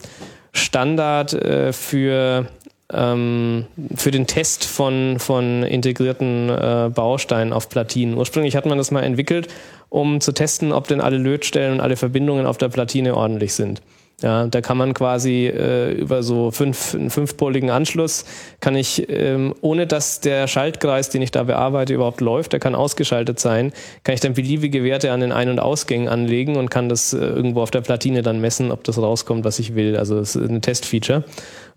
Standard 0.54 1.34
äh, 1.34 1.74
für 1.74 2.48
ähm, 2.94 3.68
für 3.96 4.12
den 4.12 4.28
Test 4.28 4.66
von, 4.66 5.18
von 5.20 5.64
integrierten 5.64 6.50
äh, 6.50 6.90
Bausteinen 6.94 7.54
auf 7.54 7.70
Platinen. 7.70 8.18
Ursprünglich 8.18 8.56
hat 8.56 8.66
man 8.66 8.78
das 8.78 8.92
mal 8.92 9.02
entwickelt, 9.02 9.48
um 9.92 10.22
zu 10.22 10.32
testen, 10.32 10.72
ob 10.72 10.88
denn 10.88 11.02
alle 11.02 11.18
Lötstellen 11.18 11.74
und 11.74 11.82
alle 11.82 11.98
Verbindungen 11.98 12.46
auf 12.46 12.58
der 12.58 12.70
Platine 12.70 13.16
ordentlich 13.16 13.54
sind. 13.54 13.82
Ja, 14.22 14.46
da 14.46 14.62
kann 14.62 14.78
man 14.78 14.94
quasi 14.94 15.48
äh, 15.48 15.94
über 15.94 16.22
so 16.22 16.52
fünf, 16.52 16.94
einen 16.94 17.10
fünfpoligen 17.10 17.72
Anschluss 17.72 18.26
kann 18.60 18.76
ich, 18.76 19.10
ähm, 19.10 19.56
ohne 19.62 19.88
dass 19.88 20.20
der 20.20 20.48
Schaltkreis, 20.48 21.10
den 21.10 21.24
ich 21.24 21.32
da 21.32 21.44
bearbeite, 21.44 21.96
überhaupt 21.96 22.22
läuft, 22.22 22.54
der 22.54 22.60
kann 22.60 22.76
ausgeschaltet 22.76 23.40
sein, 23.40 23.74
kann 24.04 24.14
ich 24.14 24.22
dann 24.22 24.36
beliebige 24.36 24.84
Werte 24.84 25.12
an 25.12 25.22
den 25.22 25.32
Ein- 25.32 25.50
und 25.50 25.60
Ausgängen 25.60 26.08
anlegen 26.08 26.56
und 26.56 26.70
kann 26.70 26.88
das 26.88 27.14
äh, 27.14 27.18
irgendwo 27.18 27.62
auf 27.62 27.72
der 27.72 27.82
Platine 27.82 28.22
dann 28.22 28.40
messen, 28.40 28.72
ob 28.72 28.84
das 28.84 29.00
rauskommt, 29.00 29.44
was 29.44 29.58
ich 29.58 29.74
will. 29.74 29.98
Also 29.98 30.20
es 30.20 30.36
ist 30.36 30.50
ein 30.50 30.62
Testfeature 30.62 31.24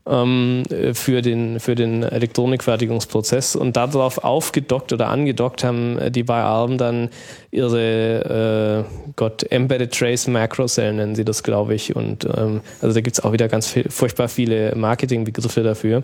ähm, 0.07 0.65
für, 0.93 1.23
den, 1.23 1.61
für 1.61 1.75
den 1.75 2.03
Elektronikfertigungsprozess. 2.03 3.57
Und 3.57 3.77
darauf 3.77 4.23
aufgedockt 4.23 4.93
oder 4.93 5.09
angedockt 5.09 5.65
haben 5.65 5.99
die 6.11 6.23
bei 6.23 6.43
ARM 6.43 6.79
dann 6.79 7.09
ihre 7.55 8.85
äh, 8.85 9.13
Gott, 9.17 9.45
Embedded 9.51 9.97
Trace 9.97 10.27
Macro 10.27 10.67
Cell 10.67 10.93
nennen 10.93 11.15
sie 11.15 11.25
das, 11.25 11.43
glaube 11.43 11.75
ich. 11.75 11.95
Und 11.95 12.25
ähm, 12.37 12.61
also 12.83 12.95
da 12.95 13.01
gibt 13.01 13.17
es 13.17 13.25
auch 13.25 13.33
wieder 13.33 13.49
ganz 13.49 13.69
viel, 13.69 13.87
furchtbar 13.89 14.29
viele 14.29 14.75
Marketingbegriffe 14.75 15.63
dafür. 15.63 16.03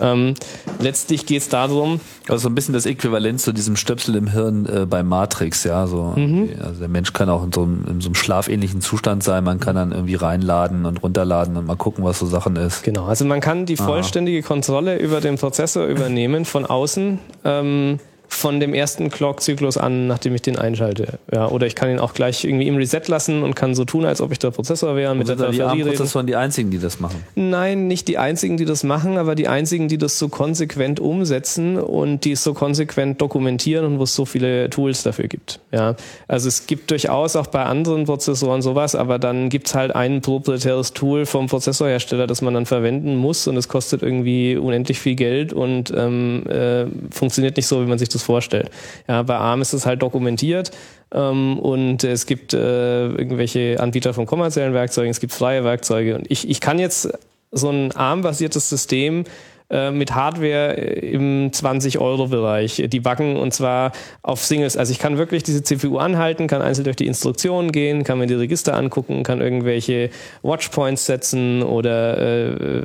Ähm, 0.00 0.34
letztlich 0.80 1.26
geht 1.26 1.42
es 1.42 1.48
darum. 1.48 2.00
Also 2.28 2.42
so 2.42 2.48
ein 2.48 2.54
bisschen 2.54 2.74
das 2.74 2.86
Äquivalent 2.86 3.40
zu 3.40 3.52
diesem 3.52 3.76
Stöpsel 3.76 4.16
im 4.16 4.30
Hirn 4.30 4.66
äh, 4.66 4.86
bei 4.86 5.02
Matrix, 5.02 5.64
ja. 5.64 5.86
So, 5.86 6.12
mhm. 6.14 6.50
Also 6.62 6.80
der 6.80 6.88
Mensch 6.88 7.12
kann 7.12 7.28
auch 7.28 7.44
in 7.44 7.52
so, 7.52 7.62
einem, 7.62 7.84
in 7.88 8.00
so 8.00 8.08
einem 8.08 8.14
schlafähnlichen 8.14 8.80
Zustand 8.80 9.22
sein, 9.22 9.44
man 9.44 9.60
kann 9.60 9.76
dann 9.76 9.92
irgendwie 9.92 10.16
reinladen 10.16 10.84
und 10.84 11.02
runterladen 11.02 11.56
und 11.56 11.66
mal 11.66 11.76
gucken, 11.76 12.04
was 12.04 12.18
so 12.18 12.26
Sachen 12.26 12.56
ist. 12.56 12.82
Genau, 12.82 13.06
also 13.06 13.24
man 13.24 13.40
kann 13.40 13.66
die 13.66 13.76
vollständige 13.76 14.42
Kontrolle 14.42 14.98
über 14.98 15.20
den 15.20 15.38
Prozessor 15.38 15.86
übernehmen 15.86 16.44
von 16.44 16.66
außen. 16.66 17.18
Ähm, 17.44 17.98
von 18.32 18.60
dem 18.60 18.74
ersten 18.74 19.10
Clock-Zyklus 19.10 19.76
an, 19.76 20.06
nachdem 20.06 20.34
ich 20.34 20.42
den 20.42 20.58
einschalte. 20.58 21.18
Ja, 21.32 21.48
oder 21.48 21.66
ich 21.66 21.74
kann 21.74 21.90
ihn 21.90 21.98
auch 21.98 22.14
gleich 22.14 22.44
irgendwie 22.44 22.66
im 22.66 22.76
Reset 22.76 23.02
lassen 23.06 23.42
und 23.42 23.54
kann 23.54 23.74
so 23.74 23.84
tun, 23.84 24.04
als 24.04 24.20
ob 24.20 24.32
ich 24.32 24.38
der 24.38 24.50
Prozessor 24.50 24.96
wäre. 24.96 25.14
Mit 25.14 25.28
der 25.28 25.36
die 25.36 25.62
ARM-Prozessoren 25.62 26.26
die 26.26 26.34
einzigen, 26.34 26.70
die 26.70 26.78
das 26.78 26.98
machen? 26.98 27.22
Nein, 27.34 27.86
nicht 27.86 28.08
die 28.08 28.18
einzigen, 28.18 28.56
die 28.56 28.64
das 28.64 28.84
machen, 28.84 29.18
aber 29.18 29.34
die 29.34 29.48
einzigen, 29.48 29.88
die 29.88 29.98
das 29.98 30.18
so 30.18 30.28
konsequent 30.28 30.98
umsetzen 30.98 31.76
und 31.76 32.24
die 32.24 32.32
es 32.32 32.42
so 32.42 32.54
konsequent 32.54 33.20
dokumentieren 33.20 33.84
und 33.84 33.98
wo 33.98 34.04
es 34.04 34.14
so 34.14 34.24
viele 34.24 34.70
Tools 34.70 35.02
dafür 35.02 35.28
gibt. 35.28 35.60
Ja, 35.70 35.94
also 36.26 36.48
es 36.48 36.66
gibt 36.66 36.90
durchaus 36.90 37.36
auch 37.36 37.48
bei 37.48 37.64
anderen 37.64 38.04
Prozessoren 38.04 38.62
sowas, 38.62 38.94
aber 38.94 39.18
dann 39.18 39.50
gibt 39.50 39.68
es 39.68 39.74
halt 39.74 39.94
ein 39.94 40.22
proprietäres 40.22 40.94
Tool 40.94 41.26
vom 41.26 41.48
Prozessorhersteller, 41.48 42.26
das 42.26 42.40
man 42.40 42.54
dann 42.54 42.66
verwenden 42.66 43.16
muss 43.16 43.46
und 43.46 43.56
es 43.56 43.68
kostet 43.68 44.02
irgendwie 44.02 44.56
unendlich 44.56 44.98
viel 44.98 45.16
Geld 45.16 45.52
und 45.52 45.92
ähm, 45.94 46.46
äh, 46.48 46.86
funktioniert 47.10 47.56
nicht 47.56 47.66
so, 47.66 47.82
wie 47.82 47.86
man 47.86 47.98
sich 47.98 48.08
das 48.08 48.21
das 48.22 48.26
vorstellt. 48.26 48.70
Ja, 49.08 49.22
bei 49.22 49.36
ARM 49.36 49.60
ist 49.60 49.72
es 49.72 49.86
halt 49.86 50.02
dokumentiert 50.02 50.70
ähm, 51.12 51.58
und 51.58 52.04
es 52.04 52.26
gibt 52.26 52.54
äh, 52.54 53.06
irgendwelche 53.06 53.78
Anbieter 53.80 54.14
von 54.14 54.26
kommerziellen 54.26 54.74
Werkzeugen, 54.74 55.10
es 55.10 55.20
gibt 55.20 55.32
freie 55.32 55.64
Werkzeuge 55.64 56.14
und 56.14 56.30
ich, 56.30 56.48
ich 56.48 56.60
kann 56.60 56.78
jetzt 56.78 57.10
so 57.50 57.68
ein 57.68 57.92
ARM-basiertes 57.92 58.68
System 58.68 59.24
äh, 59.72 59.90
mit 59.90 60.14
Hardware 60.14 60.74
im 60.74 61.50
20-Euro-Bereich 61.50 62.82
debuggen 62.86 63.36
und 63.36 63.52
zwar 63.52 63.92
auf 64.22 64.44
Singles. 64.44 64.76
Also 64.76 64.92
ich 64.92 64.98
kann 64.98 65.18
wirklich 65.18 65.42
diese 65.42 65.62
CPU 65.62 65.98
anhalten, 65.98 66.46
kann 66.46 66.62
einzeln 66.62 66.84
durch 66.84 66.96
die 66.96 67.06
Instruktionen 67.06 67.72
gehen, 67.72 68.04
kann 68.04 68.18
mir 68.18 68.26
die 68.26 68.34
Register 68.34 68.74
angucken, 68.74 69.22
kann 69.22 69.40
irgendwelche 69.40 70.10
Watchpoints 70.42 71.06
setzen 71.06 71.62
oder 71.62 72.18
äh, 72.18 72.82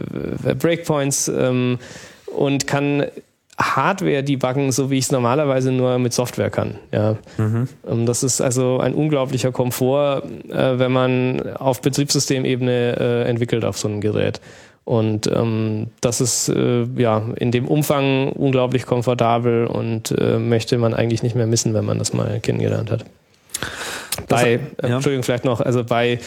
Breakpoints 0.55 1.27
ähm, 1.29 1.77
und 2.27 2.67
kann 2.67 3.05
Hardware 3.59 4.23
debuggen, 4.23 4.71
so 4.71 4.91
wie 4.91 4.99
ich 4.99 5.05
es 5.05 5.11
normalerweise 5.11 5.71
nur 5.71 5.97
mit 5.97 6.13
Software 6.13 6.51
kann. 6.51 6.75
Ja. 6.91 7.17
Mhm. 7.37 7.67
Ähm, 7.89 8.05
das 8.05 8.23
ist 8.23 8.39
also 8.39 8.79
ein 8.79 8.93
unglaublicher 8.93 9.51
Komfort, 9.51 10.23
äh, 10.49 10.77
wenn 10.77 10.91
man 10.91 11.55
auf 11.55 11.81
Betriebssystemebene 11.81 12.97
äh, 12.99 13.29
entwickelt 13.29 13.65
auf 13.65 13.77
so 13.77 13.87
einem 13.87 14.01
Gerät. 14.01 14.39
Und 14.85 15.27
ähm, 15.27 15.87
das 15.99 16.21
ist 16.21 16.49
äh, 16.49 16.85
ja 16.95 17.21
in 17.35 17.51
dem 17.51 17.67
Umfang 17.67 18.31
unglaublich 18.31 18.85
komfortabel 18.85 19.67
und 19.67 20.11
äh, 20.11 20.37
möchte 20.37 20.77
man 20.77 20.93
eigentlich 20.93 21.23
nicht 21.23 21.35
mehr 21.35 21.47
missen, 21.47 21.73
wenn 21.73 21.83
man 21.83 21.97
das 21.99 22.13
mal 22.13 22.39
kennengelernt 22.39 22.89
hat. 22.89 23.05
Das, 24.27 24.41
bei, 24.41 24.53
äh, 24.53 24.59
ja. 24.83 24.95
Entschuldigung, 24.95 25.23
vielleicht 25.23 25.45
noch, 25.45 25.61
also 25.61 25.83
bei 25.83 26.19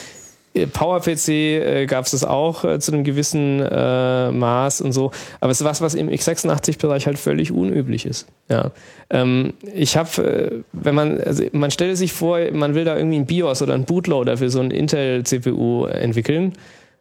PowerPC 0.55 1.29
äh, 1.29 1.87
gab 1.87 2.07
es 2.07 2.11
das 2.11 2.25
auch 2.25 2.65
äh, 2.65 2.81
zu 2.81 2.93
einem 2.93 3.05
gewissen 3.05 3.61
äh, 3.61 4.31
Maß 4.33 4.81
und 4.81 4.93
so, 4.93 5.13
aber 5.41 5.53
es 5.53 5.61
ist 5.61 5.67
was, 5.67 5.81
was 5.81 5.95
im 5.95 6.09
x86-Bereich 6.09 7.07
halt 7.07 7.19
völlig 7.19 7.53
unüblich 7.53 8.05
ist. 8.05 8.27
Ja, 8.49 8.73
ähm, 9.11 9.55
ich 9.73 9.97
habe, 9.97 10.23
äh, 10.23 10.63
wenn 10.73 10.95
man, 10.95 11.21
also 11.21 11.45
man 11.53 11.71
stelle 11.71 11.95
sich 11.95 12.13
vor, 12.13 12.41
man 12.53 12.75
will 12.75 12.85
da 12.85 12.97
irgendwie 12.97 13.19
ein 13.19 13.27
BIOS 13.27 13.63
oder 13.63 13.75
ein 13.75 13.85
Bootloader 13.85 14.39
für 14.39 14.51
so 14.51 14.61
ein 14.61 14.71
Intel-CPU 14.73 15.87
entwickeln. 15.87 16.55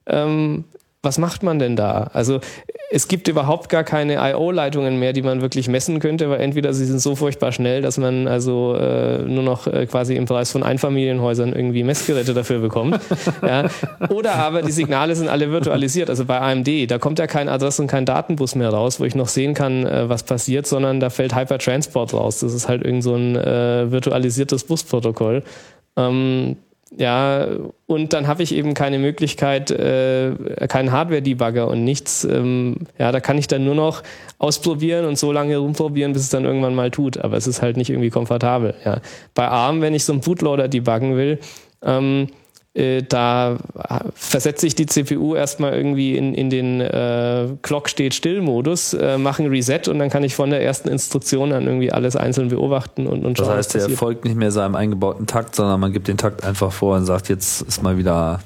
Ähm, 0.06 0.66
was 1.02 1.18
macht 1.18 1.44
man 1.44 1.60
denn 1.60 1.78
da? 1.78 2.10
Also 2.14 2.42
es 2.92 3.08
gibt 3.08 3.30
überhaupt 3.30 3.70
gar 3.70 3.86
keine 3.86 4.16
I.O.-Leitungen 4.16 4.98
mehr, 4.98 5.14
die 5.14 5.22
man 5.22 5.42
wirklich 5.42 5.70
messen 5.70 6.00
könnte, 6.00 6.30
weil 6.30 6.42
entweder 6.42 6.74
sie 6.74 6.86
sind 6.86 7.00
so 7.00 7.16
furchtbar 7.16 7.54
schnell, 7.54 7.82
dass 7.82 7.98
man 7.98 8.28
also 8.28 8.76
äh, 8.76 9.20
nur 9.20 9.44
noch 9.44 9.66
äh, 9.68 9.86
quasi 9.86 10.16
im 10.16 10.26
Preis 10.26 10.52
von 10.52 10.62
Einfamilienhäusern 10.62 11.54
irgendwie 11.54 11.84
Messgeräte 11.84 12.34
dafür 12.34 12.60
bekommt. 12.60 13.00
ja. 13.42 13.70
Oder 14.10 14.36
aber 14.36 14.62
die 14.62 14.74
Signale 14.74 15.16
sind 15.16 15.30
alle 15.30 15.52
virtualisiert. 15.52 16.10
Also 16.10 16.26
bei 16.26 16.42
AMD, 16.42 16.92
da 16.92 16.98
kommt 16.98 17.20
ja 17.20 17.28
kein 17.28 17.48
Adress- 17.48 17.80
und 17.80 17.88
kein 17.88 18.06
Datenbus 18.06 18.56
mehr 18.56 18.70
raus, 18.70 19.00
wo 19.00 19.06
ich 19.06 19.16
noch 19.16 19.30
sehen 19.30 19.54
kann, 19.54 19.86
äh, 19.86 20.10
was 20.10 20.24
passiert, 20.24 20.68
sondern 20.68 21.00
da 21.00 21.10
fällt 21.10 21.34
Hypertransport 21.34 22.14
raus. 22.14 22.40
Das 22.40 22.54
ist 22.54 22.68
halt 22.68 22.84
irgend 22.84 23.04
so 23.04 23.16
ein 23.16 23.38
äh, 23.38 23.90
virtualisiertes 23.90 24.66
Busprotokoll. 24.66 25.44
Ähm, 25.96 26.58
ja, 26.98 27.48
und 27.86 28.14
dann 28.14 28.28
habe 28.28 28.42
ich 28.42 28.54
eben 28.54 28.74
keine 28.74 28.98
Möglichkeit, 28.98 29.70
äh, 29.70 30.34
keinen 30.68 30.92
Hardware-Debugger 30.92 31.68
und 31.68 31.84
nichts. 31.84 32.24
Ähm, 32.24 32.78
ja, 32.98 33.12
da 33.12 33.20
kann 33.20 33.38
ich 33.38 33.48
dann 33.48 33.64
nur 33.64 33.76
noch 33.76 34.02
ausprobieren 34.40 35.06
und 35.06 35.18
so 35.18 35.32
lange 35.32 35.58
rumprobieren, 35.58 36.14
bis 36.14 36.24
es 36.24 36.30
dann 36.30 36.46
irgendwann 36.46 36.74
mal 36.74 36.90
tut. 36.90 37.20
Aber 37.20 37.38
es 37.38 37.46
ist 37.46 37.62
halt 37.62 37.78
nicht 37.78 37.90
irgendwie 37.90 38.10
komfortabel. 38.10 38.74
Ja. 38.86 39.02
Bei 39.36 39.48
ARM, 39.48 39.82
wenn 39.82 39.94
ich 39.94 40.04
so 40.04 40.14
einen 40.14 40.22
Bootloader 40.22 40.68
debuggen 40.68 41.16
will, 41.16 41.40
ähm, 41.84 42.28
äh, 42.28 42.34
da 42.76 43.58
versetze 44.14 44.68
ich 44.68 44.76
die 44.76 44.86
CPU 44.86 45.36
erstmal 45.36 45.74
irgendwie 45.74 46.16
in, 46.16 46.34
in 46.36 46.50
den 46.50 46.82
äh, 46.82 47.48
Clock 47.62 47.90
steht 47.90 48.14
still 48.14 48.42
Modus, 48.42 48.94
äh, 48.94 49.18
mache 49.18 49.44
ein 49.44 49.50
Reset 49.50 49.88
und 49.88 50.00
dann 50.00 50.10
kann 50.10 50.24
ich 50.24 50.36
von 50.36 50.52
der 50.52 50.64
ersten 50.64 50.88
Instruktion 50.88 51.52
an 51.52 51.66
irgendwie 51.66 51.92
alles 51.92 52.16
einzeln 52.16 52.50
beobachten 52.50 53.08
und, 53.08 53.26
und 53.26 53.38
schauen. 53.38 53.48
Das 53.48 53.74
heißt, 53.74 53.76
er 53.76 53.90
folgt 53.90 54.24
nicht 54.24 54.38
mehr 54.38 54.52
seinem 54.52 54.76
eingebauten 54.76 55.26
Takt, 55.26 55.56
sondern 55.56 55.80
man 55.80 55.92
gibt 55.94 56.08
den 56.08 56.18
Takt 56.18 56.44
einfach 56.44 56.72
vor 56.72 56.96
und 56.96 57.06
sagt, 57.06 57.28
jetzt 57.28 57.64
ist 57.64 57.82
mal 57.82 57.98
wieder 57.98 58.40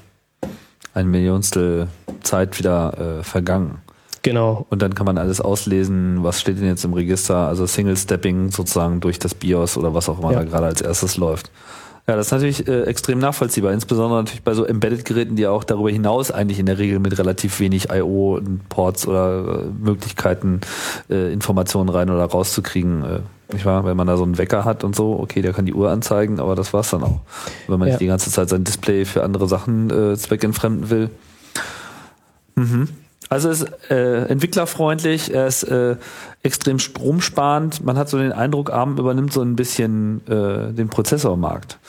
ein 0.94 1.08
Millionstel 1.08 1.88
Zeit 2.22 2.58
wieder 2.60 3.20
äh, 3.20 3.24
vergangen. 3.24 3.82
Genau. 4.22 4.66
Und 4.70 4.82
dann 4.82 4.96
kann 4.96 5.06
man 5.06 5.18
alles 5.18 5.42
auslesen, 5.42 6.24
was 6.24 6.40
steht 6.40 6.58
denn 6.58 6.66
jetzt 6.68 6.86
im 6.86 6.94
Register, 6.94 7.48
also 7.48 7.66
Single 7.66 7.98
Stepping 7.98 8.52
sozusagen 8.52 9.02
durch 9.02 9.20
das 9.20 9.36
BIOS 9.36 9.78
oder 9.78 9.94
was 9.94 10.08
auch 10.08 10.20
immer 10.20 10.32
ja. 10.32 10.40
da 10.40 10.46
gerade 10.46 10.68
als 10.68 10.82
erstes 10.82 11.18
läuft. 11.18 11.52
Ja, 12.06 12.18
das 12.18 12.28
ist 12.28 12.32
natürlich 12.34 12.68
äh, 12.68 12.84
extrem 12.84 13.20
nachvollziehbar, 13.20 13.72
insbesondere 13.72 14.20
natürlich 14.20 14.44
bei 14.44 14.54
so 14.54 14.66
Embedded-Geräten, 14.66 15.38
die 15.38 15.44
ja 15.44 15.52
auch 15.52 15.64
darüber 15.64 15.90
hinaus 15.90 16.32
eigentlich 16.32 16.60
in 16.60 16.66
der 16.66 16.78
Regel 16.78 17.00
mit 17.00 17.18
relativ 17.18 17.62
wenig 17.62 17.90
I.O.-Ports 17.90 19.08
oder 19.08 19.62
äh, 19.62 19.66
Möglichkeiten, 19.82 20.60
äh, 21.10 21.32
Informationen 21.32 21.88
rein 21.88 22.10
oder 22.10 22.26
rauszukriegen. 22.26 23.06
Äh, 23.06 23.20
nicht 23.54 23.66
wahr? 23.66 23.86
Wenn 23.86 23.96
man 23.96 24.08
da 24.08 24.18
so 24.18 24.24
einen 24.24 24.38
Wecker 24.38 24.66
hat 24.66 24.84
und 24.84 24.98
so, 24.98 25.18
okay, 25.18 25.42
der 25.42 25.54
kann 25.54 25.66
die 25.66 25.74
Uhr 25.74 25.92
anzeigen, 25.92 26.42
aber 26.42 26.56
das 26.56 26.74
war's 26.74 26.90
dann 26.90 27.04
auch. 27.04 27.22
Wenn 27.68 27.80
man 27.80 27.88
ja. 27.88 27.94
nicht 27.94 28.02
die 28.02 28.08
ganze 28.08 28.30
Zeit 28.32 28.50
sein 28.50 28.66
Display 28.66 29.06
für 29.06 29.24
andere 29.24 29.48
Sachen 29.48 29.90
äh, 29.90 30.18
zweckentfremden 30.18 30.90
will. 30.90 31.10
Mhm. 32.56 32.90
Also 33.30 33.50
es 33.50 33.62
ist 33.62 33.92
äh, 33.92 34.26
entwicklerfreundlich, 34.26 35.34
er 35.34 35.48
ist 35.48 35.64
äh, 35.64 35.96
extrem 36.44 36.80
stromsparend. 36.80 37.84
Man 37.84 37.98
hat 37.98 38.10
so 38.10 38.18
den 38.18 38.32
Eindruck, 38.32 38.72
ARM 38.72 38.98
übernimmt 38.98 39.34
so 39.34 39.42
ein 39.42 39.56
bisschen 39.56 40.22
äh, 40.28 40.74
den 40.74 40.90
Prozessormarkt. 40.90 41.80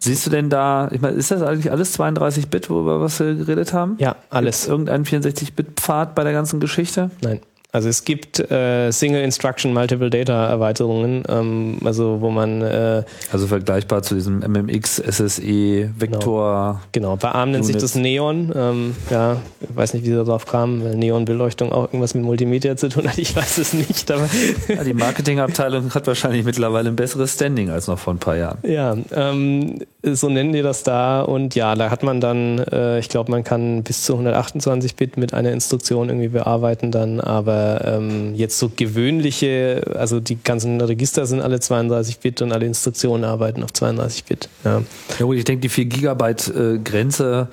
Siehst 0.00 0.26
du 0.26 0.30
denn 0.30 0.48
da, 0.48 0.88
ich 0.92 1.00
meine, 1.00 1.16
ist 1.16 1.30
das 1.30 1.42
eigentlich 1.42 1.72
alles 1.72 1.98
32-Bit, 1.98 2.70
worüber 2.70 3.00
wir 3.00 3.34
geredet 3.34 3.72
haben? 3.72 3.96
Ja, 3.98 4.14
alles. 4.30 4.60
Gibt's 4.60 4.68
irgendeinen 4.68 5.04
64-Bit-Pfad 5.04 6.14
bei 6.14 6.22
der 6.22 6.32
ganzen 6.32 6.60
Geschichte? 6.60 7.10
Nein. 7.20 7.40
Also 7.70 7.90
es 7.90 8.04
gibt 8.04 8.38
äh, 8.50 8.90
Single 8.90 9.22
Instruction 9.22 9.74
Multiple 9.74 10.08
Data 10.08 10.46
Erweiterungen, 10.46 11.22
ähm, 11.28 11.78
also 11.84 12.22
wo 12.22 12.30
man 12.30 12.62
äh, 12.62 13.02
also 13.30 13.46
vergleichbar 13.46 14.02
zu 14.02 14.14
diesem 14.14 14.38
MMX 14.38 14.96
SSE 14.96 15.90
Vektor. 15.98 16.80
Genau, 16.92 17.10
genau. 17.10 17.16
bei 17.16 17.28
ARM 17.28 17.50
nennt 17.50 17.66
sich 17.66 17.76
das 17.76 17.94
Neon. 17.94 18.52
Ähm, 18.56 18.96
ja, 19.10 19.36
ich 19.60 19.76
weiß 19.76 19.92
nicht, 19.92 20.04
wie 20.04 20.08
sie 20.08 20.16
darauf 20.16 20.46
kam, 20.46 20.82
weil 20.82 20.96
Neon 20.96 21.26
Beleuchtung 21.26 21.70
auch 21.70 21.84
irgendwas 21.84 22.14
mit 22.14 22.24
Multimedia 22.24 22.74
zu 22.76 22.88
tun 22.88 23.06
hat. 23.06 23.18
Ich 23.28 23.34
weiß 23.34 23.58
es 23.58 23.74
nicht, 23.74 24.10
aber 24.10 24.28
ja, 24.68 24.84
die 24.84 24.94
Marketingabteilung 24.94 25.92
hat 25.92 26.06
wahrscheinlich 26.06 26.44
mittlerweile 26.44 26.88
ein 26.88 26.96
besseres 26.96 27.34
Standing 27.34 27.68
als 27.68 27.88
noch 27.88 27.98
vor 27.98 28.14
ein 28.14 28.18
paar 28.18 28.36
Jahren. 28.36 28.58
Ja, 28.62 28.96
ähm, 29.12 29.80
so 30.02 30.28
nennen 30.28 30.52
die 30.52 30.62
das 30.62 30.84
da 30.84 31.22
und 31.22 31.56
ja, 31.56 31.74
da 31.74 31.90
hat 31.90 32.04
man 32.04 32.20
dann, 32.20 32.58
äh, 32.58 33.00
ich 33.00 33.08
glaube, 33.08 33.32
man 33.32 33.42
kann 33.42 33.82
bis 33.82 34.04
zu 34.04 34.12
128 34.12 34.94
Bit 34.94 35.16
mit 35.16 35.34
einer 35.34 35.50
Instruktion 35.50 36.08
irgendwie 36.08 36.28
bearbeiten 36.28 36.92
dann, 36.92 37.20
aber 37.20 37.84
ähm, 37.84 38.34
jetzt 38.34 38.58
so 38.58 38.70
gewöhnliche, 38.74 39.82
also 39.96 40.20
die 40.20 40.40
ganzen 40.40 40.80
Register 40.80 41.26
sind 41.26 41.40
alle 41.40 41.58
32 41.58 42.20
Bit 42.20 42.42
und 42.42 42.52
alle 42.52 42.66
Instruktionen 42.66 43.24
arbeiten 43.24 43.64
auf 43.64 43.72
32 43.72 44.24
Bit. 44.24 44.48
Ja, 44.64 44.82
ja 45.18 45.26
gut, 45.26 45.36
ich 45.36 45.44
denke, 45.44 45.62
die 45.62 45.68
4 45.68 45.86
Gigabyte 45.86 46.48
äh, 46.48 46.78
Grenze 46.78 47.48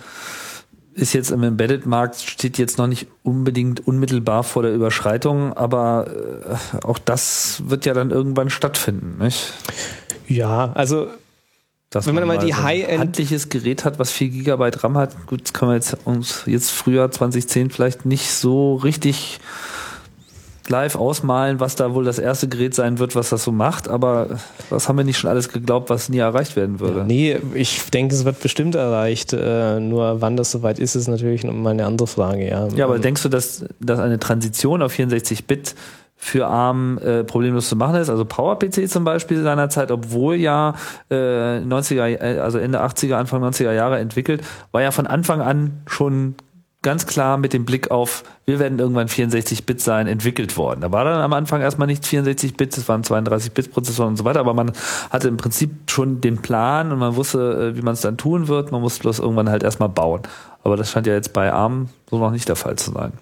ist 0.93 1.13
jetzt 1.13 1.31
im 1.31 1.43
Embedded-Markt, 1.43 2.21
steht 2.21 2.57
jetzt 2.57 2.77
noch 2.77 2.87
nicht 2.87 3.07
unbedingt 3.23 3.85
unmittelbar 3.85 4.43
vor 4.43 4.61
der 4.61 4.73
Überschreitung, 4.73 5.51
aber 5.53 6.07
äh, 6.07 6.85
auch 6.85 6.99
das 6.99 7.63
wird 7.65 7.85
ja 7.85 7.93
dann 7.93 8.11
irgendwann 8.11 8.51
stattfinden, 8.51 9.17
nicht? 9.21 9.51
Ja, 10.27 10.71
also 10.73 11.07
dass 11.95 12.07
wenn 12.07 12.15
man, 12.15 12.27
man 12.27 12.37
mal 12.37 12.45
die 12.45 12.51
so 12.51 12.61
High-End 12.61 12.99
handliches 12.99 13.47
Gerät 13.47 13.85
hat, 13.85 13.99
was 13.99 14.11
4 14.11 14.27
GB 14.27 14.71
RAM 14.83 14.97
hat, 14.97 15.27
gut, 15.27 15.43
das 15.43 15.53
können 15.53 15.71
wir 15.71 15.75
jetzt 15.75 15.95
uns 16.03 16.43
jetzt 16.45 16.71
früher 16.71 17.09
2010 17.09 17.69
vielleicht 17.69 18.05
nicht 18.05 18.29
so 18.31 18.75
richtig 18.75 19.39
live 20.67 20.95
ausmalen, 20.95 21.61
was 21.61 21.75
da 21.75 21.93
wohl 21.93 22.03
das 22.03 22.19
erste 22.19 22.49
Gerät 22.49 22.75
sein 22.75 22.99
wird, 22.99 23.15
was 23.15 23.29
das 23.29 23.43
so 23.43 23.53
macht, 23.53 23.87
aber 23.87 24.39
was 24.69 24.89
haben 24.89 24.97
wir 24.97 25.05
nicht 25.05 25.17
schon 25.17 25.29
alles 25.29 25.49
geglaubt, 25.49 25.89
was 25.89 26.09
nie 26.09 26.17
erreicht 26.17 26.57
werden 26.57 26.81
würde? 26.81 27.05
nee, 27.05 27.37
ich 27.53 27.89
denke, 27.91 28.13
es 28.13 28.25
wird 28.25 28.41
bestimmt 28.41 28.75
erreicht. 28.75 29.31
Äh, 29.31 29.79
nur 29.79 30.21
wann 30.21 30.35
das 30.35 30.51
soweit 30.51 30.79
ist, 30.79 30.95
ist 30.95 31.07
natürlich 31.07 31.43
mal 31.43 31.69
eine 31.69 31.85
andere 31.85 32.07
Frage. 32.07 32.49
Ja, 32.49 32.67
ja 32.75 32.85
aber 32.85 32.99
denkst 32.99 33.23
du, 33.23 33.29
dass, 33.29 33.63
dass 33.79 33.99
eine 33.99 34.19
Transition 34.19 34.81
auf 34.81 34.93
64-Bit 34.93 35.75
für 36.17 36.47
ARM 36.47 36.97
äh, 36.97 37.23
problemlos 37.23 37.69
zu 37.69 37.75
machen 37.75 37.95
ist. 37.95 38.09
Also 38.09 38.25
PowerPC 38.25 38.89
zum 38.89 39.03
Beispiel 39.03 39.43
seinerzeit, 39.43 39.91
obwohl 39.91 40.35
ja 40.35 40.75
äh, 41.09 41.15
90er, 41.59 42.07
äh, 42.07 42.39
also 42.39 42.57
Ende 42.57 42.81
80er, 42.81 43.15
Anfang 43.15 43.43
90er 43.43 43.73
Jahre 43.73 43.99
entwickelt, 43.99 44.43
war 44.71 44.81
ja 44.81 44.91
von 44.91 45.07
Anfang 45.07 45.41
an 45.41 45.81
schon 45.87 46.35
ganz 46.85 47.07
klar 47.07 47.37
mit 47.37 47.51
dem 47.51 47.65
Blick 47.65 47.89
auf, 47.89 48.23
wir 48.45 48.59
werden 48.59 48.77
irgendwann 48.77 49.07
64-Bit 49.07 49.81
sein, 49.81 50.05
entwickelt 50.05 50.55
worden. 50.55 50.81
Da 50.81 50.91
war 50.91 51.03
dann 51.03 51.19
am 51.19 51.33
Anfang 51.33 51.61
erstmal 51.61 51.87
nicht 51.87 52.03
64-Bit, 52.03 52.77
es 52.77 52.87
waren 52.87 53.01
32-Bit-Prozessoren 53.01 54.09
und 54.09 54.17
so 54.17 54.23
weiter, 54.23 54.39
aber 54.39 54.53
man 54.53 54.71
hatte 55.09 55.27
im 55.27 55.37
Prinzip 55.37 55.71
schon 55.89 56.21
den 56.21 56.43
Plan 56.43 56.91
und 56.91 56.99
man 56.99 57.15
wusste, 57.15 57.73
äh, 57.73 57.77
wie 57.77 57.81
man 57.81 57.95
es 57.95 58.01
dann 58.01 58.17
tun 58.17 58.47
wird. 58.47 58.71
Man 58.71 58.81
musste 58.81 59.01
bloß 59.01 59.17
irgendwann 59.17 59.49
halt 59.49 59.63
erstmal 59.63 59.89
bauen. 59.89 60.21
Aber 60.63 60.77
das 60.77 60.91
scheint 60.91 61.07
ja 61.07 61.13
jetzt 61.13 61.33
bei 61.33 61.51
ARM 61.51 61.89
so 62.07 62.19
noch 62.19 62.29
nicht 62.29 62.47
der 62.47 62.55
Fall 62.55 62.75
zu 62.75 62.91
sein. 62.91 63.13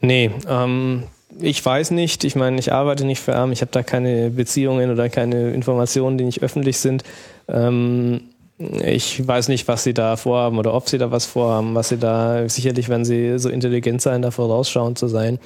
Nee, 0.00 0.30
ähm, 0.48 1.02
ich 1.40 1.64
weiß 1.64 1.90
nicht. 1.92 2.24
Ich 2.24 2.36
meine, 2.36 2.58
ich 2.58 2.72
arbeite 2.72 3.04
nicht 3.04 3.20
für 3.20 3.34
ARM. 3.34 3.52
Ich 3.52 3.60
habe 3.60 3.70
da 3.72 3.82
keine 3.82 4.30
Beziehungen 4.30 4.90
oder 4.90 5.08
keine 5.08 5.50
Informationen, 5.50 6.18
die 6.18 6.24
nicht 6.24 6.42
öffentlich 6.42 6.78
sind. 6.78 7.02
Ähm, 7.48 8.22
ich 8.58 9.26
weiß 9.26 9.48
nicht, 9.48 9.68
was 9.68 9.84
sie 9.84 9.92
da 9.92 10.16
vorhaben 10.16 10.58
oder 10.58 10.72
ob 10.72 10.88
sie 10.88 10.96
da 10.96 11.10
was 11.10 11.26
vorhaben, 11.26 11.74
was 11.74 11.90
sie 11.90 11.98
da, 11.98 12.48
sicherlich 12.48 12.88
werden 12.88 13.04
sie 13.04 13.38
so 13.38 13.50
intelligent 13.50 14.00
sein, 14.00 14.22
da 14.22 14.30
vorausschauend 14.30 14.98
zu 14.98 15.08
sein. 15.08 15.38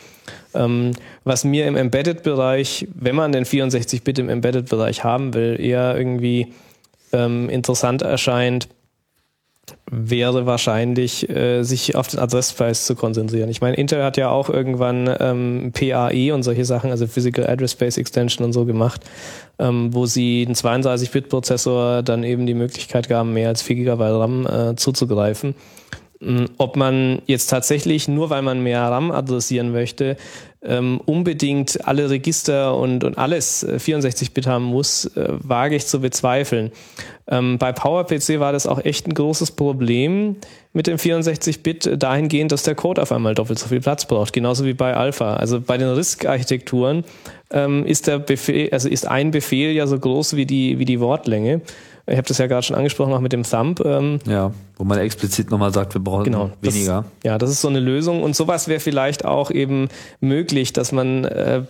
Ähm, 0.54 0.92
was 1.24 1.42
mir 1.42 1.66
im 1.66 1.76
Embedded-Bereich, 1.76 2.86
wenn 2.94 3.16
man 3.16 3.32
den 3.32 3.44
64-Bit 3.44 4.20
im 4.20 4.28
Embedded-Bereich 4.28 5.02
haben 5.02 5.34
will, 5.34 5.60
eher 5.60 5.96
irgendwie 5.96 6.52
ähm, 7.12 7.48
interessant 7.50 8.02
erscheint, 8.02 8.68
wäre 9.90 10.46
wahrscheinlich, 10.46 11.28
äh, 11.28 11.62
sich 11.62 11.96
auf 11.96 12.06
den 12.08 12.20
Adresspreis 12.20 12.86
zu 12.86 12.94
konzentrieren. 12.94 13.50
Ich 13.50 13.60
meine, 13.60 13.76
Intel 13.76 14.04
hat 14.04 14.16
ja 14.16 14.30
auch 14.30 14.48
irgendwann 14.48 15.12
ähm, 15.18 15.72
PAE 15.72 16.32
und 16.32 16.44
solche 16.44 16.64
Sachen, 16.64 16.90
also 16.90 17.06
Physical 17.06 17.46
Address 17.46 17.72
Space 17.72 17.98
Extension 17.98 18.44
und 18.44 18.52
so 18.52 18.64
gemacht, 18.64 19.02
ähm, 19.58 19.92
wo 19.92 20.06
sie 20.06 20.44
einen 20.46 20.54
32-Bit-Prozessor 20.54 22.02
dann 22.02 22.22
eben 22.22 22.46
die 22.46 22.54
Möglichkeit 22.54 23.08
gaben, 23.08 23.32
mehr 23.32 23.48
als 23.48 23.62
4 23.62 23.76
GB 23.76 24.04
RAM 24.04 24.46
äh, 24.46 24.76
zuzugreifen. 24.76 25.54
Mm, 26.20 26.44
ob 26.58 26.76
man 26.76 27.22
jetzt 27.26 27.48
tatsächlich, 27.48 28.06
nur 28.06 28.30
weil 28.30 28.42
man 28.42 28.62
mehr 28.62 28.82
RAM 28.82 29.10
adressieren 29.10 29.72
möchte, 29.72 30.16
ähm, 30.62 31.00
unbedingt 31.06 31.86
alle 31.86 32.10
Register 32.10 32.76
und, 32.76 33.02
und 33.02 33.16
alles 33.16 33.66
64-Bit 33.66 34.46
äh, 34.46 34.50
haben 34.50 34.64
muss, 34.64 35.06
äh, 35.16 35.28
wage 35.28 35.76
ich 35.76 35.86
zu 35.86 36.00
bezweifeln. 36.00 36.70
Ähm, 37.28 37.58
bei 37.58 37.72
PowerPC 37.72 38.40
war 38.40 38.52
das 38.52 38.66
auch 38.66 38.84
echt 38.84 39.06
ein 39.06 39.14
großes 39.14 39.52
Problem 39.52 40.36
mit 40.72 40.86
dem 40.86 40.98
64-Bit 40.98 42.02
dahingehend, 42.02 42.52
dass 42.52 42.62
der 42.62 42.74
Code 42.74 43.00
auf 43.00 43.10
einmal 43.10 43.34
doppelt 43.34 43.58
so 43.58 43.68
viel 43.68 43.80
Platz 43.80 44.06
braucht, 44.06 44.32
genauso 44.32 44.64
wie 44.66 44.74
bei 44.74 44.94
Alpha. 44.94 45.34
Also 45.34 45.60
bei 45.60 45.78
den 45.78 45.88
RISC-Architekturen 45.88 47.04
ähm, 47.50 47.86
ist 47.86 48.06
der 48.06 48.18
Befehl, 48.18 48.68
also 48.70 48.88
ist 48.88 49.08
ein 49.08 49.30
Befehl 49.30 49.72
ja 49.72 49.86
so 49.86 49.98
groß 49.98 50.36
wie 50.36 50.46
die, 50.46 50.78
wie 50.78 50.84
die 50.84 51.00
Wortlänge. 51.00 51.62
Ich 52.10 52.16
habe 52.16 52.26
das 52.26 52.38
ja 52.38 52.48
gerade 52.48 52.64
schon 52.64 52.76
angesprochen, 52.76 53.12
auch 53.12 53.20
mit 53.20 53.32
dem 53.32 53.44
Thumb. 53.44 53.80
Ähm, 53.84 54.18
ja, 54.26 54.52
wo 54.76 54.84
man 54.84 54.98
explizit 54.98 55.50
nochmal 55.50 55.72
sagt, 55.72 55.94
wir 55.94 56.00
brauchen 56.00 56.24
genau, 56.24 56.50
weniger. 56.60 57.04
Das, 57.22 57.24
ja, 57.24 57.38
das 57.38 57.50
ist 57.50 57.60
so 57.60 57.68
eine 57.68 57.80
Lösung. 57.80 58.22
Und 58.22 58.34
sowas 58.34 58.66
wäre 58.66 58.80
vielleicht 58.80 59.24
auch 59.24 59.50
eben 59.50 59.88
möglich, 60.20 60.72
dass 60.72 60.90
man 60.90 61.24
äh, 61.24 61.62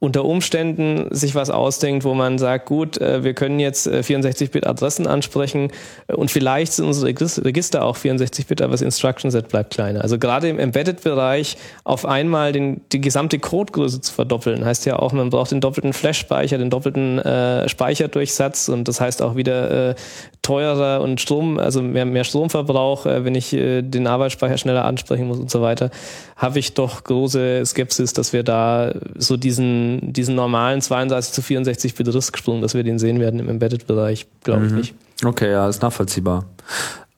unter 0.00 0.24
Umständen 0.24 1.14
sich 1.14 1.34
was 1.34 1.50
ausdenkt, 1.50 2.04
wo 2.04 2.14
man 2.14 2.38
sagt, 2.38 2.64
gut, 2.64 2.98
äh, 2.98 3.22
wir 3.22 3.34
können 3.34 3.60
jetzt 3.60 3.86
64-Bit-Adressen 3.86 5.04
äh, 5.04 5.08
ansprechen 5.10 5.70
äh, 6.08 6.14
und 6.14 6.30
vielleicht 6.30 6.72
sind 6.72 6.86
unsere 6.86 7.08
Register 7.08 7.84
auch 7.84 7.98
64-Bit, 7.98 8.62
aber 8.62 8.72
das 8.72 8.80
Instruction 8.80 9.30
Set 9.30 9.48
bleibt 9.48 9.74
kleiner. 9.74 10.00
Also 10.00 10.18
gerade 10.18 10.48
im 10.48 10.58
Embedded-Bereich 10.58 11.58
auf 11.84 12.06
einmal 12.06 12.52
den, 12.52 12.80
die 12.92 13.02
gesamte 13.02 13.38
Codegröße 13.38 14.00
zu 14.00 14.14
verdoppeln, 14.14 14.64
heißt 14.64 14.86
ja 14.86 14.98
auch, 14.98 15.12
man 15.12 15.28
braucht 15.28 15.52
den 15.52 15.60
doppelten 15.60 15.92
Flash-Speicher, 15.92 16.56
den 16.56 16.70
doppelten 16.70 17.18
äh, 17.18 17.68
Speicherdurchsatz 17.68 18.70
und 18.70 18.88
das 18.88 19.02
heißt 19.02 19.20
auch 19.20 19.36
wieder 19.36 19.90
äh, 19.90 19.94
teurer 20.40 21.02
und 21.02 21.20
Strom, 21.20 21.58
also 21.58 21.82
mehr, 21.82 22.06
mehr 22.06 22.24
Stromverbrauch, 22.24 23.04
äh, 23.04 23.26
wenn 23.26 23.34
ich 23.34 23.50
den 23.50 24.06
Arbeitsspeicher 24.06 24.56
schneller 24.56 24.86
ansprechen 24.86 25.26
muss 25.26 25.38
und 25.38 25.50
so 25.50 25.60
weiter, 25.60 25.90
habe 26.36 26.58
ich 26.58 26.72
doch 26.72 27.04
große 27.04 27.62
Skepsis, 27.66 28.14
dass 28.14 28.32
wir 28.32 28.42
da 28.42 28.94
so 29.16 29.36
diesen, 29.36 29.89
diesen 29.98 30.34
normalen 30.34 30.80
32 30.80 31.32
zu 31.32 31.42
64 31.42 31.94
Bit 31.94 32.14
Risk-Sprung, 32.14 32.62
dass 32.62 32.74
wir 32.74 32.84
den 32.84 32.98
sehen 32.98 33.20
werden 33.20 33.40
im 33.40 33.48
Embedded-Bereich, 33.48 34.26
glaube 34.44 34.66
ich 34.66 34.72
mhm. 34.72 34.78
nicht. 34.78 34.94
Okay, 35.24 35.50
ja, 35.50 35.68
ist 35.68 35.82
nachvollziehbar. 35.82 36.46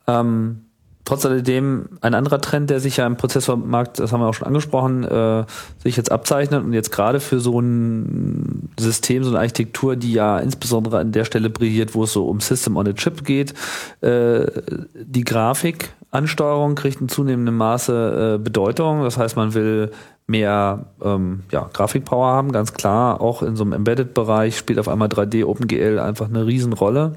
Ähm, 0.07 0.63
trotz 1.05 1.27
alledem 1.27 1.89
ein 2.01 2.15
anderer 2.15 2.41
Trend, 2.41 2.71
der 2.71 2.81
sich 2.81 2.97
ja 2.97 3.07
im 3.07 3.17
Prozessormarkt, 3.17 3.99
das 3.99 4.13
haben 4.13 4.21
wir 4.21 4.29
auch 4.29 4.35
schon 4.35 4.47
angesprochen, 4.47 5.05
äh, 5.05 5.45
sich 5.83 5.97
jetzt 5.97 6.13
abzeichnet 6.13 6.65
und 6.65 6.73
jetzt 6.73 6.93
gerade 6.93 7.21
für 7.21 7.41
so 7.41 7.61
ein 7.61 8.71
System, 8.79 9.25
so 9.25 9.31
eine 9.31 9.41
Architektur, 9.41 9.97
die 9.97 10.13
ja 10.13 10.39
insbesondere 10.39 10.99
an 10.99 11.13
der 11.13 11.25
Stelle 11.25 11.51
brilliert, 11.51 11.95
wo 11.95 12.05
es 12.05 12.13
so 12.13 12.27
um 12.27 12.41
System 12.41 12.77
on 12.77 12.89
a 12.89 12.93
Chip 12.93 13.25
geht, 13.25 13.55
äh, 14.01 14.47
die 14.95 15.25
Grafikansteuerung 15.25 16.75
kriegt 16.77 17.01
in 17.01 17.09
zunehmendem 17.09 17.57
Maße 17.57 18.37
äh, 18.37 18.43
Bedeutung. 18.43 19.03
Das 19.03 19.19
heißt, 19.19 19.37
man 19.37 19.55
will 19.55 19.91
mehr 20.33 20.87
ähm, 21.03 21.45
ja, 21.53 21.69
Grafikpower 21.73 22.27
haben, 22.27 22.51
ganz 22.51 22.73
klar. 22.73 23.21
Auch 23.21 23.43
in 23.43 23.55
so 23.55 23.63
einem 23.63 23.75
Embedded-Bereich 23.75 24.57
spielt 24.57 24.79
auf 24.79 24.89
einmal 24.89 25.09
3D 25.09 25.45
OpenGL 25.45 25.99
einfach 25.99 26.29
eine 26.29 26.47
Riesenrolle. 26.47 27.13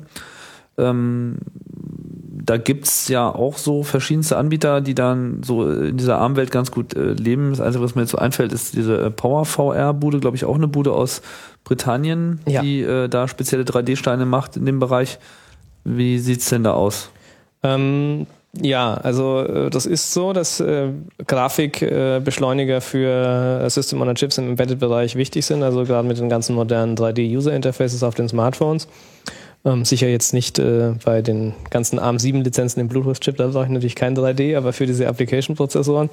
Ähm, 0.78 1.38
da 2.46 2.58
gibt's 2.58 3.08
ja 3.08 3.28
auch 3.28 3.58
so 3.58 3.84
verschiedenste 3.84 4.38
Anbieter, 4.38 4.82
die 4.82 4.94
dann 4.94 5.42
so 5.44 5.68
in 5.68 5.98
dieser 5.98 6.20
Armwelt 6.20 6.52
ganz 6.52 6.70
gut 6.70 6.94
äh, 6.94 7.14
leben. 7.14 7.50
Das 7.52 7.62
Einzige, 7.62 7.84
was 7.84 7.96
mir 7.96 8.02
jetzt 8.02 8.12
so 8.12 8.18
einfällt, 8.18 8.52
ist 8.52 8.76
diese 8.76 9.02
äh, 9.02 9.10
Power 9.10 9.46
VR-Bude, 9.46 10.20
glaube 10.20 10.36
ich, 10.36 10.46
auch 10.46 10.56
eine 10.56 10.68
Bude 10.68 10.92
aus 10.92 11.22
Britannien, 11.64 12.42
ja. 12.46 12.62
die 12.62 12.82
äh, 12.82 13.08
da 13.08 13.28
spezielle 13.28 13.64
3D-Steine 13.64 14.26
macht 14.26 14.58
in 14.58 14.66
dem 14.66 14.80
Bereich. 14.80 15.18
Wie 15.86 16.20
sieht's 16.20 16.50
denn 16.50 16.64
da 16.64 16.74
aus? 16.74 17.10
Ähm, 17.64 18.28
ja, 18.62 18.94
also 18.96 19.42
äh, 19.42 19.70
das 19.70 19.86
ist 19.86 20.14
so, 20.14 20.34
dass 20.34 20.60
äh, 20.60 20.90
Grafikbeschleuniger 21.26 22.78
äh, 22.78 22.82
für 22.82 23.70
System 23.70 24.02
on 24.02 24.10
a 24.10 24.14
Chips 24.14 24.38
im 24.38 24.50
Embedded-Bereich 24.50 25.16
wichtig 25.16 25.46
sind, 25.46 25.64
also 25.64 25.84
gerade 25.84 26.08
mit 26.08 26.18
den 26.18 26.30
ganzen 26.30 26.56
modernen 26.56 26.96
3D-User-Interfaces 26.96 28.04
auf 28.04 28.16
den 28.16 28.30
Smartphones. 28.30 28.88
Ähm, 29.66 29.84
sicher 29.84 30.08
jetzt 30.08 30.34
nicht 30.34 30.60
äh, 30.60 30.94
bei 31.04 31.22
den 31.22 31.54
ganzen 31.72 32.00
ARM7-Lizenzen 32.00 32.80
im 32.80 32.88
Bluetooth-Chip, 32.88 33.38
da 33.38 33.48
brauche 33.48 33.66
ich 33.66 33.72
natürlich 33.72 33.96
kein 33.96 34.16
3D, 34.16 34.56
aber 34.56 34.74
für 34.74 34.86
diese 34.86 35.08
Application-Prozessoren. 35.08 36.10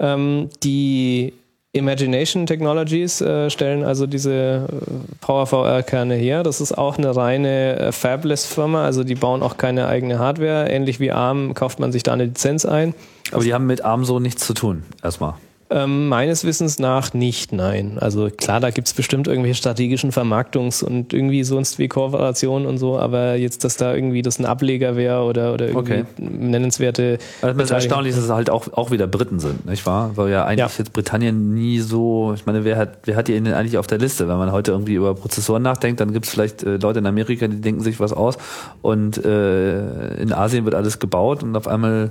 Ähm, 0.00 0.50
die 0.62 1.34
Imagination 1.74 2.46
Technologies 2.46 3.20
äh, 3.20 3.50
stellen 3.50 3.82
also 3.82 4.06
diese 4.06 4.32
äh, 4.32 4.72
PowerVR-Kerne 5.20 6.14
her. 6.14 6.44
Das 6.44 6.60
ist 6.60 6.72
auch 6.78 6.98
eine 6.98 7.14
reine 7.14 7.78
äh, 7.78 7.92
Fabless-Firma, 7.92 8.84
also 8.84 9.02
die 9.02 9.16
bauen 9.16 9.42
auch 9.42 9.56
keine 9.56 9.88
eigene 9.88 10.20
Hardware. 10.20 10.70
Ähnlich 10.70 11.00
wie 11.00 11.10
ARM 11.10 11.52
kauft 11.54 11.80
man 11.80 11.90
sich 11.90 12.04
da 12.04 12.12
eine 12.12 12.26
Lizenz 12.26 12.64
ein. 12.64 12.94
Aber 13.32 13.42
die 13.42 13.52
haben 13.52 13.66
mit 13.66 13.84
ARM 13.84 14.04
so 14.04 14.20
nichts 14.20 14.46
zu 14.46 14.54
tun, 14.54 14.84
erstmal. 15.02 15.34
Ähm, 15.70 16.08
meines 16.08 16.44
Wissens 16.44 16.78
nach 16.78 17.14
nicht, 17.14 17.52
nein. 17.52 17.96
Also 17.98 18.28
klar, 18.28 18.60
da 18.60 18.70
gibt's 18.70 18.92
bestimmt 18.92 19.26
irgendwelche 19.28 19.56
strategischen 19.56 20.12
Vermarktungs- 20.12 20.84
und 20.84 21.14
irgendwie 21.14 21.42
sonst 21.42 21.78
wie 21.78 21.88
Kooperationen 21.88 22.68
und 22.68 22.76
so, 22.76 22.98
aber 22.98 23.36
jetzt, 23.36 23.64
dass 23.64 23.78
da 23.78 23.94
irgendwie 23.94 24.20
das 24.20 24.38
ein 24.38 24.44
Ableger 24.44 24.94
wäre 24.94 25.22
oder, 25.22 25.54
oder 25.54 25.68
irgendwie 25.68 25.92
okay. 25.92 26.04
nennenswerte. 26.18 27.18
Also 27.40 27.56
das 27.58 27.70
ist 27.70 27.70
erstaunlich, 27.70 28.14
dass 28.14 28.24
es 28.24 28.30
halt 28.30 28.50
auch, 28.50 28.72
auch 28.74 28.90
wieder 28.90 29.06
Briten 29.06 29.40
sind, 29.40 29.64
nicht 29.64 29.86
wahr? 29.86 30.10
Weil 30.16 30.30
ja 30.30 30.44
eigentlich 30.44 30.58
ja. 30.58 30.70
jetzt 30.78 30.92
Britannien 30.92 31.54
nie 31.54 31.80
so, 31.80 32.32
ich 32.34 32.44
meine, 32.44 32.64
wer 32.64 32.76
hat, 32.76 32.98
wer 33.04 33.16
hat 33.16 33.28
die 33.28 33.32
denn 33.32 33.52
eigentlich 33.54 33.78
auf 33.78 33.86
der 33.86 33.98
Liste? 33.98 34.28
Wenn 34.28 34.36
man 34.36 34.52
heute 34.52 34.72
irgendwie 34.72 34.94
über 34.94 35.14
Prozessoren 35.14 35.62
nachdenkt, 35.62 35.98
dann 36.00 36.12
gibt's 36.12 36.28
vielleicht 36.28 36.62
äh, 36.62 36.76
Leute 36.76 36.98
in 36.98 37.06
Amerika, 37.06 37.48
die 37.48 37.62
denken 37.62 37.80
sich 37.80 38.00
was 38.00 38.12
aus 38.12 38.36
und 38.82 39.24
äh, 39.24 40.14
in 40.16 40.32
Asien 40.32 40.66
wird 40.66 40.74
alles 40.74 40.98
gebaut 40.98 41.42
und 41.42 41.56
auf 41.56 41.66
einmal 41.68 42.10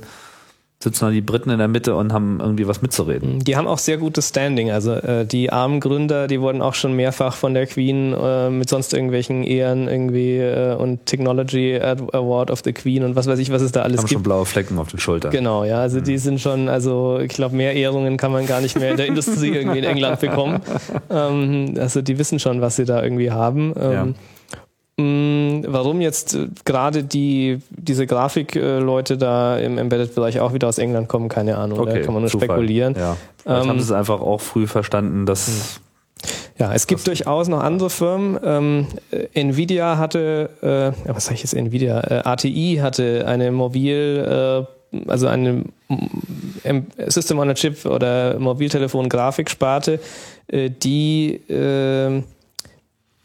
sitzen 0.84 1.06
da 1.06 1.12
die 1.12 1.22
Briten 1.22 1.50
in 1.50 1.58
der 1.58 1.68
Mitte 1.68 1.96
und 1.96 2.14
haben 2.14 2.40
irgendwie 2.40 2.68
was 2.68 2.82
mitzureden. 2.82 3.40
Die 3.40 3.56
haben 3.56 3.68
auch 3.68 3.78
sehr 3.78 3.98
gutes 3.98 4.30
Standing. 4.30 4.72
Also 4.72 4.92
äh, 4.94 5.26
die 5.26 5.52
armen 5.52 5.80
Gründer, 5.80 6.28
die 6.28 6.40
wurden 6.40 6.62
auch 6.62 6.76
schon 6.76 6.94
mehrfach 6.94 7.36
von 7.36 7.54
der 7.54 7.66
Queen 7.66 8.14
äh, 8.14 8.50
mit 8.50 8.70
sonst 8.70 8.94
irgendwelchen 8.94 9.44
Ehren 9.44 9.88
irgendwie 9.88 10.38
äh, 10.38 10.76
und 10.76 11.06
Technology 11.06 11.80
Award 11.80 12.52
of 12.52 12.62
the 12.64 12.74
Queen 12.74 13.04
und 13.04 13.16
was 13.16 13.28
weiß 13.28 13.40
ich, 13.40 13.52
was 13.52 13.62
es 13.62 13.72
da 13.72 13.82
alles 13.82 14.00
haben 14.00 14.06
gibt. 14.06 14.14
schon 14.14 14.24
blaue 14.24 14.46
Flecken 14.46 14.78
auf 14.78 14.90
den 14.90 15.00
Schultern. 15.00 15.32
Genau, 15.32 15.64
ja. 15.64 15.80
Also 15.80 16.00
mhm. 16.00 16.04
die 16.04 16.18
sind 16.18 16.42
schon, 16.42 16.70
also 16.70 17.20
ich 17.20 17.30
glaube, 17.30 17.56
mehr 17.56 17.74
Ehrungen 17.74 18.18
kann 18.18 18.32
man 18.32 18.46
gar 18.46 18.62
nicht 18.62 18.78
mehr 18.78 18.92
in 18.92 18.98
der 18.98 19.08
Industrie 19.08 19.50
irgendwie 19.50 19.80
in 19.80 19.86
England 19.86 20.20
bekommen. 20.20 20.62
Ähm, 21.10 21.76
also 21.78 22.02
die 22.02 22.18
wissen 22.18 22.40
schon, 22.40 22.62
was 22.62 22.76
sie 22.76 22.86
da 22.86 23.04
irgendwie 23.04 23.32
haben. 23.32 23.74
Ähm, 23.80 23.92
ja. 23.92 24.08
Mm, 24.96 25.62
warum 25.68 26.02
jetzt 26.02 26.36
äh, 26.36 26.48
gerade 26.66 27.04
die, 27.04 27.60
diese 27.72 28.06
Grafikleute 28.06 29.18
da 29.18 29.58
im 29.58 29.80
Embedded-Bereich 29.80 30.40
auch 30.40 30.54
wieder 30.54 30.68
aus 30.68 30.78
England 30.78 31.08
kommen, 31.08 31.30
keine 31.30 31.58
Ahnung. 31.58 31.80
Okay, 31.80 31.94
da 31.94 32.00
kann 32.02 32.14
man 32.14 32.22
nur 32.22 32.30
Zufall. 32.30 32.50
spekulieren. 32.50 32.96
Ja. 32.96 33.18
Vielleicht 33.38 33.64
ähm, 33.64 33.70
haben 33.70 33.80
sie 33.80 33.86
es 33.86 33.92
einfach 33.92 34.22
auch 34.22 34.42
früh 34.42 34.68
verstanden, 34.68 35.26
dass. 35.26 35.48
Hm. 35.48 35.84
Ja, 36.60 36.74
es 36.74 36.86
gibt 36.86 37.06
durchaus 37.08 37.48
noch 37.48 37.62
andere 37.62 37.90
Firmen. 37.90 38.40
Ähm, 38.44 38.88
Nvidia 39.34 39.98
hatte, 39.98 40.94
äh, 41.06 41.12
was 41.12 41.26
sage 41.26 41.36
ich 41.36 41.42
jetzt 41.42 41.56
Nvidia? 41.56 42.00
Äh, 42.00 42.22
ATI 42.24 42.78
hatte 42.80 43.26
eine 43.28 43.52
mobil, 43.52 44.66
äh, 44.94 45.10
also 45.10 45.28
eine 45.28 45.64
System 47.08 47.40
on 47.40 47.50
a 47.50 47.56
Chip 47.56 47.86
oder 47.86 48.40
Mobiltelefon-Grafiksparte, 48.40 50.00
äh, 50.48 50.70
die 50.70 51.42
äh, 51.50 52.22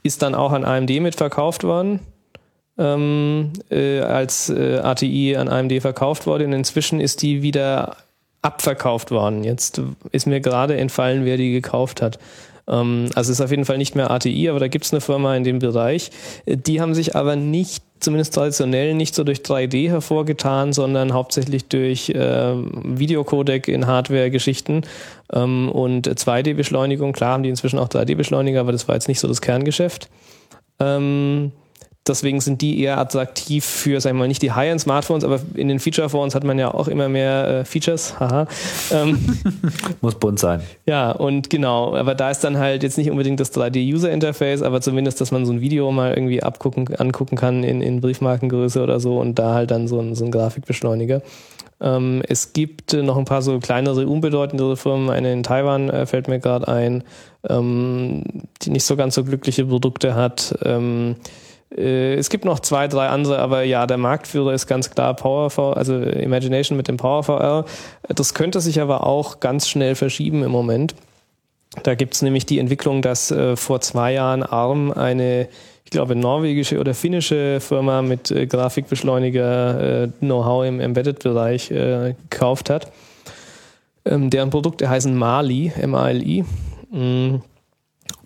ist 0.09 0.22
dann 0.22 0.35
auch 0.35 0.52
an 0.52 0.64
AMD 0.64 0.89
mitverkauft 1.01 1.64
worden, 1.64 2.01
ähm, 2.78 3.52
äh, 3.70 4.01
als 4.01 4.48
äh, 4.48 4.78
ATI 4.78 5.36
an 5.36 5.48
AMD 5.48 5.82
verkauft 5.82 6.26
wurde. 6.26 6.47
Und 6.47 6.55
inzwischen 6.55 6.98
ist 6.98 7.20
die 7.20 7.43
wieder 7.43 7.97
abverkauft 8.40 9.10
worden. 9.10 9.44
Jetzt 9.44 9.82
ist 10.10 10.26
mir 10.26 10.40
gerade 10.40 10.78
entfallen, 10.78 11.26
wer 11.26 11.36
die 11.36 11.52
gekauft 11.52 12.01
hat. 12.01 12.18
Ähm, 12.69 13.07
also 13.15 13.32
es 13.32 13.39
ist 13.39 13.45
auf 13.45 13.51
jeden 13.51 13.65
Fall 13.65 13.78
nicht 13.78 13.95
mehr 13.95 14.11
ATI, 14.11 14.49
aber 14.49 14.61
da 14.61 14.69
gibt 14.69 14.85
es 14.85 14.93
eine 14.93 15.01
Firma 15.01 15.35
in 15.36 15.45
dem 15.45 15.59
Bereich. 15.59 16.11
Die 16.47 16.81
haben 16.81 16.95
sich 16.95 17.16
aber 17.16 17.36
nicht, 17.36 17.82
zumindest 18.01 18.35
traditionell, 18.35 18.95
nicht 18.95 19.15
so 19.15 19.24
durch 19.24 19.40
3D 19.40 19.89
hervorgetan, 19.89 20.73
sondern 20.73 21.12
hauptsächlich 21.12 21.66
durch 21.66 22.11
äh, 22.11 22.55
Videocodec 22.55 23.69
in 23.69 23.86
Hardware-Geschichten 23.86 24.82
ähm, 25.32 25.70
und 25.70 26.09
2D-Beschleunigung. 26.09 27.12
Klar 27.12 27.32
haben 27.32 27.43
die 27.43 27.49
inzwischen 27.49 27.78
auch 27.78 27.89
3D-Beschleuniger, 27.89 28.61
aber 28.61 28.73
das 28.73 28.86
war 28.89 28.95
jetzt 28.95 29.09
nicht 29.09 29.20
so 29.20 29.28
das 29.28 29.40
Kerngeschäft. 29.40 30.09
Ähm, 30.81 31.53
deswegen 32.09 32.40
sind 32.40 32.62
die 32.62 32.80
eher 32.80 32.98
attraktiv 32.98 33.64
für, 33.64 34.01
sag 34.01 34.12
ich 34.12 34.18
mal, 34.18 34.28
nicht 34.28 34.43
die 34.43 34.52
High-End-Smartphones, 34.52 35.24
aber 35.24 35.40
in 35.55 35.68
den 35.68 35.78
Feature-Phones 35.78 36.35
hat 36.35 36.44
man 36.44 36.59
ja 36.59 36.72
auch 36.72 36.89
immer 36.89 37.09
mehr 37.09 37.48
äh, 37.48 37.64
Features. 37.64 38.18
Haha. 38.18 38.47
Ähm, 38.93 39.39
Muss 40.01 40.14
bunt 40.14 40.39
sein. 40.39 40.62
Ja, 40.86 41.10
und 41.12 41.51
genau, 41.51 41.94
aber 41.97 42.14
da 42.14 42.30
ist 42.30 42.44
dann 42.44 42.59
halt 42.59 42.82
jetzt 42.82 42.98
nicht 42.98 43.10
unbedingt 43.10 43.40
das 43.40 43.52
3D-User-Interface, 43.55 44.62
aber 44.62 44.80
zumindest, 44.80 45.20
dass 45.20 45.30
man 45.30 45.47
so 45.47 45.52
ein 45.52 45.60
Video 45.60 45.90
mal 45.93 46.14
irgendwie 46.14 46.43
abgucken, 46.43 46.94
angucken 46.97 47.36
kann 47.36 47.64
in, 47.64 47.82
in 47.82 48.01
Briefmarkengröße 48.01 48.82
oder 48.82 49.01
so 49.01 49.18
und 49.18 49.39
da 49.39 49.55
halt 49.55 49.70
dann 49.70 49.89
so 49.89 50.01
ein, 50.01 50.14
so 50.14 50.24
ein 50.24 50.30
Grafikbeschleuniger. 50.30 51.22
Ähm, 51.80 52.22
es 52.26 52.52
gibt 52.52 52.93
noch 52.93 53.16
ein 53.16 53.24
paar 53.24 53.43
so 53.43 53.59
kleinere, 53.60 54.06
unbedeutendere 54.06 54.76
Firmen. 54.76 55.10
Eine 55.10 55.32
in 55.32 55.43
Taiwan 55.43 55.90
äh, 55.90 56.06
fällt 56.06 56.28
mir 56.28 56.40
gerade 56.40 56.66
ein, 56.68 57.05
ähm, 57.48 58.24
die 58.62 58.70
nicht 58.70 58.85
so 58.85 58.97
ganz 58.97 59.14
so 59.14 59.24
glückliche 59.24 59.64
Produkte 59.64 60.14
hat. 60.14 60.59
Ähm, 60.64 61.16
äh, 61.16 61.48
es 61.70 62.31
gibt 62.31 62.47
noch 62.47 62.61
zwei, 62.61 62.89
drei 62.89 63.09
andere, 63.09 63.40
aber 63.40 63.62
ja, 63.62 63.86
der 63.86 63.99
Marktführer 63.99 64.55
ist 64.55 64.66
ganz 64.66 64.90
klar 64.90 65.15
PowerVR, 65.15 65.77
also 65.77 65.97
Imagination 65.99 66.78
mit 66.78 66.89
dem 66.89 66.97
PowerVR. 66.97 67.66
Das 68.09 68.32
könnte 68.32 68.61
sich 68.61 68.81
aber 68.81 69.07
auch 69.07 69.40
ganz 69.40 69.69
schnell 69.69 69.95
verschieben 69.95 70.43
im 70.43 70.51
Moment. 70.51 70.95
Da 71.82 71.95
gibt 71.95 72.15
es 72.15 72.23
nämlich 72.23 72.47
die 72.47 72.59
Entwicklung, 72.59 73.03
dass 73.03 73.31
äh, 73.31 73.55
vor 73.55 73.82
zwei 73.82 74.15
Jahren 74.15 74.43
ARM 74.43 74.93
eine 74.93 75.49
ich 75.89 75.93
glaube, 75.93 76.15
norwegische 76.15 76.78
oder 76.81 76.93
finnische 76.93 77.61
Firma 77.61 78.03
mit 78.03 78.31
äh, 78.31 78.47
Grafikbeschleuniger 78.47 80.03
äh, 80.03 80.09
Know-how 80.20 80.66
im 80.66 80.81
Embedded-Bereich 80.81 81.70
äh, 81.70 82.15
gekauft 82.28 82.69
hat. 82.69 82.93
Ähm, 84.05 84.28
deren 84.28 84.51
Produkte 84.51 84.90
heißen 84.90 85.16
Mali, 85.16 85.73
M-A-L-I. 85.74 86.45
Mm. 86.90 87.36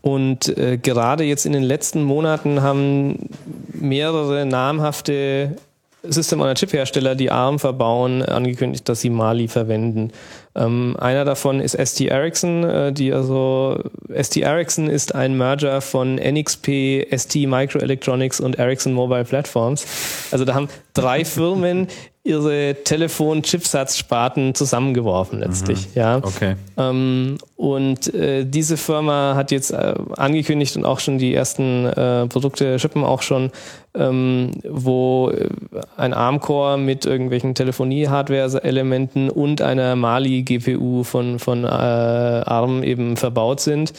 Und 0.02 0.56
äh, 0.58 0.78
gerade 0.78 1.24
jetzt 1.24 1.46
in 1.46 1.52
den 1.52 1.62
letzten 1.62 2.02
Monaten 2.02 2.60
haben 2.60 3.30
mehrere 3.72 4.44
namhafte 4.44 5.56
System-on-a-Chip-Hersteller, 6.02 7.14
die 7.14 7.30
ARM 7.30 7.60
verbauen, 7.60 8.22
angekündigt, 8.22 8.88
dass 8.88 9.00
sie 9.00 9.10
Mali 9.10 9.46
verwenden. 9.46 10.10
Ähm, 10.54 10.96
einer 10.98 11.24
davon 11.24 11.60
ist 11.60 11.78
ST 11.78 12.00
Ericsson, 12.00 12.64
äh, 12.64 12.92
die 12.92 13.12
also 13.12 13.78
ST 14.12 14.38
Ericsson 14.38 14.88
ist 14.88 15.14
ein 15.14 15.36
Merger 15.36 15.80
von 15.80 16.16
NXP, 16.16 17.06
ST 17.16 17.36
Microelectronics 17.46 18.40
und 18.40 18.58
Ericsson 18.58 18.92
Mobile 18.92 19.24
Platforms. 19.24 19.86
Also 20.32 20.44
da 20.44 20.54
haben 20.54 20.68
drei 20.92 21.24
Firmen 21.24 21.86
ihre 22.24 22.77
Telefon-Chipsatz-Sparten 22.85 24.55
zusammengeworfen 24.55 25.40
letztlich. 25.40 25.89
Mhm. 25.89 25.93
Ja. 25.94 26.16
Okay. 26.19 26.55
Ähm, 26.77 27.39
und 27.57 28.15
äh, 28.15 28.44
diese 28.44 28.77
Firma 28.77 29.35
hat 29.35 29.51
jetzt 29.51 29.73
äh, 29.73 29.94
angekündigt 30.16 30.77
und 30.77 30.85
auch 30.85 31.01
schon 31.01 31.19
die 31.19 31.35
ersten 31.35 31.86
äh, 31.86 32.27
Produkte 32.28 32.78
schippen 32.78 33.03
auch 33.03 33.23
schon, 33.23 33.51
ähm, 33.94 34.52
wo 34.69 35.31
äh, 35.31 35.48
ein 35.97 36.14
ARM-Core 36.14 36.78
mit 36.78 37.05
irgendwelchen 37.05 37.55
Telefonie-Hardware-Elementen 37.55 39.28
und 39.31 39.60
einer 39.60 39.97
Mali-GPU 39.97 41.05
von, 41.05 41.39
von 41.39 41.64
äh, 41.64 41.66
ARM 41.66 42.82
eben 42.82 43.16
verbaut 43.16 43.60
sind. 43.60 43.93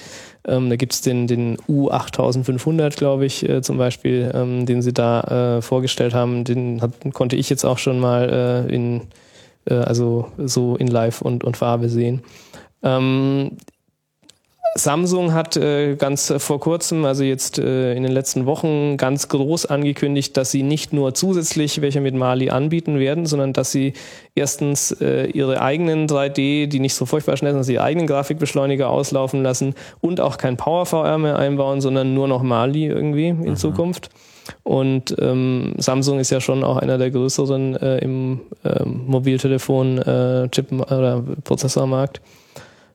Ähm, 0.46 0.70
da 0.70 0.76
gibt's 0.76 1.02
den, 1.02 1.28
den 1.28 1.58
U8500, 1.70 2.98
glaube 2.98 3.26
ich, 3.26 3.48
äh, 3.48 3.62
zum 3.62 3.78
Beispiel, 3.78 4.32
ähm, 4.34 4.66
den 4.66 4.82
sie 4.82 4.94
da 4.94 5.58
äh, 5.58 5.62
vorgestellt 5.62 6.14
haben. 6.14 6.44
Den 6.44 6.82
hat, 6.82 6.92
konnte 7.14 7.36
ich 7.36 7.50
jetzt 7.50 7.64
auch 7.64 7.78
schon 7.78 8.00
mal 8.00 8.66
äh, 8.70 8.74
in, 8.74 9.02
äh, 9.66 9.76
also 9.76 10.28
so 10.38 10.76
in 10.76 10.88
Live 10.88 11.22
und, 11.22 11.44
und 11.44 11.56
Farbe 11.56 11.88
sehen. 11.88 12.24
Ähm, 12.82 13.52
Samsung 14.76 15.34
hat 15.34 15.56
äh, 15.56 15.96
ganz 15.96 16.34
vor 16.38 16.60
kurzem, 16.60 17.06
also 17.06 17.24
jetzt 17.24 17.60
äh, 17.60 17.94
in 17.94 18.04
den 18.04 18.12
letzten 18.12 18.46
Wochen, 18.48 18.98
ganz 18.98 19.28
groß 19.28 19.68
angekündigt, 19.68 20.36
dass 20.36 20.50
sie 20.52 20.64
nicht 20.64 20.94
nur 20.94 21.14
zusätzlich 21.14 21.82
welche 21.82 22.02
mit 22.02 22.16
Mali 22.16 22.50
anbieten 22.50 22.98
werden, 22.98 23.28
sondern 23.28 23.54
dass 23.54 23.72
sie 23.72 23.94
erstens 24.34 24.92
äh, 25.00 25.26
ihre 25.28 25.62
eigenen 25.62 26.08
3D, 26.08 26.68
die 26.68 26.80
nicht 26.80 26.96
so 26.96 27.06
furchtbar 27.06 27.38
schnell 27.38 27.54
sind, 27.54 27.64
sie 27.64 27.74
ihre 27.74 27.84
eigenen 27.84 28.08
Grafikbeschleuniger 28.08 28.90
auslaufen 28.90 29.44
lassen 29.44 29.76
und 30.02 30.20
auch 30.20 30.38
kein 30.38 30.58
PowerVR 30.58 31.20
mehr 31.20 31.38
einbauen, 31.38 31.80
sondern 31.80 32.16
nur 32.16 32.28
noch 32.28 32.42
Mali 32.42 32.88
irgendwie 32.88 33.28
in 33.28 33.44
mhm. 33.44 33.56
Zukunft. 33.56 34.10
Und 34.64 35.16
ähm, 35.20 35.74
Samsung 35.78 36.20
ist 36.20 36.32
ja 36.32 36.42
schon 36.42 36.64
auch 36.64 36.78
einer 36.78 36.98
der 36.98 37.12
größeren 37.12 37.76
äh, 37.76 37.98
im 38.00 38.42
äh, 38.64 38.84
Mobiltelefon-Chip- 38.84 40.72
äh, 40.72 40.76
oder 40.76 41.24
Prozessormarkt. 41.44 42.22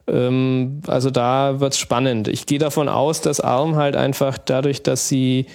Ähm, 0.09 0.81
also 0.87 1.11
da 1.11 1.61
wird's 1.61 1.79
spannend. 1.79 2.29
Ich 2.29 2.47
gehe 2.47 2.59
davon 2.59 2.89
aus, 2.89 3.21
dass 3.21 3.41
ARM 3.41 3.77
halt 3.77 3.97
einfach 3.97 4.39
dadurch, 4.39 4.83
dass 4.83 5.09
sie 5.09 5.47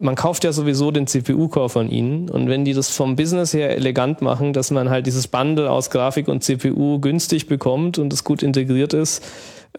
man 0.00 0.16
kauft 0.16 0.44
ja 0.44 0.52
sowieso 0.52 0.90
den 0.90 1.06
CPU-Core 1.06 1.68
von 1.68 1.88
ihnen 1.88 2.28
und 2.28 2.48
wenn 2.48 2.64
die 2.64 2.74
das 2.74 2.90
vom 2.90 3.16
Business 3.16 3.54
her 3.54 3.74
elegant 3.76 4.22
machen, 4.22 4.52
dass 4.52 4.70
man 4.70 4.90
halt 4.90 5.06
dieses 5.06 5.28
Bundle 5.28 5.70
aus 5.70 5.88
Grafik 5.88 6.28
und 6.28 6.42
CPU 6.42 6.98
günstig 6.98 7.46
bekommt 7.46 7.98
und 7.98 8.12
es 8.12 8.24
gut 8.24 8.42
integriert 8.42 8.92
ist, 8.92 9.24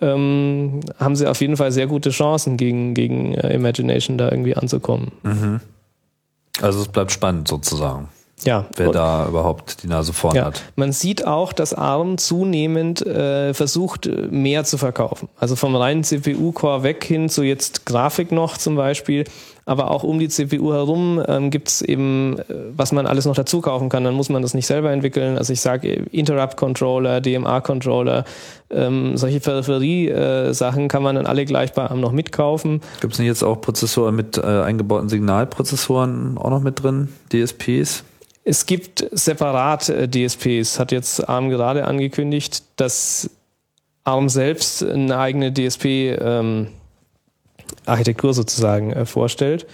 ähm, 0.01 0.79
haben 0.99 1.15
sie 1.15 1.27
auf 1.27 1.41
jeden 1.41 1.57
Fall 1.57 1.71
sehr 1.71 1.87
gute 1.87 2.09
Chancen 2.09 2.57
gegen, 2.57 2.93
gegen 2.93 3.33
äh, 3.35 3.53
Imagination 3.53 4.17
da 4.17 4.31
irgendwie 4.31 4.55
anzukommen. 4.55 5.11
Mhm. 5.23 5.59
Also 6.61 6.81
es 6.81 6.87
bleibt 6.87 7.11
spannend 7.11 7.47
sozusagen. 7.47 8.09
Ja. 8.43 8.65
Wer 8.75 8.91
da 8.91 9.27
überhaupt 9.27 9.83
die 9.83 9.87
Nase 9.87 10.13
vorn 10.13 10.35
ja. 10.35 10.45
hat. 10.45 10.61
Man 10.75 10.91
sieht 10.91 11.25
auch, 11.25 11.53
dass 11.53 11.73
ARM 11.73 12.17
zunehmend 12.17 13.05
äh, 13.05 13.53
versucht, 13.53 14.09
mehr 14.29 14.65
zu 14.65 14.77
verkaufen. 14.77 15.29
Also 15.39 15.55
vom 15.55 15.75
reinen 15.75 16.03
CPU-Core 16.03 16.83
weg 16.83 17.03
hin 17.03 17.29
zu 17.29 17.43
jetzt 17.43 17.85
Grafik 17.85 18.31
noch 18.31 18.57
zum 18.57 18.75
Beispiel 18.75 19.25
aber 19.65 19.89
auch 19.89 20.03
um 20.03 20.19
die 20.19 20.29
CPU 20.29 20.73
herum 20.73 21.21
ähm, 21.27 21.49
gibt 21.49 21.69
es 21.69 21.81
eben, 21.81 22.37
äh, 22.37 22.43
was 22.75 22.91
man 22.91 23.07
alles 23.07 23.25
noch 23.25 23.35
dazu 23.35 23.61
kaufen 23.61 23.89
kann. 23.89 24.03
Dann 24.03 24.13
muss 24.13 24.29
man 24.29 24.41
das 24.41 24.53
nicht 24.53 24.67
selber 24.67 24.91
entwickeln. 24.91 25.37
Also 25.37 25.53
ich 25.53 25.61
sage 25.61 25.87
Interrupt-Controller, 26.11 27.19
DMA-Controller, 27.19 28.25
ähm, 28.69 29.17
solche 29.17 29.39
Peripherie-Sachen 29.39 30.87
kann 30.87 31.01
man 31.01 31.15
dann 31.15 31.25
alle 31.25 31.45
gleich 31.45 31.73
bei 31.73 31.89
einem 31.89 31.99
noch 31.99 32.11
mitkaufen. 32.11 32.81
Gibt 33.01 33.13
es 33.13 33.19
nicht 33.19 33.27
jetzt 33.27 33.43
auch 33.43 33.59
Prozessoren 33.59 34.15
mit 34.15 34.37
äh, 34.37 34.41
eingebauten 34.41 35.09
Signalprozessoren 35.09 36.37
auch 36.37 36.51
noch 36.51 36.61
mit 36.61 36.83
drin, 36.83 37.09
DSPs? 37.33 38.03
Es 38.47 38.67
gibt 38.67 39.05
separat 39.11 39.89
äh, 39.89 40.07
DSPs, 40.07 40.79
hat 40.79 40.91
jetzt 40.91 41.27
ARM 41.27 41.49
gerade 41.49 41.85
angekündigt, 41.85 42.63
dass 42.75 43.31
ARM 44.03 44.29
selbst 44.29 44.83
eine 44.83 45.17
eigene 45.17 45.51
DSP 45.51 46.15
ähm, 46.21 46.67
sozusagen 47.87 48.93
äh, 48.93 49.07
vorstellt 49.07 49.65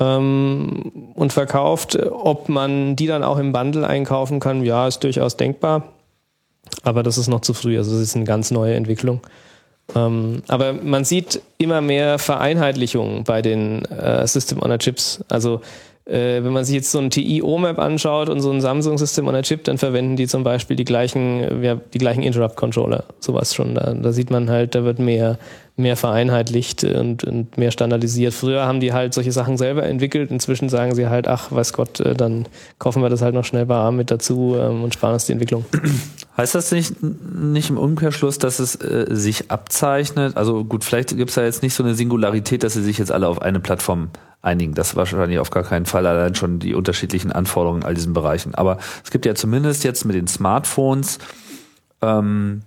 ähm, 0.00 1.12
und 1.14 1.32
verkauft. 1.32 1.96
Ob 1.96 2.48
man 2.48 2.96
die 2.96 3.06
dann 3.06 3.22
auch 3.22 3.38
im 3.38 3.52
Bundle 3.52 3.86
einkaufen 3.86 4.40
kann, 4.40 4.64
ja, 4.64 4.88
ist 4.88 5.04
durchaus 5.04 5.36
denkbar. 5.36 5.84
Aber 6.82 7.04
das 7.04 7.18
ist 7.18 7.28
noch 7.28 7.40
zu 7.40 7.54
früh. 7.54 7.78
Also 7.78 7.92
das 7.92 8.00
ist 8.00 8.16
eine 8.16 8.24
ganz 8.24 8.50
neue 8.50 8.74
Entwicklung. 8.74 9.20
Ähm, 9.94 10.42
aber 10.48 10.72
man 10.72 11.04
sieht 11.04 11.40
immer 11.56 11.80
mehr 11.80 12.18
Vereinheitlichungen 12.18 13.22
bei 13.22 13.42
den 13.42 13.84
äh, 13.84 14.26
System 14.26 14.60
on 14.60 14.72
a 14.72 14.78
Chips. 14.78 15.24
Also 15.28 15.60
äh, 16.08 16.42
wenn 16.42 16.52
man 16.52 16.64
sich 16.64 16.74
jetzt 16.74 16.90
so 16.90 16.98
ein 16.98 17.10
TI 17.10 17.42
OMAP 17.42 17.78
anschaut 17.78 18.28
und 18.28 18.40
so 18.40 18.50
ein 18.50 18.60
Samsung 18.60 18.98
System 18.98 19.28
on 19.28 19.34
a 19.34 19.42
Chip, 19.42 19.64
dann 19.64 19.78
verwenden 19.78 20.16
die 20.16 20.26
zum 20.26 20.42
Beispiel 20.42 20.76
die 20.76 20.84
gleichen, 20.84 21.62
ja, 21.62 21.74
die 21.74 21.98
gleichen 21.98 22.22
Interrupt 22.22 22.56
Controller. 22.56 23.04
Sowas 23.20 23.54
schon. 23.54 23.74
Da, 23.74 23.92
da 23.92 24.12
sieht 24.12 24.30
man 24.30 24.50
halt, 24.50 24.74
da 24.74 24.84
wird 24.84 24.98
mehr 24.98 25.38
mehr 25.78 25.96
vereinheitlicht 25.96 26.82
und, 26.82 27.22
und 27.22 27.56
mehr 27.56 27.70
standardisiert. 27.70 28.34
Früher 28.34 28.66
haben 28.66 28.80
die 28.80 28.92
halt 28.92 29.14
solche 29.14 29.30
Sachen 29.30 29.56
selber 29.56 29.84
entwickelt. 29.84 30.30
Inzwischen 30.32 30.68
sagen 30.68 30.94
sie 30.96 31.06
halt, 31.06 31.28
ach, 31.28 31.52
weiß 31.52 31.72
Gott, 31.72 32.00
äh, 32.00 32.14
dann 32.14 32.46
kaufen 32.80 33.00
wir 33.00 33.08
das 33.08 33.22
halt 33.22 33.34
noch 33.34 33.44
schnell 33.44 33.64
bei 33.64 33.76
ARM 33.76 33.96
mit 33.96 34.10
dazu 34.10 34.56
ähm, 34.58 34.82
und 34.82 34.94
sparen 34.94 35.14
uns 35.14 35.26
die 35.26 35.32
Entwicklung. 35.32 35.64
Heißt 36.36 36.56
das 36.56 36.72
nicht, 36.72 37.00
nicht 37.00 37.70
im 37.70 37.78
Umkehrschluss, 37.78 38.38
dass 38.38 38.58
es 38.58 38.74
äh, 38.74 39.06
sich 39.10 39.52
abzeichnet? 39.52 40.36
Also 40.36 40.64
gut, 40.64 40.84
vielleicht 40.84 41.16
gibt 41.16 41.30
es 41.30 41.36
da 41.36 41.44
jetzt 41.44 41.62
nicht 41.62 41.74
so 41.74 41.84
eine 41.84 41.94
Singularität, 41.94 42.64
dass 42.64 42.74
sie 42.74 42.82
sich 42.82 42.98
jetzt 42.98 43.12
alle 43.12 43.28
auf 43.28 43.40
eine 43.40 43.60
Plattform 43.60 44.10
einigen. 44.42 44.74
Das 44.74 44.96
wahrscheinlich 44.96 45.38
auf 45.38 45.50
gar 45.50 45.64
keinen 45.64 45.86
Fall, 45.86 46.06
allein 46.06 46.34
schon 46.34 46.58
die 46.58 46.74
unterschiedlichen 46.74 47.32
Anforderungen 47.32 47.82
in 47.82 47.86
all 47.86 47.94
diesen 47.94 48.12
Bereichen. 48.12 48.54
Aber 48.54 48.78
es 49.04 49.10
gibt 49.10 49.26
ja 49.26 49.34
zumindest 49.34 49.84
jetzt 49.84 50.04
mit 50.04 50.16
den 50.16 50.26
Smartphones 50.26 51.18
ähm, 52.00 52.62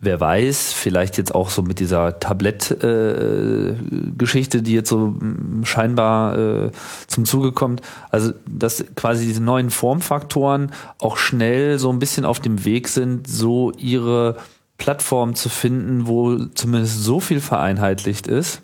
wer 0.00 0.18
weiß, 0.18 0.72
vielleicht 0.72 1.18
jetzt 1.18 1.34
auch 1.34 1.50
so 1.50 1.60
mit 1.62 1.78
dieser 1.78 2.18
Tablett-Geschichte, 2.18 4.58
äh, 4.58 4.62
die 4.62 4.72
jetzt 4.72 4.88
so 4.88 5.08
mm, 5.08 5.64
scheinbar 5.64 6.38
äh, 6.38 6.70
zum 7.06 7.26
Zuge 7.26 7.52
kommt. 7.52 7.82
Also, 8.10 8.32
dass 8.46 8.82
quasi 8.96 9.26
diese 9.26 9.42
neuen 9.42 9.68
Formfaktoren 9.70 10.72
auch 10.98 11.18
schnell 11.18 11.78
so 11.78 11.90
ein 11.90 11.98
bisschen 11.98 12.24
auf 12.24 12.40
dem 12.40 12.64
Weg 12.64 12.88
sind, 12.88 13.28
so 13.28 13.72
ihre 13.72 14.38
Plattform 14.78 15.34
zu 15.34 15.50
finden, 15.50 16.06
wo 16.06 16.46
zumindest 16.46 17.04
so 17.04 17.20
viel 17.20 17.40
vereinheitlicht 17.40 18.26
ist, 18.26 18.62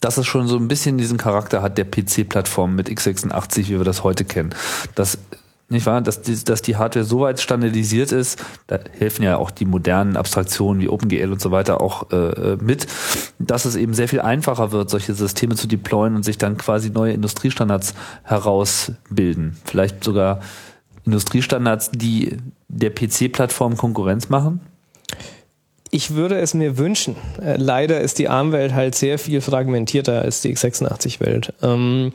dass 0.00 0.16
es 0.16 0.26
schon 0.26 0.48
so 0.48 0.56
ein 0.56 0.68
bisschen 0.68 0.98
diesen 0.98 1.18
Charakter 1.18 1.62
hat 1.62 1.78
der 1.78 1.84
PC-Plattform 1.84 2.74
mit 2.74 2.88
x86, 2.88 3.68
wie 3.68 3.78
wir 3.78 3.84
das 3.84 4.02
heute 4.02 4.24
kennen. 4.24 4.54
Das 4.94 5.18
nicht 5.70 5.86
wahr, 5.86 6.00
dass 6.00 6.20
die, 6.20 6.36
dass 6.42 6.62
die 6.62 6.76
Hardware 6.76 7.04
so 7.04 7.20
weit 7.20 7.40
standardisiert 7.40 8.10
ist, 8.10 8.44
da 8.66 8.80
helfen 8.98 9.22
ja 9.22 9.36
auch 9.36 9.52
die 9.52 9.64
modernen 9.64 10.16
Abstraktionen 10.16 10.82
wie 10.82 10.88
OpenGL 10.88 11.30
und 11.30 11.40
so 11.40 11.52
weiter 11.52 11.80
auch 11.80 12.10
äh, 12.10 12.56
mit, 12.60 12.88
dass 13.38 13.66
es 13.66 13.76
eben 13.76 13.94
sehr 13.94 14.08
viel 14.08 14.20
einfacher 14.20 14.72
wird, 14.72 14.90
solche 14.90 15.14
Systeme 15.14 15.54
zu 15.54 15.68
deployen 15.68 16.16
und 16.16 16.24
sich 16.24 16.38
dann 16.38 16.56
quasi 16.56 16.90
neue 16.90 17.12
Industriestandards 17.12 17.94
herausbilden. 18.24 19.56
Vielleicht 19.64 20.02
sogar 20.02 20.40
Industriestandards, 21.06 21.92
die 21.92 22.36
der 22.68 22.90
PC-Plattform 22.90 23.76
Konkurrenz 23.76 24.28
machen? 24.28 24.60
Ich 25.90 26.14
würde 26.14 26.38
es 26.38 26.54
mir 26.54 26.78
wünschen. 26.78 27.16
Äh, 27.42 27.56
leider 27.56 28.00
ist 28.00 28.18
die 28.18 28.28
ARM-Welt 28.28 28.74
halt 28.74 28.94
sehr 28.94 29.18
viel 29.18 29.40
fragmentierter 29.40 30.22
als 30.22 30.40
die 30.40 30.54
x86-Welt. 30.54 31.52
Ähm, 31.62 32.12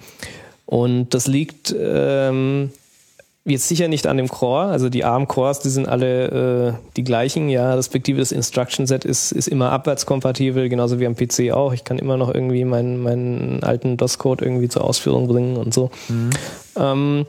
und 0.66 1.14
das 1.14 1.28
liegt 1.28 1.76
ähm, 1.78 2.72
jetzt 3.44 3.68
sicher 3.68 3.88
nicht 3.88 4.08
an 4.08 4.18
dem 4.18 4.28
Core. 4.28 4.66
Also 4.66 4.90
die 4.90 5.04
ARM-Cores, 5.04 5.60
die 5.60 5.70
sind 5.70 5.88
alle 5.88 6.28
äh, 6.28 6.74
die 6.96 7.04
gleichen. 7.04 7.50
Ja, 7.50 7.74
respektive 7.76 8.20
das 8.20 8.32
Instruction-Set 8.32 9.06
ist, 9.06 9.32
ist 9.32 9.48
immer 9.48 9.72
abwärtskompatibel, 9.72 10.70
genauso 10.70 11.00
wie 11.00 11.06
am 11.06 11.16
PC 11.16 11.52
auch. 11.52 11.74
Ich 11.74 11.84
kann 11.84 12.00
immer 12.00 12.18
noch 12.18 12.34
irgendwie 12.34 12.66
meinen, 12.66 13.02
meinen 13.02 13.64
alten 13.64 13.98
DOS-Code 13.98 14.44
irgendwie 14.44 14.70
zur 14.70 14.84
Ausführung 14.84 15.28
bringen 15.28 15.58
und 15.58 15.74
so. 15.74 15.92
Mhm. 16.08 16.30
Ähm, 16.78 17.26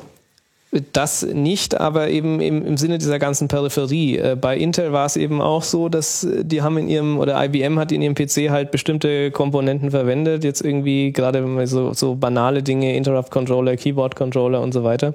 das 0.93 1.23
nicht, 1.23 1.81
aber 1.81 2.09
eben 2.09 2.41
im, 2.41 2.65
im 2.65 2.77
Sinne 2.77 2.99
dieser 2.99 3.19
ganzen 3.19 3.49
Peripherie. 3.49 4.19
Äh, 4.19 4.37
bei 4.41 4.57
Intel 4.57 4.93
war 4.93 5.07
es 5.07 5.17
eben 5.17 5.41
auch 5.41 5.63
so, 5.63 5.89
dass 5.89 6.25
äh, 6.25 6.45
die 6.45 6.63
haben 6.63 6.79
in 6.79 6.89
ihrem, 6.89 7.19
oder 7.19 7.43
IBM 7.45 7.79
hat 7.79 7.93
in 7.93 8.03
ihrem 8.03 8.15
PC 8.15 8.51
halt 8.51 8.71
bestimmte 8.71 9.31
Komponenten 9.31 9.91
verwendet, 9.91 10.45
jetzt 10.45 10.63
irgendwie 10.63 11.13
gerade 11.13 11.67
so, 11.67 11.93
so 11.93 12.15
banale 12.15 12.63
Dinge, 12.63 12.97
Interrupt 12.97 13.31
Controller, 13.31 13.77
Keyboard 13.77 14.17
Controller 14.17 14.61
und 14.61 14.73
so 14.73 14.85
weiter. 14.85 15.15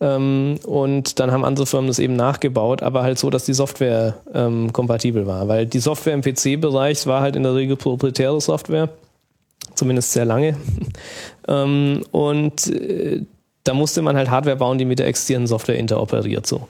Ähm, 0.00 0.58
und 0.64 1.18
dann 1.20 1.30
haben 1.30 1.44
andere 1.44 1.66
Firmen 1.66 1.88
das 1.88 1.98
eben 1.98 2.16
nachgebaut, 2.16 2.82
aber 2.82 3.02
halt 3.02 3.18
so, 3.18 3.30
dass 3.30 3.44
die 3.44 3.54
Software 3.54 4.14
ähm, 4.34 4.72
kompatibel 4.72 5.26
war. 5.26 5.48
Weil 5.48 5.66
die 5.66 5.78
Software 5.78 6.14
im 6.14 6.22
PC-Bereich 6.22 7.06
war 7.06 7.22
halt 7.22 7.36
in 7.36 7.42
der 7.42 7.54
Regel 7.54 7.76
proprietäre 7.76 8.40
Software, 8.40 8.90
zumindest 9.74 10.12
sehr 10.12 10.24
lange. 10.24 10.56
ähm, 11.48 12.04
und 12.10 12.66
äh, 12.66 13.22
da 13.64 13.74
musste 13.74 14.02
man 14.02 14.16
halt 14.16 14.30
Hardware 14.30 14.56
bauen, 14.56 14.78
die 14.78 14.84
mit 14.84 14.98
der 14.98 15.06
existierenden 15.06 15.48
Software 15.48 15.76
interoperiert. 15.76 16.46
So. 16.46 16.68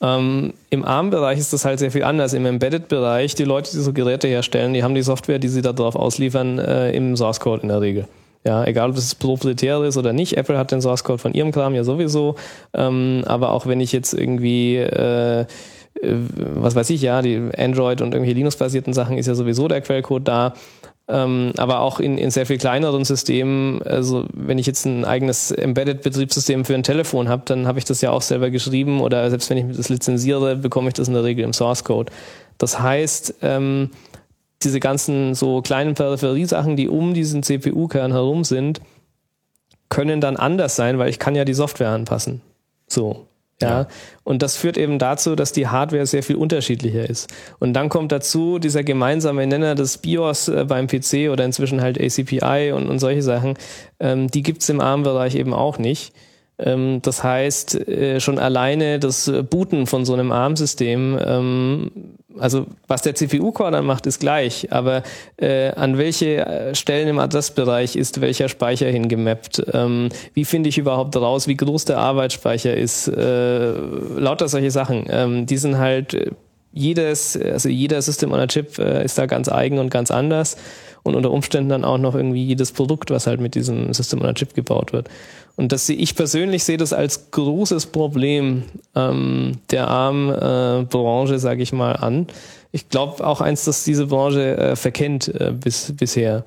Ähm, 0.00 0.52
Im 0.70 0.84
ARM-Bereich 0.84 1.38
ist 1.38 1.52
das 1.52 1.64
halt 1.64 1.78
sehr 1.78 1.90
viel 1.90 2.04
anders. 2.04 2.34
Im 2.34 2.44
Embedded-Bereich, 2.44 3.34
die 3.34 3.44
Leute, 3.44 3.70
die 3.70 3.78
so 3.78 3.92
Geräte 3.92 4.28
herstellen, 4.28 4.74
die 4.74 4.82
haben 4.82 4.94
die 4.94 5.02
Software, 5.02 5.38
die 5.38 5.48
sie 5.48 5.62
da 5.62 5.72
drauf 5.72 5.96
ausliefern, 5.96 6.58
äh, 6.58 6.90
im 6.92 7.16
Source-Code 7.16 7.62
in 7.62 7.68
der 7.68 7.80
Regel. 7.80 8.08
Ja, 8.46 8.62
egal 8.64 8.90
ob 8.90 8.96
es 8.98 9.14
proprietär 9.14 9.82
ist 9.84 9.96
oder 9.96 10.12
nicht. 10.12 10.36
Apple 10.36 10.58
hat 10.58 10.70
den 10.70 10.82
Source 10.82 11.02
Code 11.02 11.18
von 11.18 11.32
ihrem 11.32 11.50
Kram 11.50 11.74
ja 11.74 11.82
sowieso. 11.82 12.36
Ähm, 12.74 13.22
aber 13.26 13.52
auch 13.52 13.66
wenn 13.66 13.80
ich 13.80 13.90
jetzt 13.92 14.12
irgendwie 14.12 14.76
äh, 14.76 15.40
äh 15.40 15.46
was 16.54 16.74
weiß 16.74 16.90
ich, 16.90 17.00
ja, 17.00 17.22
die 17.22 17.40
Android 17.56 18.02
und 18.02 18.12
irgendwelche 18.12 18.36
Linux-basierten 18.36 18.92
Sachen 18.92 19.16
ist 19.16 19.26
ja 19.26 19.34
sowieso 19.34 19.66
der 19.66 19.80
Quellcode 19.80 20.28
da. 20.28 20.54
Ähm, 21.06 21.52
aber 21.58 21.80
auch 21.80 22.00
in, 22.00 22.16
in 22.16 22.30
sehr 22.30 22.46
viel 22.46 22.56
kleineren 22.56 23.04
Systemen, 23.04 23.82
also 23.82 24.24
wenn 24.32 24.56
ich 24.56 24.66
jetzt 24.66 24.86
ein 24.86 25.04
eigenes 25.04 25.50
Embedded-Betriebssystem 25.50 26.64
für 26.64 26.74
ein 26.74 26.82
Telefon 26.82 27.28
habe, 27.28 27.42
dann 27.44 27.66
habe 27.66 27.78
ich 27.78 27.84
das 27.84 28.00
ja 28.00 28.10
auch 28.10 28.22
selber 28.22 28.48
geschrieben 28.48 29.02
oder 29.02 29.28
selbst 29.28 29.50
wenn 29.50 29.58
ich 29.58 29.76
das 29.76 29.90
lizenziere, 29.90 30.56
bekomme 30.56 30.88
ich 30.88 30.94
das 30.94 31.08
in 31.08 31.14
der 31.14 31.24
Regel 31.24 31.44
im 31.44 31.52
Source 31.52 31.84
Code. 31.84 32.10
Das 32.56 32.80
heißt, 32.80 33.34
ähm, 33.42 33.90
diese 34.62 34.80
ganzen 34.80 35.34
so 35.34 35.60
kleinen 35.60 35.94
Peripheriesachen, 35.94 36.74
die 36.74 36.88
um 36.88 37.12
diesen 37.12 37.42
CPU-Kern 37.42 38.12
herum 38.12 38.44
sind, 38.44 38.80
können 39.90 40.22
dann 40.22 40.36
anders 40.36 40.74
sein, 40.74 40.98
weil 40.98 41.10
ich 41.10 41.18
kann 41.18 41.34
ja 41.34 41.44
die 41.44 41.54
Software 41.54 41.90
anpassen. 41.90 42.40
So. 42.86 43.26
Ja. 43.68 43.88
Und 44.22 44.42
das 44.42 44.56
führt 44.56 44.78
eben 44.78 44.98
dazu, 44.98 45.36
dass 45.36 45.52
die 45.52 45.68
Hardware 45.68 46.06
sehr 46.06 46.22
viel 46.22 46.36
unterschiedlicher 46.36 47.08
ist. 47.08 47.32
Und 47.58 47.74
dann 47.74 47.88
kommt 47.88 48.12
dazu 48.12 48.58
dieser 48.58 48.82
gemeinsame 48.82 49.46
Nenner 49.46 49.74
des 49.74 49.98
BIOS 49.98 50.48
äh, 50.48 50.64
beim 50.66 50.86
PC 50.86 51.30
oder 51.30 51.44
inzwischen 51.44 51.80
halt 51.80 52.00
ACPI 52.00 52.72
und, 52.72 52.88
und 52.88 52.98
solche 52.98 53.22
Sachen. 53.22 53.54
Ähm, 54.00 54.30
die 54.30 54.42
gibt's 54.42 54.68
im 54.68 54.80
ARM-Bereich 54.80 55.34
eben 55.34 55.52
auch 55.52 55.78
nicht. 55.78 56.12
Ähm, 56.58 57.00
das 57.02 57.22
heißt, 57.22 57.88
äh, 57.88 58.20
schon 58.20 58.38
alleine 58.38 58.98
das 58.98 59.30
Booten 59.50 59.86
von 59.86 60.04
so 60.04 60.14
einem 60.14 60.32
ARM-System 60.32 61.18
ähm, 61.24 61.90
also 62.38 62.66
was 62.86 63.02
der 63.02 63.14
CPU-Core 63.14 63.70
dann 63.70 63.86
macht, 63.86 64.06
ist 64.06 64.20
gleich, 64.20 64.72
aber 64.72 65.02
äh, 65.36 65.70
an 65.70 65.98
welche 65.98 66.46
äh, 66.46 66.74
Stellen 66.74 67.08
im 67.08 67.18
Adressbereich 67.18 67.96
ist 67.96 68.20
welcher 68.20 68.48
Speicher 68.48 68.86
hingemappt? 68.86 69.64
Ähm, 69.72 70.08
wie 70.34 70.44
finde 70.44 70.68
ich 70.68 70.78
überhaupt 70.78 71.16
raus, 71.16 71.46
wie 71.48 71.56
groß 71.56 71.84
der 71.84 71.98
Arbeitsspeicher 71.98 72.74
ist? 72.74 73.08
Äh, 73.08 73.72
lauter 73.72 74.48
solche 74.48 74.70
Sachen. 74.70 75.46
Die 75.46 75.56
sind 75.56 75.78
halt 75.78 76.14
äh, 76.14 76.30
jedes, 76.72 77.40
also 77.40 77.68
jeder 77.68 78.02
System 78.02 78.32
on 78.32 78.40
a 78.40 78.46
Chip 78.46 78.78
äh, 78.78 79.04
ist 79.04 79.16
da 79.16 79.26
ganz 79.26 79.48
eigen 79.48 79.78
und 79.78 79.90
ganz 79.90 80.10
anders 80.10 80.56
und 81.04 81.14
unter 81.14 81.30
Umständen 81.30 81.68
dann 81.68 81.84
auch 81.84 81.98
noch 81.98 82.14
irgendwie 82.14 82.44
jedes 82.44 82.72
Produkt, 82.72 83.10
was 83.10 83.26
halt 83.26 83.40
mit 83.40 83.54
diesem 83.54 83.92
System 83.92 84.20
on 84.22 84.26
a 84.26 84.32
Chip 84.32 84.54
gebaut 84.54 84.92
wird. 84.92 85.08
Und 85.56 85.72
das 85.72 85.86
sehe 85.86 85.96
ich 85.96 86.16
persönlich 86.16 86.64
sehe 86.64 86.76
das 86.76 86.92
als 86.92 87.30
großes 87.30 87.86
Problem 87.86 88.64
ähm, 88.94 89.52
der 89.70 89.88
ARM-Branche, 89.88 91.34
äh, 91.34 91.38
sage 91.38 91.62
ich 91.62 91.72
mal, 91.72 91.92
an. 91.92 92.26
Ich 92.72 92.88
glaube 92.88 93.24
auch 93.24 93.40
eins, 93.40 93.64
dass 93.64 93.84
diese 93.84 94.06
Branche 94.06 94.56
äh, 94.56 94.76
verkennt 94.76 95.28
äh, 95.28 95.52
bis, 95.52 95.92
bisher. 95.96 96.44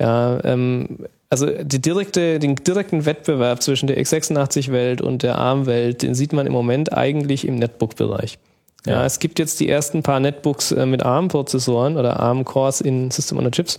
Ja, 0.00 0.42
ähm, 0.44 1.06
also 1.30 1.46
die 1.46 1.80
direkte, 1.80 2.38
den 2.38 2.56
direkten 2.56 3.04
Wettbewerb 3.04 3.62
zwischen 3.62 3.86
der 3.86 4.00
x86-Welt 4.02 5.02
und 5.02 5.22
der 5.22 5.38
ARM-Welt, 5.38 6.02
den 6.02 6.14
sieht 6.14 6.32
man 6.32 6.46
im 6.46 6.52
Moment 6.52 6.92
eigentlich 6.92 7.46
im 7.46 7.56
Netbook-Bereich. 7.56 8.38
Ja, 8.86 8.92
ja, 8.92 9.04
es 9.04 9.18
gibt 9.18 9.38
jetzt 9.38 9.60
die 9.60 9.68
ersten 9.68 10.02
paar 10.02 10.20
Netbooks 10.20 10.72
äh, 10.72 10.86
mit 10.86 11.02
ARM-Prozessoren 11.02 11.96
oder 11.96 12.18
ARM-Cores 12.18 12.80
in 12.80 13.10
System 13.10 13.38
on 13.38 13.46
a 13.46 13.50
Chips. 13.50 13.78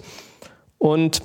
Und 0.77 1.21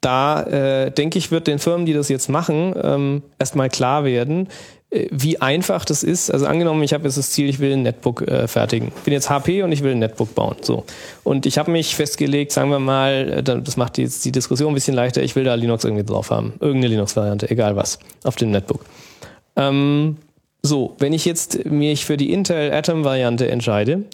da 0.00 0.42
äh, 0.42 0.90
denke 0.90 1.18
ich, 1.18 1.30
wird 1.30 1.46
den 1.46 1.58
Firmen, 1.58 1.86
die 1.86 1.92
das 1.92 2.08
jetzt 2.08 2.28
machen, 2.28 2.74
ähm, 2.80 3.22
erstmal 3.38 3.68
klar 3.68 4.04
werden, 4.04 4.48
äh, 4.90 5.08
wie 5.10 5.40
einfach 5.40 5.84
das 5.84 6.02
ist. 6.02 6.30
Also 6.30 6.46
angenommen, 6.46 6.82
ich 6.82 6.92
habe 6.92 7.04
jetzt 7.04 7.18
das 7.18 7.30
Ziel, 7.30 7.48
ich 7.48 7.58
will 7.58 7.72
ein 7.72 7.82
Netbook 7.82 8.22
äh, 8.22 8.46
fertigen. 8.46 8.92
Ich 8.96 9.02
bin 9.02 9.12
jetzt 9.12 9.28
HP 9.28 9.62
und 9.62 9.72
ich 9.72 9.82
will 9.82 9.92
ein 9.92 9.98
Netbook 9.98 10.34
bauen. 10.34 10.56
So. 10.60 10.84
Und 11.24 11.46
ich 11.46 11.58
habe 11.58 11.70
mich 11.70 11.96
festgelegt, 11.96 12.52
sagen 12.52 12.70
wir 12.70 12.78
mal, 12.78 13.38
äh, 13.38 13.42
das 13.42 13.76
macht 13.76 13.98
jetzt 13.98 14.24
die 14.24 14.32
Diskussion 14.32 14.72
ein 14.72 14.74
bisschen 14.74 14.94
leichter, 14.94 15.22
ich 15.22 15.34
will 15.36 15.44
da 15.44 15.54
Linux 15.54 15.84
irgendwie 15.84 16.04
drauf 16.04 16.30
haben. 16.30 16.54
Irgendeine 16.60 16.94
Linux-Variante, 16.94 17.50
egal 17.50 17.76
was, 17.76 17.98
auf 18.24 18.36
dem 18.36 18.50
Netbook. 18.50 18.84
Ähm, 19.56 20.16
so, 20.62 20.94
wenn 20.98 21.12
ich 21.12 21.24
jetzt 21.24 21.64
mich 21.66 22.04
für 22.04 22.16
die 22.16 22.32
Intel 22.32 22.72
Atom-Variante 22.72 23.48
entscheide, 23.48 24.04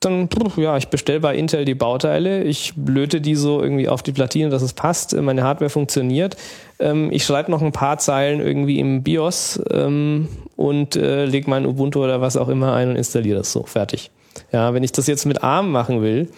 dann, 0.00 0.28
ja, 0.56 0.78
ich 0.78 0.88
bestelle 0.88 1.20
bei 1.20 1.36
Intel 1.36 1.66
die 1.66 1.74
Bauteile, 1.74 2.42
ich 2.42 2.72
löte 2.86 3.20
die 3.20 3.34
so 3.34 3.62
irgendwie 3.62 3.88
auf 3.88 4.02
die 4.02 4.12
Platine, 4.12 4.48
dass 4.48 4.62
es 4.62 4.72
passt, 4.72 5.14
meine 5.14 5.42
Hardware 5.42 5.68
funktioniert. 5.68 6.36
Ähm, 6.78 7.12
ich 7.12 7.24
schreibe 7.24 7.50
noch 7.50 7.60
ein 7.60 7.72
paar 7.72 7.98
Zeilen 7.98 8.40
irgendwie 8.40 8.80
im 8.80 9.02
BIOS 9.02 9.60
ähm, 9.70 10.28
und 10.56 10.96
äh, 10.96 11.26
lege 11.26 11.50
mein 11.50 11.66
Ubuntu 11.66 12.02
oder 12.02 12.22
was 12.22 12.38
auch 12.38 12.48
immer 12.48 12.74
ein 12.74 12.88
und 12.88 12.96
installiere 12.96 13.38
das 13.38 13.52
so, 13.52 13.64
fertig. 13.64 14.10
Ja, 14.52 14.72
wenn 14.72 14.82
ich 14.82 14.92
das 14.92 15.06
jetzt 15.06 15.26
mit 15.26 15.44
ARM 15.44 15.70
machen 15.70 16.00
will, 16.00 16.30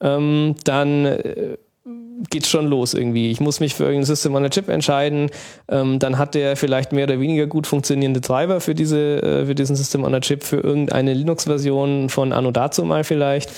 ähm, 0.00 0.56
dann 0.64 1.06
äh, 1.06 1.56
geht 2.30 2.46
schon 2.46 2.66
los 2.66 2.94
irgendwie. 2.94 3.30
Ich 3.30 3.40
muss 3.40 3.60
mich 3.60 3.74
für 3.74 3.84
irgendein 3.84 4.06
System 4.06 4.34
on 4.34 4.44
a 4.44 4.48
Chip 4.48 4.68
entscheiden. 4.68 5.30
Ähm, 5.68 5.98
dann 5.98 6.18
hat 6.18 6.34
der 6.34 6.56
vielleicht 6.56 6.92
mehr 6.92 7.04
oder 7.04 7.20
weniger 7.20 7.46
gut 7.46 7.66
funktionierende 7.66 8.20
Treiber 8.20 8.60
für 8.60 8.74
diese, 8.74 9.22
äh, 9.22 9.46
für 9.46 9.54
diesen 9.54 9.76
System 9.76 10.04
on 10.04 10.14
a 10.14 10.20
Chip, 10.20 10.44
für 10.44 10.58
irgendeine 10.58 11.14
Linux-Version 11.14 12.08
von 12.08 12.32
Anno 12.32 12.50
dazu 12.50 12.84
mal 12.84 13.04
vielleicht. 13.04 13.50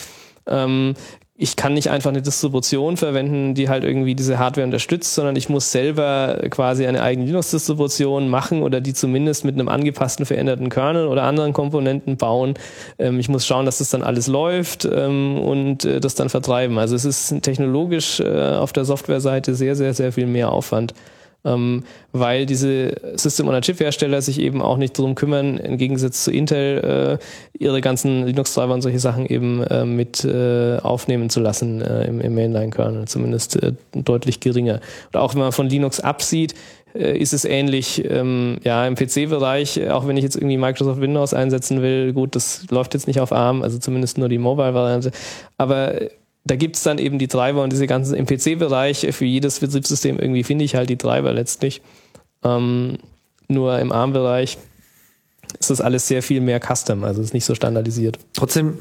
Ähm, 0.46 0.94
ich 1.38 1.54
kann 1.54 1.74
nicht 1.74 1.90
einfach 1.90 2.10
eine 2.10 2.22
Distribution 2.22 2.96
verwenden, 2.96 3.54
die 3.54 3.68
halt 3.68 3.84
irgendwie 3.84 4.14
diese 4.14 4.38
Hardware 4.38 4.64
unterstützt, 4.64 5.14
sondern 5.14 5.36
ich 5.36 5.50
muss 5.50 5.70
selber 5.70 6.40
quasi 6.48 6.86
eine 6.86 7.02
eigene 7.02 7.26
Linux-Distribution 7.26 8.28
machen 8.28 8.62
oder 8.62 8.80
die 8.80 8.94
zumindest 8.94 9.44
mit 9.44 9.54
einem 9.54 9.68
angepassten, 9.68 10.24
veränderten 10.24 10.70
Kernel 10.70 11.08
oder 11.08 11.24
anderen 11.24 11.52
Komponenten 11.52 12.16
bauen. 12.16 12.54
Ähm, 12.98 13.20
ich 13.20 13.28
muss 13.28 13.46
schauen, 13.46 13.66
dass 13.66 13.78
das 13.78 13.90
dann 13.90 14.02
alles 14.02 14.28
läuft 14.28 14.88
ähm, 14.90 15.38
und 15.38 15.84
äh, 15.84 16.00
das 16.00 16.14
dann 16.14 16.30
vertreiben. 16.30 16.78
Also 16.78 16.96
es 16.96 17.04
ist 17.04 17.42
technologisch 17.42 18.18
äh, 18.20 18.54
auf 18.54 18.72
der 18.72 18.86
Softwareseite 18.86 19.54
sehr, 19.54 19.76
sehr, 19.76 19.92
sehr 19.92 20.12
viel 20.12 20.26
mehr 20.26 20.50
Aufwand 20.52 20.94
ähm, 21.46 21.84
weil 22.12 22.46
diese 22.46 22.94
System-on-a-Chip-Hersteller 23.14 24.20
sich 24.20 24.40
eben 24.40 24.60
auch 24.60 24.76
nicht 24.76 24.98
darum 24.98 25.14
kümmern, 25.14 25.58
im 25.58 25.78
Gegensatz 25.78 26.24
zu 26.24 26.30
Intel, 26.30 27.18
äh, 27.22 27.62
ihre 27.62 27.80
ganzen 27.80 28.26
Linux-Treiber 28.26 28.74
und 28.74 28.82
solche 28.82 28.98
Sachen 28.98 29.26
eben 29.26 29.62
äh, 29.62 29.84
mit 29.84 30.24
äh, 30.24 30.78
aufnehmen 30.78 31.30
zu 31.30 31.40
lassen 31.40 31.80
äh, 31.80 32.06
im, 32.06 32.20
im 32.20 32.34
Mainline-Kernel, 32.34 33.06
zumindest 33.06 33.62
äh, 33.62 33.72
deutlich 33.94 34.40
geringer. 34.40 34.80
Oder 35.10 35.22
auch 35.22 35.34
wenn 35.34 35.40
man 35.40 35.52
von 35.52 35.68
Linux 35.68 36.00
absieht, 36.00 36.54
äh, 36.94 37.16
ist 37.18 37.32
es 37.32 37.44
ähnlich. 37.44 38.04
Ähm, 38.08 38.58
ja, 38.64 38.86
im 38.86 38.94
PC-Bereich, 38.94 39.88
auch 39.90 40.06
wenn 40.06 40.16
ich 40.16 40.24
jetzt 40.24 40.36
irgendwie 40.36 40.56
Microsoft 40.56 41.00
Windows 41.00 41.34
einsetzen 41.34 41.82
will, 41.82 42.12
gut, 42.12 42.34
das 42.34 42.66
läuft 42.70 42.94
jetzt 42.94 43.06
nicht 43.06 43.20
auf 43.20 43.32
ARM, 43.32 43.62
also 43.62 43.78
zumindest 43.78 44.18
nur 44.18 44.28
die 44.28 44.38
Mobile-Variante. 44.38 45.10
Aber 45.58 45.94
da 46.46 46.54
gibt's 46.54 46.84
dann 46.84 46.98
eben 46.98 47.18
die 47.18 47.28
Treiber 47.28 47.62
und 47.62 47.72
diese 47.72 47.86
ganzen 47.86 48.14
im 48.14 48.24
PC-Bereich 48.24 49.08
für 49.10 49.24
jedes 49.24 49.58
Betriebssystem 49.58 50.18
irgendwie 50.18 50.44
finde 50.44 50.64
ich 50.64 50.76
halt 50.76 50.88
die 50.88 50.96
Treiber 50.96 51.32
letztlich. 51.32 51.82
Ähm, 52.44 52.98
Nur 53.48 53.78
im 53.80 53.90
ARM-Bereich 53.90 54.58
ist 55.58 55.70
das 55.70 55.80
alles 55.80 56.06
sehr 56.06 56.22
viel 56.22 56.40
mehr 56.40 56.60
Custom, 56.60 57.02
also 57.04 57.20
ist 57.20 57.34
nicht 57.34 57.44
so 57.44 57.54
standardisiert. 57.54 58.18
Trotzdem 58.32 58.78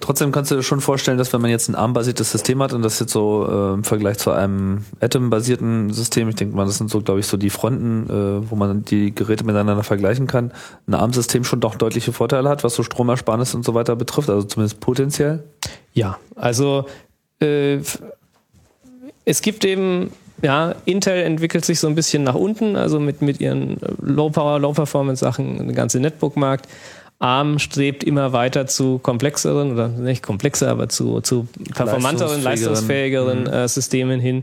Trotzdem 0.00 0.32
kannst 0.32 0.50
du 0.50 0.56
dir 0.56 0.62
schon 0.62 0.80
vorstellen, 0.80 1.18
dass 1.18 1.32
wenn 1.32 1.40
man 1.40 1.50
jetzt 1.50 1.68
ein 1.68 1.74
ARM-basiertes 1.74 2.30
System 2.30 2.62
hat 2.62 2.72
und 2.72 2.82
das 2.82 3.00
jetzt 3.00 3.12
so 3.12 3.46
äh, 3.48 3.74
im 3.74 3.84
Vergleich 3.84 4.18
zu 4.18 4.30
einem 4.30 4.84
Atom-basierten 5.00 5.92
System, 5.92 6.28
ich 6.28 6.36
denke 6.36 6.56
mal, 6.56 6.64
das 6.64 6.78
sind 6.78 6.90
so, 6.90 7.00
glaube 7.00 7.20
ich, 7.20 7.26
so 7.26 7.36
die 7.36 7.50
Fronten, 7.50 8.08
äh, 8.08 8.50
wo 8.50 8.56
man 8.56 8.84
die 8.84 9.14
Geräte 9.14 9.44
miteinander 9.44 9.82
vergleichen 9.82 10.26
kann, 10.26 10.52
ein 10.86 10.94
ARM-System 10.94 11.44
schon 11.44 11.60
doch 11.60 11.74
deutliche 11.74 12.12
Vorteile 12.12 12.48
hat, 12.48 12.64
was 12.64 12.74
so 12.74 12.82
Stromersparnis 12.82 13.54
und 13.54 13.64
so 13.64 13.74
weiter 13.74 13.96
betrifft, 13.96 14.30
also 14.30 14.46
zumindest 14.46 14.80
potenziell. 14.80 15.42
Ja, 15.92 16.18
also 16.36 16.86
äh, 17.40 17.78
es 19.24 19.42
gibt 19.42 19.64
eben 19.64 20.10
ja, 20.42 20.74
Intel 20.84 21.22
entwickelt 21.22 21.64
sich 21.64 21.80
so 21.80 21.86
ein 21.86 21.94
bisschen 21.94 22.22
nach 22.22 22.34
unten, 22.34 22.76
also 22.76 23.00
mit, 23.00 23.22
mit 23.22 23.40
ihren 23.40 23.78
Low-Power, 24.02 24.58
Low-Performance-Sachen, 24.58 25.66
der 25.66 25.74
ganze 25.74 26.00
Netbook-Markt. 26.00 26.68
ARM 27.18 27.58
strebt 27.58 28.04
immer 28.04 28.32
weiter 28.32 28.66
zu 28.66 28.98
komplexeren 28.98 29.72
oder 29.72 29.88
nicht 29.88 30.22
komplexer, 30.22 30.70
aber 30.70 30.88
zu, 30.88 31.20
zu 31.20 31.48
performanteren, 31.74 32.42
leistungsfähigeren, 32.42 33.44
leistungsfähigeren 33.44 33.44
mhm. 33.44 33.46
äh, 33.46 33.68
Systemen 33.68 34.20
hin. 34.20 34.42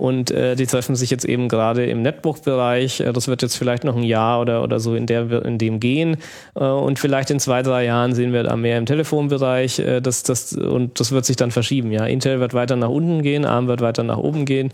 Und 0.00 0.30
äh, 0.30 0.56
die 0.56 0.64
treffen 0.64 0.96
sich 0.96 1.10
jetzt 1.10 1.26
eben 1.26 1.50
gerade 1.50 1.84
im 1.84 2.00
Netbook-Bereich. 2.00 3.00
Äh, 3.00 3.12
das 3.12 3.28
wird 3.28 3.42
jetzt 3.42 3.56
vielleicht 3.56 3.84
noch 3.84 3.94
ein 3.94 4.02
Jahr 4.02 4.40
oder, 4.40 4.62
oder 4.62 4.80
so 4.80 4.94
in, 4.94 5.04
der, 5.04 5.44
in 5.44 5.58
dem 5.58 5.78
gehen. 5.78 6.16
Äh, 6.54 6.64
und 6.64 6.98
vielleicht 6.98 7.30
in 7.30 7.38
zwei, 7.38 7.60
drei 7.60 7.84
Jahren 7.84 8.14
sehen 8.14 8.32
wir 8.32 8.42
da 8.42 8.56
mehr 8.56 8.78
im 8.78 8.86
Telefonbereich. 8.86 9.78
Äh, 9.78 10.00
das, 10.00 10.22
das, 10.22 10.54
und 10.54 10.98
das 10.98 11.12
wird 11.12 11.26
sich 11.26 11.36
dann 11.36 11.50
verschieben. 11.50 11.92
Ja, 11.92 12.06
Intel 12.06 12.40
wird 12.40 12.54
weiter 12.54 12.76
nach 12.76 12.88
unten 12.88 13.20
gehen, 13.20 13.44
ARM 13.44 13.68
wird 13.68 13.82
weiter 13.82 14.02
nach 14.02 14.16
oben 14.16 14.46
gehen. 14.46 14.72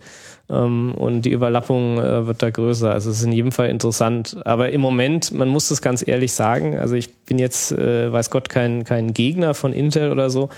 Ähm, 0.49 0.95
und 0.95 1.23
die 1.23 1.33
Überlappung 1.33 1.99
äh, 1.99 2.29
wird 2.29 2.41
da 2.41 2.51
größer. 2.51 2.93
Also 2.93 3.11
es 3.11 3.19
ist 3.19 3.25
in 3.25 3.33
jedem 3.33 3.51
Fall 3.51 3.69
interessant. 3.69 4.37
Aber 4.45 4.71
im 4.71 4.81
Moment, 4.81 5.33
man 5.33 5.49
muss 5.49 5.71
das 5.71 5.83
ganz 5.83 6.07
ehrlich 6.07 6.35
sagen, 6.35 6.79
also 6.79 6.95
ich 6.95 7.13
bin 7.25 7.41
jetzt, 7.41 7.73
äh, 7.73 8.13
weiß 8.13 8.31
Gott, 8.31 8.49
kein, 8.49 8.85
kein 8.85 9.13
Gegner 9.13 9.55
von 9.55 9.73
Intel 9.73 10.13
oder 10.13 10.31
so, 10.31 10.51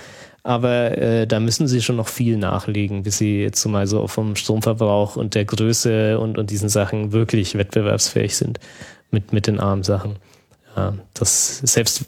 aber 0.49 0.97
äh, 0.97 1.27
da 1.27 1.39
müssen 1.39 1.67
sie 1.67 1.79
schon 1.79 1.97
noch 1.97 2.07
viel 2.07 2.35
nachlegen, 2.35 3.03
bis 3.03 3.19
sie 3.19 3.39
jetzt 3.39 3.63
mal 3.67 3.85
so 3.85 4.07
vom 4.07 4.35
Stromverbrauch 4.35 5.15
und 5.15 5.35
der 5.35 5.45
Größe 5.45 6.17
und, 6.17 6.39
und 6.39 6.49
diesen 6.49 6.69
Sachen 6.69 7.11
wirklich 7.11 7.53
wettbewerbsfähig 7.53 8.35
sind 8.35 8.59
mit, 9.11 9.31
mit 9.31 9.45
den 9.45 9.59
ARM-Sachen. 9.59 10.15
Ja, 10.75 10.95
das 11.13 11.59
selbst 11.59 12.05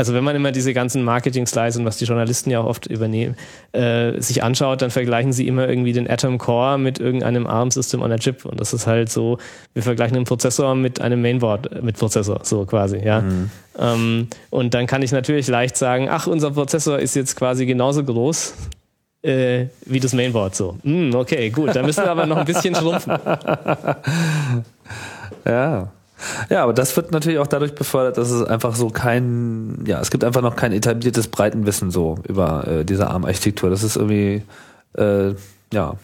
also 0.00 0.14
wenn 0.14 0.24
man 0.24 0.34
immer 0.34 0.50
diese 0.50 0.72
ganzen 0.72 1.04
Marketing-Slides 1.04 1.76
und 1.76 1.84
was 1.84 1.98
die 1.98 2.06
Journalisten 2.06 2.48
ja 2.50 2.60
auch 2.60 2.64
oft 2.64 2.86
übernehmen, 2.86 3.36
äh, 3.72 4.18
sich 4.18 4.42
anschaut, 4.42 4.80
dann 4.80 4.90
vergleichen 4.90 5.34
sie 5.34 5.46
immer 5.46 5.68
irgendwie 5.68 5.92
den 5.92 6.08
Atom 6.08 6.38
Core 6.38 6.78
mit 6.78 6.98
irgendeinem 6.98 7.46
ARM-System 7.46 8.00
on 8.00 8.10
a 8.10 8.16
Chip. 8.16 8.46
Und 8.46 8.58
das 8.58 8.72
ist 8.72 8.86
halt 8.86 9.12
so, 9.12 9.36
wir 9.74 9.82
vergleichen 9.82 10.16
einen 10.16 10.24
Prozessor 10.24 10.74
mit 10.74 11.02
einem 11.02 11.20
Mainboard, 11.20 11.70
äh, 11.70 11.82
mit 11.82 11.98
Prozessor, 11.98 12.40
so 12.44 12.64
quasi, 12.64 12.96
ja. 13.04 13.20
Mhm. 13.20 13.50
Ähm, 13.78 14.28
und 14.48 14.72
dann 14.72 14.86
kann 14.86 15.02
ich 15.02 15.12
natürlich 15.12 15.48
leicht 15.48 15.76
sagen, 15.76 16.08
ach, 16.10 16.26
unser 16.26 16.52
Prozessor 16.52 16.98
ist 16.98 17.14
jetzt 17.14 17.36
quasi 17.36 17.66
genauso 17.66 18.02
groß 18.02 18.54
äh, 19.20 19.66
wie 19.84 20.00
das 20.00 20.14
Mainboard 20.14 20.54
so. 20.54 20.78
Mm, 20.82 21.14
okay, 21.14 21.50
gut, 21.50 21.76
da 21.76 21.82
müssen 21.82 22.04
wir 22.04 22.10
aber 22.10 22.24
noch 22.24 22.38
ein 22.38 22.46
bisschen 22.46 22.74
schrumpfen. 22.74 23.12
Ja. 25.46 25.92
Ja, 26.48 26.64
aber 26.64 26.72
das 26.72 26.96
wird 26.96 27.12
natürlich 27.12 27.38
auch 27.38 27.46
dadurch 27.46 27.74
befördert, 27.74 28.18
dass 28.18 28.30
es 28.30 28.42
einfach 28.42 28.74
so 28.74 28.90
kein, 28.90 29.84
ja, 29.86 30.00
es 30.00 30.10
gibt 30.10 30.24
einfach 30.24 30.42
noch 30.42 30.56
kein 30.56 30.72
etabliertes 30.72 31.28
Breitenwissen 31.28 31.90
so 31.90 32.18
über 32.28 32.66
äh, 32.66 32.84
diese 32.84 33.08
ARM-Architektur. 33.08 33.70
Das 33.70 33.82
ist 33.82 33.96
irgendwie, 33.96 34.42
äh, 34.96 35.34
ja, 35.72 35.94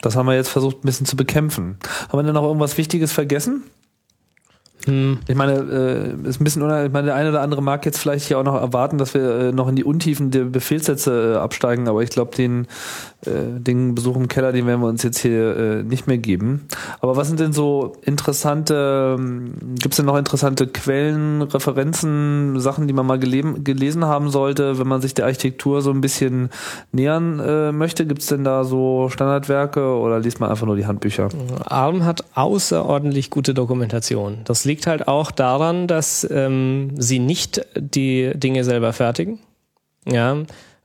das 0.00 0.16
haben 0.16 0.26
wir 0.26 0.34
jetzt 0.34 0.48
versucht 0.48 0.78
ein 0.78 0.86
bisschen 0.86 1.06
zu 1.06 1.16
bekämpfen. 1.16 1.76
Haben 2.08 2.18
wir 2.18 2.22
denn 2.22 2.34
noch 2.34 2.44
irgendwas 2.44 2.78
Wichtiges 2.78 3.12
vergessen? 3.12 3.64
Hm. 4.86 5.18
Ich 5.28 5.34
meine, 5.34 5.52
äh, 5.52 6.28
ist 6.28 6.40
ein 6.40 6.44
bisschen 6.44 6.62
ich 6.62 6.92
meine, 6.92 7.06
der 7.06 7.14
eine 7.14 7.30
oder 7.30 7.42
andere 7.42 7.62
mag 7.62 7.84
jetzt 7.84 7.98
vielleicht 7.98 8.26
hier 8.26 8.38
auch 8.38 8.44
noch 8.44 8.54
erwarten, 8.54 8.96
dass 8.96 9.12
wir 9.12 9.22
äh, 9.22 9.52
noch 9.52 9.68
in 9.68 9.76
die 9.76 9.84
Untiefen 9.84 10.30
der 10.30 10.44
Befehlssätze 10.44 11.34
äh, 11.34 11.36
absteigen, 11.36 11.86
aber 11.86 12.02
ich 12.02 12.10
glaube, 12.10 12.34
den, 12.34 12.66
äh, 13.26 13.60
den 13.60 13.94
Besuch 13.94 14.16
im 14.16 14.28
Keller, 14.28 14.52
den 14.52 14.66
werden 14.66 14.80
wir 14.80 14.88
uns 14.88 15.02
jetzt 15.02 15.18
hier 15.18 15.56
äh, 15.56 15.82
nicht 15.82 16.06
mehr 16.06 16.18
geben. 16.18 16.66
Aber 17.00 17.16
was 17.16 17.28
sind 17.28 17.40
denn 17.40 17.52
so 17.52 17.92
interessante, 18.02 19.16
ähm, 19.18 19.54
gibt 19.74 19.92
es 19.92 19.96
denn 19.96 20.06
noch 20.06 20.16
interessante 20.16 20.66
Quellen, 20.66 21.42
Referenzen, 21.42 22.58
Sachen, 22.60 22.88
die 22.88 22.94
man 22.94 23.06
mal 23.06 23.18
gelesen 23.18 24.04
haben 24.06 24.30
sollte, 24.30 24.78
wenn 24.78 24.88
man 24.88 25.02
sich 25.02 25.14
der 25.14 25.26
Architektur 25.26 25.82
so 25.82 25.90
ein 25.90 26.00
bisschen 26.00 26.50
nähern 26.92 27.40
äh, 27.40 27.72
möchte? 27.72 28.06
Gibt 28.06 28.22
es 28.22 28.28
denn 28.28 28.44
da 28.44 28.64
so 28.64 29.08
Standardwerke 29.10 29.98
oder 29.98 30.18
liest 30.18 30.40
man 30.40 30.48
einfach 30.50 30.66
nur 30.66 30.76
die 30.76 30.86
Handbücher? 30.86 31.28
ARM 31.66 32.04
hat 32.04 32.24
außerordentlich 32.34 33.30
gute 33.30 33.52
Dokumentation. 33.54 34.38
Das 34.44 34.64
liegt 34.64 34.86
halt 34.86 35.08
auch 35.08 35.30
daran, 35.30 35.86
dass 35.86 36.26
ähm, 36.30 36.92
sie 36.96 37.18
nicht 37.18 37.66
die 37.76 38.32
Dinge 38.34 38.64
selber 38.64 38.92
fertigen. 38.92 39.40
Ja, 40.06 40.38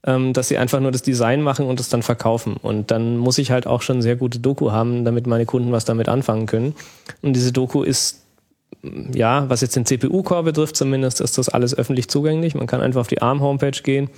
ähm, 0.05 0.33
dass 0.33 0.47
sie 0.47 0.57
einfach 0.57 0.79
nur 0.79 0.91
das 0.91 1.01
Design 1.01 1.41
machen 1.41 1.65
und 1.65 1.79
es 1.79 1.89
dann 1.89 2.03
verkaufen. 2.03 2.57
Und 2.61 2.91
dann 2.91 3.17
muss 3.17 3.37
ich 3.37 3.51
halt 3.51 3.67
auch 3.67 3.81
schon 3.81 4.01
sehr 4.01 4.15
gute 4.15 4.39
Doku 4.39 4.71
haben, 4.71 5.03
damit 5.03 5.27
meine 5.27 5.45
Kunden 5.45 5.71
was 5.71 5.85
damit 5.85 6.07
anfangen 6.09 6.45
können. 6.45 6.75
Und 7.21 7.33
diese 7.33 7.51
Doku 7.51 7.83
ist 7.83 8.21
ja, 9.13 9.49
was 9.49 9.61
jetzt 9.61 9.75
den 9.75 9.85
CPU-Core 9.85 10.43
betrifft 10.43 10.75
zumindest, 10.75 11.21
ist 11.21 11.37
das 11.37 11.49
alles 11.49 11.75
öffentlich 11.75 12.07
zugänglich. 12.07 12.55
Man 12.55 12.67
kann 12.67 12.81
einfach 12.81 13.01
auf 13.01 13.07
die 13.07 13.21
ARM-Homepage 13.21 13.81
gehen, 13.81 14.09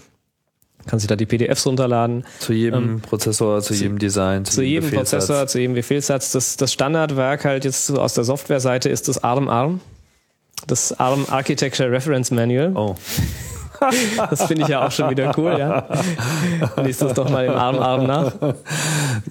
kann 0.88 1.00
sich 1.00 1.08
da 1.08 1.16
die 1.16 1.26
PDFs 1.26 1.66
runterladen. 1.66 2.26
Zu 2.40 2.54
jedem 2.54 2.84
ähm, 2.84 3.02
Prozessor, 3.02 3.62
zu, 3.62 3.74
zu, 3.74 3.82
jedem 3.82 4.00
Design, 4.00 4.46
zu, 4.46 4.56
zu 4.56 4.64
jedem 4.64 4.92
Prozessor, 4.92 5.48
zu 5.48 5.60
jedem 5.60 5.76
Befehlssatz. 5.76 6.32
Das, 6.32 6.58
das 6.58 6.74
Standardwerk 6.74 7.46
halt 7.46 7.66
jetzt 7.66 7.92
aus 7.92 8.14
der 8.14 8.24
Softwareseite 8.24 8.90
ist 8.90 9.08
das 9.08 9.24
ARM-ARM. 9.24 9.80
Das 10.66 10.98
ARM 11.00 11.26
Architecture 11.30 11.92
Reference 11.92 12.32
Manual. 12.32 12.76
Oh. 12.76 12.96
Das 14.30 14.44
finde 14.44 14.64
ich 14.64 14.68
ja 14.70 14.86
auch 14.86 14.92
schon 14.92 15.10
wieder 15.10 15.32
cool, 15.38 15.56
ja. 15.58 15.88
Lies 16.84 16.98
das 16.98 17.14
doch 17.14 17.30
mal 17.30 17.46
im 17.46 17.54
ARM-ARM 17.54 18.06
nach. 18.06 18.34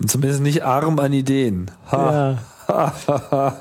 Zumindest 0.07 0.43
nicht 0.43 0.65
arm 0.65 0.99
an 0.99 1.13
Ideen. 1.13 1.71
Ha. 1.91 2.13
Ja. 2.13 2.39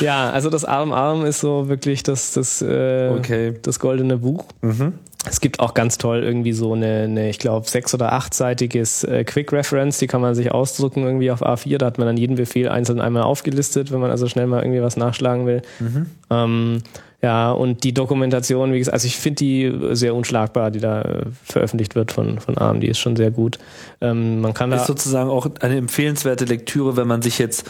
ja, 0.00 0.30
also 0.30 0.48
das 0.50 0.64
ARM-ARM 0.64 1.26
ist 1.26 1.40
so 1.40 1.68
wirklich 1.68 2.02
das, 2.02 2.32
das, 2.32 2.62
äh, 2.62 3.10
okay. 3.16 3.54
das 3.62 3.78
goldene 3.78 4.16
Buch. 4.18 4.44
Mhm. 4.62 4.94
Es 5.26 5.40
gibt 5.40 5.60
auch 5.60 5.74
ganz 5.74 5.98
toll 5.98 6.22
irgendwie 6.22 6.52
so 6.52 6.74
eine, 6.74 7.02
eine 7.04 7.30
ich 7.30 7.38
glaube, 7.38 7.68
sechs- 7.68 7.94
oder 7.94 8.12
achtseitiges 8.12 9.04
äh, 9.04 9.24
Quick 9.24 9.52
Reference, 9.52 9.98
die 9.98 10.06
kann 10.06 10.20
man 10.20 10.34
sich 10.34 10.52
ausdrucken 10.52 11.04
irgendwie 11.04 11.30
auf 11.30 11.42
A4. 11.42 11.78
Da 11.78 11.86
hat 11.86 11.98
man 11.98 12.06
dann 12.06 12.16
jeden 12.16 12.36
Befehl 12.36 12.68
einzeln 12.68 13.00
einmal 13.00 13.22
aufgelistet, 13.22 13.90
wenn 13.90 14.00
man 14.00 14.10
also 14.10 14.28
schnell 14.28 14.46
mal 14.46 14.62
irgendwie 14.62 14.82
was 14.82 14.96
nachschlagen 14.96 15.46
will. 15.46 15.62
Mhm. 15.80 16.06
Ähm, 16.30 16.82
ja, 17.24 17.52
und 17.52 17.84
die 17.84 17.94
Dokumentation, 17.94 18.74
wie 18.74 18.78
gesagt, 18.78 18.92
also 18.92 19.06
ich 19.06 19.16
finde 19.16 19.36
die 19.36 19.72
sehr 19.92 20.14
unschlagbar, 20.14 20.70
die 20.70 20.80
da 20.80 21.00
äh, 21.00 21.22
veröffentlicht 21.42 21.94
wird 21.94 22.12
von, 22.12 22.38
von 22.38 22.58
ARM, 22.58 22.80
die 22.80 22.88
ist 22.88 22.98
schon 22.98 23.16
sehr 23.16 23.30
gut. 23.30 23.58
Ähm, 24.02 24.42
man 24.42 24.52
kann 24.52 24.70
ist 24.72 24.80
da 24.80 24.84
sozusagen 24.84 25.30
auch 25.30 25.48
eine 25.60 25.78
empfehlenswerte 25.78 26.44
Lektüre, 26.44 26.98
wenn 26.98 27.08
man 27.08 27.22
sich 27.22 27.38
jetzt 27.38 27.64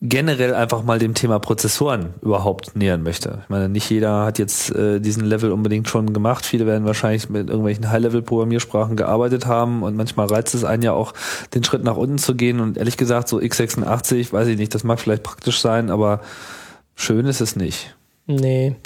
generell 0.00 0.54
einfach 0.54 0.82
mal 0.82 0.98
dem 0.98 1.14
Thema 1.14 1.38
Prozessoren 1.38 2.14
überhaupt 2.20 2.76
nähern 2.76 3.02
möchte. 3.02 3.40
Ich 3.44 3.48
meine, 3.48 3.68
nicht 3.68 3.88
jeder 3.88 4.24
hat 4.24 4.38
jetzt 4.38 4.70
äh, 4.74 5.00
diesen 5.00 5.24
Level 5.24 5.50
unbedingt 5.50 5.88
schon 5.88 6.12
gemacht. 6.12 6.44
Viele 6.44 6.66
werden 6.66 6.84
wahrscheinlich 6.84 7.30
mit 7.30 7.48
irgendwelchen 7.48 7.90
High-Level-Programmiersprachen 7.90 8.96
gearbeitet 8.96 9.46
haben 9.46 9.82
und 9.82 9.96
manchmal 9.96 10.26
reizt 10.26 10.54
es 10.54 10.64
einen 10.64 10.82
ja 10.82 10.92
auch, 10.92 11.14
den 11.54 11.64
Schritt 11.64 11.84
nach 11.84 11.96
unten 11.96 12.18
zu 12.18 12.34
gehen. 12.34 12.60
Und 12.60 12.76
ehrlich 12.76 12.96
gesagt, 12.96 13.28
so 13.28 13.38
x86, 13.38 14.32
weiß 14.32 14.48
ich 14.48 14.58
nicht, 14.58 14.74
das 14.74 14.84
mag 14.84 15.00
vielleicht 15.00 15.22
praktisch 15.22 15.60
sein, 15.60 15.90
aber 15.90 16.20
schön 16.94 17.24
ist 17.24 17.40
es 17.40 17.56
nicht. 17.56 17.96
Nee. 18.26 18.76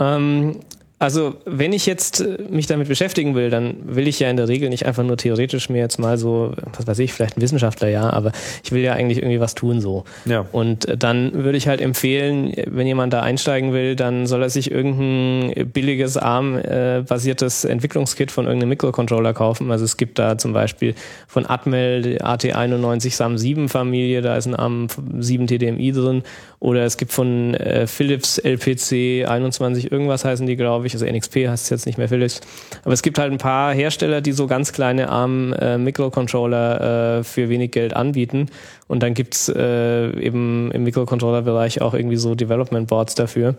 Ähm, 0.00 0.56
also, 1.00 1.36
wenn 1.44 1.72
ich 1.72 1.86
jetzt 1.86 2.20
äh, 2.20 2.38
mich 2.50 2.66
damit 2.66 2.88
beschäftigen 2.88 3.36
will, 3.36 3.50
dann 3.50 3.76
will 3.84 4.08
ich 4.08 4.18
ja 4.18 4.28
in 4.30 4.36
der 4.36 4.48
Regel 4.48 4.68
nicht 4.68 4.84
einfach 4.84 5.04
nur 5.04 5.16
theoretisch 5.16 5.68
mir 5.68 5.78
jetzt 5.78 5.98
mal 5.98 6.18
so, 6.18 6.54
was 6.76 6.86
weiß 6.88 6.98
ich, 6.98 7.12
vielleicht 7.12 7.36
ein 7.36 7.40
Wissenschaftler, 7.40 7.88
ja, 7.88 8.10
aber 8.10 8.32
ich 8.64 8.72
will 8.72 8.82
ja 8.82 8.94
eigentlich 8.94 9.18
irgendwie 9.18 9.38
was 9.38 9.54
tun 9.54 9.80
so. 9.80 10.04
Ja. 10.24 10.46
Und 10.50 10.88
äh, 10.88 10.96
dann 10.96 11.32
würde 11.32 11.56
ich 11.56 11.68
halt 11.68 11.80
empfehlen, 11.80 12.52
wenn 12.66 12.86
jemand 12.86 13.12
da 13.12 13.22
einsteigen 13.22 13.72
will, 13.72 13.94
dann 13.94 14.26
soll 14.26 14.42
er 14.42 14.50
sich 14.50 14.72
irgendein 14.72 15.70
billiges 15.70 16.16
ARM-basiertes 16.16 17.64
Entwicklungskit 17.64 18.32
von 18.32 18.46
irgendeinem 18.46 18.70
Mikrocontroller 18.70 19.34
kaufen. 19.34 19.70
Also 19.70 19.84
es 19.84 19.96
gibt 19.96 20.18
da 20.18 20.36
zum 20.36 20.52
Beispiel 20.52 20.94
von 21.28 21.46
Atmel 21.46 22.02
die 22.02 22.22
AT91 22.22 23.16
SAM7 23.16 23.68
Familie, 23.68 24.20
da 24.20 24.36
ist 24.36 24.46
ein 24.46 24.56
ARM 24.56 24.88
7 25.18 25.46
TDMI 25.46 25.92
drin. 25.92 26.22
Oder 26.60 26.84
es 26.84 26.96
gibt 26.96 27.12
von 27.12 27.54
äh, 27.54 27.86
Philips 27.86 28.38
LPC 28.38 29.28
21 29.28 29.92
irgendwas 29.92 30.24
heißen 30.24 30.46
die, 30.46 30.56
glaube 30.56 30.88
ich 30.88 30.92
also 30.92 31.06
NXP 31.06 31.48
heißt 31.48 31.64
es 31.64 31.70
jetzt 31.70 31.86
nicht 31.86 31.98
mehr 31.98 32.08
Philips. 32.08 32.40
Aber 32.84 32.92
es 32.92 33.02
gibt 33.02 33.18
halt 33.18 33.30
ein 33.30 33.38
paar 33.38 33.72
Hersteller, 33.72 34.20
die 34.20 34.32
so 34.32 34.48
ganz 34.48 34.72
kleine 34.72 35.08
ARM-Mikrocontroller 35.08 37.18
äh, 37.18 37.24
für 37.24 37.48
wenig 37.48 37.70
Geld 37.70 37.94
anbieten. 37.94 38.46
Und 38.88 39.02
dann 39.02 39.14
gibt's 39.14 39.48
äh, 39.48 40.10
eben 40.18 40.72
im 40.72 40.82
Mikrocontroller-Bereich 40.82 41.80
auch 41.80 41.94
irgendwie 41.94 42.16
so 42.16 42.34
Development-Boards 42.34 43.14
dafür. 43.14 43.54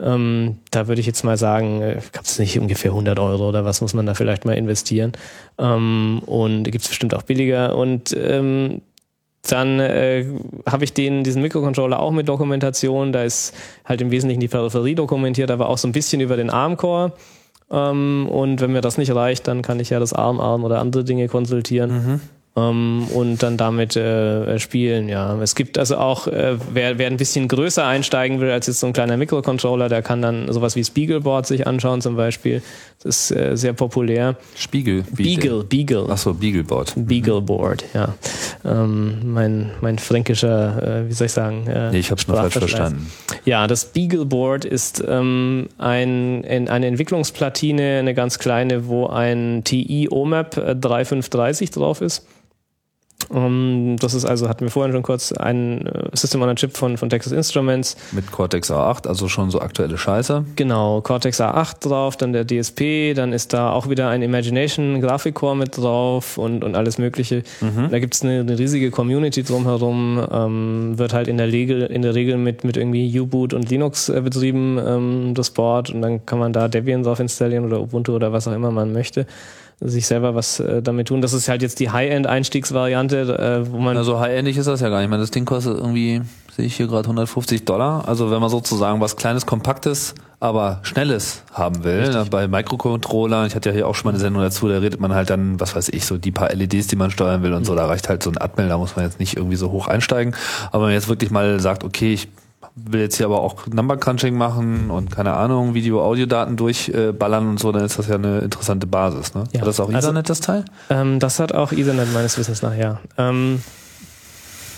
Ähm, 0.00 0.58
da 0.70 0.86
würde 0.86 1.00
ich 1.00 1.06
jetzt 1.06 1.24
mal 1.24 1.36
sagen, 1.36 1.82
äh, 1.82 2.00
gab 2.12 2.24
es 2.24 2.38
nicht 2.38 2.58
ungefähr 2.58 2.92
100 2.92 3.18
Euro 3.18 3.48
oder 3.48 3.64
was 3.64 3.80
muss 3.80 3.92
man 3.92 4.06
da 4.06 4.14
vielleicht 4.14 4.44
mal 4.44 4.56
investieren. 4.56 5.12
Ähm, 5.58 6.22
und 6.24 6.64
gibt's 6.64 6.88
bestimmt 6.88 7.14
auch 7.14 7.22
billiger. 7.22 7.76
Und 7.76 8.16
ähm, 8.18 8.80
dann 9.42 9.80
äh, 9.80 10.26
habe 10.68 10.84
ich 10.84 10.92
den, 10.92 11.24
diesen 11.24 11.42
Mikrocontroller 11.42 12.00
auch 12.00 12.10
mit 12.10 12.28
Dokumentation. 12.28 13.12
Da 13.12 13.22
ist 13.22 13.54
halt 13.84 14.00
im 14.00 14.10
Wesentlichen 14.10 14.40
die 14.40 14.48
Peripherie 14.48 14.94
dokumentiert, 14.94 15.50
aber 15.50 15.68
auch 15.68 15.78
so 15.78 15.88
ein 15.88 15.92
bisschen 15.92 16.20
über 16.20 16.36
den 16.36 16.50
ARM-Core. 16.50 17.12
Ähm, 17.70 18.28
und 18.28 18.60
wenn 18.60 18.72
mir 18.72 18.80
das 18.80 18.98
nicht 18.98 19.14
reicht, 19.14 19.46
dann 19.46 19.62
kann 19.62 19.80
ich 19.80 19.90
ja 19.90 20.00
das 20.00 20.12
ARM-ARM 20.12 20.64
oder 20.64 20.80
andere 20.80 21.04
Dinge 21.04 21.28
konsultieren. 21.28 21.90
Mhm 21.90 22.20
ähm, 22.58 23.06
und 23.14 23.42
dann 23.42 23.56
damit 23.56 23.96
äh, 23.96 24.58
spielen. 24.58 25.08
Ja, 25.08 25.40
es 25.40 25.54
gibt 25.54 25.78
also 25.78 25.96
auch, 25.96 26.26
äh, 26.26 26.56
wer, 26.72 26.98
wer 26.98 27.06
ein 27.06 27.16
bisschen 27.16 27.48
größer 27.48 27.84
einsteigen 27.84 28.40
will 28.40 28.50
als 28.50 28.66
jetzt 28.66 28.80
so 28.80 28.86
ein 28.86 28.92
kleiner 28.92 29.16
Mikrocontroller, 29.16 29.88
der 29.88 30.02
kann 30.02 30.22
dann 30.22 30.52
sowas 30.52 30.76
wie 30.76 30.84
Spiegelboard 30.84 31.46
sich 31.46 31.66
anschauen 31.66 32.00
zum 32.00 32.16
Beispiel. 32.16 32.62
Das 33.02 33.30
ist 33.30 33.36
äh, 33.36 33.56
sehr 33.56 33.74
populär. 33.74 34.36
Spiegel. 34.56 35.04
Beagle, 35.12 35.62
Beagle. 35.62 36.08
Achso, 36.08 36.34
Beagleboard. 36.34 36.94
Beagleboard, 36.96 37.84
ja. 37.94 38.14
Ähm, 38.64 39.18
mein, 39.24 39.70
mein 39.80 39.98
fränkischer, 39.98 41.04
äh, 41.04 41.08
wie 41.08 41.12
soll 41.12 41.26
ich 41.26 41.32
sagen? 41.32 41.66
Äh, 41.68 41.92
nee, 41.92 41.98
ich 41.98 42.10
habe 42.10 42.20
es 42.20 42.26
nur 42.26 42.36
falsch 42.36 42.54
verstanden. 42.54 43.08
Ja, 43.44 43.68
das 43.68 43.84
Beagleboard 43.86 44.64
ist 44.64 45.04
ähm, 45.06 45.68
ein, 45.78 46.44
ein, 46.44 46.68
eine 46.68 46.86
Entwicklungsplatine, 46.86 48.00
eine 48.00 48.14
ganz 48.14 48.40
kleine, 48.40 48.88
wo 48.88 49.06
ein 49.06 49.62
TI 49.62 50.08
OMAP 50.10 50.54
3530 50.56 51.70
drauf 51.70 52.00
ist. 52.00 52.26
Um, 53.28 53.38
ähm, 53.38 53.96
das 53.98 54.14
ist 54.14 54.24
also, 54.24 54.48
hatten 54.48 54.62
wir 54.62 54.70
vorhin 54.70 54.92
schon 54.92 55.02
kurz, 55.02 55.32
ein 55.32 55.86
äh, 55.86 56.08
System 56.14 56.42
on 56.42 56.48
a 56.48 56.54
Chip 56.54 56.76
von, 56.76 56.96
von 56.96 57.10
Texas 57.10 57.32
Instruments. 57.32 57.96
Mit 58.12 58.30
Cortex 58.30 58.70
A8, 58.70 59.06
also 59.06 59.28
schon 59.28 59.50
so 59.50 59.60
aktuelle 59.60 59.98
Scheiße. 59.98 60.44
Genau, 60.56 61.00
Cortex 61.00 61.40
A8 61.40 61.88
drauf, 61.88 62.16
dann 62.16 62.32
der 62.32 62.46
DSP, 62.46 63.14
dann 63.14 63.32
ist 63.32 63.52
da 63.52 63.72
auch 63.72 63.88
wieder 63.88 64.08
ein 64.08 64.22
Imagination 64.22 65.00
Grafikcore 65.00 65.56
mit 65.56 65.76
drauf 65.76 66.38
und, 66.38 66.64
und 66.64 66.74
alles 66.74 66.98
mögliche. 66.98 67.42
Mhm. 67.60 67.88
Da 67.90 67.98
gibt's 67.98 68.22
eine, 68.22 68.40
eine 68.40 68.58
riesige 68.58 68.90
Community 68.90 69.42
drumherum, 69.42 70.26
ähm, 70.30 70.98
wird 70.98 71.12
halt 71.12 71.28
in 71.28 71.36
der 71.36 71.52
Regel, 71.52 71.82
in 71.82 72.02
der 72.02 72.14
Regel 72.14 72.38
mit, 72.38 72.64
mit 72.64 72.76
irgendwie 72.76 73.18
U-Boot 73.20 73.52
und 73.52 73.68
Linux 73.70 74.08
äh, 74.08 74.20
betrieben, 74.20 74.78
ähm, 74.84 75.34
das 75.34 75.50
Board 75.50 75.90
und 75.90 76.02
dann 76.02 76.24
kann 76.24 76.38
man 76.38 76.52
da 76.52 76.68
Debian 76.68 77.02
drauf 77.02 77.20
installieren 77.20 77.64
oder 77.64 77.80
Ubuntu 77.80 78.14
oder 78.14 78.32
was 78.32 78.48
auch 78.48 78.52
immer 78.52 78.70
man 78.70 78.92
möchte 78.92 79.26
sich 79.80 80.06
selber 80.06 80.34
was 80.34 80.60
äh, 80.60 80.82
damit 80.82 81.08
tun. 81.08 81.20
Das 81.22 81.32
ist 81.32 81.48
halt 81.48 81.62
jetzt 81.62 81.78
die 81.78 81.90
High-End-Einstiegsvariante, 81.90 83.64
äh, 83.66 83.70
wo 83.70 83.78
man. 83.78 83.96
Also 83.96 84.18
High-Endig 84.18 84.56
ist 84.56 84.66
das 84.66 84.80
ja 84.80 84.88
gar 84.88 84.96
nicht. 84.96 85.04
Ich 85.04 85.10
meine, 85.10 85.22
das 85.22 85.30
Ding 85.30 85.44
kostet 85.44 85.76
irgendwie, 85.76 86.22
sehe 86.56 86.66
ich 86.66 86.76
hier 86.76 86.88
gerade 86.88 87.04
150 87.04 87.64
Dollar. 87.64 88.08
Also 88.08 88.30
wenn 88.30 88.40
man 88.40 88.50
sozusagen 88.50 89.00
was 89.00 89.16
Kleines, 89.16 89.46
Kompaktes, 89.46 90.14
aber 90.40 90.80
Schnelles 90.82 91.42
haben 91.52 91.84
will, 91.84 92.10
ne, 92.10 92.26
bei 92.30 92.48
Microcontrollern, 92.48 93.46
ich 93.46 93.54
hatte 93.54 93.70
ja 93.70 93.74
hier 93.74 93.88
auch 93.88 93.94
schon 93.94 94.06
mal 94.06 94.10
eine 94.10 94.20
Sendung 94.20 94.42
dazu, 94.42 94.68
da 94.68 94.78
redet 94.78 95.00
man 95.00 95.12
halt 95.12 95.30
dann, 95.30 95.58
was 95.58 95.74
weiß 95.74 95.88
ich, 95.90 96.04
so 96.04 96.16
die 96.16 96.30
paar 96.30 96.52
LEDs, 96.52 96.86
die 96.86 96.96
man 96.96 97.10
steuern 97.10 97.42
will 97.42 97.54
und 97.54 97.64
so, 97.64 97.74
da 97.74 97.86
reicht 97.86 98.08
halt 98.08 98.22
so 98.22 98.30
ein 98.30 98.38
Atmel, 98.38 98.68
da 98.68 98.78
muss 98.78 98.94
man 98.94 99.04
jetzt 99.04 99.18
nicht 99.18 99.36
irgendwie 99.36 99.56
so 99.56 99.70
hoch 99.72 99.88
einsteigen. 99.88 100.34
Aber 100.68 100.82
wenn 100.82 100.88
man 100.88 100.94
jetzt 100.94 101.08
wirklich 101.08 101.30
mal 101.30 101.58
sagt, 101.60 101.82
okay, 101.82 102.14
ich 102.14 102.28
will 102.86 103.00
jetzt 103.00 103.16
hier 103.16 103.26
aber 103.26 103.40
auch 103.40 103.66
Number 103.66 103.96
Crunching 103.96 104.36
machen 104.36 104.90
und 104.90 105.10
keine 105.10 105.34
Ahnung, 105.34 105.74
Video-Audio-Daten 105.74 106.56
durchballern 106.56 107.46
äh, 107.46 107.48
und 107.50 107.60
so, 107.60 107.72
dann 107.72 107.84
ist 107.84 107.98
das 107.98 108.08
ja 108.08 108.16
eine 108.16 108.40
interessante 108.40 108.86
Basis. 108.86 109.34
Ne? 109.34 109.44
Ja. 109.52 109.60
Hat 109.60 109.68
das 109.68 109.80
auch 109.80 109.88
also, 109.88 109.98
Ethernet, 109.98 110.28
das 110.28 110.40
Teil? 110.40 110.64
Ähm, 110.90 111.18
das 111.20 111.40
hat 111.40 111.52
auch 111.52 111.72
Ethernet 111.72 112.12
meines 112.12 112.38
Wissens 112.38 112.62
nach, 112.62 112.74
ja. 112.74 113.00
Ähm, 113.16 113.60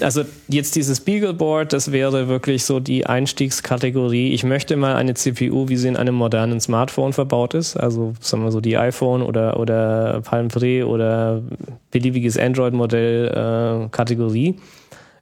also 0.03 0.25
jetzt 0.49 0.77
dieses 0.77 1.01
Beagleboard, 1.01 1.73
das 1.73 1.93
wäre 1.93 2.29
wirklich 2.29 2.65
so 2.65 2.81
die 2.81 3.07
Einstiegskategorie. 3.07 4.33
Ich 4.33 4.45
möchte 4.45 4.77
mal 4.77 4.97
eine 4.97 5.15
CPU, 5.15 5.69
wie 5.69 5.77
sie 5.77 5.89
in 5.89 5.97
einem 5.97 6.15
modernen 6.15 6.61
Smartphone 6.61 7.13
verbaut 7.13 7.55
ist. 7.55 7.77
Also 7.77 8.15
sagen 8.21 8.43
wir 8.43 8.51
so 8.51 8.61
die 8.61 8.79
iPhone 8.79 9.23
oder, 9.23 9.59
oder 9.59 10.23
Palm 10.23 10.49
Pre 10.49 10.87
oder 10.87 11.43
beliebiges 11.91 12.39
Android-Modell 12.39 13.85
äh, 13.85 13.89
Kategorie. 13.91 14.57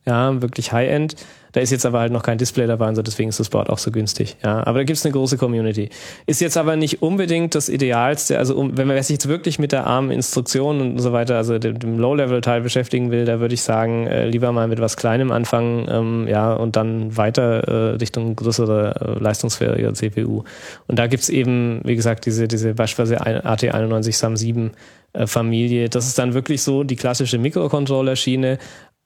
Ja, 0.06 0.40
wirklich 0.40 0.72
High-End. 0.72 1.16
Da 1.52 1.60
ist 1.60 1.70
jetzt 1.70 1.86
aber 1.86 2.00
halt 2.00 2.12
noch 2.12 2.22
kein 2.22 2.38
Display 2.38 2.66
dabei 2.66 2.88
und 2.88 2.94
so, 2.94 3.02
deswegen 3.02 3.30
ist 3.30 3.40
das 3.40 3.48
Board 3.48 3.70
auch 3.70 3.78
so 3.78 3.90
günstig. 3.90 4.36
Ja, 4.44 4.66
aber 4.66 4.80
da 4.80 4.84
gibt 4.84 4.98
es 4.98 5.04
eine 5.04 5.12
große 5.12 5.38
Community. 5.38 5.88
Ist 6.26 6.40
jetzt 6.40 6.56
aber 6.56 6.76
nicht 6.76 7.02
unbedingt 7.02 7.54
das 7.54 7.68
Idealste. 7.68 8.38
Also 8.38 8.54
um, 8.54 8.76
wenn 8.76 8.86
man 8.86 9.02
sich 9.02 9.14
jetzt 9.14 9.28
wirklich 9.28 9.58
mit 9.58 9.72
der 9.72 9.86
ARM-Instruktion 9.86 10.80
und 10.80 10.98
so 10.98 11.12
weiter, 11.12 11.36
also 11.36 11.58
dem, 11.58 11.78
dem 11.78 11.98
Low-Level-Teil 11.98 12.60
beschäftigen 12.60 13.10
will, 13.10 13.24
da 13.24 13.40
würde 13.40 13.54
ich 13.54 13.62
sagen, 13.62 14.06
äh, 14.06 14.28
lieber 14.28 14.52
mal 14.52 14.68
mit 14.68 14.80
was 14.80 14.96
Kleinem 14.96 15.32
anfangen, 15.32 15.86
ähm, 15.90 16.28
ja, 16.28 16.52
und 16.52 16.76
dann 16.76 17.16
weiter 17.16 17.66
äh, 17.66 17.96
Richtung 17.96 18.36
größere, 18.36 19.16
äh, 19.18 19.22
leistungsfähige 19.22 19.92
CPU. 19.94 20.44
Und 20.86 20.98
da 20.98 21.06
gibt's 21.06 21.28
eben, 21.28 21.80
wie 21.84 21.96
gesagt, 21.96 22.26
diese, 22.26 22.46
diese 22.46 22.74
beispielsweise 22.74 23.22
AT91 23.22 24.14
SAM7 24.14 24.70
äh, 25.14 25.26
Familie. 25.26 25.88
Das 25.88 26.06
ist 26.06 26.18
dann 26.18 26.34
wirklich 26.34 26.62
so 26.62 26.84
die 26.84 26.96
klassische 26.96 27.38
Mikrocontroller-Schiene, 27.38 28.58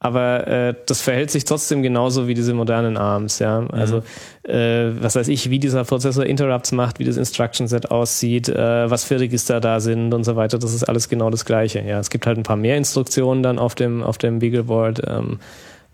aber 0.03 0.49
äh, 0.49 0.75
das 0.87 1.01
verhält 1.01 1.31
sich 1.31 1.45
trotzdem 1.45 1.81
genauso 1.81 2.27
wie 2.27 2.35
diese 2.35 2.55
modernen 2.55 2.97
ARMs, 2.97 3.39
ja. 3.39 3.65
Also 3.71 4.03
mhm. 4.47 4.51
äh, 4.51 5.01
was 5.01 5.15
weiß 5.15 5.29
ich, 5.29 5.49
wie 5.49 5.61
dieser 5.61 5.85
Prozessor 5.85 6.27
Interrupts 6.27 6.73
macht, 6.73 6.99
wie 6.99 7.05
das 7.05 7.17
Instruction 7.17 7.69
Set 7.69 7.93
aussieht, 7.93 8.49
äh, 8.49 8.91
was 8.91 9.05
für 9.05 9.21
Register 9.21 9.61
da 9.61 9.79
sind 9.79 10.13
und 10.13 10.25
so 10.25 10.35
weiter, 10.35 10.59
das 10.59 10.75
ist 10.75 10.83
alles 10.83 11.09
genau 11.09 11.31
das 11.31 11.45
Gleiche. 11.45 11.85
Ja, 11.87 12.01
es 12.01 12.11
gibt 12.11 12.27
halt 12.27 12.37
ein 12.37 12.43
paar 12.43 12.57
mehr 12.57 12.77
Instruktionen 12.77 13.45
dann 13.45 13.61
auf 13.61 13.77
dem 13.77 14.03
auf 14.03 14.19
dem 14.19 14.41
Beagleboard. 14.41 15.03
Ähm, 15.07 15.39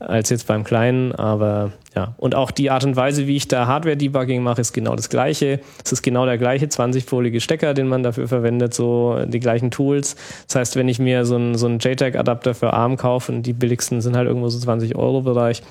als 0.01 0.31
jetzt 0.31 0.47
beim 0.47 0.65
kleinen, 0.65 1.13
aber 1.13 1.73
ja. 1.95 2.15
Und 2.17 2.35
auch 2.35 2.51
die 2.51 2.71
Art 2.71 2.85
und 2.85 2.95
Weise, 2.95 3.27
wie 3.27 3.37
ich 3.37 3.49
da 3.49 3.67
Hardware-Debugging 3.67 4.43
mache, 4.43 4.61
ist 4.61 4.73
genau 4.73 4.95
das 4.95 5.09
gleiche. 5.09 5.61
Es 5.85 5.93
ist 5.93 6.03
genau 6.03 6.25
der 6.27 6.39
gleiche 6.39 6.67
20-polige 6.67 7.41
Stecker, 7.41 7.75
den 7.75 7.89
man 7.89 8.03
dafür 8.03 8.29
verwendet, 8.29 8.75
so 8.75 9.19
die 9.27 9.41
gleichen 9.41 9.71
Tools. 9.71 10.15
Das 10.47 10.57
heißt, 10.57 10.77
wenn 10.77 10.89
ich 10.89 11.01
mir 11.01 11.25
so 11.25 11.35
einen 11.35 11.57
so 11.57 11.67
einen 11.67 11.81
JTAG-Adapter 11.81 12.55
für 12.55 12.73
ARM 12.73 12.97
kaufe 12.97 13.33
und 13.33 13.43
die 13.43 13.53
billigsten 13.53 14.01
sind 14.01 14.17
halt 14.17 14.29
irgendwo 14.29 14.49
so 14.49 14.59
20 14.59 14.95
Euro 14.95 15.23
Bereich, 15.23 15.63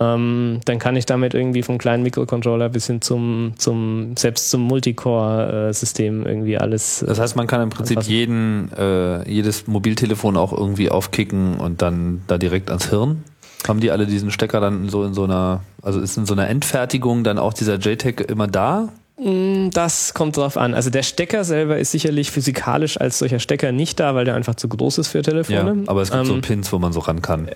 ähm, 0.00 0.60
dann 0.64 0.78
kann 0.78 0.96
ich 0.96 1.06
damit 1.06 1.34
irgendwie 1.34 1.62
vom 1.62 1.78
kleinen 1.78 2.02
Mikrocontroller 2.02 2.68
bis 2.68 2.86
hin 2.86 3.00
zum, 3.00 3.54
zum 3.56 4.14
selbst 4.16 4.50
zum 4.50 4.62
Multicore-System 4.62 6.26
irgendwie 6.26 6.58
alles. 6.58 7.04
Das 7.06 7.20
heißt, 7.20 7.36
man 7.36 7.46
kann 7.46 7.62
im 7.62 7.70
Prinzip 7.70 7.98
anpassen. 7.98 8.12
jeden, 8.12 8.72
äh, 8.76 9.28
jedes 9.30 9.66
Mobiltelefon 9.66 10.36
auch 10.36 10.52
irgendwie 10.52 10.90
aufkicken 10.90 11.56
und 11.56 11.82
dann 11.82 12.22
da 12.26 12.38
direkt 12.38 12.70
ans 12.70 12.90
Hirn? 12.90 13.22
Haben 13.66 13.80
die 13.80 13.90
alle 13.90 14.06
diesen 14.06 14.30
Stecker 14.30 14.60
dann 14.60 14.88
so 14.88 15.04
in 15.04 15.14
so 15.14 15.24
einer, 15.24 15.62
also 15.82 16.00
ist 16.00 16.16
in 16.16 16.26
so 16.26 16.34
einer 16.34 16.48
Endfertigung 16.48 17.24
dann 17.24 17.38
auch 17.38 17.52
dieser 17.52 17.76
JTAG 17.76 18.20
immer 18.20 18.46
da? 18.48 18.88
Mm, 19.18 19.70
das 19.70 20.14
kommt 20.14 20.36
drauf 20.36 20.56
an. 20.56 20.74
Also 20.74 20.90
der 20.90 21.02
Stecker 21.02 21.44
selber 21.44 21.78
ist 21.78 21.92
sicherlich 21.92 22.30
physikalisch 22.30 23.00
als 23.00 23.18
solcher 23.18 23.38
Stecker 23.38 23.72
nicht 23.72 24.00
da, 24.00 24.14
weil 24.14 24.24
der 24.24 24.34
einfach 24.34 24.54
zu 24.54 24.68
groß 24.68 24.98
ist 24.98 25.08
für 25.08 25.22
Telefone. 25.22 25.82
Ja, 25.82 25.90
aber 25.90 26.02
es 26.02 26.10
gibt 26.10 26.22
ähm, 26.22 26.26
so 26.26 26.40
Pins, 26.40 26.72
wo 26.72 26.78
man 26.78 26.92
so 26.92 27.00
ran 27.00 27.22
kann. 27.22 27.48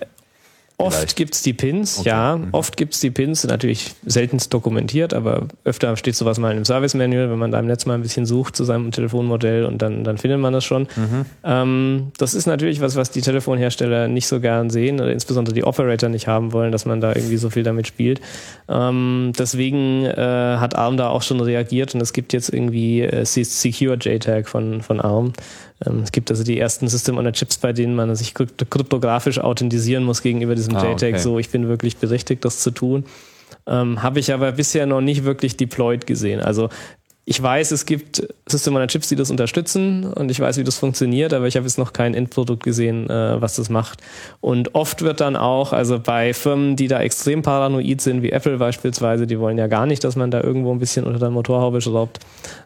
Oft 0.79 1.15
gibt 1.15 1.33
es 1.33 1.41
die 1.41 1.53
Pins, 1.53 1.99
okay. 1.99 2.09
ja. 2.09 2.37
Mhm. 2.37 2.49
Oft 2.51 2.77
gibt 2.77 2.93
es 2.93 2.99
die 2.99 3.09
Pins, 3.09 3.43
natürlich 3.45 3.95
seltenst 4.05 4.53
dokumentiert, 4.53 5.11
aber 5.11 5.47
öfter 5.63 5.97
steht 5.97 6.15
sowas 6.15 6.37
mal 6.37 6.51
in 6.51 6.57
einem 6.57 6.65
Service 6.65 6.93
Manual, 6.93 7.31
wenn 7.31 7.39
man 7.39 7.51
da 7.51 7.57
im 7.59 7.65
Netz 7.65 7.87
mal 7.87 7.95
ein 7.95 8.03
bisschen 8.03 8.27
sucht 8.27 8.55
zu 8.55 8.63
seinem 8.63 8.91
Telefonmodell 8.91 9.65
und 9.65 9.81
dann, 9.81 10.03
dann 10.03 10.19
findet 10.19 10.39
man 10.39 10.53
das 10.53 10.63
schon. 10.65 10.83
Mhm. 10.83 11.25
Ähm, 11.43 12.11
das 12.19 12.35
ist 12.35 12.45
natürlich 12.45 12.79
was, 12.79 12.95
was 12.95 13.09
die 13.09 13.21
Telefonhersteller 13.21 14.07
nicht 14.07 14.27
so 14.27 14.39
gern 14.39 14.69
sehen 14.69 15.01
oder 15.01 15.11
insbesondere 15.11 15.55
die 15.55 15.63
Operator 15.63 16.09
nicht 16.09 16.27
haben 16.27 16.53
wollen, 16.53 16.71
dass 16.71 16.85
man 16.85 17.01
da 17.01 17.15
irgendwie 17.15 17.37
so 17.37 17.49
viel 17.49 17.63
damit 17.63 17.87
spielt. 17.87 18.21
Ähm, 18.69 19.31
deswegen 19.35 20.05
äh, 20.05 20.57
hat 20.59 20.75
ARM 20.75 20.95
da 20.95 21.09
auch 21.09 21.23
schon 21.23 21.39
reagiert 21.39 21.95
und 21.95 22.01
es 22.01 22.13
gibt 22.13 22.33
jetzt 22.33 22.53
irgendwie 22.53 23.01
äh, 23.01 23.25
Secure 23.25 23.95
JTAG 23.95 24.47
von, 24.47 24.83
von 24.83 25.01
ARM. 25.01 25.33
Ähm, 25.85 26.01
es 26.03 26.11
gibt 26.11 26.31
also 26.31 26.43
die 26.43 26.59
ersten 26.59 26.87
System 26.87 27.17
on 27.17 27.31
Chips, 27.33 27.57
bei 27.57 27.73
denen 27.73 27.95
man 27.95 28.15
sich 28.15 28.33
kryptografisch 28.33 29.39
authentisieren 29.39 30.03
muss 30.03 30.21
gegenüber 30.21 30.55
diesem 30.55 30.75
ah, 30.75 30.83
JTAG. 30.83 31.13
Okay. 31.13 31.17
So, 31.19 31.39
ich 31.39 31.49
bin 31.49 31.67
wirklich 31.67 31.97
berechtigt, 31.97 32.45
das 32.45 32.59
zu 32.59 32.71
tun. 32.71 33.05
Ähm, 33.65 34.01
Habe 34.01 34.19
ich 34.19 34.33
aber 34.33 34.51
bisher 34.53 34.85
noch 34.85 35.01
nicht 35.01 35.23
wirklich 35.23 35.57
deployed 35.57 36.07
gesehen. 36.07 36.39
Also 36.39 36.69
ich 37.29 37.43
weiß, 37.43 37.71
es 37.71 37.85
gibt 37.85 38.25
System 38.47 38.77
on 38.77 38.87
Chips, 38.87 39.09
die 39.09 39.17
das 39.17 39.29
unterstützen 39.29 40.05
und 40.05 40.31
ich 40.31 40.39
weiß, 40.39 40.55
wie 40.57 40.63
das 40.63 40.77
funktioniert, 40.77 41.33
aber 41.33 41.45
ich 41.45 41.57
habe 41.57 41.65
jetzt 41.65 41.77
noch 41.77 41.91
kein 41.91 42.13
Endprodukt 42.13 42.63
gesehen, 42.63 43.09
äh, 43.09 43.41
was 43.41 43.57
das 43.57 43.69
macht. 43.69 43.99
Und 44.39 44.75
oft 44.75 45.01
wird 45.01 45.19
dann 45.19 45.35
auch, 45.35 45.73
also 45.73 45.99
bei 45.99 46.33
Firmen, 46.33 46.77
die 46.77 46.87
da 46.87 47.01
extrem 47.01 47.41
paranoid 47.41 47.99
sind, 47.99 48.21
wie 48.21 48.31
Apple 48.31 48.57
beispielsweise, 48.57 49.27
die 49.27 49.41
wollen 49.41 49.57
ja 49.57 49.67
gar 49.67 49.85
nicht, 49.85 50.05
dass 50.05 50.15
man 50.15 50.31
da 50.31 50.41
irgendwo 50.41 50.71
ein 50.71 50.79
bisschen 50.79 51.03
unter 51.03 51.19
der 51.19 51.29
Motorhaube 51.29 51.81
schraubt, 51.81 52.19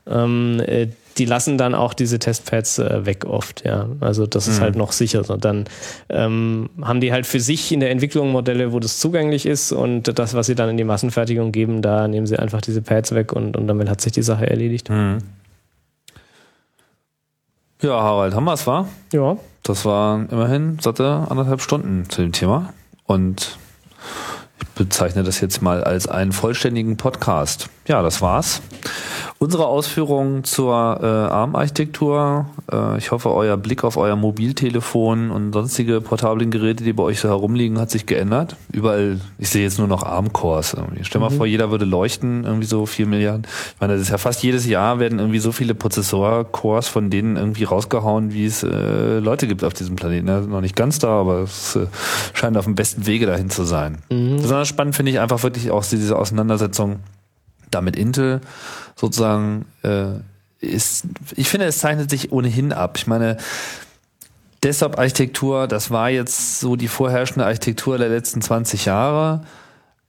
ähm, 0.08 0.62
äh, 0.68 0.90
die 1.18 1.26
lassen 1.26 1.58
dann 1.58 1.76
auch 1.76 1.94
diese 1.94 2.20
Testpads 2.20 2.80
äh, 2.80 3.06
weg 3.06 3.26
oft, 3.26 3.66
ja. 3.66 3.88
Also 4.00 4.26
das 4.26 4.48
ist 4.48 4.60
mhm. 4.60 4.64
halt 4.64 4.76
noch 4.76 4.92
sicherer. 4.92 5.38
Dann 5.38 5.66
ähm, 6.10 6.70
haben 6.82 7.02
die 7.02 7.12
halt 7.12 7.26
für 7.26 7.40
sich 7.40 7.72
in 7.72 7.80
der 7.80 7.92
Entwicklung 7.92 8.32
Modelle, 8.32 8.72
wo 8.72 8.80
das 8.80 9.00
zugänglich 9.00 9.46
ist 9.46 9.72
und 9.72 10.18
das, 10.18 10.34
was 10.34 10.48
sie 10.48 10.56
dann 10.56 10.70
in 10.70 10.78
die 10.78 10.84
Massenfertigung 10.84 11.52
geben, 11.52 11.82
da 11.82 12.08
nehmen 12.08 12.28
sie 12.28 12.38
einfach 12.38 12.62
diese 12.62 12.82
Pads 12.82 13.14
weg 13.14 13.34
und, 13.34 13.58
und 13.58 13.68
damit 13.68 13.90
hat 13.90 14.02
sich 14.02 14.14
die 14.14 14.24
Sache 14.24 14.50
erledigt. 14.50 14.90
Mhm. 14.90 15.20
Ja, 17.82 18.00
Harald, 18.00 18.36
haben 18.36 18.46
wir 18.46 18.54
es, 18.54 18.68
war? 18.68 18.88
Ja. 19.12 19.38
Das 19.64 19.86
waren 19.86 20.30
immerhin 20.30 20.78
satte 20.80 21.26
anderthalb 21.30 21.62
Stunden 21.62 22.10
zu 22.10 22.22
dem 22.22 22.32
Thema 22.32 22.74
und 23.06 23.58
ich 24.62 24.68
bezeichne 24.70 25.24
das 25.24 25.42
jetzt 25.42 25.62
mal 25.62 25.84
als 25.84 26.08
einen 26.08 26.32
vollständigen 26.32 26.98
Podcast. 26.98 27.70
Ja, 27.88 28.02
das 28.02 28.22
war's. 28.22 28.62
Unsere 29.42 29.66
Ausführungen 29.66 30.44
zur 30.44 31.00
äh, 31.02 31.06
ARM-Architektur. 31.06 32.46
Äh, 32.72 33.00
ich 33.00 33.10
hoffe, 33.10 33.34
euer 33.34 33.58
Blick 33.58 33.84
auf 33.84 33.98
euer 33.98 34.16
Mobiltelefon 34.16 35.32
und 35.32 35.52
sonstige 35.52 36.00
portablen 36.00 36.52
Geräte, 36.52 36.84
die 36.84 36.94
bei 36.94 37.02
euch 37.02 37.20
so 37.20 37.28
herumliegen, 37.28 37.80
hat 37.80 37.90
sich 37.90 38.06
geändert. 38.06 38.56
Überall, 38.72 39.20
ich 39.40 39.50
sehe 39.50 39.64
jetzt 39.64 39.80
nur 39.80 39.88
noch 39.88 40.04
ARM-Cores. 40.04 40.78
Stell 41.02 41.22
mal 41.22 41.32
mhm. 41.32 41.38
vor, 41.38 41.48
jeder 41.48 41.72
würde 41.72 41.86
leuchten, 41.86 42.44
irgendwie 42.44 42.68
so 42.68 42.86
vier 42.86 43.08
Milliarden. 43.08 43.48
Ich 43.74 43.82
meine, 43.82 43.94
das 43.94 44.04
ist 44.04 44.10
ja 44.10 44.20
fast 44.20 44.44
jedes 44.44 44.68
Jahr 44.68 45.00
werden 45.00 45.18
irgendwie 45.18 45.40
so 45.40 45.52
viele 45.52 45.74
Prozessor-Cores 45.74 46.88
von 46.88 47.10
denen 47.10 47.36
irgendwie 47.36 47.64
rausgehauen, 47.64 48.34
wie 48.34 48.46
es 48.46 48.62
äh, 48.62 49.18
Leute 49.18 49.48
gibt 49.48 49.64
auf 49.64 49.74
diesem 49.74 49.96
Planeten. 49.96 50.28
Ja, 50.28 50.42
noch 50.42 50.62
nicht 50.62 50.76
ganz 50.76 51.00
da, 51.00 51.20
aber 51.20 51.40
es 51.40 51.76
äh, 51.76 51.88
scheint 52.34 52.58
auf 52.58 52.66
dem 52.66 52.76
besten 52.76 53.08
Wege 53.08 53.26
dahin 53.26 53.50
zu 53.50 53.64
sein. 53.64 54.04
Mhm. 54.12 54.36
Besonders 54.36 54.68
spannend 54.68 54.96
finde 54.96 55.12
ich 55.12 55.20
einfach 55.20 55.42
wirklich 55.42 55.72
auch 55.72 55.84
diese 55.84 56.16
Auseinandersetzung 56.16 57.00
da 57.72 57.82
mit 57.82 57.96
Intel 57.96 58.42
sozusagen 59.02 59.66
äh, 59.84 60.20
ist, 60.60 61.06
ich 61.36 61.50
finde, 61.50 61.66
es 61.66 61.80
zeichnet 61.80 62.10
sich 62.10 62.32
ohnehin 62.32 62.72
ab. 62.72 62.98
Ich 62.98 63.08
meine, 63.08 63.38
Desktop-Architektur, 64.64 65.68
das 65.68 65.90
war 65.90 66.12
jetzt 66.12 66.60
so 66.60 66.76
die 66.76 66.88
vorherrschende 66.88 67.46
Architektur 67.46 67.98
der 67.98 68.10
letzten 68.10 68.44
20 68.44 68.86
Jahre. 68.86 69.42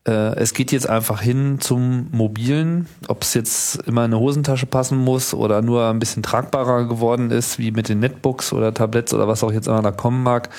Äh, 0.06 0.36
es 0.36 0.52
geht 0.52 0.72
jetzt 0.72 0.86
einfach 0.88 1.22
hin 1.22 1.58
zum 1.58 2.08
Mobilen, 2.12 2.86
ob 3.08 3.22
es 3.22 3.32
jetzt 3.32 3.76
immer 3.86 4.04
in 4.04 4.12
eine 4.12 4.20
Hosentasche 4.20 4.66
passen 4.66 4.98
muss 4.98 5.32
oder 5.32 5.62
nur 5.62 5.86
ein 5.88 5.98
bisschen 5.98 6.22
tragbarer 6.22 6.84
geworden 6.86 7.30
ist, 7.30 7.58
wie 7.58 7.70
mit 7.70 7.88
den 7.88 8.00
Netbooks 8.00 8.52
oder 8.52 8.74
Tabletts 8.74 9.14
oder 9.14 9.26
was 9.26 9.42
auch 9.42 9.52
jetzt 9.52 9.68
immer 9.68 9.80
da 9.80 9.90
kommen 9.90 10.22
mag. 10.22 10.50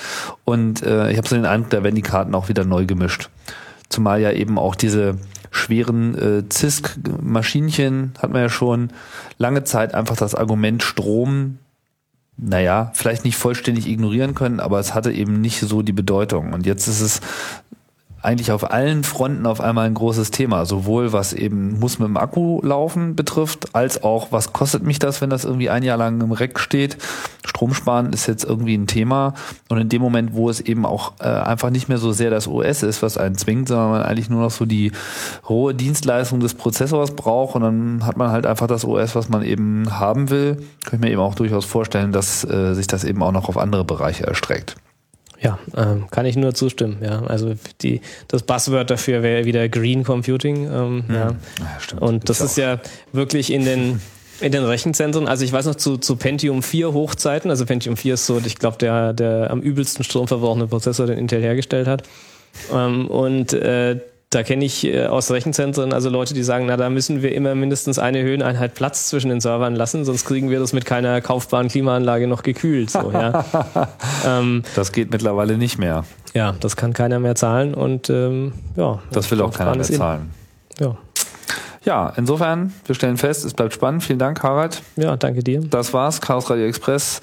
Und 0.44 0.82
äh, 0.82 1.12
ich 1.12 1.18
habe 1.18 1.28
so 1.28 1.36
den 1.36 1.46
Eindruck, 1.46 1.70
da 1.70 1.84
werden 1.84 1.94
die 1.94 2.02
Karten 2.02 2.34
auch 2.34 2.48
wieder 2.48 2.64
neu 2.64 2.86
gemischt. 2.86 3.30
Zumal 3.90 4.20
ja 4.20 4.32
eben 4.32 4.58
auch 4.58 4.74
diese 4.74 5.18
schweren 5.54 6.14
äh, 6.16 6.42
CISC-Maschinchen 6.50 8.12
hat 8.18 8.32
man 8.32 8.42
ja 8.42 8.48
schon 8.48 8.90
lange 9.38 9.64
Zeit 9.64 9.94
einfach 9.94 10.16
das 10.16 10.34
Argument 10.34 10.82
Strom, 10.82 11.58
naja, 12.36 12.90
vielleicht 12.94 13.24
nicht 13.24 13.36
vollständig 13.36 13.86
ignorieren 13.86 14.34
können, 14.34 14.60
aber 14.60 14.80
es 14.80 14.94
hatte 14.94 15.12
eben 15.12 15.40
nicht 15.40 15.60
so 15.60 15.82
die 15.82 15.92
Bedeutung. 15.92 16.52
Und 16.52 16.66
jetzt 16.66 16.88
ist 16.88 17.00
es 17.00 17.20
eigentlich 18.24 18.50
auf 18.52 18.70
allen 18.70 19.04
Fronten 19.04 19.46
auf 19.46 19.60
einmal 19.60 19.86
ein 19.86 19.94
großes 19.94 20.30
Thema. 20.30 20.64
Sowohl 20.64 21.12
was 21.12 21.32
eben 21.32 21.78
muss 21.78 21.98
mit 21.98 22.08
dem 22.08 22.16
Akku 22.16 22.60
laufen 22.62 23.14
betrifft, 23.16 23.74
als 23.74 24.02
auch 24.02 24.32
was 24.32 24.52
kostet 24.52 24.82
mich 24.82 24.98
das, 24.98 25.20
wenn 25.20 25.30
das 25.30 25.44
irgendwie 25.44 25.70
ein 25.70 25.82
Jahr 25.82 25.98
lang 25.98 26.20
im 26.20 26.32
Reck 26.32 26.58
steht. 26.58 26.96
Stromsparen 27.44 28.12
ist 28.12 28.26
jetzt 28.26 28.44
irgendwie 28.44 28.76
ein 28.76 28.86
Thema. 28.86 29.34
Und 29.68 29.78
in 29.78 29.88
dem 29.88 30.00
Moment, 30.00 30.34
wo 30.34 30.48
es 30.48 30.60
eben 30.60 30.86
auch 30.86 31.12
äh, 31.20 31.24
einfach 31.24 31.70
nicht 31.70 31.88
mehr 31.88 31.98
so 31.98 32.12
sehr 32.12 32.30
das 32.30 32.48
OS 32.48 32.82
ist, 32.82 33.02
was 33.02 33.18
einen 33.18 33.36
zwingt, 33.36 33.68
sondern 33.68 33.90
man 33.90 34.02
eigentlich 34.02 34.30
nur 34.30 34.40
noch 34.40 34.50
so 34.50 34.64
die 34.64 34.92
rohe 35.48 35.74
Dienstleistung 35.74 36.40
des 36.40 36.54
Prozessors 36.54 37.12
braucht 37.12 37.54
und 37.56 37.62
dann 37.62 38.06
hat 38.06 38.16
man 38.16 38.30
halt 38.30 38.46
einfach 38.46 38.66
das 38.66 38.84
OS, 38.84 39.14
was 39.14 39.28
man 39.28 39.42
eben 39.42 39.98
haben 39.98 40.30
will, 40.30 40.56
kann 40.84 40.94
ich 40.94 41.00
mir 41.00 41.10
eben 41.10 41.20
auch 41.20 41.34
durchaus 41.34 41.64
vorstellen, 41.64 42.12
dass 42.12 42.44
äh, 42.44 42.74
sich 42.74 42.86
das 42.86 43.04
eben 43.04 43.22
auch 43.22 43.32
noch 43.32 43.48
auf 43.48 43.58
andere 43.58 43.84
Bereiche 43.84 44.26
erstreckt. 44.26 44.76
Ja, 45.44 45.58
ähm, 45.76 46.06
kann 46.10 46.24
ich 46.24 46.36
nur 46.36 46.54
zustimmen. 46.54 46.96
Ja, 47.02 47.22
also 47.24 47.52
die, 47.82 48.00
das 48.28 48.42
Buzzword 48.42 48.90
dafür 48.90 49.22
wäre 49.22 49.44
wieder 49.44 49.68
Green 49.68 50.02
Computing. 50.02 50.64
Ähm, 50.64 51.04
hm. 51.06 51.14
ja. 51.14 51.28
ja 51.28 51.36
stimmt. 51.78 52.02
Und 52.02 52.28
das 52.28 52.40
ist, 52.40 52.52
ist 52.52 52.56
ja 52.56 52.80
wirklich 53.12 53.52
in 53.52 53.64
den 53.64 54.00
in 54.40 54.50
den 54.50 54.64
Rechenzentren, 54.64 55.28
also 55.28 55.44
ich 55.44 55.52
weiß 55.52 55.66
noch 55.66 55.76
zu, 55.76 55.96
zu 55.96 56.16
Pentium 56.16 56.64
4 56.64 56.92
Hochzeiten, 56.92 57.50
also 57.50 57.64
Pentium 57.66 57.96
4 57.96 58.14
ist 58.14 58.26
so, 58.26 58.42
ich 58.44 58.56
glaube, 58.56 58.76
der, 58.78 59.12
der 59.12 59.48
am 59.50 59.60
übelsten 59.60 60.02
stromverbrauchende 60.02 60.66
Prozessor, 60.66 61.06
den 61.06 61.18
Intel 61.18 61.40
hergestellt 61.40 61.86
hat. 61.86 62.02
Ähm, 62.72 63.06
und 63.06 63.52
äh, 63.52 64.00
da 64.34 64.42
kenne 64.42 64.64
ich 64.64 64.84
äh, 64.84 65.06
aus 65.06 65.30
Rechenzentren 65.30 65.92
also 65.92 66.10
Leute, 66.10 66.34
die 66.34 66.42
sagen, 66.42 66.66
na, 66.66 66.76
da 66.76 66.90
müssen 66.90 67.22
wir 67.22 67.34
immer 67.34 67.54
mindestens 67.54 67.98
eine 67.98 68.22
Höheneinheit 68.22 68.74
Platz 68.74 69.08
zwischen 69.08 69.28
den 69.28 69.40
Servern 69.40 69.76
lassen, 69.76 70.04
sonst 70.04 70.24
kriegen 70.24 70.50
wir 70.50 70.58
das 70.58 70.72
mit 70.72 70.84
keiner 70.84 71.20
kaufbaren 71.20 71.68
Klimaanlage 71.68 72.26
noch 72.26 72.42
gekühlt. 72.42 72.90
So, 72.90 73.10
ja. 73.12 73.44
ähm, 74.26 74.62
das 74.74 74.92
geht 74.92 75.10
mittlerweile 75.10 75.56
nicht 75.58 75.78
mehr. 75.78 76.04
Ja, 76.34 76.54
das 76.58 76.76
kann 76.76 76.92
keiner 76.92 77.20
mehr 77.20 77.34
zahlen 77.34 77.74
und 77.74 78.10
ähm, 78.10 78.52
ja. 78.76 79.00
Das 79.12 79.30
will 79.30 79.40
auch 79.40 79.52
keiner 79.52 79.74
mehr 79.74 79.84
zahlen. 79.84 80.30
Ja. 80.80 80.96
Ja, 81.84 82.12
insofern, 82.16 82.72
wir 82.86 82.94
stellen 82.94 83.18
fest, 83.18 83.44
es 83.44 83.52
bleibt 83.52 83.74
spannend. 83.74 84.02
Vielen 84.02 84.18
Dank, 84.18 84.42
Harald. 84.42 84.82
Ja, 84.96 85.16
danke 85.16 85.42
dir. 85.42 85.60
Das 85.60 85.92
war's, 85.92 86.20
Chaos 86.20 86.48
Radio 86.48 86.64
Express. 86.64 87.20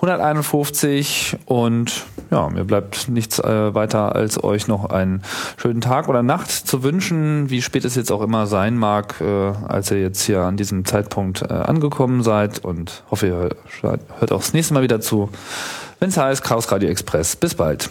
151 0.00 1.36
und 1.44 2.06
ja, 2.30 2.48
mir 2.48 2.64
bleibt 2.64 3.08
nichts 3.08 3.38
äh, 3.38 3.74
weiter 3.74 4.14
als 4.14 4.42
euch 4.42 4.66
noch 4.66 4.86
einen 4.86 5.22
schönen 5.58 5.82
Tag 5.82 6.08
oder 6.08 6.22
Nacht 6.22 6.50
zu 6.50 6.82
wünschen, 6.82 7.50
wie 7.50 7.60
spät 7.60 7.84
es 7.84 7.96
jetzt 7.96 8.10
auch 8.10 8.22
immer 8.22 8.46
sein 8.46 8.78
mag, 8.78 9.20
äh, 9.20 9.52
als 9.68 9.90
ihr 9.90 10.00
jetzt 10.00 10.22
hier 10.22 10.40
an 10.40 10.56
diesem 10.56 10.86
Zeitpunkt 10.86 11.42
äh, 11.42 11.52
angekommen 11.52 12.22
seid 12.22 12.64
und 12.64 13.02
hoffe, 13.10 13.26
ihr 13.26 13.50
hört 13.82 14.32
auch 14.32 14.40
das 14.40 14.54
nächste 14.54 14.72
Mal 14.72 14.82
wieder 14.82 15.02
zu, 15.02 15.28
wenn 15.98 16.08
es 16.08 16.16
heißt 16.16 16.42
Chaos 16.42 16.72
Radio 16.72 16.88
Express. 16.88 17.36
Bis 17.36 17.54
bald. 17.54 17.90